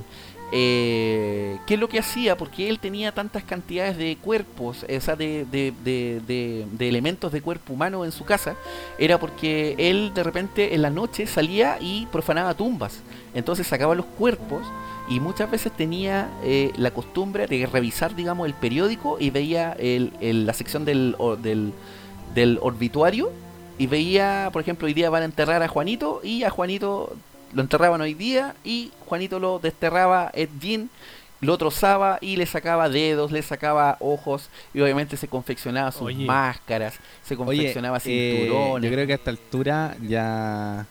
Eh, 0.51 1.59
¿Qué 1.67 1.75
es 1.75 1.81
lo 1.81 1.89
que 1.89 1.99
hacía? 1.99 2.37
Porque 2.37 2.69
él 2.71 2.79
tenía 2.79 3.13
tantas 3.13 3.45
cantidades 3.45 3.99
de 3.99 4.17
cuerpos, 4.17 4.85
o 4.85 5.01
sea, 5.01 5.15
de, 5.15 5.45
de- 5.45 5.75
de- 5.85 6.21
de- 6.27 6.89
elementos 6.89 7.31
de 7.33 7.43
cuerpo 7.43 7.75
humano 7.75 8.05
en 8.05 8.13
su 8.13 8.25
casa, 8.25 8.57
era 8.99 9.19
porque 9.19 9.75
él 9.79 10.13
de 10.15 10.23
repente 10.23 10.75
en 10.75 10.81
la 10.83 10.89
noche 10.91 11.27
salía 11.27 11.77
y 11.81 12.07
profanaba 12.07 12.55
tumbas. 12.55 13.01
Entonces 13.35 13.67
sacaba 13.67 13.95
los 13.95 14.07
cuerpos 14.07 14.63
y 15.09 15.21
muchas 15.21 15.51
veces 15.51 15.71
tenía 15.73 16.31
eh, 16.43 16.73
la 16.77 16.93
costumbre 16.93 17.47
de 17.47 17.67
revisar, 17.67 18.15
digamos, 18.17 18.47
el 18.47 18.55
periódico 18.55 19.19
y 19.21 19.29
veía 19.31 19.73
el- 19.79 20.13
la 20.47 20.55
sección 20.55 20.85
del, 20.87 21.15
del, 21.43 21.73
del 22.35 22.59
obituario 22.63 23.31
y 23.77 23.87
veía, 23.87 24.49
por 24.53 24.63
ejemplo, 24.63 24.87
hoy 24.87 24.95
día 24.95 25.11
van 25.11 25.23
a 25.23 25.27
enterrar 25.27 25.63
a 25.63 25.69
Juanito 25.69 26.21
y 26.25 26.43
a 26.45 26.51
Juanito 26.51 27.15
lo 27.53 27.63
enterraban 27.63 28.01
hoy 28.01 28.15
día 28.15 28.55
y 28.65 28.91
Juanito 29.07 29.39
lo 29.39 29.59
desterraba 29.59 30.31
Ed 30.35 30.49
Gein, 30.61 30.91
lo 31.41 31.57
trozaba 31.57 32.19
y 32.21 32.37
le 32.37 32.47
sacaba 32.47 32.89
dedos, 32.89 33.31
le 33.31 33.43
sacaba 33.43 33.97
ojos 34.01 34.49
y 34.75 34.81
obviamente 34.81 35.17
se 35.17 35.29
confeccionaba 35.29 35.93
sus 35.93 36.03
Oye. 36.03 36.25
máscaras, 36.27 36.95
se 37.23 37.35
Oye, 37.35 37.45
confeccionaba 37.45 37.99
eh, 38.05 38.41
cinturones. 38.41 38.89
yo 38.91 38.95
creo 38.95 39.07
que 39.07 39.13
a 39.13 39.17
esta 39.17 39.31
altura 39.31 39.97
ya, 40.03 40.87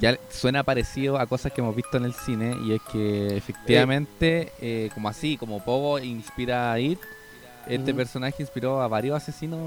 ya 0.00 0.16
suena 0.30 0.62
parecido 0.62 1.18
a 1.18 1.26
cosas 1.26 1.52
que 1.52 1.60
hemos 1.60 1.74
visto 1.74 1.96
en 1.96 2.04
el 2.04 2.14
cine 2.14 2.56
y 2.64 2.74
es 2.74 2.80
que 2.92 3.36
efectivamente, 3.36 4.52
eh, 4.60 4.90
como 4.94 5.08
así, 5.08 5.36
como 5.36 5.62
Pogo 5.64 5.98
inspira 5.98 6.72
a 6.72 6.78
It, 6.78 7.00
este 7.66 7.92
personaje 7.92 8.42
inspiró 8.42 8.80
a 8.80 8.88
varios 8.88 9.16
asesinos 9.16 9.60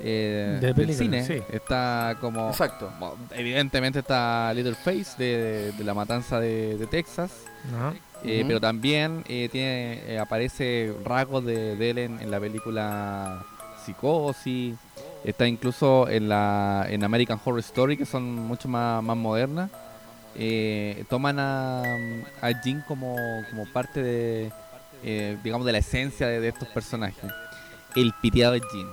eh, 0.00 0.58
De 0.60 0.72
del 0.72 0.94
cine. 0.94 1.24
sí. 1.24 1.42
Está 1.50 2.16
como... 2.20 2.48
Exacto. 2.48 2.90
Evidentemente 3.32 3.98
está 4.00 4.52
Littleface 4.54 5.16
de, 5.18 5.72
de 5.72 5.84
la 5.84 5.94
matanza 5.94 6.40
de, 6.40 6.76
de 6.78 6.86
Texas, 6.86 7.30
eh, 8.24 8.44
pero 8.46 8.60
también 8.60 9.24
eh, 9.28 9.48
tiene 9.50 10.02
eh, 10.06 10.18
aparece 10.18 10.94
rasgos 11.04 11.44
de, 11.44 11.76
de 11.76 11.90
él 11.90 11.98
en, 11.98 12.20
en 12.20 12.30
la 12.30 12.40
película 12.40 13.44
Psicosis, 13.84 14.76
está 15.24 15.46
incluso 15.46 16.08
en 16.08 16.28
la 16.28 16.86
en 16.88 17.02
American 17.04 17.40
Horror 17.44 17.58
Story 17.60 17.96
que 17.96 18.06
son 18.06 18.22
mucho 18.34 18.68
más, 18.68 19.02
más 19.02 19.16
modernas. 19.16 19.70
eh, 20.36 21.04
toman 21.10 21.38
a, 21.38 21.82
a 22.40 22.52
Jin 22.62 22.80
como, 22.88 23.16
como 23.50 23.66
parte 23.72 24.02
de, 24.02 24.52
eh, 25.04 25.36
digamos, 25.42 25.66
de 25.66 25.72
la 25.72 25.78
esencia 25.78 26.26
de, 26.26 26.40
de 26.40 26.48
estos 26.48 26.68
personajes. 26.68 27.24
El 27.96 28.12
piteado 28.22 28.52
de 28.54 28.60
Jin. 28.60 28.86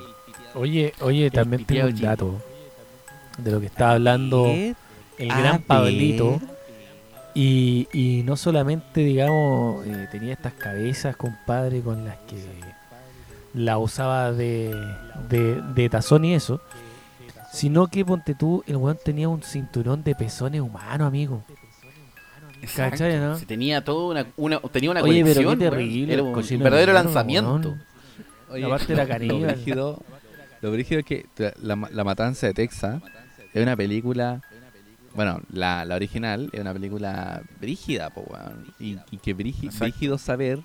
Oye, 0.55 0.93
oye, 1.01 1.29
también 1.31 1.65
tengo 1.65 1.87
un 1.87 1.99
dato 2.01 2.41
de 3.37 3.51
lo 3.51 3.59
que 3.59 3.67
estaba 3.67 3.91
hablando 3.91 4.45
el 4.47 5.31
a 5.31 5.39
gran. 5.39 5.61
Pablito. 5.61 6.39
Y, 7.35 7.87
y 7.93 8.23
no 8.23 8.35
solamente, 8.35 9.01
digamos, 9.01 9.85
eh, 9.85 10.07
tenía 10.11 10.33
estas 10.33 10.53
cabezas, 10.53 11.15
compadre, 11.15 11.81
con 11.81 12.03
las 12.03 12.17
que 12.27 12.43
la 13.53 13.77
usaba 13.77 14.31
de, 14.31 14.75
de, 15.29 15.61
de 15.61 15.89
tazón 15.89 16.25
y 16.25 16.33
eso, 16.33 16.59
sino 17.53 17.87
que, 17.87 18.03
ponte 18.03 18.35
tú, 18.35 18.63
el 18.67 18.75
weón 18.77 18.97
tenía 19.03 19.29
un 19.29 19.41
cinturón 19.43 20.03
de 20.03 20.15
pezones 20.15 20.61
humanos, 20.61 21.07
amigo. 21.07 21.43
¿Cachai, 22.75 23.17
no? 23.19 23.37
Si 23.37 23.45
tenía 23.45 23.83
todo 23.83 24.09
una, 24.09 24.25
una 24.35 24.59
tenía 24.59 24.91
una 24.91 25.01
Oye, 25.01 25.23
pero 25.23 25.39
qué 25.39 25.45
colección. 25.45 25.59
terrible, 25.59 26.13
Era 26.13 26.23
un 26.23 26.33
cochino 26.33 26.63
verdadero 26.63 26.93
lanzamiento. 26.93 27.77
Oye, 28.51 28.65
Aparte 28.65 28.93
era 28.93 29.07
caníbal. 29.07 29.63
Lo 30.61 30.71
brígido, 30.71 30.99
brígido 30.99 30.99
es 30.99 31.05
que 31.05 31.25
la, 31.61 31.75
ma- 31.75 31.89
la 31.91 32.03
Matanza 32.03 32.47
de 32.47 32.53
Texas 32.53 33.01
es 33.53 33.61
una 33.63 33.75
película. 33.75 34.41
Bueno, 35.15 35.41
la, 35.51 35.85
la 35.85 35.95
original 35.95 36.49
es 36.53 36.59
una 36.61 36.71
película 36.73 37.41
brígida, 37.59 38.09
po, 38.11 38.21
weón. 38.21 38.65
Y, 38.79 38.97
y 39.11 39.17
que 39.17 39.35
brígi- 39.35 39.65
Exacto. 39.65 39.85
brígido 39.85 40.17
saber 40.17 40.59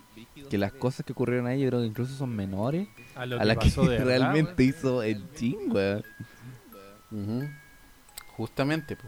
que 0.51 0.59
las 0.59 0.73
cosas 0.73 1.07
que 1.07 1.13
ocurrieron 1.13 1.47
ahí, 1.47 1.61
yo 1.63 1.69
creo 1.69 1.81
que 1.81 1.87
incluso 1.87 2.15
son 2.15 2.35
menores 2.37 2.87
A 3.15 3.25
lo 3.25 3.41
a 3.41 3.45
las 3.45 3.57
que 3.57 3.69
verdad, 3.89 4.05
realmente 4.07 4.65
hizo 4.65 5.03
el 5.03 5.25
Jin, 5.37 5.57
weón. 5.73 6.05
Justamente, 8.37 8.97
po. 8.97 9.05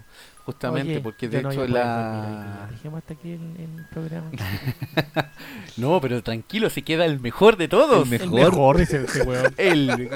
Justamente, 0.47 0.93
Oye, 0.93 1.01
porque 1.01 1.29
de 1.29 1.43
no 1.43 1.51
hecho 1.51 1.61
dormir 1.61 1.77
la... 1.77 2.69
Dejemos 2.71 2.99
hasta 2.99 3.13
aquí 3.15 3.33
el, 3.33 3.41
el 3.41 3.85
programa. 3.93 4.31
No, 5.77 6.01
pero 6.01 6.23
tranquilo, 6.23 6.71
se 6.71 6.81
queda 6.83 7.05
el 7.05 7.21
mejor 7.21 7.57
de 7.59 7.69
todos. 7.69 8.11
El 8.11 8.15
El 8.23 8.31
Mejor. 8.31 8.51
mejor, 8.53 8.77
dice 8.79 9.05
este 9.05 9.23
weón. 9.23 9.53
El, 9.59 10.09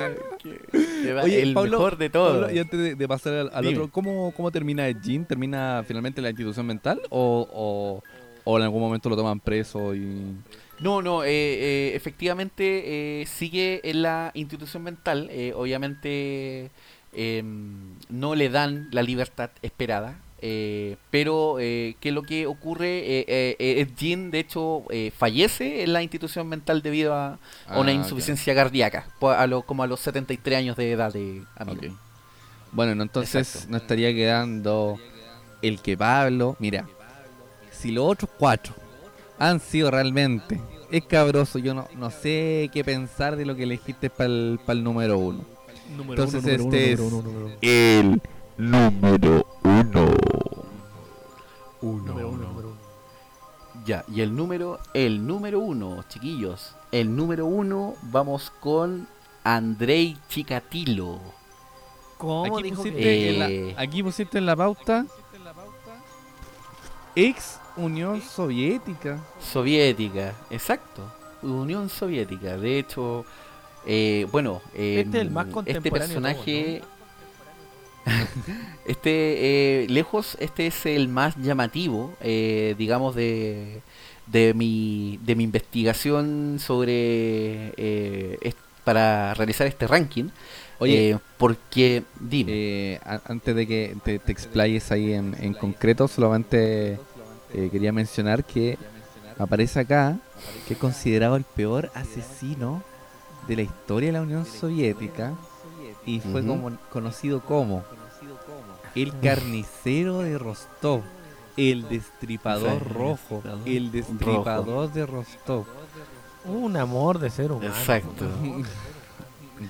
que- 0.42 1.42
el 1.42 1.52
Pablo, 1.54 1.70
mejor 1.78 1.98
de 1.98 2.08
todos. 2.10 2.32
Pablo, 2.40 2.50
y 2.54 2.58
antes 2.58 2.80
de, 2.80 2.94
de 2.94 3.08
pasar 3.08 3.50
al, 3.52 3.66
otro, 3.66 3.90
¿cómo, 3.90 4.32
¿cómo 4.32 4.50
termina 4.50 4.88
el 4.88 5.00
Jin? 5.02 5.26
¿Termina 5.26 5.84
finalmente 5.86 6.20
en 6.20 6.24
la 6.24 6.30
institución 6.30 6.64
mental? 6.66 7.00
¿O, 7.10 7.46
o, 7.52 8.02
o 8.44 8.56
en 8.56 8.62
algún 8.62 8.80
momento 8.80 9.08
lo 9.10 9.16
toman 9.16 9.38
preso 9.40 9.94
y...? 9.94 10.34
No, 10.80 11.02
no, 11.02 11.24
eh, 11.24 11.28
eh, 11.28 11.92
efectivamente 11.94 13.20
eh, 13.20 13.26
sigue 13.26 13.82
en 13.84 14.00
la 14.00 14.30
institución 14.32 14.82
mental. 14.82 15.28
eh, 15.30 15.52
obviamente 15.54 16.70
eh, 17.12 17.42
no 18.08 18.34
le 18.34 18.48
dan 18.48 18.88
la 18.92 19.02
libertad 19.02 19.50
esperada. 19.62 20.18
eh, 20.42 20.96
pero, 21.10 21.58
eh, 21.60 21.96
¿qué 22.00 22.08
es 22.08 22.14
lo 22.14 22.22
que 22.22 22.46
ocurre? 22.46 23.00
Eh, 23.00 23.24
eh, 23.28 23.56
eh, 23.58 23.86
Jean, 23.94 24.30
de 24.30 24.38
hecho, 24.38 24.84
eh, 24.88 25.12
fallece 25.14 25.82
en 25.82 25.92
la 25.92 26.02
institución 26.02 26.48
mental 26.48 26.80
debido 26.80 27.12
a, 27.14 27.38
a 27.68 27.78
una 27.78 27.90
Ah, 27.90 27.94
insuficiencia 27.94 28.54
cardíaca, 28.54 29.06
a 29.20 29.46
lo- 29.46 29.62
como 29.62 29.82
a 29.82 29.86
los 29.86 30.00
73 30.00 30.56
años 30.58 30.76
de 30.78 30.92
edad 30.92 31.12
de 31.12 31.42
amigo. 31.56 31.80
Ok. 31.88 31.92
Bueno, 32.72 32.94
no, 32.94 33.02
entonces 33.02 33.48
Exacto. 33.54 33.70
no 33.70 33.76
estaría 33.76 34.14
quedando 34.14 34.96
el 35.60 35.80
que 35.82 35.94
Pablo. 35.96 36.56
Mira, 36.58 36.86
si 37.70 37.90
los 37.92 38.06
otros 38.06 38.30
cuatro 38.38 38.72
han 39.38 39.60
sido 39.60 39.90
realmente 39.90 40.58
escabroso, 40.90 41.58
yo 41.58 41.74
no, 41.74 41.86
no 41.96 42.10
sé 42.10 42.70
qué 42.72 42.82
pensar 42.82 43.36
de 43.36 43.44
lo 43.44 43.54
que 43.56 43.64
elegiste 43.64 44.08
para 44.08 44.28
el 44.30 44.84
número 44.84 45.18
uno. 45.18 45.44
Número 45.96 46.22
Entonces 46.24 46.44
uno, 46.44 46.64
número 46.64 46.76
este 46.76 47.02
uno, 47.02 47.04
es- 47.04 47.12
número 47.12 47.16
uno, 47.16 47.22
número 47.22 47.46
uno. 47.46 47.58
El 47.62 48.22
número 48.58 49.46
uno. 49.64 50.14
Uno, 51.82 52.12
número 52.14 52.28
uno. 52.28 52.70
Ya, 53.86 54.04
y 54.08 54.20
el 54.20 54.36
número, 54.36 54.78
el 54.94 55.26
número 55.26 55.58
uno, 55.60 56.04
chiquillos. 56.08 56.74
El 56.92 57.16
número 57.16 57.46
uno, 57.46 57.94
vamos 58.02 58.52
con 58.60 59.08
Andrei 59.42 60.18
Chikatilo. 60.28 61.18
¿Cómo 62.18 62.44
Aquí 62.58 62.62
dijo 62.64 62.76
pusiste, 62.82 63.00
que- 63.00 63.28
Eh, 63.30 63.30
en 63.70 63.74
la, 63.74 63.80
aquí 63.82 64.02
pusiste 64.02 64.36
en 64.38 64.46
la 64.46 64.54
pauta 64.56 65.06
ex 67.16 67.58
Unión 67.76 68.20
Soviética. 68.20 69.18
Soviética, 69.40 70.34
exacto. 70.50 71.02
Unión 71.42 71.88
Soviética. 71.88 72.56
De 72.58 72.78
hecho, 72.78 73.24
eh, 73.86 74.26
bueno, 74.32 74.60
eh, 74.74 75.02
Este 75.04 75.18
es 75.18 75.22
el 75.22 75.30
más 75.30 75.46
este 75.66 75.90
personaje, 75.90 76.82
este, 78.86 79.82
eh, 79.84 79.86
lejos, 79.88 80.36
este 80.40 80.66
es 80.66 80.86
el 80.86 81.08
más 81.08 81.36
llamativo, 81.36 82.14
eh, 82.20 82.74
digamos, 82.78 83.14
de, 83.14 83.80
de, 84.26 84.54
mi, 84.54 85.18
de 85.22 85.34
mi 85.36 85.44
investigación 85.44 86.58
sobre, 86.58 87.72
eh, 87.76 88.38
est- 88.42 88.56
para 88.84 89.34
realizar 89.34 89.66
este 89.66 89.86
ranking. 89.86 90.30
Oye, 90.78 91.10
Eh, 91.10 91.18
porque, 91.36 92.02
dime. 92.18 92.52
Eh, 92.54 93.00
antes 93.26 93.54
de 93.54 93.66
que 93.66 93.96
te, 94.02 94.18
te 94.18 94.32
explayes 94.32 94.90
ahí 94.90 95.12
en, 95.12 95.36
en 95.38 95.52
concreto, 95.52 96.08
solamente 96.08 96.98
eh, 97.52 97.68
quería 97.70 97.92
mencionar 97.92 98.44
que 98.44 98.78
aparece 99.38 99.80
acá 99.80 100.18
que 100.66 100.74
es 100.74 100.80
considerado 100.80 101.36
el 101.36 101.44
peor 101.44 101.90
asesino 101.94 102.82
de 103.50 103.56
la 103.56 103.62
historia 103.62 104.10
de 104.10 104.12
la 104.12 104.22
Unión 104.22 104.46
Soviética 104.46 105.34
y 106.06 106.20
fue 106.20 106.46
como, 106.46 106.70
conocido 106.88 107.40
como 107.40 107.82
el 108.94 109.18
carnicero 109.18 110.20
de 110.20 110.38
Rostov, 110.38 111.02
el 111.56 111.88
destripador 111.88 112.78
Sí. 112.80 112.88
rojo, 112.94 113.42
el 113.64 113.90
destripador 113.90 114.92
de 114.92 115.04
Rostov. 115.04 115.64
Un 116.44 116.76
amor 116.76 117.18
de 117.18 117.28
ser 117.30 117.50
humano. 117.50 117.74
Exacto. 117.74 118.24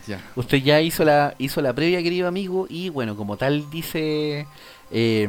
Ya. 0.07 0.21
Usted 0.37 0.59
ya 0.59 0.81
hizo 0.81 1.05
la 1.05 1.35
hizo 1.37 1.61
la 1.61 1.73
previa, 1.73 2.01
querido 2.01 2.29
amigo, 2.29 2.67
y 2.69 2.91
bueno, 2.91 3.17
como 3.17 3.37
tal 3.37 3.69
dice, 3.71 4.47
eh, 4.91 5.29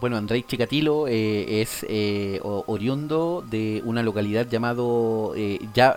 bueno, 0.00 0.16
Andrei 0.16 0.42
Chikatilo 0.42 1.06
eh, 1.08 1.60
es 1.62 1.84
eh, 1.88 2.40
oriundo 2.42 3.44
de 3.48 3.82
una 3.84 4.02
localidad 4.02 4.48
llamado 4.48 5.32
eh, 5.36 5.58
Ya- 5.74 5.96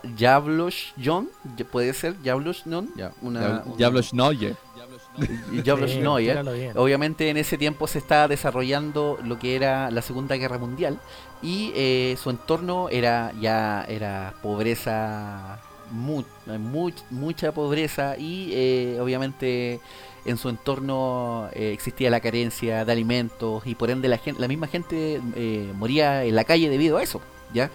puede 1.65 1.94
ser 1.94 2.15
Yavloshnon, 2.24 2.90
Ya. 2.95 3.11
una, 3.22 3.41
Ya- 3.41 3.64
una- 3.65 3.78
Yavloshnoye. 3.78 4.56
Yavloshnoye. 5.64 6.30
tíralo 6.30 6.53
bien. 6.53 6.72
Obviamente 6.78 7.30
en 7.30 7.38
ese 7.38 7.57
tiempo 7.57 7.88
se 7.88 7.99
estaba 7.99 8.28
desarrollando 8.28 9.18
lo 9.24 9.40
que 9.40 9.56
era 9.56 9.91
la 9.91 10.02
Segunda 10.02 10.36
Guerra 10.36 10.57
Mundial 10.57 10.99
y 11.41 11.72
eh, 11.76 12.15
su 12.22 12.30
entorno 12.30 12.90
era 12.90 13.32
ya 13.40 13.86
era 13.88 14.34
pobreza, 14.41 15.60
mu- 15.91 16.24
mu- 16.48 16.91
mucha 17.11 17.52
pobreza 17.52 18.18
y 18.18 18.49
eh, 18.53 18.98
obviamente 19.02 19.80
en 20.26 20.38
su 20.38 20.50
entorno 20.50 21.50
eh, 21.54 21.72
existía 21.74 22.10
la 22.10 22.20
carencia 22.20 22.86
de 22.86 22.91
alimentos 22.91 23.64
y 23.66 23.76
por 23.76 23.90
ende 23.90 24.08
la, 24.08 24.18
gen- 24.18 24.36
la 24.40 24.48
misma 24.48 24.68
gente 24.68 25.22
eh, 25.36 25.72
moría 25.76 26.24
en 26.24 26.36
la 26.36 26.44
calle 26.44 26.70
debido 26.70 26.98
a 26.98 27.04
eso. 27.04 27.22
¿ya? 27.54 27.70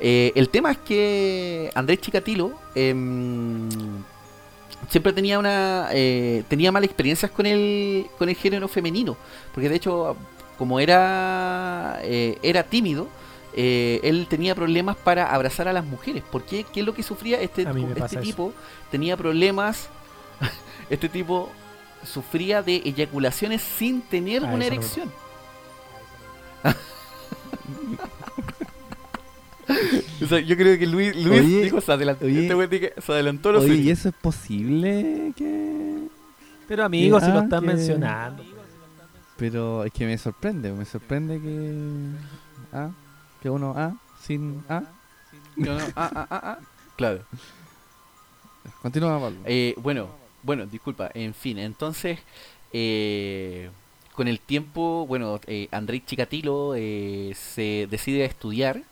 Eh, 0.00 0.32
el 0.34 0.48
tema 0.48 0.70
es 0.72 0.78
que 0.78 1.70
Andrés 1.74 2.00
Chikatilo 2.00 2.52
em, 2.74 3.68
siempre 4.88 5.12
tenía 5.12 5.38
una 5.38 5.88
tenía 6.48 6.72
malas 6.72 6.86
experiencias 6.88 7.30
con 7.30 7.44
el 7.46 8.06
con 8.18 8.28
el 8.28 8.34
género 8.34 8.66
femenino 8.66 9.16
porque 9.52 9.68
de 9.68 9.76
hecho 9.76 10.16
como 10.56 10.80
era 10.80 12.00
era 12.02 12.62
tímido 12.62 13.08
eh, 13.52 14.00
él 14.02 14.26
tenía 14.28 14.54
problemas 14.54 14.96
para 14.96 15.26
abrazar 15.34 15.68
a 15.68 15.72
las 15.74 15.84
mujeres 15.84 16.22
¿por 16.30 16.44
qué? 16.44 16.64
¿qué 16.72 16.80
es 16.80 16.86
lo 16.86 16.94
que 16.94 17.02
sufría 17.02 17.40
este, 17.40 17.64
este 18.06 18.16
eso. 18.16 18.20
tipo 18.24 18.52
tenía 18.90 19.16
problemas 19.18 19.88
este 20.90 21.08
tipo 21.10 21.50
sufría 22.04 22.62
de 22.62 22.76
eyaculaciones 22.84 23.62
sin 23.62 24.02
tener 24.02 24.42
Ah, 24.44 24.48
una 24.48 24.56
no 24.58 24.62
erección 24.64 25.10
O 30.22 30.26
sea, 30.26 30.40
yo 30.40 30.56
creo 30.56 30.78
que 30.78 30.86
Luis, 30.86 31.14
Luis 31.16 31.40
Oye, 31.40 31.62
dijo, 31.64 31.80
se 31.80 31.92
adelantó, 31.92 32.24
oye, 32.26 32.42
este 32.42 32.54
güey 32.54 32.66
dije, 32.68 32.92
se 32.98 33.12
adelantó 33.12 33.52
lo 33.52 33.60
Oye, 33.60 33.68
suyo. 33.68 33.80
¿y 33.82 33.90
eso 33.90 34.08
es 34.08 34.14
posible 34.14 35.32
que...? 35.36 36.08
Pero 36.68 36.84
amigos, 36.84 37.22
si 37.24 37.30
lo 37.30 37.38
Ah, 37.38 37.42
están 37.44 37.60
que- 37.60 37.66
mencionando. 37.66 38.44
Pero 39.36 39.84
es 39.84 39.92
que 39.92 40.06
me 40.06 40.18
sorprende, 40.18 40.72
me 40.72 40.84
sorprende 40.84 41.40
que... 41.40 41.74
Ah, 42.72 42.90
que 43.40 43.48
uno 43.48 43.70
A 43.76 43.94
sin 44.22 44.62
A. 44.68 44.82
No, 45.56 45.78
no, 45.78 45.84
ah, 45.96 46.10
ah, 46.14 46.26
ah, 46.30 46.40
ah. 46.42 46.58
Claro. 46.96 47.20
Continúa, 48.82 49.18
Pablo. 49.18 49.38
Eh, 49.46 49.74
bueno, 49.78 50.08
bueno, 50.42 50.66
disculpa. 50.66 51.10
En 51.14 51.34
fin, 51.34 51.58
entonces, 51.58 52.18
eh, 52.72 53.70
con 54.14 54.28
el 54.28 54.40
tiempo, 54.40 55.06
bueno, 55.06 55.40
eh, 55.46 55.68
Andrei 55.72 56.00
Chikatilo 56.04 56.74
eh, 56.76 57.32
se 57.34 57.86
decide 57.90 58.22
a 58.24 58.26
estudiar, 58.26 58.82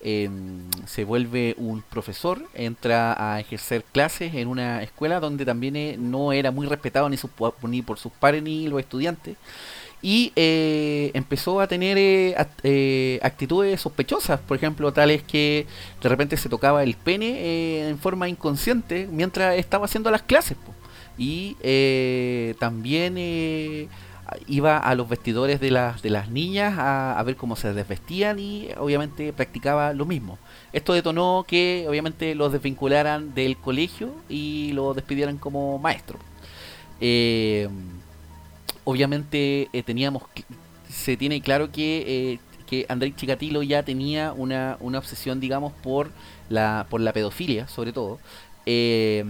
em, 0.00 0.70
se 0.86 1.04
vuelve 1.04 1.54
un 1.58 1.82
profesor, 1.82 2.42
entra 2.54 3.14
a 3.34 3.40
ejercer 3.40 3.84
clases 3.84 4.34
en 4.34 4.48
una 4.48 4.82
escuela 4.82 5.20
donde 5.20 5.44
también 5.44 5.76
eh, 5.76 5.96
no 5.98 6.32
era 6.32 6.50
muy 6.50 6.66
respetado 6.66 7.08
ni, 7.08 7.16
ni 7.62 7.82
por 7.82 7.98
sus 7.98 8.12
pares 8.12 8.42
ni 8.42 8.68
los 8.68 8.80
estudiantes. 8.80 9.36
y 10.02 10.32
eh, 10.36 11.10
empezó 11.14 11.60
a 11.60 11.66
tener 11.66 11.98
eh, 11.98 12.36
eh, 12.62 13.18
actitudes 13.22 13.80
sospechosas, 13.80 14.40
por 14.40 14.56
ejemplo, 14.56 14.92
tales 14.92 15.22
que 15.22 15.66
de 16.02 16.08
repente 16.08 16.36
se 16.36 16.48
tocaba 16.48 16.82
el 16.82 16.96
pene 16.96 17.88
en 17.88 17.98
forma 17.98 18.28
inconsciente 18.28 19.08
mientras 19.10 19.56
estaba 19.56 19.86
haciendo 19.86 20.10
las 20.10 20.22
clases. 20.22 20.56
po. 20.58 20.74
Y 21.18 21.56
eh, 21.60 22.54
también 22.58 23.14
eh, 23.18 23.88
iba 24.46 24.78
a 24.78 24.94
los 24.94 25.08
vestidores 25.08 25.60
de 25.60 25.70
las, 25.70 26.02
de 26.02 26.10
las 26.10 26.28
niñas 26.30 26.78
a, 26.78 27.18
a 27.18 27.22
ver 27.22 27.36
cómo 27.36 27.56
se 27.56 27.72
desvestían 27.72 28.38
y 28.38 28.68
obviamente 28.78 29.32
practicaba 29.32 29.92
lo 29.94 30.04
mismo. 30.06 30.38
Esto 30.72 30.92
detonó 30.92 31.44
que 31.48 31.86
obviamente 31.88 32.34
los 32.34 32.52
desvincularan 32.52 33.34
del 33.34 33.56
colegio 33.56 34.14
y 34.28 34.72
lo 34.74 34.94
despidieran 34.94 35.38
como 35.38 35.78
maestro. 35.78 36.18
Eh, 37.00 37.68
obviamente 38.84 39.68
eh, 39.72 39.82
teníamos 39.82 40.22
cl- 40.34 40.44
se 40.88 41.16
tiene 41.16 41.40
claro 41.40 41.70
que 41.72 42.32
eh, 42.34 42.38
que 42.66 42.84
Andrei 42.88 43.12
Chikatilo 43.14 43.62
ya 43.62 43.82
tenía 43.84 44.32
una, 44.32 44.76
una 44.80 44.98
obsesión 44.98 45.38
digamos 45.40 45.72
por 45.82 46.10
la 46.48 46.86
por 46.90 47.00
la 47.00 47.12
pedofilia 47.12 47.68
sobre 47.68 47.92
todo 47.92 48.18
Eh, 48.68 49.24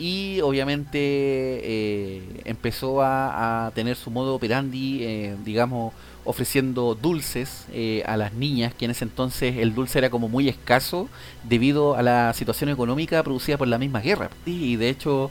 y 0.00 0.40
obviamente 0.40 0.98
eh, 0.98 2.22
empezó 2.46 3.02
a, 3.02 3.66
a 3.66 3.70
tener 3.72 3.96
su 3.96 4.10
modo 4.10 4.34
operandi 4.34 5.04
eh, 5.04 5.36
digamos 5.44 5.92
ofreciendo 6.24 6.94
dulces 6.94 7.66
eh, 7.72 8.02
a 8.06 8.16
las 8.16 8.32
niñas 8.32 8.72
que 8.74 8.86
en 8.86 8.92
ese 8.92 9.04
entonces 9.04 9.58
el 9.58 9.74
dulce 9.74 9.98
era 9.98 10.08
como 10.08 10.28
muy 10.28 10.48
escaso 10.48 11.08
debido 11.44 11.96
a 11.96 12.02
la 12.02 12.32
situación 12.32 12.70
económica 12.70 13.22
producida 13.22 13.58
por 13.58 13.68
la 13.68 13.76
misma 13.76 14.00
guerra 14.00 14.30
y 14.46 14.76
de 14.76 14.88
hecho 14.88 15.30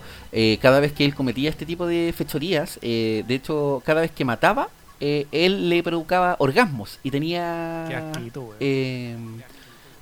cada 0.61 0.79
vez 0.79 0.93
que 0.93 1.03
él 1.03 1.15
cometía 1.15 1.49
este 1.49 1.65
tipo 1.65 1.87
de 1.87 2.13
fechorías, 2.15 2.77
eh, 2.81 3.23
de 3.27 3.35
hecho, 3.35 3.81
cada 3.83 4.01
vez 4.01 4.11
que 4.11 4.23
mataba, 4.23 4.69
él 4.99 5.69
le 5.69 5.81
provocaba 5.81 6.35
orgasmos 6.39 6.99
y 7.03 7.09
tenía... 7.09 7.85
Qué 7.87 7.95
asquito, 7.95 8.53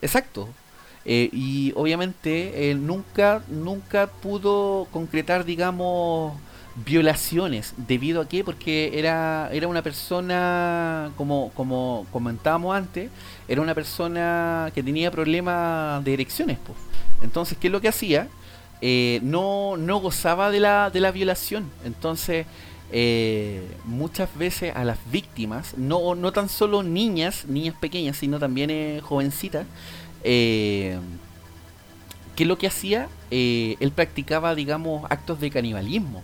exacto. 0.02 0.50
Eh, 1.10 1.30
y 1.32 1.72
obviamente 1.76 2.70
él 2.70 2.86
nunca, 2.86 3.42
nunca 3.48 4.08
pudo 4.08 4.88
concretar, 4.92 5.46
digamos, 5.46 6.34
violaciones. 6.86 7.74
¿Debido 7.78 8.22
a 8.22 8.28
qué? 8.28 8.44
Porque 8.44 9.00
era, 9.00 9.50
era 9.54 9.70
una 9.70 9.82
persona, 9.82 11.12
como, 11.16 11.52
como 11.56 12.06
comentábamos 12.12 12.76
antes, 12.76 13.10
era 13.48 13.62
una 13.62 13.74
persona 13.74 14.70
que 14.76 14.84
tenía 14.84 15.10
problemas 15.10 16.04
de 16.04 16.14
erecciones. 16.14 16.58
pues. 16.66 16.78
Entonces, 17.22 17.58
¿qué 17.58 17.68
es 17.68 17.72
lo 17.72 17.80
que 17.82 17.88
hacía? 17.88 18.28
Eh, 18.82 19.20
no, 19.24 19.78
no 19.78 20.00
gozaba 20.00 20.52
de 20.52 20.60
la, 20.60 20.90
de 20.90 21.00
la 21.00 21.12
violación. 21.12 21.70
Entonces, 21.86 22.46
eh, 22.92 23.68
muchas 23.86 24.36
veces 24.38 24.74
a 24.76 24.84
las 24.84 24.98
víctimas, 25.12 25.78
no, 25.78 26.16
no 26.16 26.32
tan 26.32 26.48
solo 26.48 26.84
niñas, 26.84 27.46
niñas 27.48 27.76
pequeñas, 27.80 28.18
sino 28.18 28.40
también 28.40 28.70
eh, 28.70 29.02
jovencitas, 29.04 29.66
eh, 30.24 31.00
¿qué 32.38 32.44
es 32.44 32.48
lo 32.48 32.58
que 32.58 32.68
hacía? 32.68 33.10
Eh, 33.32 33.76
él 33.80 33.92
practicaba, 33.92 34.56
digamos, 34.56 35.06
actos 35.10 35.40
de 35.42 35.50
canibalismo. 35.50 36.24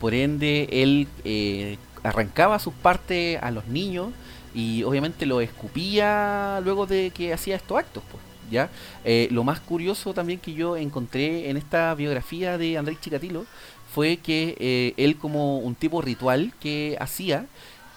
Por 0.00 0.14
ende, 0.14 0.68
él 0.72 1.06
eh, 1.24 1.76
arrancaba 2.02 2.58
sus 2.58 2.72
partes 2.72 3.38
a 3.42 3.50
los 3.50 3.66
niños 3.66 4.08
y 4.54 4.82
obviamente 4.82 5.26
lo 5.26 5.40
escupía 5.42 6.60
luego 6.64 6.86
de 6.86 7.10
que 7.10 7.34
hacía 7.34 7.56
estos 7.56 7.78
actos. 7.78 8.02
Pues, 8.10 8.22
¿ya? 8.50 8.70
Eh, 9.04 9.28
lo 9.30 9.44
más 9.44 9.60
curioso 9.60 10.14
también 10.14 10.40
que 10.40 10.54
yo 10.54 10.76
encontré 10.78 11.50
en 11.50 11.58
esta 11.58 11.94
biografía 11.94 12.56
de 12.56 12.78
Andrés 12.78 12.98
Chikatilo 13.00 13.44
fue 13.92 14.16
que 14.16 14.94
él 14.96 15.16
como 15.18 15.58
un 15.58 15.74
tipo 15.74 16.00
ritual 16.00 16.52
que 16.60 16.96
hacía 17.00 17.46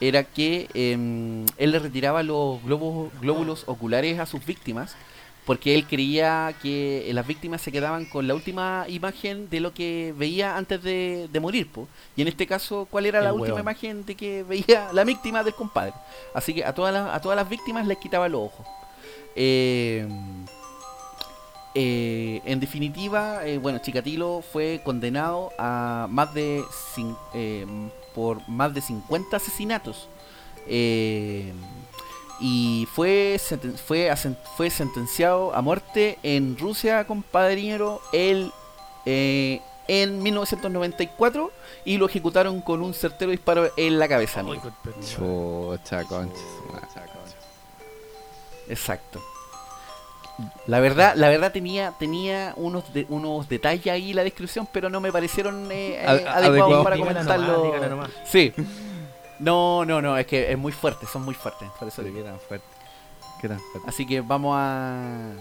era 0.02 0.24
que 0.24 0.68
em, 0.74 1.46
él 1.58 1.72
le 1.72 1.80
retiraba 1.80 2.24
los 2.24 2.62
glóbulos 2.64 3.64
oculares 3.68 4.20
a 4.20 4.26
sus 4.26 4.46
víctimas 4.46 4.96
porque 5.46 5.76
él 5.76 5.86
creía 5.86 6.56
que 6.62 7.10
las 7.14 7.28
víctimas 7.28 7.62
se 7.62 7.72
quedaban 7.72 8.06
con 8.06 8.28
la 8.28 8.34
última 8.34 8.86
imagen 8.88 9.50
de 9.50 9.60
lo 9.60 9.74
que 9.74 10.14
veía 10.18 10.58
antes 10.58 10.82
de, 10.82 11.28
de 11.32 11.40
morir. 11.40 11.70
po. 11.72 11.88
Y 12.16 12.22
en 12.22 12.28
este 12.28 12.48
caso, 12.48 12.88
¿cuál 12.90 13.06
era 13.06 13.22
la 13.22 13.34
última 13.34 13.60
imagen 13.60 14.06
de 14.06 14.16
que 14.16 14.44
veía 14.44 14.90
la 14.94 15.04
víctima 15.04 15.44
del 15.44 15.54
compadre? 15.54 15.94
Así 16.34 16.54
que 16.54 16.64
a 16.64 16.74
todas 16.74 16.94
las, 16.94 17.14
a 17.14 17.22
todas 17.22 17.36
las 17.36 17.50
víctimas 17.50 17.86
les 17.88 17.98
quitaba 17.98 18.30
los 18.30 18.42
ojos. 18.42 18.66
Eh, 19.36 20.08
eh, 21.76 22.42
en 22.46 22.60
definitiva, 22.60 23.46
eh, 23.46 23.58
bueno, 23.58 23.80
Chikatilo 23.80 24.44
fue 24.52 24.82
condenado 24.84 25.52
a 25.58 26.08
más 26.10 26.34
de 26.34 26.64
eh, 27.34 27.66
por 28.14 28.48
más 28.48 28.74
de 28.74 28.82
50 28.82 29.38
asesinatos. 29.38 30.08
Eh, 30.68 31.52
y 32.46 32.86
fue, 32.94 33.38
senten- 33.40 33.78
fue, 33.78 34.14
fue 34.58 34.70
sentenciado 34.70 35.56
a 35.56 35.62
muerte 35.62 36.20
en 36.24 36.58
Rusia, 36.58 37.06
compadrinero, 37.08 38.02
el, 38.12 38.52
eh, 39.06 39.62
en 39.88 40.22
1994 40.22 41.52
y 41.86 41.98
lo 41.98 42.06
ejecutaron 42.08 42.60
con 42.62 42.82
un 42.82 42.94
certero 42.94 43.32
disparo 43.32 43.72
en 43.78 43.98
la 43.98 44.10
cabeza. 44.10 44.42
Amigo. 44.42 44.62
con- 44.84 44.94
Chucha, 45.02 46.04
concha. 46.04 46.36
Exacto. 48.68 49.22
La 50.66 50.80
verdad, 50.80 51.14
la 51.16 51.30
verdad 51.30 51.52
tenía, 51.52 51.94
tenía 52.00 52.54
unos 52.58 52.92
de- 52.94 53.06
unos 53.10 53.48
detalles 53.48 53.88
ahí 53.88 54.10
en 54.12 54.16
la 54.16 54.24
descripción, 54.24 54.68
pero 54.72 54.90
no 54.90 55.00
me 55.00 55.12
parecieron 55.12 55.72
eh, 55.72 55.96
eh, 55.96 56.06
Ad- 56.06 56.08
adecuados 56.28 56.46
adecuados. 56.50 56.84
para 56.84 56.96
Dígala 56.96 57.14
comentarlo. 57.14 57.48
nomás, 57.54 57.66
dígala 57.66 57.88
nomás. 57.90 58.10
Sí. 58.26 58.54
No, 59.40 59.84
no, 59.86 60.02
no, 60.02 60.18
es 60.18 60.26
que 60.28 60.52
es 60.52 60.58
muy 60.58 60.72
fuerte, 60.72 61.06
son 61.06 61.24
muy 61.24 61.34
fuertes. 61.34 61.68
Por 61.80 61.88
eso 61.88 62.02
Sí, 62.02 62.10
digo. 62.10 62.20
qué 62.24 62.30
tan 62.30 62.40
fuerte. 62.40 62.66
Qué 63.42 63.50
tan 63.50 63.60
fuerte. 63.60 63.90
Así 63.90 64.06
que 64.06 64.22
vamos 64.22 64.56
a. 64.58 65.34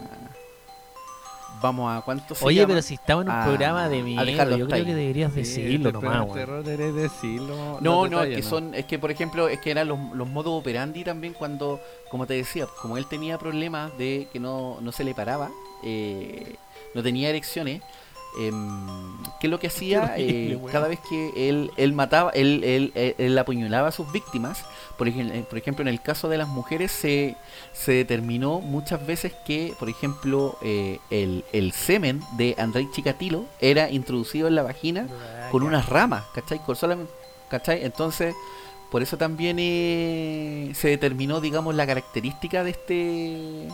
Vamos 1.60 1.92
a. 1.96 2.00
¿Cuánto 2.02 2.34
se 2.34 2.44
Oye, 2.44 2.56
llama? 2.60 2.68
pero 2.68 2.82
si 2.82 2.94
estamos 2.94 3.24
en 3.26 3.30
un 3.30 3.36
a- 3.36 3.44
programa 3.44 3.88
de 3.88 4.02
miedo, 4.02 4.24
yo 4.56 4.66
creo 4.66 4.74
ahí. 4.78 4.84
que 4.86 4.94
deberías 4.94 5.34
decirlo 5.34 5.90
Sí, 5.90 5.92
nomás, 5.92 6.16
el 6.16 6.22
weón. 6.22 6.34
terror 6.34 6.64
deberías 6.64 6.94
decirlo. 6.94 7.78
No, 7.80 8.08
no, 8.08 8.22
es 8.22 8.34
que 8.36 8.42
son, 8.42 8.74
es 8.74 8.86
que 8.86 8.98
por 8.98 9.10
ejemplo, 9.10 9.48
es 9.48 9.60
que 9.60 9.70
eran 9.70 9.86
los, 9.86 9.98
los 10.14 10.28
modos 10.28 10.58
operandi 10.58 11.04
también 11.04 11.34
cuando, 11.34 11.78
como 12.10 12.26
te 12.26 12.34
decía, 12.34 12.66
como 12.80 12.96
él 12.96 13.06
tenía 13.06 13.38
problemas 13.38 13.96
de 13.98 14.28
que 14.32 14.40
no, 14.40 14.78
no 14.80 14.90
se 14.92 15.04
le 15.04 15.14
paraba, 15.14 15.50
eh, 15.84 16.56
no 16.94 17.02
tenía 17.02 17.28
erecciones, 17.28 17.82
¿qué 18.34 19.46
es 19.46 19.50
lo 19.50 19.58
que 19.58 19.66
hacía? 19.66 20.02
horrible, 20.02 20.54
Eh, 20.54 20.60
cada 20.70 20.88
vez 20.88 21.00
que 21.08 21.48
él, 21.48 21.70
él 21.76 21.92
mataba, 21.92 22.30
él, 22.30 22.64
él, 22.64 23.14
él, 23.18 23.38
apuñalaba 23.38 23.88
a 23.88 23.92
sus 23.92 24.10
víctimas, 24.12 24.64
por 24.96 25.08
ejemplo, 25.08 25.42
por 25.44 25.58
ejemplo, 25.58 25.82
en 25.82 25.88
el 25.88 26.00
caso 26.00 26.28
de 26.28 26.38
las 26.38 26.48
mujeres 26.48 26.92
se, 26.92 27.36
se 27.72 27.92
determinó 27.92 28.60
muchas 28.60 29.04
veces 29.06 29.32
que, 29.46 29.74
por 29.78 29.88
ejemplo, 29.88 30.58
eh, 30.62 30.98
el, 31.10 31.44
el 31.52 31.72
semen 31.72 32.22
de 32.36 32.54
Andrei 32.58 32.88
Chikatilo 32.90 33.44
era 33.60 33.90
introducido 33.90 34.48
en 34.48 34.54
la 34.54 34.62
vagina 34.62 35.06
con 35.50 35.62
unas 35.62 35.88
ramas, 35.88 36.24
¿cachai? 36.34 36.58
Con 36.60 36.76
solamente, 36.76 37.12
¿cachai? 37.48 37.84
Entonces, 37.84 38.34
por 38.90 39.02
eso 39.02 39.16
también 39.16 39.56
eh, 39.58 40.72
se 40.74 40.88
determinó, 40.88 41.40
digamos, 41.40 41.74
la 41.74 41.86
característica 41.86 42.62
de 42.62 42.70
este 42.70 43.68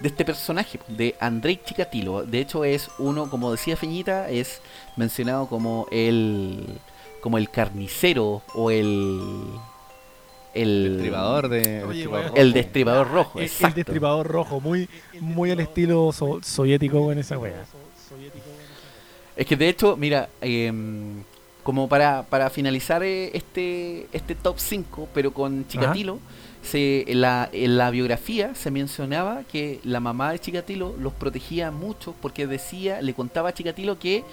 de 0.00 0.08
este 0.08 0.24
personaje, 0.24 0.78
de 0.88 1.14
Andrei 1.20 1.60
Chikatilo. 1.64 2.22
De 2.24 2.40
hecho, 2.40 2.64
es 2.64 2.88
uno, 2.98 3.28
como 3.30 3.50
decía 3.50 3.76
Feñita, 3.76 4.28
es 4.30 4.60
mencionado 4.96 5.46
como 5.48 5.86
el 5.90 6.66
como 7.20 7.36
el 7.38 7.50
carnicero 7.50 8.42
o 8.54 8.70
el 8.70 9.20
el 10.54 10.86
El 10.86 10.92
destripador 10.94 11.48
de. 11.48 11.84
Oye, 11.84 11.98
destripador 11.98 12.10
weón. 12.12 12.24
rojo. 12.28 12.36
el 12.40 12.52
destripador 12.52 13.10
rojo, 13.10 13.38
El, 13.38 13.44
el 13.44 13.50
exacto. 13.50 13.76
destripador 13.76 14.26
rojo, 14.26 14.60
muy, 14.60 14.88
muy 15.20 15.50
al 15.50 15.60
estilo 15.60 16.10
so- 16.12 16.40
soviético 16.42 17.12
en 17.12 17.18
esa 17.18 17.38
wea. 17.38 17.64
Es 19.36 19.46
que 19.46 19.56
de 19.56 19.68
hecho, 19.68 19.96
mira, 19.96 20.28
em, 20.40 21.22
como 21.62 21.88
para, 21.88 22.24
para 22.24 22.50
finalizar 22.50 23.02
eh, 23.02 23.30
este, 23.34 24.08
este 24.12 24.34
top 24.34 24.58
5, 24.58 25.08
pero 25.14 25.32
con 25.32 25.66
Chikatilo, 25.68 26.18
se, 26.62 27.10
en, 27.10 27.20
la, 27.20 27.48
en 27.52 27.78
la 27.78 27.90
biografía 27.90 28.54
se 28.54 28.70
mencionaba 28.70 29.42
que 29.44 29.80
la 29.84 30.00
mamá 30.00 30.32
de 30.32 30.38
Chikatilo 30.38 30.94
los 31.00 31.12
protegía 31.12 31.70
mucho 31.70 32.14
porque 32.20 32.46
decía, 32.46 33.00
le 33.02 33.14
contaba 33.14 33.50
a 33.50 33.54
Chikatilo 33.54 33.98
que 33.98 34.24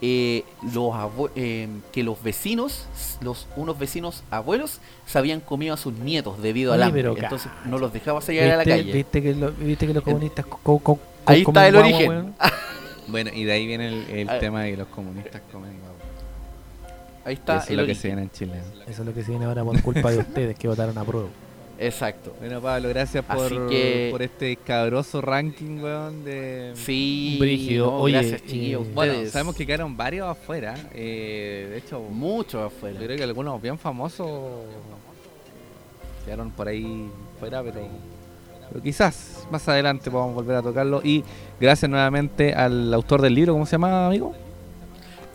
eh, 0.00 0.44
los 0.72 0.94
em, 1.34 1.80
que 1.92 2.02
los 2.04 2.22
vecinos, 2.22 2.86
los 3.20 3.48
unos 3.56 3.78
vecinos 3.78 4.22
abuelos, 4.30 4.80
se 5.06 5.18
habían 5.18 5.40
comido 5.40 5.74
a 5.74 5.76
sus 5.76 5.92
nietos 5.94 6.40
debido 6.40 6.72
al 6.72 6.82
hambre. 6.82 7.00
Entonces 7.16 7.50
no 7.64 7.78
los 7.78 7.92
dejaba 7.92 8.20
salir 8.20 8.42
a 8.42 8.46
la 8.48 8.56
¿Viste, 8.58 8.70
calle. 8.70 8.92
viste 8.92 9.22
que 9.22 9.34
lo- 9.34 9.52
viste 9.52 9.86
que 9.86 9.94
los 9.94 10.02
comunistas 10.04 10.46
co- 10.46 10.60
co- 10.62 10.78
co- 10.78 10.98
Ahí 11.26 11.42
está 11.42 11.66
el 11.68 11.76
origen. 11.76 12.34
Bueno, 13.08 13.30
y 13.34 13.44
de 13.44 13.52
ahí 13.52 13.66
viene 13.66 13.88
el, 13.88 14.28
el 14.28 14.38
tema 14.38 14.64
de 14.64 14.72
que 14.72 14.76
los 14.76 14.88
comunistas 14.88 15.40
comen. 15.50 15.72
Ahí 17.24 17.34
está 17.34 17.56
Eso 17.56 17.70
es 17.70 17.76
lo 17.78 17.86
que 17.86 17.94
se 17.94 18.08
viene 18.08 18.22
en 18.22 18.30
Chile. 18.30 18.60
Eso 18.86 19.00
es 19.02 19.06
lo 19.08 19.14
que 19.14 19.22
se 19.24 19.30
viene 19.30 19.46
ahora 19.46 19.64
por 19.64 19.80
culpa 19.82 20.10
de 20.10 20.18
ustedes 20.26 20.58
que 20.58 20.68
votaron 20.68 20.96
a 20.98 21.04
prueba. 21.04 21.28
Exacto. 21.80 22.34
Bueno, 22.40 22.60
Pablo, 22.60 22.88
gracias 22.88 23.24
por, 23.24 23.46
Así 23.46 23.56
que- 23.70 24.08
por 24.10 24.20
este 24.22 24.56
cabroso 24.56 25.20
ranking, 25.20 25.78
weón, 25.80 26.24
de... 26.24 26.72
Sí, 26.74 27.36
Brígido. 27.38 27.86
no, 27.86 27.96
Oye, 27.98 28.14
gracias 28.14 28.42
chiquillos. 28.42 28.86
eh, 28.86 28.90
Bueno, 28.94 29.12
ustedes. 29.12 29.32
sabemos 29.32 29.54
que 29.54 29.64
quedaron 29.64 29.96
varios 29.96 30.26
afuera. 30.28 30.74
eh, 30.92 31.68
de 31.70 31.78
hecho, 31.78 32.00
mucho 32.00 32.58
yo 32.58 32.64
afuera. 32.66 32.98
creo 32.98 33.16
que 33.16 33.22
algunos 33.22 33.62
bien 33.62 33.78
famosos 33.78 34.28
quedaron 36.24 36.50
por 36.50 36.66
ahí 36.68 37.08
fuera, 37.38 37.62
pero, 37.62 37.86
pero 38.68 38.82
quizás 38.82 39.46
más 39.50 39.66
adelante 39.68 40.10
podamos 40.10 40.34
volver 40.34 40.56
a 40.56 40.62
tocarlo. 40.62 41.00
Y 41.04 41.22
gracias 41.60 41.88
nuevamente 41.88 42.54
al 42.54 42.92
autor 42.92 43.22
del 43.22 43.34
libro, 43.34 43.52
¿cómo 43.52 43.66
se 43.66 43.72
llama, 43.72 44.06
amigo? 44.06 44.34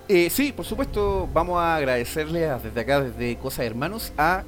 Eh, 0.09 0.29
sí, 0.29 0.51
por 0.51 0.65
supuesto, 0.65 1.29
vamos 1.33 1.57
a 1.59 1.77
agradecerle 1.77 2.49
a- 2.49 2.59
desde 2.59 2.81
acá, 2.81 2.99
desde 3.01 3.37
Cosa 3.37 3.63
Hermanos, 3.63 4.11
a 4.17 4.43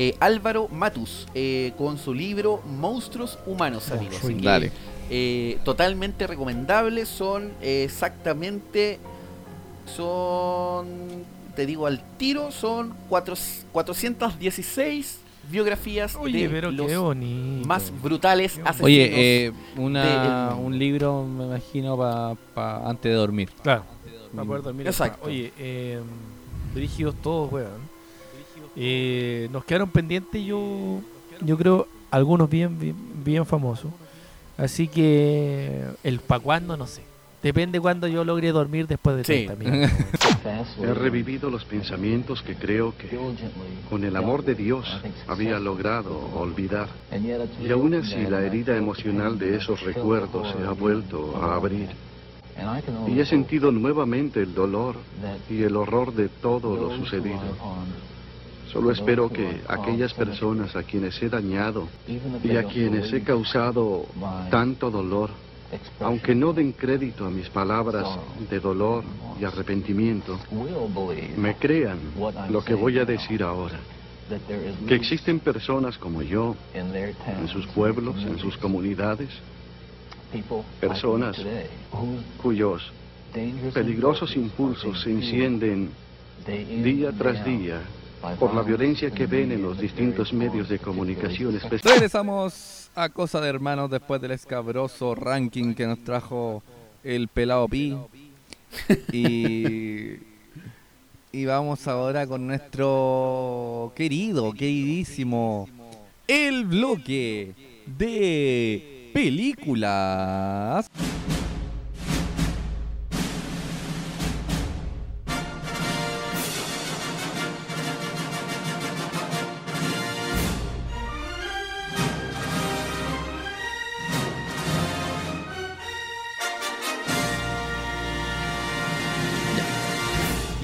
eh, 0.00 0.14
Álvaro 0.20 0.68
Matus, 0.68 1.26
eh, 1.34 1.72
con 1.76 1.98
su 1.98 2.14
libro 2.14 2.62
Monstruos 2.64 3.36
Humanos, 3.46 3.90
amigos. 3.90 4.18
Así 4.22 4.34
que, 4.36 4.44
Dale. 4.46 4.72
eh, 5.10 5.58
totalmente 5.64 6.24
recomendable, 6.28 7.04
son 7.04 7.50
eh, 7.60 7.82
exactamente, 7.84 9.00
son, 9.96 10.86
te 11.56 11.66
digo 11.66 11.86
al 11.88 12.00
tiro, 12.16 12.52
son 12.52 12.94
cuatro- 13.08 13.34
416 13.72 15.18
biografías 15.50 16.14
Oye, 16.14 16.42
de 16.42 16.48
pero 16.48 16.70
los 16.70 17.16
más 17.66 17.90
brutales 18.00 18.60
asesinos. 18.64 18.80
Oye, 18.82 19.46
eh, 19.46 19.52
una, 19.76 20.54
un 20.54 20.78
libro, 20.78 21.24
me 21.24 21.44
imagino, 21.46 21.96
para 22.54 22.88
antes 22.88 23.10
de 23.10 23.16
dormir. 23.16 23.50
Claro, 23.62 23.82
para 24.32 24.46
poder 24.46 24.62
dormir. 24.62 24.86
Exacto. 24.86 25.26
Oye, 25.26 25.52
eh, 25.58 25.98
brígidos 26.72 27.16
todos, 27.16 27.50
weón. 27.50 27.87
Eh, 28.80 29.48
nos 29.50 29.64
quedaron 29.64 29.90
pendientes, 29.90 30.44
yo, 30.44 31.00
yo 31.40 31.58
creo, 31.58 31.88
algunos 32.12 32.48
bien, 32.48 32.78
bien, 32.78 32.94
bien 33.24 33.44
famosos. 33.44 33.90
Así 34.56 34.86
que 34.88 35.82
el 36.04 36.20
pa' 36.20 36.38
cuándo, 36.38 36.76
no 36.76 36.86
sé. 36.86 37.02
Depende 37.42 37.78
cuando 37.80 38.08
yo 38.08 38.24
logre 38.24 38.50
dormir 38.50 38.88
después 38.88 39.16
de 39.16 39.24
Sí. 39.24 39.46
30 39.46 39.54
minutos. 39.56 39.92
He 40.82 40.94
revivido 40.94 41.50
los 41.50 41.64
pensamientos 41.64 42.42
que 42.42 42.54
creo 42.56 42.94
que, 42.96 43.16
con 43.88 44.02
el 44.04 44.16
amor 44.16 44.44
de 44.44 44.54
Dios, 44.56 44.86
había 45.28 45.58
logrado 45.60 46.16
olvidar. 46.34 46.88
Y 47.64 47.70
aún 47.70 47.94
así 47.94 48.26
la 48.28 48.40
herida 48.44 48.76
emocional 48.76 49.38
de 49.38 49.56
esos 49.56 49.80
recuerdos 49.82 50.52
se 50.56 50.66
ha 50.66 50.72
vuelto 50.72 51.36
a 51.40 51.54
abrir. 51.54 51.88
Y 53.06 53.20
he 53.20 53.24
sentido 53.26 53.70
nuevamente 53.70 54.42
el 54.42 54.52
dolor 54.52 54.96
y 55.48 55.62
el 55.62 55.76
horror 55.76 56.12
de 56.12 56.28
todo 56.28 56.74
lo 56.76 56.96
sucedido. 56.96 57.40
Solo 58.78 58.92
espero 58.92 59.28
que 59.28 59.60
aquellas 59.66 60.14
personas 60.14 60.76
a 60.76 60.84
quienes 60.84 61.20
he 61.20 61.28
dañado 61.28 61.88
y 62.44 62.54
a 62.54 62.62
quienes 62.62 63.12
he 63.12 63.24
causado 63.24 64.06
tanto 64.52 64.88
dolor, 64.88 65.30
aunque 65.98 66.32
no 66.32 66.52
den 66.52 66.70
crédito 66.70 67.26
a 67.26 67.28
mis 67.28 67.48
palabras 67.48 68.06
de 68.48 68.60
dolor 68.60 69.02
y 69.40 69.44
arrepentimiento, 69.44 70.38
me 71.36 71.56
crean 71.56 71.98
lo 72.50 72.62
que 72.62 72.74
voy 72.74 73.00
a 73.00 73.04
decir 73.04 73.42
ahora. 73.42 73.80
Que 74.86 74.94
existen 74.94 75.40
personas 75.40 75.98
como 75.98 76.22
yo 76.22 76.54
en 76.72 77.48
sus 77.48 77.66
pueblos, 77.66 78.14
en 78.22 78.38
sus 78.38 78.56
comunidades, 78.58 79.30
personas 80.78 81.36
cuyos 82.40 82.92
peligrosos 83.74 84.36
impulsos 84.36 85.02
se 85.02 85.10
encienden 85.10 85.90
día 86.84 87.10
tras 87.10 87.44
día 87.44 87.82
por 88.38 88.54
la 88.54 88.62
violencia 88.62 89.10
que 89.10 89.26
ven 89.26 89.52
en 89.52 89.62
los 89.62 89.78
distintos 89.78 90.32
medios 90.32 90.68
de 90.68 90.78
comunicación, 90.78 91.58
Regresamos 91.82 92.90
a 92.94 93.08
Cosa 93.08 93.40
de 93.40 93.48
Hermanos 93.48 93.90
después 93.90 94.20
del 94.20 94.32
escabroso 94.32 95.14
ranking 95.14 95.74
que 95.74 95.86
nos 95.86 96.02
trajo 96.04 96.62
el 97.04 97.28
pelado 97.28 97.68
Pi. 97.68 97.96
Y, 99.12 100.16
y 101.32 101.44
vamos 101.46 101.86
ahora 101.86 102.26
con 102.26 102.46
nuestro 102.46 103.92
querido, 103.94 104.52
queridísimo, 104.52 105.68
el 106.26 106.64
bloque 106.64 107.54
de 107.86 109.10
películas. 109.14 110.90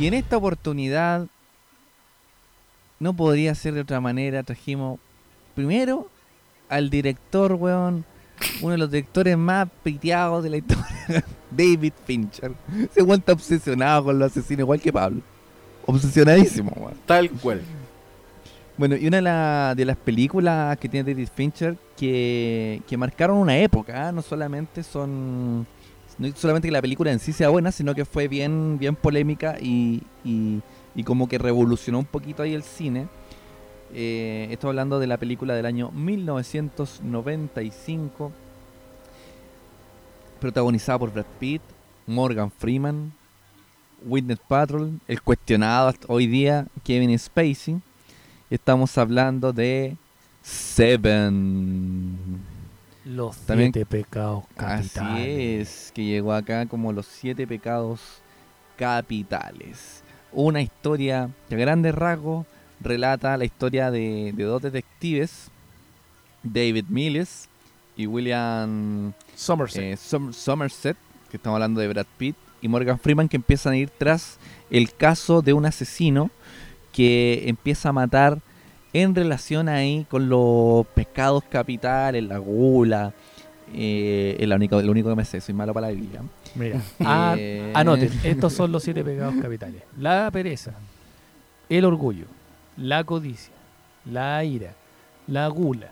Y 0.05 0.07
en 0.07 0.13
esta 0.13 0.37
oportunidad 0.37 1.27
no 3.01 3.15
podría 3.15 3.55
ser 3.55 3.73
de 3.73 3.81
otra 3.81 4.03
manera. 4.03 4.43
Trajimos 4.43 5.01
primero 5.55 6.11
al 6.69 6.91
director, 6.91 7.55
weón. 7.55 8.05
Uno 8.61 8.73
de 8.73 8.77
los 8.77 8.91
directores 8.91 9.39
más 9.39 9.67
piteados 9.83 10.45
de 10.45 10.51
la 10.51 10.57
historia. 10.59 11.25
David 11.51 11.95
Fincher. 12.05 12.53
Se 12.93 13.01
está 13.01 13.33
obsesionado 13.33 14.05
con 14.05 14.19
los 14.19 14.31
asesinos, 14.31 14.65
igual 14.65 14.79
que 14.79 14.93
Pablo. 14.93 15.23
Obsesionadísimo, 15.87 16.71
weón. 16.77 16.99
Tal 17.07 17.31
cual. 17.31 17.63
Bueno, 18.77 18.97
y 18.97 19.07
una 19.07 19.17
de, 19.17 19.23
la- 19.23 19.73
de 19.75 19.87
las 19.87 19.97
películas 19.97 20.77
que 20.77 20.91
tiene 20.91 21.11
David 21.15 21.29
Fincher 21.35 21.79
que, 21.97 22.83
que 22.87 22.99
marcaron 22.99 23.39
una 23.39 23.57
época, 23.57 24.09
¿ah? 24.09 24.13
no 24.13 24.21
solamente 24.21 24.83
son. 24.83 25.67
No 26.19 26.29
solamente 26.37 26.69
que 26.69 26.73
la 26.73 26.83
película 26.83 27.13
en 27.13 27.19
sí 27.19 27.33
sea 27.33 27.49
buena, 27.49 27.73
sino 27.73 27.93
que 27.95 28.05
fue 28.05 28.29
bien, 28.29 28.79
bien 28.79 28.95
polémica 28.95 29.57
y, 29.61 30.03
y, 30.25 30.61
como 31.05 31.29
que 31.29 31.39
revolucionó 31.39 31.99
un 31.99 32.05
poquito 32.05 32.43
ahí 32.43 32.53
el 32.55 32.63
cine. 32.63 33.09
Eh, 33.93 34.47
estoy 34.51 34.69
hablando 34.69 35.01
de 35.01 35.07
la 35.07 35.19
película 35.19 35.55
del 35.55 35.67
año 35.67 35.91
1995, 35.91 38.33
protagonizada 40.41 40.99
por 40.99 41.13
Brad 41.13 41.27
Pitt, 41.39 41.61
Morgan 42.07 42.51
Freeman, 42.51 43.13
Witness 44.05 44.41
Patrol, 44.47 45.01
el 45.09 45.23
cuestionado 45.23 45.95
hoy 46.07 46.27
día 46.27 46.67
Kevin 46.85 47.19
Spacey. 47.19 47.81
Estamos 48.51 48.99
hablando 48.99 49.51
de 49.53 49.97
Seven. 50.43 52.54
Los 53.05 53.37
También- 53.39 53.73
siete 53.73 53.87
pecados 53.87 54.45
capitales. 54.57 54.97
Así 54.97 55.31
es, 55.31 55.93
que 55.95 56.05
llegó 56.05 56.33
acá 56.33 56.67
como 56.67 56.93
los 56.93 57.07
siete 57.07 57.47
pecados 57.47 58.01
capitales. 58.77 60.03
Una 60.33 60.63
historia 60.63 61.31
que 61.49 61.55
a 61.55 61.59
grandes 61.59 61.95
rasgos 61.95 62.47
relata 62.81 63.37
la 63.37 63.45
historia 63.45 63.91
de, 63.91 64.33
de 64.35 64.45
dos 64.45 64.63
detectives, 64.63 65.49
David 66.43 66.87
Mills 66.89 67.49
y 67.97 68.07
William 68.07 69.13
Somerset. 69.35 69.83
eh, 69.83 69.97
Som- 69.97 70.33
Somerset, 70.33 70.97
que 71.31 71.37
estamos 71.37 71.57
hablando 71.57 71.81
de 71.81 71.89
Brad 71.89 72.07
Pitt, 72.19 72.37
y 72.61 72.69
Morgan 72.69 72.99
Freeman, 72.99 73.29
que 73.29 73.37
empiezan 73.37 73.75
a 73.75 73.77
ir 73.77 73.91
tras 73.91 74.39
el 74.71 74.93
caso 74.95 75.43
de 75.43 75.53
un 75.53 75.67
asesino 75.67 76.31
que 76.93 77.45
empieza 77.47 77.91
a 77.91 77.93
matar 77.93 78.41
en 78.95 79.15
relación 79.15 79.69
ahí 79.69 80.07
con 80.09 80.29
los 80.29 80.87
pecados 80.87 81.45
capitales, 81.51 82.25
la 82.25 82.39
gula. 82.39 83.13
Eh, 83.75 84.37
es 84.39 84.49
lo 84.49 84.55
único 84.55 85.09
que 85.11 85.15
me 85.17 85.25
sé, 85.25 85.41
soy 85.41 85.55
malo 85.55 85.75
para 85.75 85.89
la 85.89 85.93
Biblia. 85.93 86.23
Mira, 86.55 86.81
Eh, 87.37 87.73
anoten, 87.75 88.11
estos 88.23 88.53
son 88.53 88.71
los 88.71 88.85
siete 88.85 89.03
pecados 89.03 89.35
capitales. 89.43 89.83
La 89.99 90.31
pereza, 90.31 90.75
el 91.69 91.85
orgullo, 91.85 92.27
la 92.77 93.03
codicia, 93.03 93.53
la 94.11 94.43
ira, 94.45 94.75
la 95.27 95.49
gula, 95.49 95.91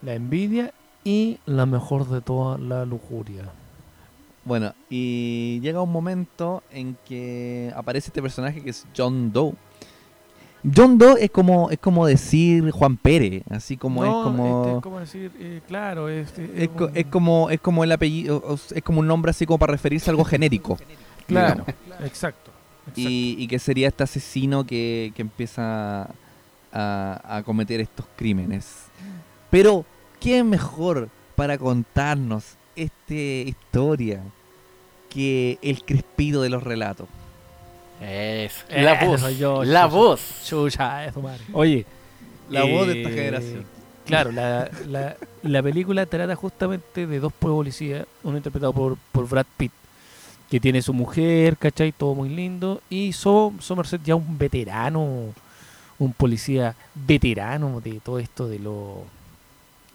la 0.00 0.14
envidia 0.14 0.72
y 1.04 1.38
la 1.44 1.66
mejor 1.66 2.08
de 2.08 2.22
todas, 2.22 2.58
la 2.58 2.86
lujuria. 2.86 3.44
Bueno, 4.44 4.72
y 4.88 5.60
llega 5.60 5.82
un 5.82 5.92
momento 5.92 6.62
en 6.70 6.96
que 7.06 7.72
aparece 7.76 8.08
este 8.08 8.22
personaje 8.22 8.62
que 8.62 8.70
es 8.70 8.86
John 8.96 9.32
Doe. 9.32 9.52
John 10.64 10.96
Doe 10.98 11.16
es 11.24 11.30
como 11.30 11.70
es 11.70 11.78
como 11.78 12.06
decir 12.06 12.70
Juan 12.70 12.96
Pérez, 12.96 13.42
así 13.50 13.76
como 13.76 14.04
No, 14.04 14.18
es 14.20 14.24
como 14.24 14.62
este, 14.64 14.76
es 14.76 14.82
como 14.82 15.00
decir, 15.00 15.32
eh, 15.40 15.60
claro, 15.66 16.08
este, 16.08 16.50
es, 16.64 16.68
co- 16.68 16.86
un- 16.86 16.96
es 16.96 17.06
como 17.06 17.50
es 17.50 17.60
como 17.60 17.82
el 17.84 17.90
apellido, 17.92 18.56
es 18.74 18.82
como 18.82 19.00
un 19.00 19.06
nombre 19.08 19.30
así 19.30 19.44
como 19.44 19.58
para 19.58 19.72
referirse 19.72 20.08
a 20.08 20.12
algo 20.12 20.24
genérico. 20.24 20.76
Claro, 21.26 21.64
digamos. 21.64 21.68
exacto. 22.04 22.50
exacto. 22.84 23.00
Y, 23.00 23.36
y 23.38 23.46
que 23.48 23.58
sería 23.60 23.88
este 23.88 24.02
asesino 24.02 24.66
que, 24.66 25.12
que 25.14 25.22
empieza 25.22 26.10
a, 26.72 27.36
a 27.36 27.42
cometer 27.44 27.80
estos 27.80 28.06
crímenes. 28.16 28.86
Pero, 29.48 29.86
¿qué 30.20 30.42
mejor 30.42 31.08
para 31.36 31.58
contarnos 31.58 32.56
esta 32.74 33.14
historia 33.14 34.20
que 35.10 35.58
el 35.62 35.84
crespido 35.84 36.42
de 36.42 36.50
los 36.50 36.62
relatos? 36.64 37.06
Es. 38.02 38.64
Eh, 38.68 38.82
La 38.82 39.04
voz. 39.04 39.20
soy 39.20 39.36
yo, 39.36 39.64
la 39.64 39.86
voz. 39.86 40.20
Chucha, 40.46 41.06
es. 41.06 41.14
Oye, 41.52 41.86
La 42.50 42.64
voz 42.64 42.86
de 42.88 43.00
esta 43.02 43.10
eh, 43.10 43.14
generación. 43.14 43.64
Claro, 44.04 44.32
la, 44.32 44.68
la, 44.88 45.16
la 45.42 45.62
película 45.62 46.04
trata 46.06 46.34
justamente 46.34 47.06
de 47.06 47.20
dos 47.20 47.32
policías, 47.32 48.04
uno 48.24 48.36
interpretado 48.36 48.72
por, 48.72 48.96
por 49.12 49.28
Brad 49.28 49.46
Pitt, 49.56 49.70
que 50.50 50.58
tiene 50.58 50.82
su 50.82 50.92
mujer, 50.92 51.56
¿cachai? 51.56 51.92
Todo 51.92 52.14
muy 52.14 52.28
lindo. 52.28 52.82
Y 52.90 53.12
So- 53.12 53.52
Somerset 53.60 54.02
ya 54.02 54.16
un 54.16 54.36
veterano, 54.38 55.26
un 56.00 56.12
policía 56.14 56.74
veterano 56.94 57.80
de 57.80 58.00
todo 58.00 58.18
esto 58.18 58.48
de, 58.48 58.58
lo, 58.58 59.04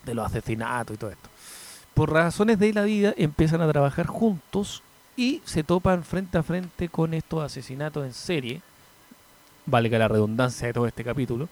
de 0.06 0.14
los 0.16 0.26
asesinatos 0.26 0.96
y 0.96 0.98
todo 0.98 1.10
esto. 1.12 1.30
Por 1.94 2.14
razones 2.14 2.60
de 2.60 2.72
la 2.74 2.84
vida 2.84 3.14
empiezan 3.18 3.60
a 3.62 3.68
trabajar 3.70 4.06
juntos 4.08 4.84
y 5.18 5.42
se 5.46 5.64
topan 5.64 6.04
frente 6.04 6.38
a 6.38 6.44
frente 6.44 6.88
con 6.90 7.14
estos 7.14 7.44
asesinatos 7.44 8.06
en 8.06 8.14
serie, 8.14 8.62
valga 9.66 9.98
la 10.00 10.08
redundancia 10.08 10.68
de 10.68 10.74
todo 10.74 10.88
este 10.88 11.04
capítulo, 11.04 11.50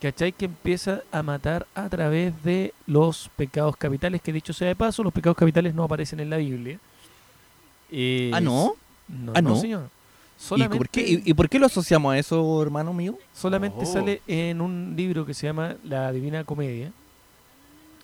¿cachai? 0.00 0.32
Que 0.32 0.44
empieza 0.44 1.00
a 1.10 1.22
matar 1.22 1.66
a 1.74 1.88
través 1.88 2.32
de 2.44 2.72
los 2.86 3.30
pecados 3.36 3.76
capitales, 3.76 4.20
que 4.22 4.32
dicho 4.32 4.52
sea 4.52 4.68
de 4.68 4.76
paso, 4.76 5.02
los 5.02 5.12
pecados 5.12 5.36
capitales 5.36 5.74
no 5.74 5.82
aparecen 5.84 6.20
en 6.20 6.30
la 6.30 6.36
Biblia. 6.36 6.78
Eh, 7.90 8.30
Ah, 8.32 8.40
¿no? 8.40 8.74
No, 9.08 9.32
Ah, 9.34 9.42
no, 9.42 9.50
¿no? 9.50 9.56
señor. 9.56 9.88
¿Y 10.56 10.64
por, 10.68 10.88
qué, 10.88 11.02
y, 11.08 11.22
y 11.24 11.34
por 11.34 11.48
qué 11.48 11.58
lo 11.60 11.66
asociamos 11.66 12.12
a 12.14 12.18
eso, 12.18 12.60
hermano 12.62 12.92
mío? 12.92 13.16
solamente 13.32 13.80
Oh. 13.82 13.86
sale 13.86 14.20
en 14.26 14.60
un 14.60 14.94
libro 14.96 15.24
que 15.24 15.34
se 15.34 15.46
llama 15.46 15.76
La 15.84 16.10
Divina 16.10 16.42
Comedia. 16.44 16.90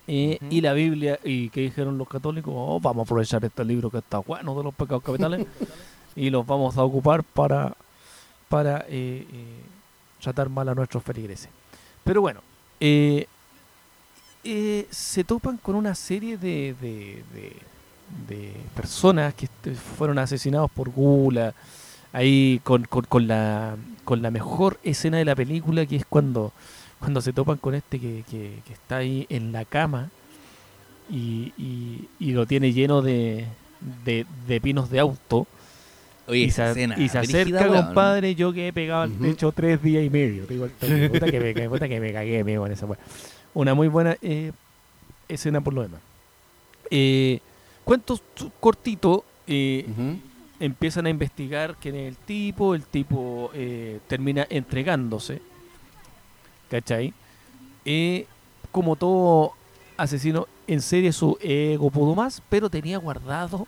Eh. 0.08 0.38
Y 0.50 0.60
la 0.62 0.72
Biblia, 0.72 1.18
y 1.22 1.50
que 1.50 1.60
dijeron 1.60 1.98
los 1.98 2.08
católicos, 2.08 2.52
"Oh, 2.56 2.80
vamos 2.80 3.02
a 3.02 3.04
aprovechar 3.04 3.44
este 3.44 3.64
libro 3.64 3.90
que 3.90 3.98
está 3.98 4.18
bueno 4.18 4.56
de 4.56 4.64
los 4.64 4.74
pecados 4.74 5.02
capitales 5.04 5.46
y 6.16 6.30
los 6.30 6.46
vamos 6.46 6.76
a 6.78 6.82
ocupar 6.82 7.22
para, 7.22 7.76
para 8.48 8.78
eh, 8.88 9.26
eh, 9.30 9.60
tratar 10.22 10.48
mal 10.48 10.68
a 10.68 10.74
nuestros 10.74 11.02
feligreses. 11.02 11.50
Pero 12.04 12.22
bueno, 12.22 12.40
eh, 12.80 13.26
eh, 14.44 14.86
se 14.90 15.24
topan 15.24 15.58
con 15.58 15.74
una 15.74 15.94
serie 15.94 16.38
de, 16.38 16.74
de, 16.80 17.22
de- 17.34 17.56
de 18.26 18.52
personas 18.74 19.34
que 19.34 19.48
fueron 19.98 20.18
asesinados 20.18 20.70
por 20.70 20.88
gula, 20.88 21.52
ahí 22.14 22.58
con, 22.64 22.84
con, 22.84 23.04
con 23.04 23.28
la, 23.28 23.76
con 24.04 24.22
la 24.22 24.30
mejor 24.30 24.80
escena 24.82 25.18
de 25.18 25.26
la 25.26 25.36
película, 25.36 25.84
que 25.84 25.96
es 25.96 26.06
cuando, 26.06 26.52
cuando 26.98 27.20
se 27.20 27.32
topan 27.32 27.56
con 27.58 27.74
este 27.74 27.98
que, 27.98 28.24
que- 28.30 28.58
que 28.66 28.72
está 28.72 28.98
ahí 28.98 29.26
en 29.28 29.52
la 29.52 29.64
cama 29.64 30.10
y, 31.10 31.52
y- 31.56 32.08
y 32.18 32.32
lo 32.32 32.46
tiene 32.46 32.72
lleno 32.72 33.02
de, 33.02 33.46
de, 34.04 34.26
de 34.46 34.60
pinos 34.60 34.90
de 34.90 34.98
auto. 35.00 35.46
Oye, 36.26 36.40
y 36.40 36.44
esa 36.44 36.66
se, 36.66 36.70
escena, 36.82 36.98
y 36.98 37.08
se 37.08 37.18
acerca, 37.18 37.68
weón. 37.70 37.86
compadre, 37.86 38.34
yo 38.34 38.52
que 38.52 38.68
he 38.68 38.72
pegado 38.72 39.02
al 39.02 39.12
Ujú. 39.12 39.22
techo 39.24 39.52
tres 39.52 39.82
días 39.82 40.04
y 40.04 40.10
medio. 40.10 40.44
te 40.44 40.54
digo 40.54 40.64
al 40.66 40.70
toque. 40.72 41.08
Puta 41.12 41.30
que 41.30 41.40
me, 41.40 41.68
puta 41.70 41.88
que 41.88 42.00
me 42.00 42.12
cagué, 42.12 42.40
amigo, 42.40 42.66
en 42.66 42.72
esa 42.72 42.84
weá. 42.86 42.98
Una 43.54 43.72
muy 43.74 43.88
buena 43.88 44.16
eh, 44.20 44.52
escena 45.28 45.60
por 45.62 45.72
lo 45.72 45.82
demás. 45.82 46.00
Eh, 46.90 47.40
cuento 47.84 48.20
su- 48.34 48.50
cortito, 48.60 49.24
eh, 49.46 49.86
empiezan 50.60 51.06
a 51.06 51.10
investigar 51.10 51.76
quién 51.80 51.94
es 51.94 52.08
el 52.08 52.16
tipo, 52.16 52.74
el 52.74 52.82
tipo 52.84 53.50
eh, 53.54 54.00
termina 54.06 54.46
entregándose, 54.50 55.40
¿cachai? 56.70 57.12
Eh, 57.84 58.26
como 58.72 58.96
todo 58.96 59.52
asesino 59.96 60.46
en 60.66 60.80
serie, 60.82 61.12
su 61.12 61.36
ego 61.40 61.90
pudo 61.90 62.14
más, 62.14 62.42
pero 62.48 62.68
tenía 62.68 62.98
guardado 62.98 63.66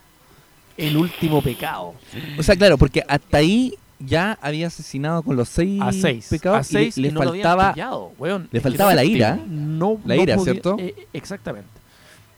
el 0.76 0.96
último 0.96 1.42
pecado. 1.42 1.94
O 2.38 2.42
sea, 2.42 2.56
claro, 2.56 2.76
porque 2.78 3.02
hasta 3.08 3.38
ahí 3.38 3.74
ya 3.98 4.38
había 4.40 4.66
asesinado 4.68 5.22
con 5.22 5.36
los 5.36 5.48
seis, 5.48 5.80
A 5.82 5.92
seis. 5.92 6.26
pecados 6.30 6.60
a 6.60 6.64
seis 6.64 6.96
y 6.98 7.02
le, 7.02 7.08
y 7.08 7.12
no 7.12 7.22
faltaba 7.22 7.72
pillado, 7.74 8.12
weón. 8.18 8.48
le 8.50 8.60
faltaba 8.60 8.90
no- 8.92 8.96
la 8.96 9.04
ira. 9.04 9.38
No, 9.46 10.00
La 10.04 10.16
ira, 10.16 10.38
¿cierto? 10.38 10.76
eh, 10.78 11.06
exactamente. 11.12 11.68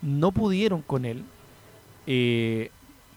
No 0.00 0.32
pudieron 0.32 0.82
con 0.82 1.04
él. 1.04 1.22
Eh, 2.06 2.70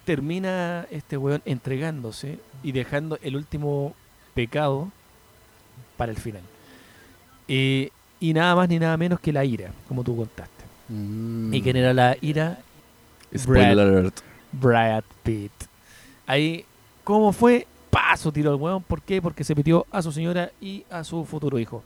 termina 0.03 0.85
este 0.91 1.17
weón 1.17 1.41
entregándose 1.45 2.37
y 2.61 2.71
dejando 2.71 3.17
el 3.23 3.35
último 3.35 3.95
pecado 4.35 4.91
para 5.97 6.11
el 6.11 6.17
final. 6.17 6.43
Eh, 7.47 7.89
y 8.19 8.33
nada 8.33 8.55
más 8.55 8.69
ni 8.69 8.79
nada 8.79 8.97
menos 8.97 9.19
que 9.19 9.31
la 9.33 9.43
ira, 9.45 9.71
como 9.87 10.03
tú 10.03 10.15
contaste. 10.17 10.63
Mm. 10.89 11.53
¿Y 11.53 11.61
quién 11.61 11.75
era 11.77 11.93
la 11.93 12.15
ira? 12.21 12.59
Spoiler 13.37 13.75
Brad, 13.75 13.87
alert. 13.89 14.19
Brad 14.51 15.03
Pitt. 15.23 15.51
Ahí, 16.27 16.65
¿cómo 17.03 17.31
fue? 17.33 17.67
Paso 17.89 18.31
tiró 18.31 18.51
el 18.53 18.61
weón. 18.61 18.81
¿Por 18.83 19.01
qué? 19.01 19.21
Porque 19.21 19.43
se 19.43 19.55
metió 19.55 19.85
a 19.91 20.01
su 20.01 20.11
señora 20.11 20.51
y 20.61 20.83
a 20.89 21.03
su 21.03 21.25
futuro 21.25 21.59
hijo. 21.59 21.83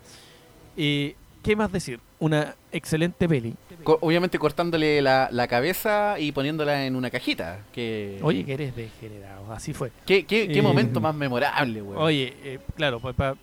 Eh, 0.78 1.16
¿Qué 1.44 1.56
más 1.56 1.72
decir? 1.72 2.00
Una 2.20 2.56
excelente 2.72 3.28
peli. 3.30 3.56
Co- 3.84 3.98
obviamente 4.02 4.38
cortándole 4.38 5.02
la, 5.02 5.30
la 5.32 5.48
cabeza 5.48 6.20
y 6.20 6.32
poniéndola 6.34 6.86
en 6.86 6.96
una 6.96 7.10
cajita. 7.10 7.60
Que, 7.74 8.20
Oye, 8.22 8.44
que 8.44 8.54
eres 8.54 8.76
degenerado. 8.76 9.52
Así 9.54 9.74
fue. 9.74 9.92
¿Qué, 10.06 10.26
qué, 10.26 10.48
qué 10.50 10.60
Eh, 10.60 10.62
momento 10.62 11.00
más 11.00 11.16
memorable, 11.16 11.82
weón? 11.82 12.02
Oye, 12.02 12.34
eh, 12.44 12.60
claro, 12.76 13.00
para 13.00 13.36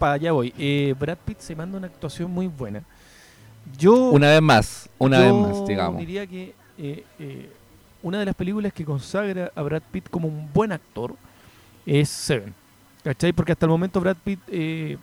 allá 0.00 0.32
voy. 0.32 0.52
Eh, 0.58 0.94
Brad 0.98 1.18
Pitt 1.24 1.38
se 1.40 1.54
manda 1.56 1.78
una 1.78 1.86
actuación 1.86 2.30
muy 2.30 2.46
buena. 2.46 2.82
Yo, 3.78 4.10
Una 4.10 4.30
vez 4.30 4.42
más, 4.42 4.88
una 4.98 5.18
yo 5.18 5.24
vez 5.46 5.48
más, 5.58 5.68
digamos. 5.68 6.00
diría 6.00 6.26
que 6.26 6.54
eh, 6.78 7.04
eh, 7.18 7.50
una 8.02 8.18
de 8.18 8.24
las 8.24 8.34
películas 8.34 8.72
que 8.72 8.84
consagra 8.84 9.52
a 9.54 9.62
Brad 9.62 9.82
Pitt 9.92 10.08
como 10.08 10.28
un 10.28 10.48
buen 10.52 10.72
actor 10.72 11.14
es 11.86 12.08
Seven. 12.08 12.54
¿Cachai? 13.04 13.32
Porque 13.32 13.52
hasta 13.52 13.66
el 13.66 13.70
momento 13.70 14.00
Brad 14.00 14.16
Pitt, 14.22 14.40
eh, 14.48 14.96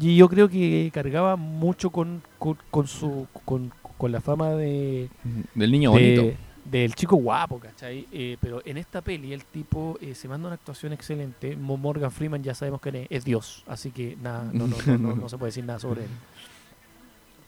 y 0.00 0.16
yo 0.16 0.28
creo 0.28 0.48
que 0.48 0.90
cargaba 0.92 1.36
mucho 1.36 1.90
con, 1.90 2.22
con, 2.38 2.56
con 2.70 2.86
su 2.86 3.26
con, 3.44 3.72
con 3.96 4.12
la 4.12 4.20
fama 4.20 4.50
de, 4.50 5.08
Del 5.54 5.70
niño 5.72 5.92
de- 5.92 6.16
bonito. 6.16 6.38
Del 6.70 6.94
chico 6.94 7.16
guapo, 7.16 7.58
¿cachai? 7.58 8.06
Eh, 8.12 8.36
pero 8.40 8.60
en 8.64 8.76
esta 8.76 9.00
peli 9.00 9.32
el 9.32 9.44
tipo 9.44 9.96
eh, 10.00 10.14
se 10.14 10.28
manda 10.28 10.48
una 10.48 10.54
actuación 10.54 10.92
excelente. 10.92 11.56
Mo- 11.56 11.76
Morgan 11.76 12.10
Freeman 12.12 12.42
ya 12.42 12.54
sabemos 12.54 12.80
que 12.80 12.88
es, 12.90 13.06
es 13.10 13.24
Dios, 13.24 13.64
así 13.66 13.90
que 13.90 14.16
nada, 14.20 14.50
no, 14.52 14.66
no, 14.66 14.76
no, 14.86 14.98
no- 14.98 15.16
no 15.16 15.28
se 15.28 15.38
puede 15.38 15.48
decir 15.48 15.64
nada 15.64 15.78
sobre 15.78 16.02
él. 16.04 16.10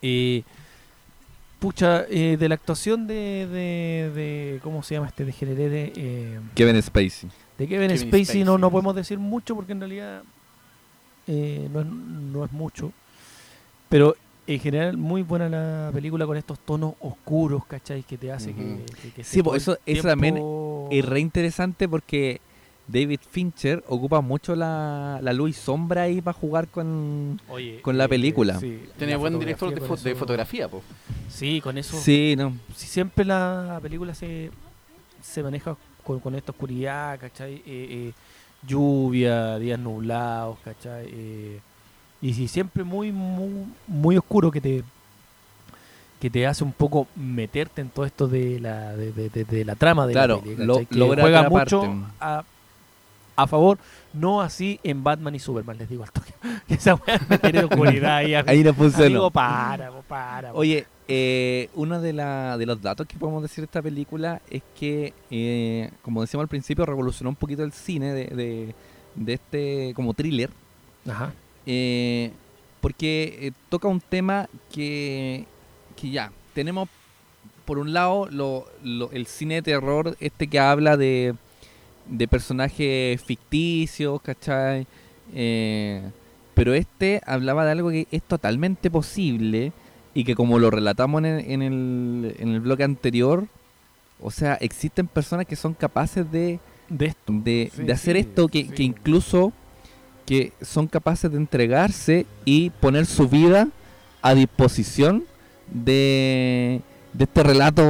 Eh, 0.02 0.42
pucha, 1.58 2.04
eh, 2.08 2.36
de 2.38 2.48
la 2.48 2.54
actuación 2.54 3.06
de, 3.06 3.46
de, 3.46 4.10
de- 4.14 4.60
¿cómo 4.62 4.82
se 4.82 4.94
llama 4.94 5.08
este 5.08 5.24
degeneré? 5.24 5.92
Eh, 5.94 6.40
Kevin 6.54 6.80
Spacey. 6.82 7.28
de 7.58 7.68
Kevin, 7.68 7.88
Kevin 7.88 7.98
Spacey, 7.98 8.24
Spacey. 8.24 8.44
No, 8.44 8.56
no 8.56 8.70
podemos 8.70 8.94
decir 8.94 9.18
mucho 9.18 9.54
porque 9.54 9.72
en 9.72 9.80
realidad 9.80 10.22
eh, 11.26 11.68
no, 11.70 11.80
es, 11.80 11.86
no 11.86 12.44
es 12.44 12.52
mucho. 12.52 12.92
Pero 13.90 14.16
en 14.46 14.58
general 14.60 14.96
muy 14.96 15.22
buena 15.22 15.48
la 15.48 15.90
película 15.92 16.26
con 16.26 16.36
estos 16.36 16.58
tonos 16.60 16.94
oscuros, 17.00 17.64
¿cachai? 17.66 18.02
Que 18.02 18.18
te 18.18 18.32
hace 18.32 18.52
que, 18.52 18.84
que- 19.02 19.10
que 19.12 19.24
Sí, 19.24 19.40
el 19.40 19.56
eso- 19.56 19.78
eso 19.86 20.08
también 20.08 20.36
Es 20.90 21.04
re 21.04 21.20
interesante 21.20 21.88
porque 21.88 22.40
David 22.88 23.20
Fincher 23.30 23.84
ocupa 23.86 24.20
mucho 24.20 24.56
la, 24.56 25.20
la 25.22 25.32
luz 25.32 25.50
y 25.50 25.52
sombra 25.52 26.02
ahí 26.02 26.20
para 26.20 26.36
jugar 26.36 26.66
con... 26.66 27.40
Oye, 27.48 27.80
con 27.82 27.96
la 27.96 28.06
eh, 28.06 28.08
película. 28.08 28.58
sí, 28.58 28.82
Tenía 28.98 29.14
la 29.14 29.20
buen 29.20 29.38
director 29.38 29.72
de, 29.72 29.80
fo- 29.80 30.16
fotografía, 30.16 30.66
po. 30.68 30.82
Sí, 31.28 31.60
con 31.60 31.78
eso. 31.78 31.96
Sí, 31.96 32.34
no. 32.36 32.52
si 32.74 32.86
siempre 32.88 33.24
la 33.24 33.78
película 33.80 34.12
se, 34.14 34.50
se 35.22 35.42
maneja 35.44 35.76
con, 36.02 36.18
con 36.18 36.34
esta 36.34 36.50
oscuridad, 36.50 37.20
¿cachai? 37.20 37.54
Eh, 37.54 37.62
eh, 37.66 38.12
lluvia, 38.66 39.56
días 39.60 39.78
nublados, 39.78 40.58
¿cachai? 40.64 41.06
Y 42.22 42.34
si 42.34 42.48
siempre 42.48 42.84
muy, 42.84 43.12
muy, 43.12 43.66
muy 43.86 44.16
oscuro 44.16 44.50
que 44.50 44.60
te 44.60 44.84
que 46.20 46.28
te 46.28 46.46
hace 46.46 46.62
un 46.64 46.72
poco 46.72 47.06
meterte 47.16 47.80
en 47.80 47.88
todo 47.88 48.04
esto 48.04 48.28
de 48.28 48.60
la, 48.60 48.94
de, 48.94 49.10
de- 49.12 49.30
de- 49.30 49.44
de 49.46 49.64
la 49.64 49.74
trama 49.74 50.06
de 50.06 50.12
Claro, 50.12 50.42
la 50.44 50.84
que 50.84 50.94
logra 50.94 51.22
juega 51.22 51.48
mucho 51.48 51.82
a, 52.20 52.44
a 53.36 53.46
favor, 53.46 53.78
no 54.12 54.42
así 54.42 54.78
en 54.82 55.02
Batman 55.02 55.34
y 55.34 55.38
Superman, 55.38 55.78
les 55.78 55.88
digo 55.88 56.02
al 56.04 56.12
toque. 56.12 56.34
Que 56.68 56.74
esa 56.74 56.94
weá 56.94 57.18
me 57.26 57.38
tiene 57.38 57.64
oscuridad 57.64 58.16
ahí. 58.16 58.34
Ahí 58.46 58.62
no 58.62 58.74
funcionó. 58.74 59.06
Amigo, 59.06 59.30
para. 59.30 60.52
Oye, 60.52 60.86
eh, 61.08 61.70
uno 61.74 62.02
de, 62.02 62.12
la, 62.12 62.58
de 62.58 62.66
los 62.66 62.82
datos 62.82 63.06
que 63.06 63.16
podemos 63.16 63.40
decir 63.42 63.62
de 63.62 63.64
esta 63.64 63.80
película 63.80 64.42
es 64.50 64.62
que, 64.78 65.14
eh, 65.30 65.90
como 66.02 66.20
decíamos 66.20 66.44
al 66.44 66.48
principio, 66.48 66.84
revolucionó 66.84 67.30
un 67.30 67.36
poquito 67.36 67.64
el 67.64 67.72
cine 67.72 68.12
de, 68.12 68.24
de, 68.26 68.74
de 69.16 69.32
este 69.32 69.92
como 69.94 70.12
thriller, 70.12 70.50
Ajá. 71.08 71.32
Eh, 71.72 72.32
porque 72.80 73.38
eh, 73.40 73.52
toca 73.68 73.86
un 73.86 74.00
tema 74.00 74.48
que, 74.72 75.44
que 75.96 76.10
ya, 76.10 76.32
tenemos 76.52 76.88
por 77.64 77.78
un 77.78 77.92
lado 77.92 78.26
lo, 78.30 78.66
lo- 78.82 79.12
el 79.12 79.26
cine 79.26 79.56
de 79.56 79.62
terror, 79.62 80.16
este 80.18 80.48
que 80.48 80.58
habla 80.58 80.96
de, 80.96 81.34
de 82.06 82.26
personajes 82.26 83.22
ficticios, 83.22 84.20
¿cachai? 84.22 84.86
Eh, 85.32 86.02
pero 86.54 86.74
este 86.74 87.20
hablaba 87.24 87.64
de 87.64 87.70
algo 87.70 87.90
que 87.90 88.08
es 88.10 88.22
totalmente 88.22 88.90
posible 88.90 89.72
y 90.12 90.24
que 90.24 90.34
como 90.34 90.58
lo 90.58 90.70
relatamos 90.72 91.20
en 91.20 91.26
el, 91.26 91.50
en 91.52 91.62
el, 91.62 92.36
en 92.40 92.48
el 92.48 92.60
bloque 92.60 92.82
anterior, 92.82 93.46
o 94.20 94.32
sea, 94.32 94.54
existen 94.54 95.06
personas 95.06 95.46
que 95.46 95.54
son 95.54 95.74
capaces 95.74 96.28
de, 96.32 96.58
De 96.88 97.06
esto. 97.06 97.32
de, 97.32 97.70
Sí, 97.72 97.82
de 97.84 97.92
hacer 97.92 98.16
sí, 98.16 98.22
esto, 98.22 98.48
que, 98.48 98.64
sí. 98.64 98.70
que 98.74 98.82
incluso 98.82 99.52
que 100.30 100.52
son 100.62 100.86
capaces 100.86 101.28
de 101.28 101.36
entregarse 101.38 102.24
y 102.44 102.70
poner 102.70 103.06
su 103.06 103.28
vida 103.28 103.66
a 104.22 104.32
disposición 104.32 105.24
de, 105.72 106.82
de 107.14 107.24
este 107.24 107.42
relato 107.42 107.82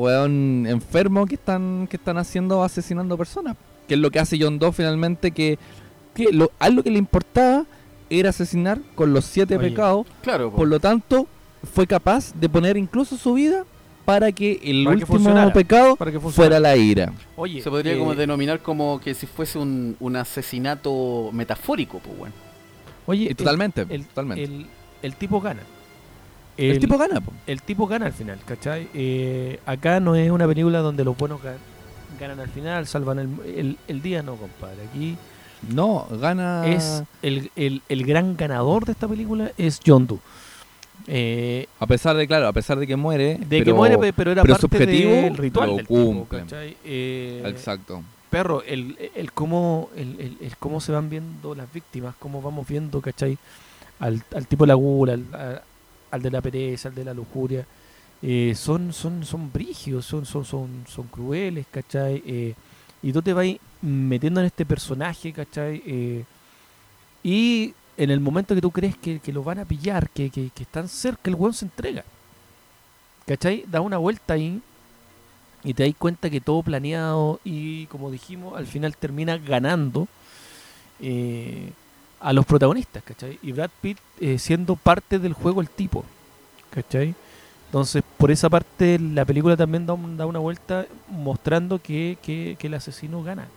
weón, 0.00 0.66
enfermo 0.66 1.24
que 1.24 1.36
están, 1.36 1.86
que 1.88 1.96
están 1.96 2.18
haciendo 2.18 2.64
asesinando 2.64 3.16
personas. 3.16 3.56
Que 3.86 3.94
es 3.94 4.00
lo 4.00 4.10
que 4.10 4.18
hace 4.18 4.36
John 4.40 4.58
Doe 4.58 4.72
finalmente, 4.72 5.30
que, 5.30 5.56
que 6.16 6.32
lo, 6.32 6.50
a 6.58 6.66
él 6.66 6.74
lo 6.74 6.82
que 6.82 6.90
le 6.90 6.98
importaba 6.98 7.64
era 8.10 8.30
asesinar 8.30 8.80
con 8.96 9.12
los 9.12 9.24
siete 9.24 9.56
Oye. 9.56 9.68
pecados. 9.70 10.04
Claro, 10.20 10.50
po. 10.50 10.56
Por 10.56 10.66
lo 10.66 10.80
tanto, 10.80 11.28
fue 11.62 11.86
capaz 11.86 12.34
de 12.34 12.48
poner 12.48 12.76
incluso 12.76 13.16
su 13.16 13.34
vida 13.34 13.64
para 14.04 14.32
que 14.32 14.60
el 14.62 14.84
Para 14.84 14.96
último 14.96 15.52
pecado 15.52 15.96
Para 15.96 16.12
que 16.12 16.20
fuera 16.20 16.60
la 16.60 16.76
ira. 16.76 17.12
Oye, 17.36 17.62
se 17.62 17.70
podría 17.70 17.94
eh, 17.94 17.98
como 17.98 18.14
denominar 18.14 18.60
como 18.60 19.00
que 19.00 19.14
si 19.14 19.26
fuese 19.26 19.58
un, 19.58 19.96
un 20.00 20.16
asesinato 20.16 21.30
metafórico, 21.32 21.98
pues 22.00 22.18
bueno. 22.18 22.34
Oye, 23.06 23.28
el- 23.28 23.36
totalmente, 23.36 23.86
el, 23.88 24.06
totalmente. 24.06 24.44
el- 24.44 24.66
el 25.02 25.14
tipo 25.16 25.40
gana. 25.40 25.60
El, 26.56 26.78
tipo 26.78 26.96
gana, 26.96 27.20
po. 27.20 27.32
el 27.48 27.62
tipo 27.62 27.86
gana 27.86 28.06
al 28.06 28.12
final, 28.12 28.38
¿cachai? 28.46 28.88
Eh, 28.94 29.58
acá 29.66 29.98
no 30.00 30.14
es 30.14 30.30
una 30.30 30.46
película 30.46 30.78
donde 30.78 31.02
los 31.04 31.16
buenos 31.16 31.40
ga- 31.42 31.56
ganan 32.20 32.38
al 32.38 32.48
final, 32.48 32.86
salvan 32.86 33.18
el, 33.18 33.28
el- 33.56 33.78
el 33.88 34.02
día, 34.02 34.22
no, 34.22 34.36
compadre. 34.36 34.76
Aquí 34.88 35.16
No, 35.68 36.06
gana. 36.20 36.64
es 36.66 37.02
el, 37.22 37.50
el- 37.56 37.82
el 37.88 38.06
gran 38.06 38.36
ganador 38.36 38.84
de 38.84 38.92
esta 38.92 39.08
película 39.08 39.50
es 39.58 39.80
John 39.84 40.06
Doe. 40.06 40.18
Eh, 41.06 41.66
A 41.80 41.86
pesar 41.86 42.16
de, 42.16 42.26
claro, 42.26 42.48
a 42.48 42.52
pesar 42.52 42.78
de 42.78 42.86
que 42.86 42.96
muere. 42.96 43.36
de 43.38 43.46
pero- 43.48 43.64
que 43.64 43.72
muere, 43.74 43.98
pe- 43.98 44.12
pero 44.12 44.32
era 44.32 44.42
pero 44.42 44.54
parte 44.54 44.68
del 44.86 45.36
ritual 45.36 45.70
lo 45.70 45.76
del. 45.76 45.86
Eh, 46.84 47.42
Exacto. 47.46 48.02
perro, 48.30 48.62
el, 48.62 48.96
el 49.14 49.32
cómo 49.32 49.90
el, 49.96 50.36
el- 50.40 50.56
cómo 50.58 50.80
se 50.80 50.92
van 50.92 51.10
viendo 51.10 51.54
las 51.54 51.72
víctimas, 51.72 52.14
cómo 52.18 52.40
vamos 52.42 52.66
viendo, 52.66 53.00
¿cachai? 53.00 53.36
Al, 54.00 54.22
al 54.34 54.46
tipo 54.46 54.64
de 54.64 54.68
la 54.68 54.74
gula, 54.74 55.12
al, 55.12 55.24
a- 55.34 55.62
al 56.10 56.22
de 56.22 56.30
la 56.30 56.40
pereza, 56.40 56.88
al 56.88 56.94
de 56.94 57.04
la 57.04 57.14
lujuria. 57.14 57.66
eh, 58.22 58.54
son, 58.56 58.92
son, 58.94 59.24
son 59.26 59.52
brígidos, 59.52 60.06
son, 60.06 60.24
son, 60.24 60.44
son, 60.46 60.68
son 60.88 61.06
crueles, 61.08 61.66
¿cachai? 61.70 62.22
Eh, 62.26 62.54
y 63.02 63.12
tú 63.12 63.20
te 63.20 63.34
vas 63.34 63.46
metiendo 63.82 64.40
en 64.40 64.46
este 64.46 64.64
personaje, 64.64 65.30
¿cachai? 65.32 65.82
Y 67.22 67.74
en 67.96 68.10
el 68.10 68.20
momento 68.20 68.54
que 68.54 68.60
tú 68.60 68.70
crees 68.70 68.96
que, 68.96 69.20
que 69.20 69.32
lo 69.32 69.42
van 69.44 69.58
a 69.60 69.64
pillar, 69.64 70.08
que, 70.10 70.30
que, 70.30 70.50
que 70.54 70.62
están 70.64 70.88
cerca, 70.88 71.30
el 71.30 71.34
weón 71.36 71.54
se 71.54 71.64
entrega. 71.66 72.04
¿Cachai? 73.26 73.64
Da 73.66 73.80
una 73.80 73.98
vuelta 73.98 74.34
ahí 74.34 74.60
y 75.62 75.72
te 75.72 75.84
das 75.86 75.94
cuenta 75.98 76.28
que 76.28 76.40
todo 76.42 76.62
planeado 76.62 77.40
y 77.44 77.86
como 77.86 78.10
dijimos, 78.10 78.56
al 78.56 78.66
final 78.66 78.96
termina 78.96 79.38
ganando 79.38 80.08
eh, 81.00 81.70
a 82.20 82.32
los 82.32 82.44
protagonistas, 82.46 83.02
¿cachai? 83.02 83.38
Y 83.42 83.52
Brad 83.52 83.70
Pitt 83.80 83.98
eh, 84.20 84.38
siendo 84.38 84.76
parte 84.76 85.18
del 85.18 85.32
juego 85.32 85.60
el 85.60 85.68
tipo, 85.70 86.04
¿cachai? 86.70 87.14
Entonces, 87.66 88.02
por 88.18 88.30
esa 88.30 88.48
parte, 88.50 88.98
la 88.98 89.24
película 89.24 89.56
también 89.56 89.84
da, 89.86 89.96
da 90.16 90.26
una 90.26 90.38
vuelta 90.38 90.86
mostrando 91.08 91.80
que, 91.80 92.18
que- 92.22 92.56
que 92.58 92.66
el 92.68 92.74
asesino 92.74 93.22
gana. 93.22 93.48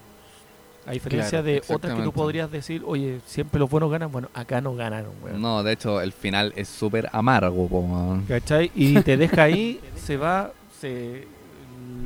A 0.88 0.92
diferencia 0.92 1.42
Claro, 1.42 1.46
de 1.46 1.62
otras 1.68 1.96
que 1.98 2.02
tú 2.02 2.14
podrías 2.14 2.50
decir, 2.50 2.82
oye, 2.86 3.20
siempre 3.26 3.60
los 3.60 3.70
buenos 3.70 3.92
ganan, 3.92 4.10
bueno, 4.12 4.30
acá 4.34 4.62
no 4.62 4.74
ganaron, 4.74 5.12
weón. 5.22 5.42
No, 5.42 5.62
de 5.62 5.74
hecho, 5.74 6.00
el 6.02 6.14
final 6.14 6.54
es 6.56 6.70
súper 6.70 7.10
amargo, 7.12 7.68
po. 7.68 8.18
¿Cachai? 8.28 8.72
Y 8.74 8.96
te 9.02 9.18
deja 9.18 9.44
ahí, 9.44 9.82
se 9.98 10.16
va, 10.16 10.54
se, 10.80 11.28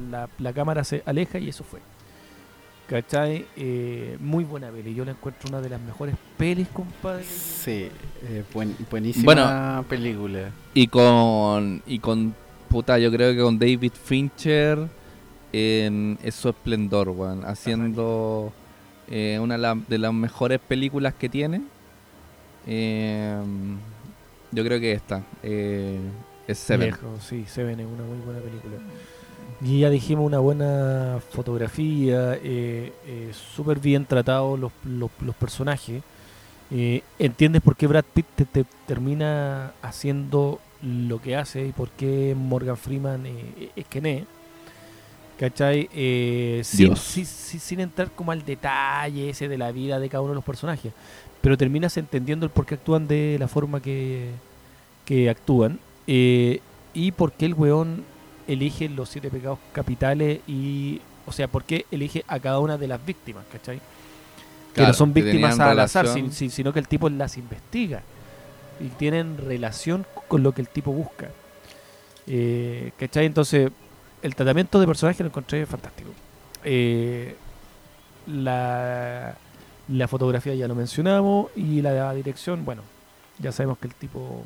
la, 0.10 0.28
la 0.40 0.52
cámara 0.54 0.84
se 0.84 1.04
aleja 1.06 1.38
y 1.38 1.50
eso 1.50 1.64
fue. 1.64 1.80
¿Cachai? 2.88 3.46
Eh, 3.56 4.18
muy 4.20 4.44
buena 4.44 4.70
peli. 4.70 4.94
Yo 4.94 5.06
la 5.06 5.12
encuentro 5.12 5.48
una 5.48 5.62
de 5.62 5.70
las 5.70 5.80
mejores 5.80 6.16
pelis, 6.38 6.68
compadre. 6.70 7.24
Sí, 7.24 7.88
eh, 8.24 8.44
buen- 8.54 8.76
buenísima 8.90 9.24
Bueno. 9.26 9.86
película. 9.88 10.50
Y 10.74 10.88
con. 10.88 11.82
Y 11.86 12.00
con. 12.00 12.36
Puta, 12.68 12.98
yo 13.00 13.10
creo 13.12 13.32
que 13.34 13.42
con 13.42 13.58
David 13.60 13.94
Fincher. 14.04 14.88
En, 15.54 16.18
es 16.24 16.36
su 16.36 16.50
esplendor, 16.50 17.10
weón. 17.10 17.46
Haciendo. 17.46 18.52
Eh, 19.12 19.38
una 19.40 19.56
de, 19.56 19.62
la- 19.62 19.76
de 19.88 19.98
las 19.98 20.14
mejores 20.14 20.60
películas 20.60 21.14
que 21.14 21.30
tiene. 21.30 21.62
Eh, 22.68 23.36
yo 24.52 24.64
creo 24.64 24.80
que 24.80 24.92
esta. 24.94 25.24
eh, 25.44 26.00
es 26.48 26.58
Seven. 26.58 26.94
Sí, 27.22 27.46
Seven 27.48 27.80
es 27.80 27.86
una 27.86 28.04
muy 28.04 28.18
buena 28.26 28.40
película. 28.40 28.78
Y 29.64 29.82
ya 29.82 29.90
dijimos 29.92 30.26
una 30.26 30.40
buena 30.40 31.20
fotografía, 31.32 32.38
súper 33.56 33.80
bien 33.80 34.06
tratados 34.06 34.60
los, 34.60 34.72
los, 34.84 35.12
los 35.22 35.36
personajes. 35.36 36.02
Entiendes 37.20 37.62
por 37.62 37.76
qué 37.76 37.86
Brad 37.86 38.06
Pitt 38.14 38.26
te, 38.36 38.46
te 38.46 38.66
termina 38.88 39.74
haciendo 39.84 40.60
lo 40.82 41.22
que 41.22 41.36
hace 41.36 41.68
y 41.68 41.72
por 41.74 41.90
qué 41.92 42.34
Morgan 42.36 42.76
Freeman 42.78 43.26
es 43.76 43.86
quien 43.88 44.06
es. 44.08 44.24
¿Cachai? 45.42 45.90
Eh, 45.92 46.62
sin, 46.64 47.80
entrar 47.80 48.12
como 48.12 48.32
al 48.32 48.46
detalle 48.46 49.32
ese 49.32 49.48
de 49.48 49.58
la 49.58 49.72
vida 49.72 50.00
de 50.00 50.08
cada 50.08 50.22
uno 50.22 50.34
de 50.34 50.36
los 50.36 50.44
personajes. 50.44 50.94
Pero 51.42 51.58
terminas 51.58 51.98
entendiendo 51.98 52.46
el 52.46 52.52
por 52.52 52.68
qué 52.68 52.76
actúan 52.76 53.08
de 53.08 53.38
la 53.40 53.48
forma 53.48 53.82
que, 53.82 54.30
que 55.04 55.32
actúan. 55.32 55.80
eh, 56.06 56.60
y 56.94 57.12
por 57.14 57.32
qué 57.32 57.48
el 57.48 57.56
weón 57.56 58.04
elige 58.48 58.88
los 58.88 59.10
siete 59.10 59.32
pecados 59.32 59.58
capitales 59.74 60.42
y... 60.48 61.02
O 61.26 61.32
sea, 61.32 61.48
por 61.48 61.64
qué 61.64 61.88
elige 61.90 62.24
a 62.28 62.40
cada 62.40 62.60
una 62.60 62.78
de 62.78 62.88
las 62.88 63.04
víctimas, 63.04 63.44
¿cachai? 63.52 63.80
que 64.76 64.82
no 64.84 64.94
son 64.94 65.12
víctimas 65.12 65.60
al 65.60 65.80
azar, 65.80 66.06
relación. 66.06 66.32
sino 66.52 66.72
que 66.72 66.80
el 66.80 66.88
tipo 66.88 67.10
las 67.10 67.38
investiga 67.38 68.04
y 68.80 68.90
tienen 68.90 69.38
relación 69.40 70.06
con 70.28 70.44
lo 70.44 70.52
que 70.52 70.62
el 70.62 70.68
tipo 70.68 70.92
busca. 70.92 71.30
Eh, 72.28 72.92
¿Cachai? 73.00 73.26
Entonces, 73.26 73.72
el 74.22 74.36
tratamiento 74.36 74.80
de 74.80 74.88
personaje 74.88 75.24
lo 75.24 75.30
encontré 75.30 75.66
fantástico. 75.66 76.10
Eh, 76.64 77.36
la, 78.28 79.36
la 79.88 80.08
fotografía 80.08 80.54
ya 80.56 80.68
lo 80.68 80.76
mencionamos 80.76 81.48
y 81.56 81.82
la 81.82 82.14
dirección, 82.14 82.64
bueno, 82.66 82.82
ya 83.40 83.52
sabemos 83.52 83.78
que 83.80 83.88
el 83.88 83.96
tipo... 83.96 84.44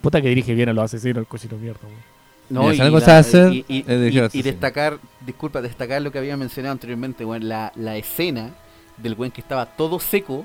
Puta 0.00 0.20
que 0.20 0.28
dirige 0.28 0.54
bien 0.54 0.68
a 0.68 0.72
los 0.72 0.84
asesinos, 0.84 1.18
el 1.18 1.26
cochino 1.26 1.56
mierda. 1.56 1.80
No, 2.48 2.72
y, 2.72 2.76
la- 2.76 3.00
se 3.00 3.10
hace, 3.10 3.48
y- 3.52 3.64
y- 3.68 4.42
destacar, 4.42 4.98
disculpa, 5.24 5.60
destacar 5.60 6.00
lo 6.00 6.12
que 6.12 6.18
había 6.18 6.36
mencionado 6.36 6.72
anteriormente, 6.72 7.24
weón, 7.24 7.48
la, 7.48 7.72
la 7.74 7.96
escena 7.96 8.50
del 8.98 9.14
weón 9.14 9.32
que 9.32 9.40
estaba 9.40 9.66
todo 9.66 9.98
seco 9.98 10.44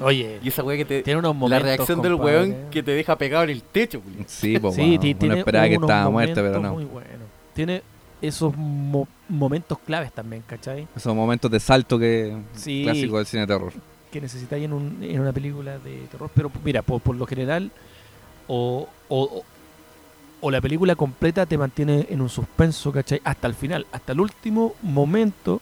Oye, 0.00 0.40
y 0.42 0.48
esa 0.48 0.62
weá 0.64 0.76
que 0.76 0.84
te... 0.84 1.02
tiene 1.02 1.18
unos 1.20 1.34
La 1.34 1.38
momentos... 1.40 1.62
reacción 1.62 2.02
del 2.02 2.14
weón 2.14 2.56
que 2.70 2.82
te 2.82 2.92
deja 2.92 3.16
pegado 3.18 3.44
en 3.44 3.50
el 3.50 3.62
techo, 3.62 4.00
weón. 4.04 4.24
Sí, 4.28 4.58
po, 4.58 4.72
Sí, 4.72 4.98
Uno 5.00 5.00
tiene 5.18 5.38
esperaba 5.38 5.68
que 5.68 5.74
estaba 5.74 6.10
muerto, 6.10 6.34
pero 6.36 6.60
no. 6.60 6.72
Muy 6.74 6.84
bueno. 6.84 7.08
Tiene 7.54 7.82
esos 8.20 8.56
mo- 8.56 9.08
momentos 9.28 9.78
claves 9.86 10.12
también, 10.12 10.42
¿cachai? 10.46 10.86
Esos 10.96 11.14
momentos 11.14 11.50
de 11.50 11.60
salto 11.60 11.98
que. 11.98 12.36
Sí. 12.54 12.82
Clásico 12.84 13.16
del 13.18 13.26
cine 13.26 13.40
de 13.42 13.46
terror. 13.46 13.72
Que 14.10 14.20
necesitáis 14.20 14.64
en, 14.64 14.72
un- 14.72 14.98
en 15.02 15.20
una 15.20 15.32
película 15.32 15.78
de 15.78 16.00
terror. 16.10 16.30
Pero 16.34 16.50
mira, 16.64 16.82
por, 16.82 17.00
por 17.00 17.16
lo 17.16 17.26
general, 17.26 17.70
o, 18.48 18.88
o, 19.08 19.22
o- 19.22 19.44
o 20.40 20.50
la 20.50 20.60
película 20.60 20.94
completa 20.94 21.46
te 21.46 21.56
mantiene 21.56 22.06
en 22.10 22.20
un 22.20 22.28
suspenso, 22.28 22.92
¿cachai? 22.92 23.20
Hasta 23.24 23.46
el 23.46 23.54
final, 23.54 23.86
hasta 23.92 24.12
el 24.12 24.20
último 24.20 24.74
momento. 24.82 25.60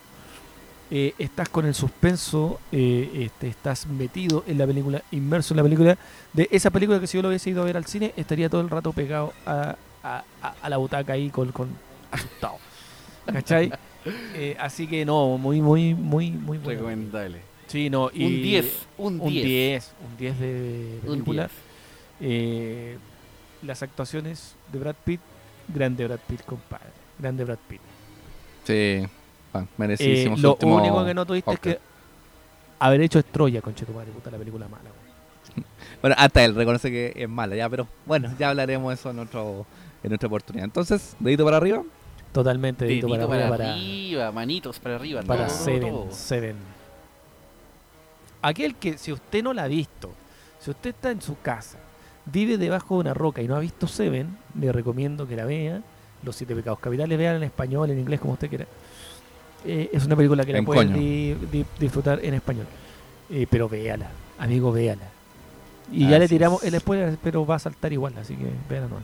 eh, 0.95 1.15
estás 1.19 1.49
con 1.49 1.65
el 1.65 1.75
suspenso, 1.75 2.61
eh, 2.71 3.09
este, 3.15 3.49
estás 3.49 3.87
metido 3.87 4.45
en 4.47 4.59
la 4.59 4.67
película, 4.67 5.01
inmerso 5.11 5.55
en 5.55 5.57
la 5.57 5.63
película. 5.63 5.97
De 6.35 6.49
esa 6.51 6.69
película 6.71 7.01
que 7.01 7.07
si 7.07 7.17
yo 7.17 7.23
lo 7.23 7.29
hubiese 7.29 7.49
ido 7.49 7.63
a 7.63 7.65
ver 7.65 7.79
al 7.79 7.87
cine, 7.87 8.13
estaría 8.15 8.51
todo 8.51 8.61
el 8.61 8.69
rato 8.69 8.93
pegado 8.93 9.33
a, 9.47 9.77
a- 10.03 10.25
a- 10.43 10.55
a 10.63 10.69
la 10.69 10.77
butaca 10.79 11.13
ahí 11.15 11.31
con, 11.31 11.51
con 11.53 11.69
asustado. 12.11 12.57
¿Cachai? 13.27 13.73
Eh, 14.35 14.57
así 14.59 14.89
que 14.89 15.05
no, 15.05 15.39
muy, 15.39 15.61
muy, 15.63 15.95
muy, 15.95 16.33
muy 16.33 16.59
bueno. 16.59 16.81
Recomendable. 16.81 17.39
Sí, 17.69 17.89
no, 17.89 18.11
y 18.13 18.25
Un 18.25 18.43
10, 18.43 18.87
un 18.99 19.21
un 19.21 19.29
10. 19.31 19.45
10, 19.47 19.93
un 20.11 20.17
10 20.17 20.41
de 20.41 20.99
película. 21.07 21.43
10. 21.43 21.53
Eh, 22.21 22.99
las 23.63 23.81
actuaciones 23.85 24.57
de 24.73 24.79
Brad 24.81 24.97
Pitt, 25.05 25.21
grande 25.69 26.05
Brad 26.09 26.19
Pitt, 26.27 26.43
compadre. 26.45 26.89
Grande 27.17 27.45
Brad 27.45 27.59
Pitt. 27.69 27.81
Sí. 28.65 29.07
Ah, 29.55 29.61
Eh, 29.61 29.67
merecidísimo 29.77 30.37
lo 30.37 30.55
último 30.55 30.77
único 30.79 31.05
que 31.05 31.15
no 31.15 31.25
tuviste 31.25 31.51
Oscar. 31.51 31.73
es 31.73 31.79
que 31.79 31.83
haber 32.81 33.03
hecho 33.03 33.21
es 33.21 33.25
Troya, 33.27 33.63
conchetumare, 33.63 34.11
puta 34.11 34.33
la 34.33 34.39
película 34.39 34.67
mala. 34.67 34.91
Bueno, 36.01 36.17
hasta 36.19 36.45
él 36.45 36.57
reconoce 36.57 36.91
que 36.91 37.13
es 37.15 37.29
mala, 37.29 37.55
ya, 37.55 37.69
pero 37.71 37.87
bueno, 38.05 38.35
ya 38.37 38.49
hablaremos 38.49 38.89
de 38.91 38.95
eso 38.95 39.11
en, 39.11 39.21
otro, 39.21 39.65
en 40.03 40.13
otra 40.13 40.27
oportunidad. 40.27 40.65
Entonces, 40.65 41.17
dedito 41.21 41.45
para 41.45 41.57
arriba. 41.59 41.83
Totalmente 42.33 42.87
dedito 42.87 43.07
Dedito 43.09 43.29
para, 43.29 43.49
para, 43.49 43.55
arriba 43.55 43.57
para, 43.59 43.73
arriba, 43.75 44.33
manitos 44.33 44.79
para 44.79 44.97
arriba. 44.97 45.23
para 45.23 45.47
todo, 45.49 45.57
Seven, 45.57 45.91
todo. 45.93 46.07
Seven. 46.13 46.57
Aquel 48.41 48.75
que, 48.75 48.99
si 48.99 49.13
usted 49.13 49.43
no 49.43 49.53
la 49.53 49.65
ha 49.65 49.69
visto, 49.69 50.11
si 50.59 50.71
usted 50.71 50.91
está 50.91 51.11
en 51.11 51.21
su 51.23 51.39
casa, 51.41 51.79
vive 52.27 52.59
debajo 52.59 52.95
de 52.97 53.01
una 53.03 53.15
roca 53.15 53.43
y 53.43 53.49
no 53.49 53.55
ha 53.57 53.61
visto 53.61 53.87
Seven, 53.87 54.37
le 54.59 54.73
recomiendo 54.73 55.27
que 55.29 55.37
la 55.37 55.45
vea. 55.45 55.83
Los 56.25 56.37
siete 56.37 56.55
pecados 56.55 56.79
capitales, 56.79 57.19
vean 57.19 57.37
en 57.37 57.43
español, 57.43 57.91
en 57.91 57.99
inglés, 57.99 58.21
como 58.21 58.35
usted 58.35 58.49
quiera. 58.49 58.65
Eh, 59.65 59.91
es 59.93 60.05
una 60.07 60.15
película 60.17 60.45
que 60.45 60.53
la 60.53 60.59
En 60.59 60.65
pueden 60.65 60.89
coño. 60.93 60.99
di- 61.01 61.35
di- 61.51 61.67
disfrutar 61.81 62.25
en 62.25 62.35
español. 62.35 62.67
Eh, 63.29 63.47
pero 63.51 63.69
véala, 63.69 64.09
amigo, 64.39 64.71
véala. 64.73 65.03
Y 65.91 66.09
ya 66.09 66.19
le 66.21 66.29
tiramos 66.29 66.63
el 66.63 66.79
spoiler, 66.79 67.19
pero 67.23 67.45
va 67.45 67.57
a 67.57 67.59
saltar 67.59 67.93
igual, 67.93 68.15
así 68.19 68.37
que 68.37 68.47
véala 68.71 68.87
no. 68.87 68.97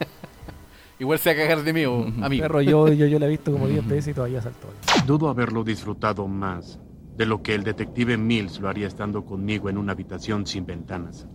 Igual 0.98 1.18
se 1.18 1.30
va 1.34 1.34
a 1.42 1.46
cagar 1.46 1.64
de 1.64 1.72
mí, 1.72 1.86
Ujú. 1.86 2.24
amigo. 2.24 2.42
Perro, 2.42 2.62
yo, 2.62 2.88
yo, 2.88 3.06
yo 3.06 3.18
la 3.18 3.26
he 3.26 3.30
visto 3.30 3.52
como 3.52 3.66
10 3.66 3.86
veces 3.86 4.08
y 4.08 4.14
todavía 4.14 4.40
saltó. 4.40 4.68
Dudo 5.06 5.28
haberlo 5.28 5.62
disfrutado 5.62 6.26
más 6.26 6.78
de 7.16 7.26
lo 7.26 7.42
que 7.42 7.54
el 7.54 7.64
detective 7.64 8.16
Mills 8.16 8.60
lo 8.60 8.68
haría 8.68 8.86
estando 8.86 9.24
conmigo 9.24 9.68
en 9.68 9.78
una 9.78 9.92
habitación 9.92 10.46
sin 10.46 10.64
ventanas. 10.66 11.26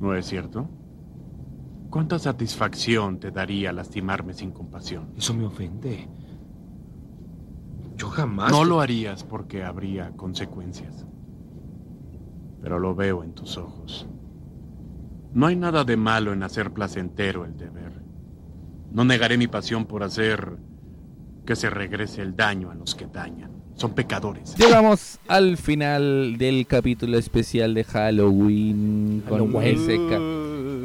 ¿No 0.00 0.14
es 0.14 0.26
cierto? 0.26 0.68
¿Cuánta 1.90 2.18
satisfacción 2.18 3.18
te 3.18 3.30
daría 3.30 3.72
lastimarme 3.72 4.34
sin 4.34 4.50
compasión? 4.50 5.12
Eso 5.16 5.32
me 5.34 5.46
ofende. 5.46 6.08
Yo 7.96 8.08
jamás... 8.08 8.50
No 8.50 8.64
lo 8.64 8.80
harías 8.80 9.24
porque 9.24 9.64
habría 9.64 10.10
consecuencias. 10.12 11.06
Pero 12.60 12.78
lo 12.78 12.94
veo 12.94 13.22
en 13.22 13.32
tus 13.32 13.56
ojos. 13.56 14.06
No 15.36 15.48
hay 15.48 15.54
nada 15.54 15.84
de 15.84 15.98
malo 15.98 16.32
en 16.32 16.42
hacer 16.42 16.70
placentero 16.70 17.44
el 17.44 17.58
deber. 17.58 17.92
No 18.90 19.04
negaré 19.04 19.36
mi 19.36 19.46
pasión 19.46 19.84
por 19.84 20.02
hacer 20.02 20.56
que 21.44 21.54
se 21.54 21.68
regrese 21.68 22.22
el 22.22 22.34
daño 22.34 22.70
a 22.70 22.74
los 22.74 22.94
que 22.94 23.06
dañan. 23.06 23.50
Son 23.74 23.94
pecadores. 23.94 24.56
Llegamos 24.56 25.18
al 25.28 25.58
final 25.58 26.38
del 26.38 26.66
capítulo 26.66 27.18
especial 27.18 27.74
de 27.74 27.84
Halloween 27.84 29.24
con 29.28 29.52
Halloween. 29.52 29.74
ese 29.78 29.96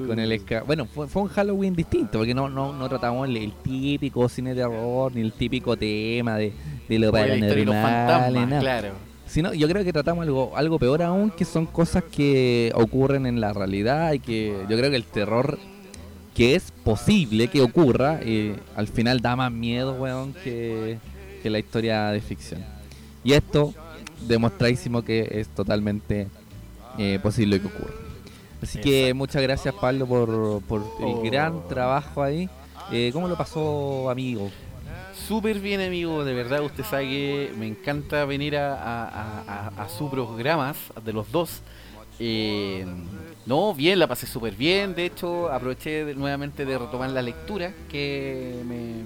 con 0.05 0.19
el 0.19 0.41
bueno 0.67 0.85
fue, 0.85 1.07
fue 1.07 1.21
un 1.21 1.29
Halloween 1.29 1.73
distinto 1.73 2.17
porque 2.17 2.33
no 2.33 2.49
no, 2.49 2.73
no 2.73 2.89
tratamos 2.89 3.29
el, 3.29 3.37
el 3.37 3.53
típico 3.53 4.27
cine 4.27 4.53
de 4.53 4.63
terror 4.63 5.15
ni 5.15 5.21
el 5.21 5.31
típico 5.31 5.77
tema 5.77 6.35
de, 6.35 6.51
de 6.89 6.99
lo 6.99 7.13
paranormal 7.13 8.59
claro. 8.59 9.10
Sino, 9.31 9.53
yo 9.53 9.67
creo 9.69 9.83
que 9.85 9.93
tratamos 9.93 10.23
algo 10.23 10.51
algo 10.57 10.77
peor 10.77 11.01
aún 11.01 11.31
que 11.31 11.45
son 11.45 11.65
cosas 11.65 12.03
que 12.03 12.71
ocurren 12.75 13.25
en 13.25 13.39
la 13.39 13.53
realidad 13.53 14.11
y 14.11 14.19
que 14.19 14.65
yo 14.69 14.77
creo 14.77 14.89
que 14.89 14.97
el 14.97 15.05
terror 15.05 15.57
que 16.35 16.55
es 16.55 16.71
posible 16.83 17.47
que 17.47 17.61
ocurra 17.61 18.19
eh, 18.21 18.57
al 18.75 18.87
final 18.87 19.21
da 19.21 19.37
más 19.37 19.51
miedo 19.51 19.93
weón 19.93 20.33
que, 20.33 20.97
que 21.41 21.49
la 21.49 21.59
historia 21.59 22.07
de 22.09 22.19
ficción 22.19 22.61
y 23.23 23.31
esto 23.31 23.73
demostradísimo 24.27 25.01
que 25.01 25.27
es 25.31 25.47
totalmente 25.47 26.27
eh, 26.97 27.17
posible 27.23 27.61
que 27.61 27.67
ocurra. 27.67 27.93
Así 28.61 28.79
que 28.79 29.13
muchas 29.13 29.41
gracias 29.41 29.73
Pablo 29.79 30.05
por, 30.05 30.61
por 30.63 30.81
Oh. 30.99 31.23
el 31.23 31.31
gran 31.31 31.67
trabajo 31.67 32.21
ahí. 32.21 32.49
Eh, 32.91 33.09
¿Cómo 33.13 33.27
lo 33.27 33.37
pasó 33.37 34.09
amigo? 34.09 34.51
Súper 35.31 35.61
bien, 35.61 35.79
amigo, 35.79 36.25
de 36.25 36.33
verdad. 36.33 36.61
Usted 36.61 36.83
sabe 36.83 37.05
que 37.07 37.53
me 37.57 37.65
encanta 37.65 38.25
venir 38.25 38.57
a, 38.57 38.73
a, 38.75 39.07
a- 39.07 39.71
a- 39.77 39.83
a 39.85 39.87
sus 39.87 40.09
programas, 40.11 40.75
de 41.05 41.13
los 41.13 41.31
dos. 41.31 41.61
Eh, 42.19 42.85
no, 43.45 43.73
bien, 43.73 43.97
la 43.97 44.07
pasé 44.07 44.27
súper 44.27 44.53
bien. 44.55 44.93
De 44.93 45.05
hecho, 45.05 45.49
aproveché 45.49 46.03
de- 46.03 46.15
nuevamente 46.15 46.65
de 46.65 46.77
retomar 46.77 47.11
la 47.11 47.21
lectura, 47.21 47.71
que 47.87 48.61
me 48.67 49.03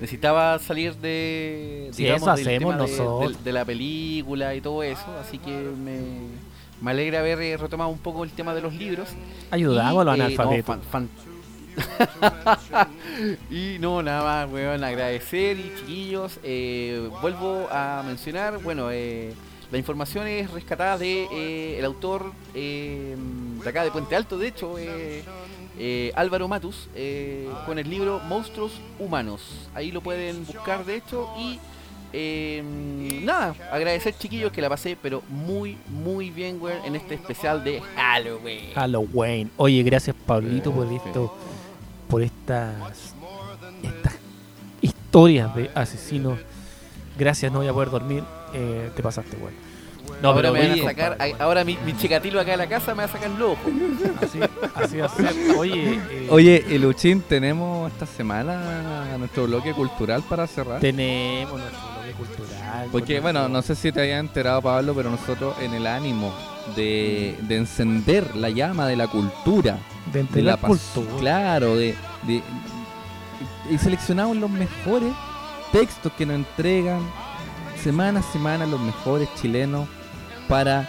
necesitaba 0.00 0.58
salir 0.58 0.96
de, 0.96 1.90
Sí, 1.92 2.02
digamos, 2.02 2.22
eso 2.22 2.34
del 2.38 2.56
hacemos 2.56 2.74
tema 2.74 2.84
de- 2.84 2.90
nosotros. 2.98 3.38
de, 3.38 3.44
de 3.44 3.52
la 3.52 3.64
película 3.64 4.56
y 4.56 4.60
todo 4.60 4.82
eso. 4.82 5.06
Así 5.20 5.38
que 5.38 5.52
me, 5.52 6.00
me 6.80 6.90
alegra 6.90 7.20
haber 7.20 7.40
eh, 7.40 7.56
retomado 7.56 7.88
un 7.88 7.98
poco 7.98 8.24
el 8.24 8.30
tema 8.32 8.52
de 8.52 8.62
los 8.62 8.74
libros. 8.74 9.10
Ayudamos 9.52 10.00
a 10.02 10.04
los 10.06 10.18
eh, 10.18 10.22
analfabetos. 10.22 10.76
no, 10.76 10.82
fan- 10.82 10.90
fan- 11.06 11.31
y 13.50 13.76
no, 13.78 14.02
nada 14.02 14.22
más, 14.46 14.52
weón, 14.52 14.82
agradecer 14.84 15.58
y 15.58 15.72
chiquillos, 15.78 16.38
eh, 16.42 17.08
vuelvo 17.20 17.68
a 17.70 18.02
mencionar, 18.06 18.58
bueno, 18.62 18.90
eh, 18.90 19.32
la 19.70 19.78
información 19.78 20.26
es 20.26 20.50
rescatada 20.50 20.98
de 20.98 21.26
eh, 21.32 21.78
el 21.78 21.84
autor 21.84 22.32
eh, 22.54 23.16
de 23.62 23.68
acá 23.68 23.84
de 23.84 23.90
Puente 23.90 24.14
Alto, 24.16 24.36
de 24.38 24.48
hecho, 24.48 24.78
eh, 24.78 25.22
eh, 25.78 26.12
Álvaro 26.14 26.48
Matus, 26.48 26.88
eh, 26.94 27.48
con 27.64 27.78
el 27.78 27.88
libro 27.88 28.20
Monstruos 28.20 28.72
Humanos. 28.98 29.40
Ahí 29.74 29.90
lo 29.90 30.02
pueden 30.02 30.44
buscar, 30.44 30.84
de 30.84 30.96
hecho, 30.96 31.30
y 31.38 31.58
eh, 32.12 32.62
nada, 33.22 33.54
agradecer 33.72 34.14
chiquillos 34.18 34.52
que 34.52 34.60
la 34.60 34.68
pasé, 34.68 34.98
pero 35.00 35.22
muy, 35.30 35.78
muy 35.88 36.30
bien, 36.30 36.60
weón, 36.60 36.84
en 36.84 36.94
este 36.94 37.14
especial 37.14 37.64
de 37.64 37.80
Halloween. 37.96 38.74
Halloween. 38.74 39.50
Oye, 39.56 39.82
gracias 39.82 40.14
Pablito 40.26 40.70
por 40.70 40.92
esto, 40.92 41.34
por 42.12 42.20
estas, 42.20 42.74
estas 43.82 44.12
historias 44.82 45.56
de 45.56 45.70
asesinos. 45.74 46.38
Gracias, 47.18 47.50
no 47.50 47.60
voy 47.60 47.68
a 47.68 47.72
poder 47.72 47.88
dormir. 47.88 48.22
Eh, 48.52 48.90
te 48.94 49.02
pasaste, 49.02 49.34
weón. 49.38 49.54
No, 50.22 50.28
ahora 50.28 50.50
pero 50.50 50.52
me 50.54 50.68
van 50.68 50.80
a 50.80 50.84
sacar, 50.84 51.08
compadre, 51.10 51.34
ahora 51.40 51.64
mi, 51.64 51.76
mi 51.84 51.96
chicatilo 51.96 52.40
acá 52.40 52.52
en 52.52 52.58
la 52.58 52.68
casa 52.68 52.94
me 52.94 52.98
va 52.98 53.04
a 53.04 53.08
sacar 53.08 53.30
ojos. 53.42 53.58
así, 54.22 54.38
así 54.74 54.96
va 54.98 55.06
a 55.06 55.08
ser. 55.08 55.34
Oye, 55.56 55.94
eh, 56.10 56.26
Oye, 56.30 56.64
Eluchín, 56.70 57.20
tenemos 57.22 57.90
esta 57.92 58.06
semana 58.06 59.16
nuestro 59.18 59.44
bloque 59.46 59.72
cultural 59.72 60.22
para 60.28 60.46
cerrar. 60.46 60.80
tenemos 60.80 61.60
nuestro 61.60 61.80
bloque 61.80 62.12
cultural. 62.12 62.88
Porque, 62.92 63.14
con 63.14 63.22
bueno, 63.22 63.38
nuestro- 63.48 63.56
no 63.58 63.62
sé 63.62 63.74
si 63.74 63.92
te 63.92 64.00
había 64.00 64.18
enterado, 64.18 64.62
Pablo, 64.62 64.94
pero 64.94 65.10
nosotros 65.10 65.56
en 65.60 65.74
el 65.74 65.86
ánimo 65.86 66.32
de, 66.76 67.36
de 67.42 67.56
encender 67.56 68.36
la 68.36 68.48
llama 68.50 68.86
de 68.86 68.94
la 68.96 69.08
cultura, 69.08 69.78
de 70.12 70.22
de 70.22 70.42
la 70.42 70.56
pas- 70.58 70.68
cultura. 70.68 71.16
claro, 71.18 71.76
de, 71.76 71.94
de- 72.28 72.42
y 73.70 73.78
seleccionamos 73.78 74.36
los 74.36 74.50
mejores 74.50 75.12
textos 75.72 76.12
que 76.16 76.26
nos 76.26 76.36
entregan 76.36 77.00
semana 77.82 78.20
a 78.20 78.22
semana 78.22 78.66
los 78.66 78.80
mejores 78.80 79.28
chilenos 79.40 79.88
para 80.48 80.88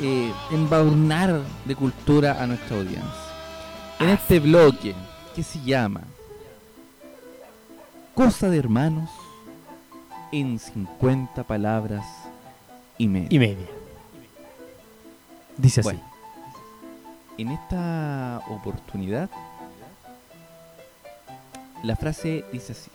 eh, 0.00 0.32
embadurnar 0.50 1.40
de 1.64 1.74
cultura 1.74 2.42
a 2.42 2.46
nuestra 2.46 2.76
audiencia. 2.76 3.26
En 3.98 4.10
este 4.10 4.40
bloque 4.40 4.94
que 5.34 5.42
se 5.42 5.60
llama 5.62 6.02
Cosa 8.14 8.48
de 8.48 8.58
Hermanos 8.58 9.10
en 10.32 10.58
50 10.58 11.44
palabras 11.44 12.04
y 12.98 13.08
media. 13.08 13.28
Y 13.30 13.38
media. 13.38 13.66
Dice 15.56 15.80
así. 15.80 15.98
En 17.38 17.50
esta 17.50 18.42
oportunidad, 18.48 19.30
la 21.82 21.96
frase 21.96 22.44
dice 22.52 22.72
así. 22.72 22.90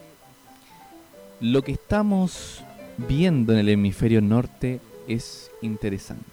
Lo 1.39 1.63
que 1.63 1.71
estamos 1.71 2.63
viendo 2.97 3.53
en 3.53 3.59
el 3.59 3.69
hemisferio 3.69 4.21
norte 4.21 4.79
es 5.07 5.51
interesante. 5.61 6.25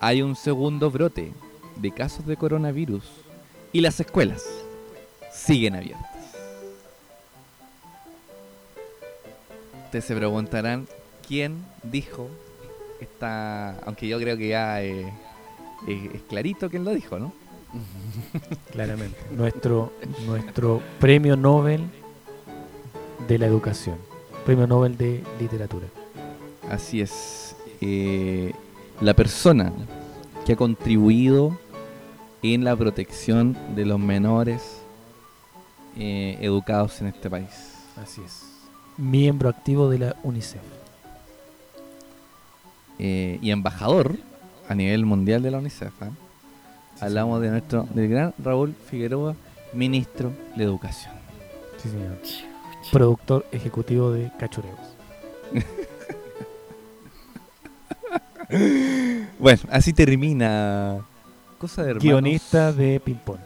Hay 0.00 0.22
un 0.22 0.36
segundo 0.36 0.90
brote 0.90 1.32
de 1.76 1.90
casos 1.90 2.26
de 2.26 2.36
coronavirus 2.36 3.04
y 3.72 3.80
las 3.80 3.98
escuelas 4.00 4.44
siguen 5.32 5.76
abiertas. 5.76 6.06
Ustedes 9.86 10.04
se 10.04 10.16
preguntarán 10.16 10.86
quién 11.26 11.64
dijo 11.82 12.28
esta, 13.00 13.78
aunque 13.80 14.08
yo 14.08 14.18
creo 14.18 14.36
que 14.36 14.48
ya 14.48 14.82
eh, 14.82 15.12
es, 15.86 16.22
clarito 16.28 16.70
quién 16.70 16.84
lo 16.84 16.92
dijo, 16.92 17.18
¿no? 17.18 17.32
Claramente. 18.72 19.18
Nuestro, 19.30 19.92
nuestro 20.26 20.80
premio 20.98 21.36
Nobel 21.36 21.82
de 23.28 23.38
la 23.38 23.46
educación. 23.46 23.98
Premio 24.44 24.66
Nobel 24.66 24.96
de 24.96 25.22
literatura. 25.38 25.86
Así 26.70 27.00
es. 27.00 27.56
eh, 27.80 28.52
la 29.00 29.14
persona 29.14 29.72
que 30.44 30.54
ha 30.54 30.56
contribuido 30.56 31.58
en 32.42 32.64
la 32.64 32.74
protección 32.76 33.56
de 33.74 33.84
los 33.84 33.98
menores 33.98 34.80
eh, 35.96 36.38
educados 36.40 37.00
en 37.00 37.08
este 37.08 37.28
país. 37.28 37.48
Así 38.02 38.22
es. 38.24 38.44
Miembro 38.96 39.48
activo 39.48 39.90
de 39.90 39.98
la 39.98 40.16
UNICEF. 40.22 40.62
Eh, 42.98 43.38
y 43.42 43.50
embajador 43.50 44.16
a 44.68 44.74
nivel 44.74 45.04
mundial 45.04 45.42
de 45.42 45.50
la 45.50 45.58
UNICEF. 45.58 45.92
Hablamos 47.00 47.42
de 47.42 47.50
nuestro, 47.50 47.86
del 47.94 48.08
gran 48.08 48.34
Raúl 48.38 48.74
Figueroa, 48.88 49.36
ministro 49.74 50.32
de 50.56 50.64
Educación. 50.64 51.14
Sí, 51.82 51.90
señor. 51.90 52.18
Productor 52.90 53.44
ejecutivo 53.52 54.12
de 54.12 54.30
Cachureos. 54.38 54.78
Bueno, 59.38 59.60
así 59.70 59.92
termina. 59.92 61.04
Cosa 61.58 61.82
de 61.82 61.90
hermanos. 61.90 62.02
Guionista 62.04 62.72
de 62.72 63.00
Ping 63.00 63.16
Pong. 63.16 63.38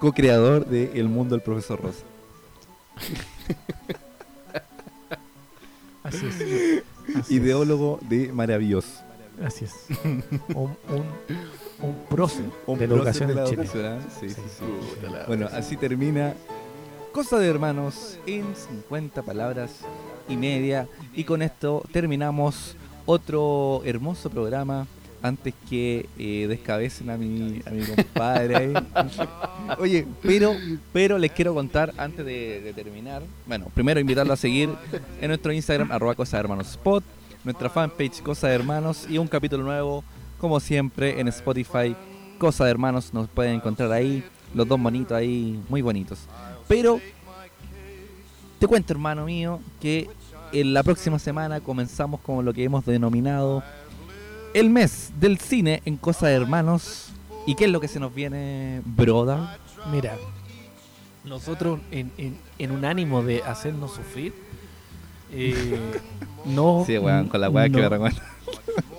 co-creador 0.00 0.66
de 0.66 0.92
El 0.94 1.08
Mundo 1.08 1.34
del 1.34 1.42
Profesor 1.42 1.80
Rosa. 1.80 2.04
Así 6.02 6.26
es. 6.26 7.16
Así 7.16 7.34
Ideólogo 7.36 7.98
de 8.02 8.32
Maravilloso. 8.32 9.00
Así 9.44 9.64
es. 9.64 9.74
Un, 10.04 10.22
un, 10.88 11.04
un 11.82 11.94
prócer 12.08 12.44
Un 12.66 12.78
de 12.78 12.86
la 12.86 12.94
educación 12.94 13.28
de 13.28 13.34
la 13.34 13.42
en 13.42 13.48
Chile. 13.48 13.62
educación, 13.62 13.86
¿ah? 13.86 14.00
Sí, 14.20 14.28
sí, 14.28 14.40
Sí, 14.58 14.64
Bueno, 15.26 15.48
así 15.52 15.76
termina 15.76 16.34
Cosa 17.14 17.38
de 17.38 17.48
Hermanos 17.48 18.18
en 18.26 18.44
50 18.56 19.22
palabras 19.22 19.70
y 20.28 20.36
media. 20.36 20.88
Y 21.14 21.22
con 21.22 21.42
esto 21.42 21.84
terminamos 21.92 22.74
otro 23.06 23.82
hermoso 23.84 24.28
programa 24.28 24.88
antes 25.22 25.54
que 25.70 26.08
eh, 26.18 26.46
descabecen 26.48 27.10
a 27.10 27.16
mi, 27.16 27.62
a 27.66 27.70
mi 27.70 27.84
compadre. 27.84 28.72
Oye, 29.78 30.08
pero, 30.22 30.56
pero 30.92 31.16
les 31.16 31.30
quiero 31.30 31.54
contar 31.54 31.94
antes 31.98 32.26
de, 32.26 32.60
de 32.60 32.72
terminar. 32.72 33.22
Bueno, 33.46 33.66
primero 33.72 34.00
invitarlo 34.00 34.32
a 34.32 34.36
seguir 34.36 34.70
en 35.20 35.28
nuestro 35.28 35.52
Instagram, 35.52 35.92
arroba 35.92 36.16
Cosa 36.16 36.36
de 36.36 36.40
Hermanos 36.40 36.70
Spot, 36.70 37.04
nuestra 37.44 37.70
fanpage 37.70 38.22
Cosa 38.22 38.48
de 38.48 38.56
Hermanos 38.56 39.06
y 39.08 39.18
un 39.18 39.28
capítulo 39.28 39.62
nuevo, 39.62 40.02
como 40.40 40.58
siempre, 40.58 41.20
en 41.20 41.28
Spotify, 41.28 41.94
Cosa 42.40 42.64
de 42.64 42.72
Hermanos. 42.72 43.14
Nos 43.14 43.28
pueden 43.28 43.54
encontrar 43.54 43.92
ahí, 43.92 44.24
los 44.52 44.66
dos 44.66 44.82
bonitos 44.82 45.12
ahí, 45.12 45.62
muy 45.68 45.80
bonitos. 45.80 46.26
Pero 46.68 47.00
te 48.58 48.66
cuento, 48.66 48.92
hermano 48.92 49.24
mío, 49.26 49.60
que 49.80 50.08
en 50.52 50.72
la 50.72 50.82
próxima 50.82 51.18
semana 51.18 51.60
comenzamos 51.60 52.20
con 52.20 52.44
lo 52.44 52.52
que 52.54 52.64
hemos 52.64 52.84
denominado 52.86 53.62
el 54.54 54.70
mes 54.70 55.12
del 55.20 55.38
cine 55.38 55.82
en 55.84 55.96
Cosa 55.96 56.28
de 56.28 56.34
Hermanos. 56.34 57.08
¿Y 57.46 57.54
qué 57.56 57.66
es 57.66 57.70
lo 57.70 57.80
que 57.80 57.88
se 57.88 58.00
nos 58.00 58.14
viene, 58.14 58.80
broda? 58.84 59.58
Mira, 59.92 60.16
nosotros 61.24 61.80
en, 61.90 62.10
en- 62.16 62.38
en 62.58 62.70
un 62.70 62.84
ánimo 62.84 63.22
de 63.22 63.42
hacernos 63.42 63.92
sufrir, 63.92 64.32
eh, 65.32 65.78
no, 66.46 66.84
Sí, 66.86 66.96
weón, 66.96 67.28
con 67.28 67.40
la 67.40 67.50
weá 67.50 67.64
que 67.64 67.70
no, 67.70 67.78
me 67.80 67.88
recuerda. 67.88 68.22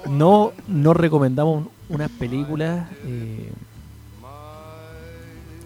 no, 0.08 0.52
no 0.68 0.94
recomendamos 0.94 1.66
un- 1.66 1.70
unas 1.96 2.12
películas 2.12 2.88
eh, 3.06 3.52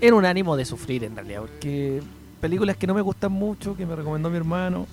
en 0.02 0.14
un 0.14 0.26
ánimo 0.26 0.56
de 0.56 0.66
sufrir 0.66 1.04
en 1.04 1.16
realidad, 1.16 1.42
porque 1.42 2.02
películas 2.42 2.78
que 2.78 2.88
no 2.88 2.94
me 2.94 3.02
gustan 3.02 3.32
mucho, 3.32 3.76
que 3.76 3.86
me 3.86 3.96
recomendó 3.96 4.30
mi 4.30 4.38
hermano, 4.38 4.88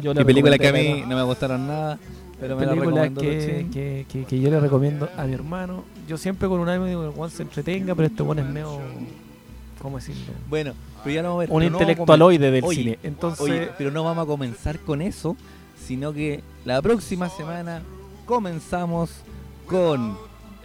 yo 0.00 0.12
Y 0.12 0.24
películas 0.24 0.58
que 0.58 0.68
a 0.68 0.72
mí 0.72 1.02
no 1.06 1.16
me 1.16 1.22
gustaron 1.22 1.66
nada, 1.66 1.98
pero 2.38 2.56
me 2.56 2.66
películas 2.66 3.10
que, 3.18 3.66
que, 3.72 4.06
que- 4.08 4.24
que 4.24 4.40
yo 4.40 4.50
le 4.50 4.60
recomiendo 4.60 5.08
a 5.16 5.24
mi 5.24 5.32
hermano. 5.32 5.84
Yo 6.06 6.18
siempre 6.18 6.48
con 6.48 6.60
un 6.60 6.68
ánimo 6.68 6.86
digo 6.86 7.00
que 7.02 7.08
el 7.08 7.12
Juan 7.14 7.30
se 7.30 7.42
entretenga, 7.42 7.94
pero 7.94 8.06
este 8.08 8.22
Juan 8.22 8.38
es 8.40 8.46
medio. 8.46 8.78
¿Cómo 9.80 9.96
decirlo? 9.98 10.32
Bueno, 10.48 10.72
pero 11.02 11.14
ya 11.14 11.22
no 11.22 11.28
vamos 11.36 11.38
a 11.38 11.40
ver. 11.46 11.50
Un 11.50 11.58
pero 11.60 11.70
no 11.70 11.78
intelectualoide 11.80 12.50
del 12.50 12.64
Oye, 12.64 12.76
cine. 12.82 12.98
Entonces, 13.02 13.40
Oye, 13.40 13.70
pero 13.78 13.90
no 13.90 14.04
vamos 14.04 14.24
a 14.24 14.26
comenzar 14.26 14.78
con 14.80 15.00
eso, 15.02 15.36
sino 15.86 16.12
que 16.12 16.42
la 16.64 16.80
próxima 16.82 17.28
semana 17.28 17.82
comenzamos 18.26 19.10
con 19.66 20.16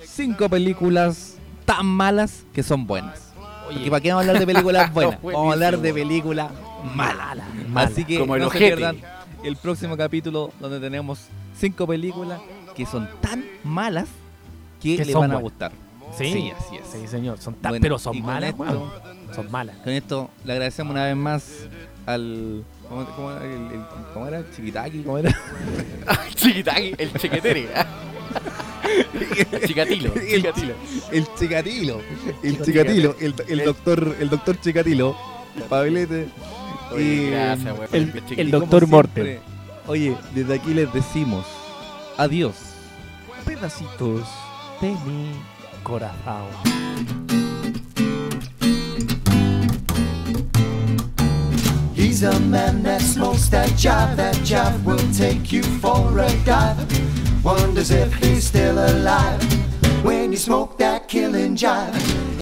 cinco 0.03 0.49
películas 0.49 1.35
tan 1.65 1.85
malas 1.85 2.43
que 2.53 2.63
son 2.63 2.85
buenas. 2.87 3.30
Oye, 3.75 3.85
¿Y 3.85 3.89
para 3.89 4.01
qué 4.01 4.09
vamos 4.09 4.25
a 4.25 4.29
hablar 4.29 4.39
de 4.39 4.53
películas 4.53 4.93
buenas? 4.93 5.21
Buenísimo. 5.21 5.39
vamos 5.39 5.51
a 5.51 5.53
hablar 5.53 5.79
de 5.79 5.93
películas 5.93 6.51
malas. 6.95 7.37
mala. 7.67 7.83
Así 7.83 8.05
que 8.05 8.19
Como 8.19 8.35
el 8.35 8.41
no 8.43 8.49
se 8.51 8.57
pierdan 8.57 8.97
el 9.43 9.55
próximo 9.57 9.97
capítulo 9.97 10.51
donde 10.59 10.79
tenemos 10.79 11.19
cinco 11.57 11.87
películas 11.87 12.39
que 12.75 12.85
son 12.85 13.09
tan 13.21 13.43
malas 13.63 14.07
que, 14.81 14.97
Que 14.97 15.05
les 15.05 15.11
son 15.13 15.21
van 15.21 15.31
a 15.31 15.33
buenas. 15.35 15.41
gustar. 15.51 15.71
sí, 16.17 16.31
sí, 16.31 16.51
así 16.57 16.75
es. 16.77 16.87
Sí, 16.91 17.07
señor. 17.07 17.39
Son 17.39 17.53
tan, 17.55 17.71
Bueno, 17.71 17.81
pero 17.83 17.99
son 17.99 18.21
malas, 18.21 18.49
esto- 18.51 18.63
weón. 18.63 18.89
Son 19.35 19.49
malas. 19.51 19.77
Con 19.77 19.93
esto 19.93 20.29
le 20.43 20.53
agradecemos 20.53 20.91
una 20.91 21.05
vez 21.05 21.15
más 21.15 21.51
al. 22.05 22.63
¿Cómo, 22.89 23.05
cómo 23.15 23.31
era? 23.31 23.45
El, 23.45 23.51
el- 23.51 23.85
¿cómo 24.13 24.27
era? 24.27 24.43
Chiquitaki, 24.55 25.03
¿cómo 25.03 25.17
era? 25.19 25.33
Chiquitaqui, 26.35 26.95
el 26.97 27.09
chiquetere. 28.31 29.67
Chicatilo, 29.67 30.13
chicatilo. 30.13 30.73
El 31.11 31.27
Chicatilo. 31.37 32.01
El 32.43 32.61
Chicatilo. 32.61 33.15
El, 33.19 33.35
el 33.47 33.65
doctor, 33.65 34.15
el 34.19 34.29
doctor 34.29 34.59
Chicatilo. 34.59 35.15
Pablete. 35.69 36.29
Oye, 36.91 37.03
Y- 37.03 37.29
gracias, 37.31 37.77
weón. 37.77 37.89
el- 37.93 38.23
el 38.37 38.51
doctor 38.51 38.87
Morten. 38.87 39.39
Oye, 39.87 40.15
desde 40.35 40.55
aquí 40.55 40.73
les 40.73 40.91
decimos 40.93 41.45
adiós. 42.17 42.55
Pedacitos 43.45 44.27
de 44.81 44.89
mi 45.05 45.31
corazón. 45.83 46.47
He's 51.95 52.23
a 52.23 52.39
man 52.39 52.83
that 52.83 53.01
smokes 53.01 53.49
that 53.49 53.69
jive. 53.77 54.15
That 54.17 54.35
jive 54.43 54.83
will 54.85 54.97
take 55.13 55.51
you 55.51 55.63
for 55.79 56.19
a 56.19 56.29
dive. 56.45 56.77
Wonders 57.43 57.89
if 57.89 58.13
he's 58.15 58.45
still 58.45 58.77
alive 58.77 59.41
when 60.05 60.31
you 60.31 60.37
smoke 60.37 60.77
that 60.77 61.07
killing 61.07 61.55
jive. 61.55 62.31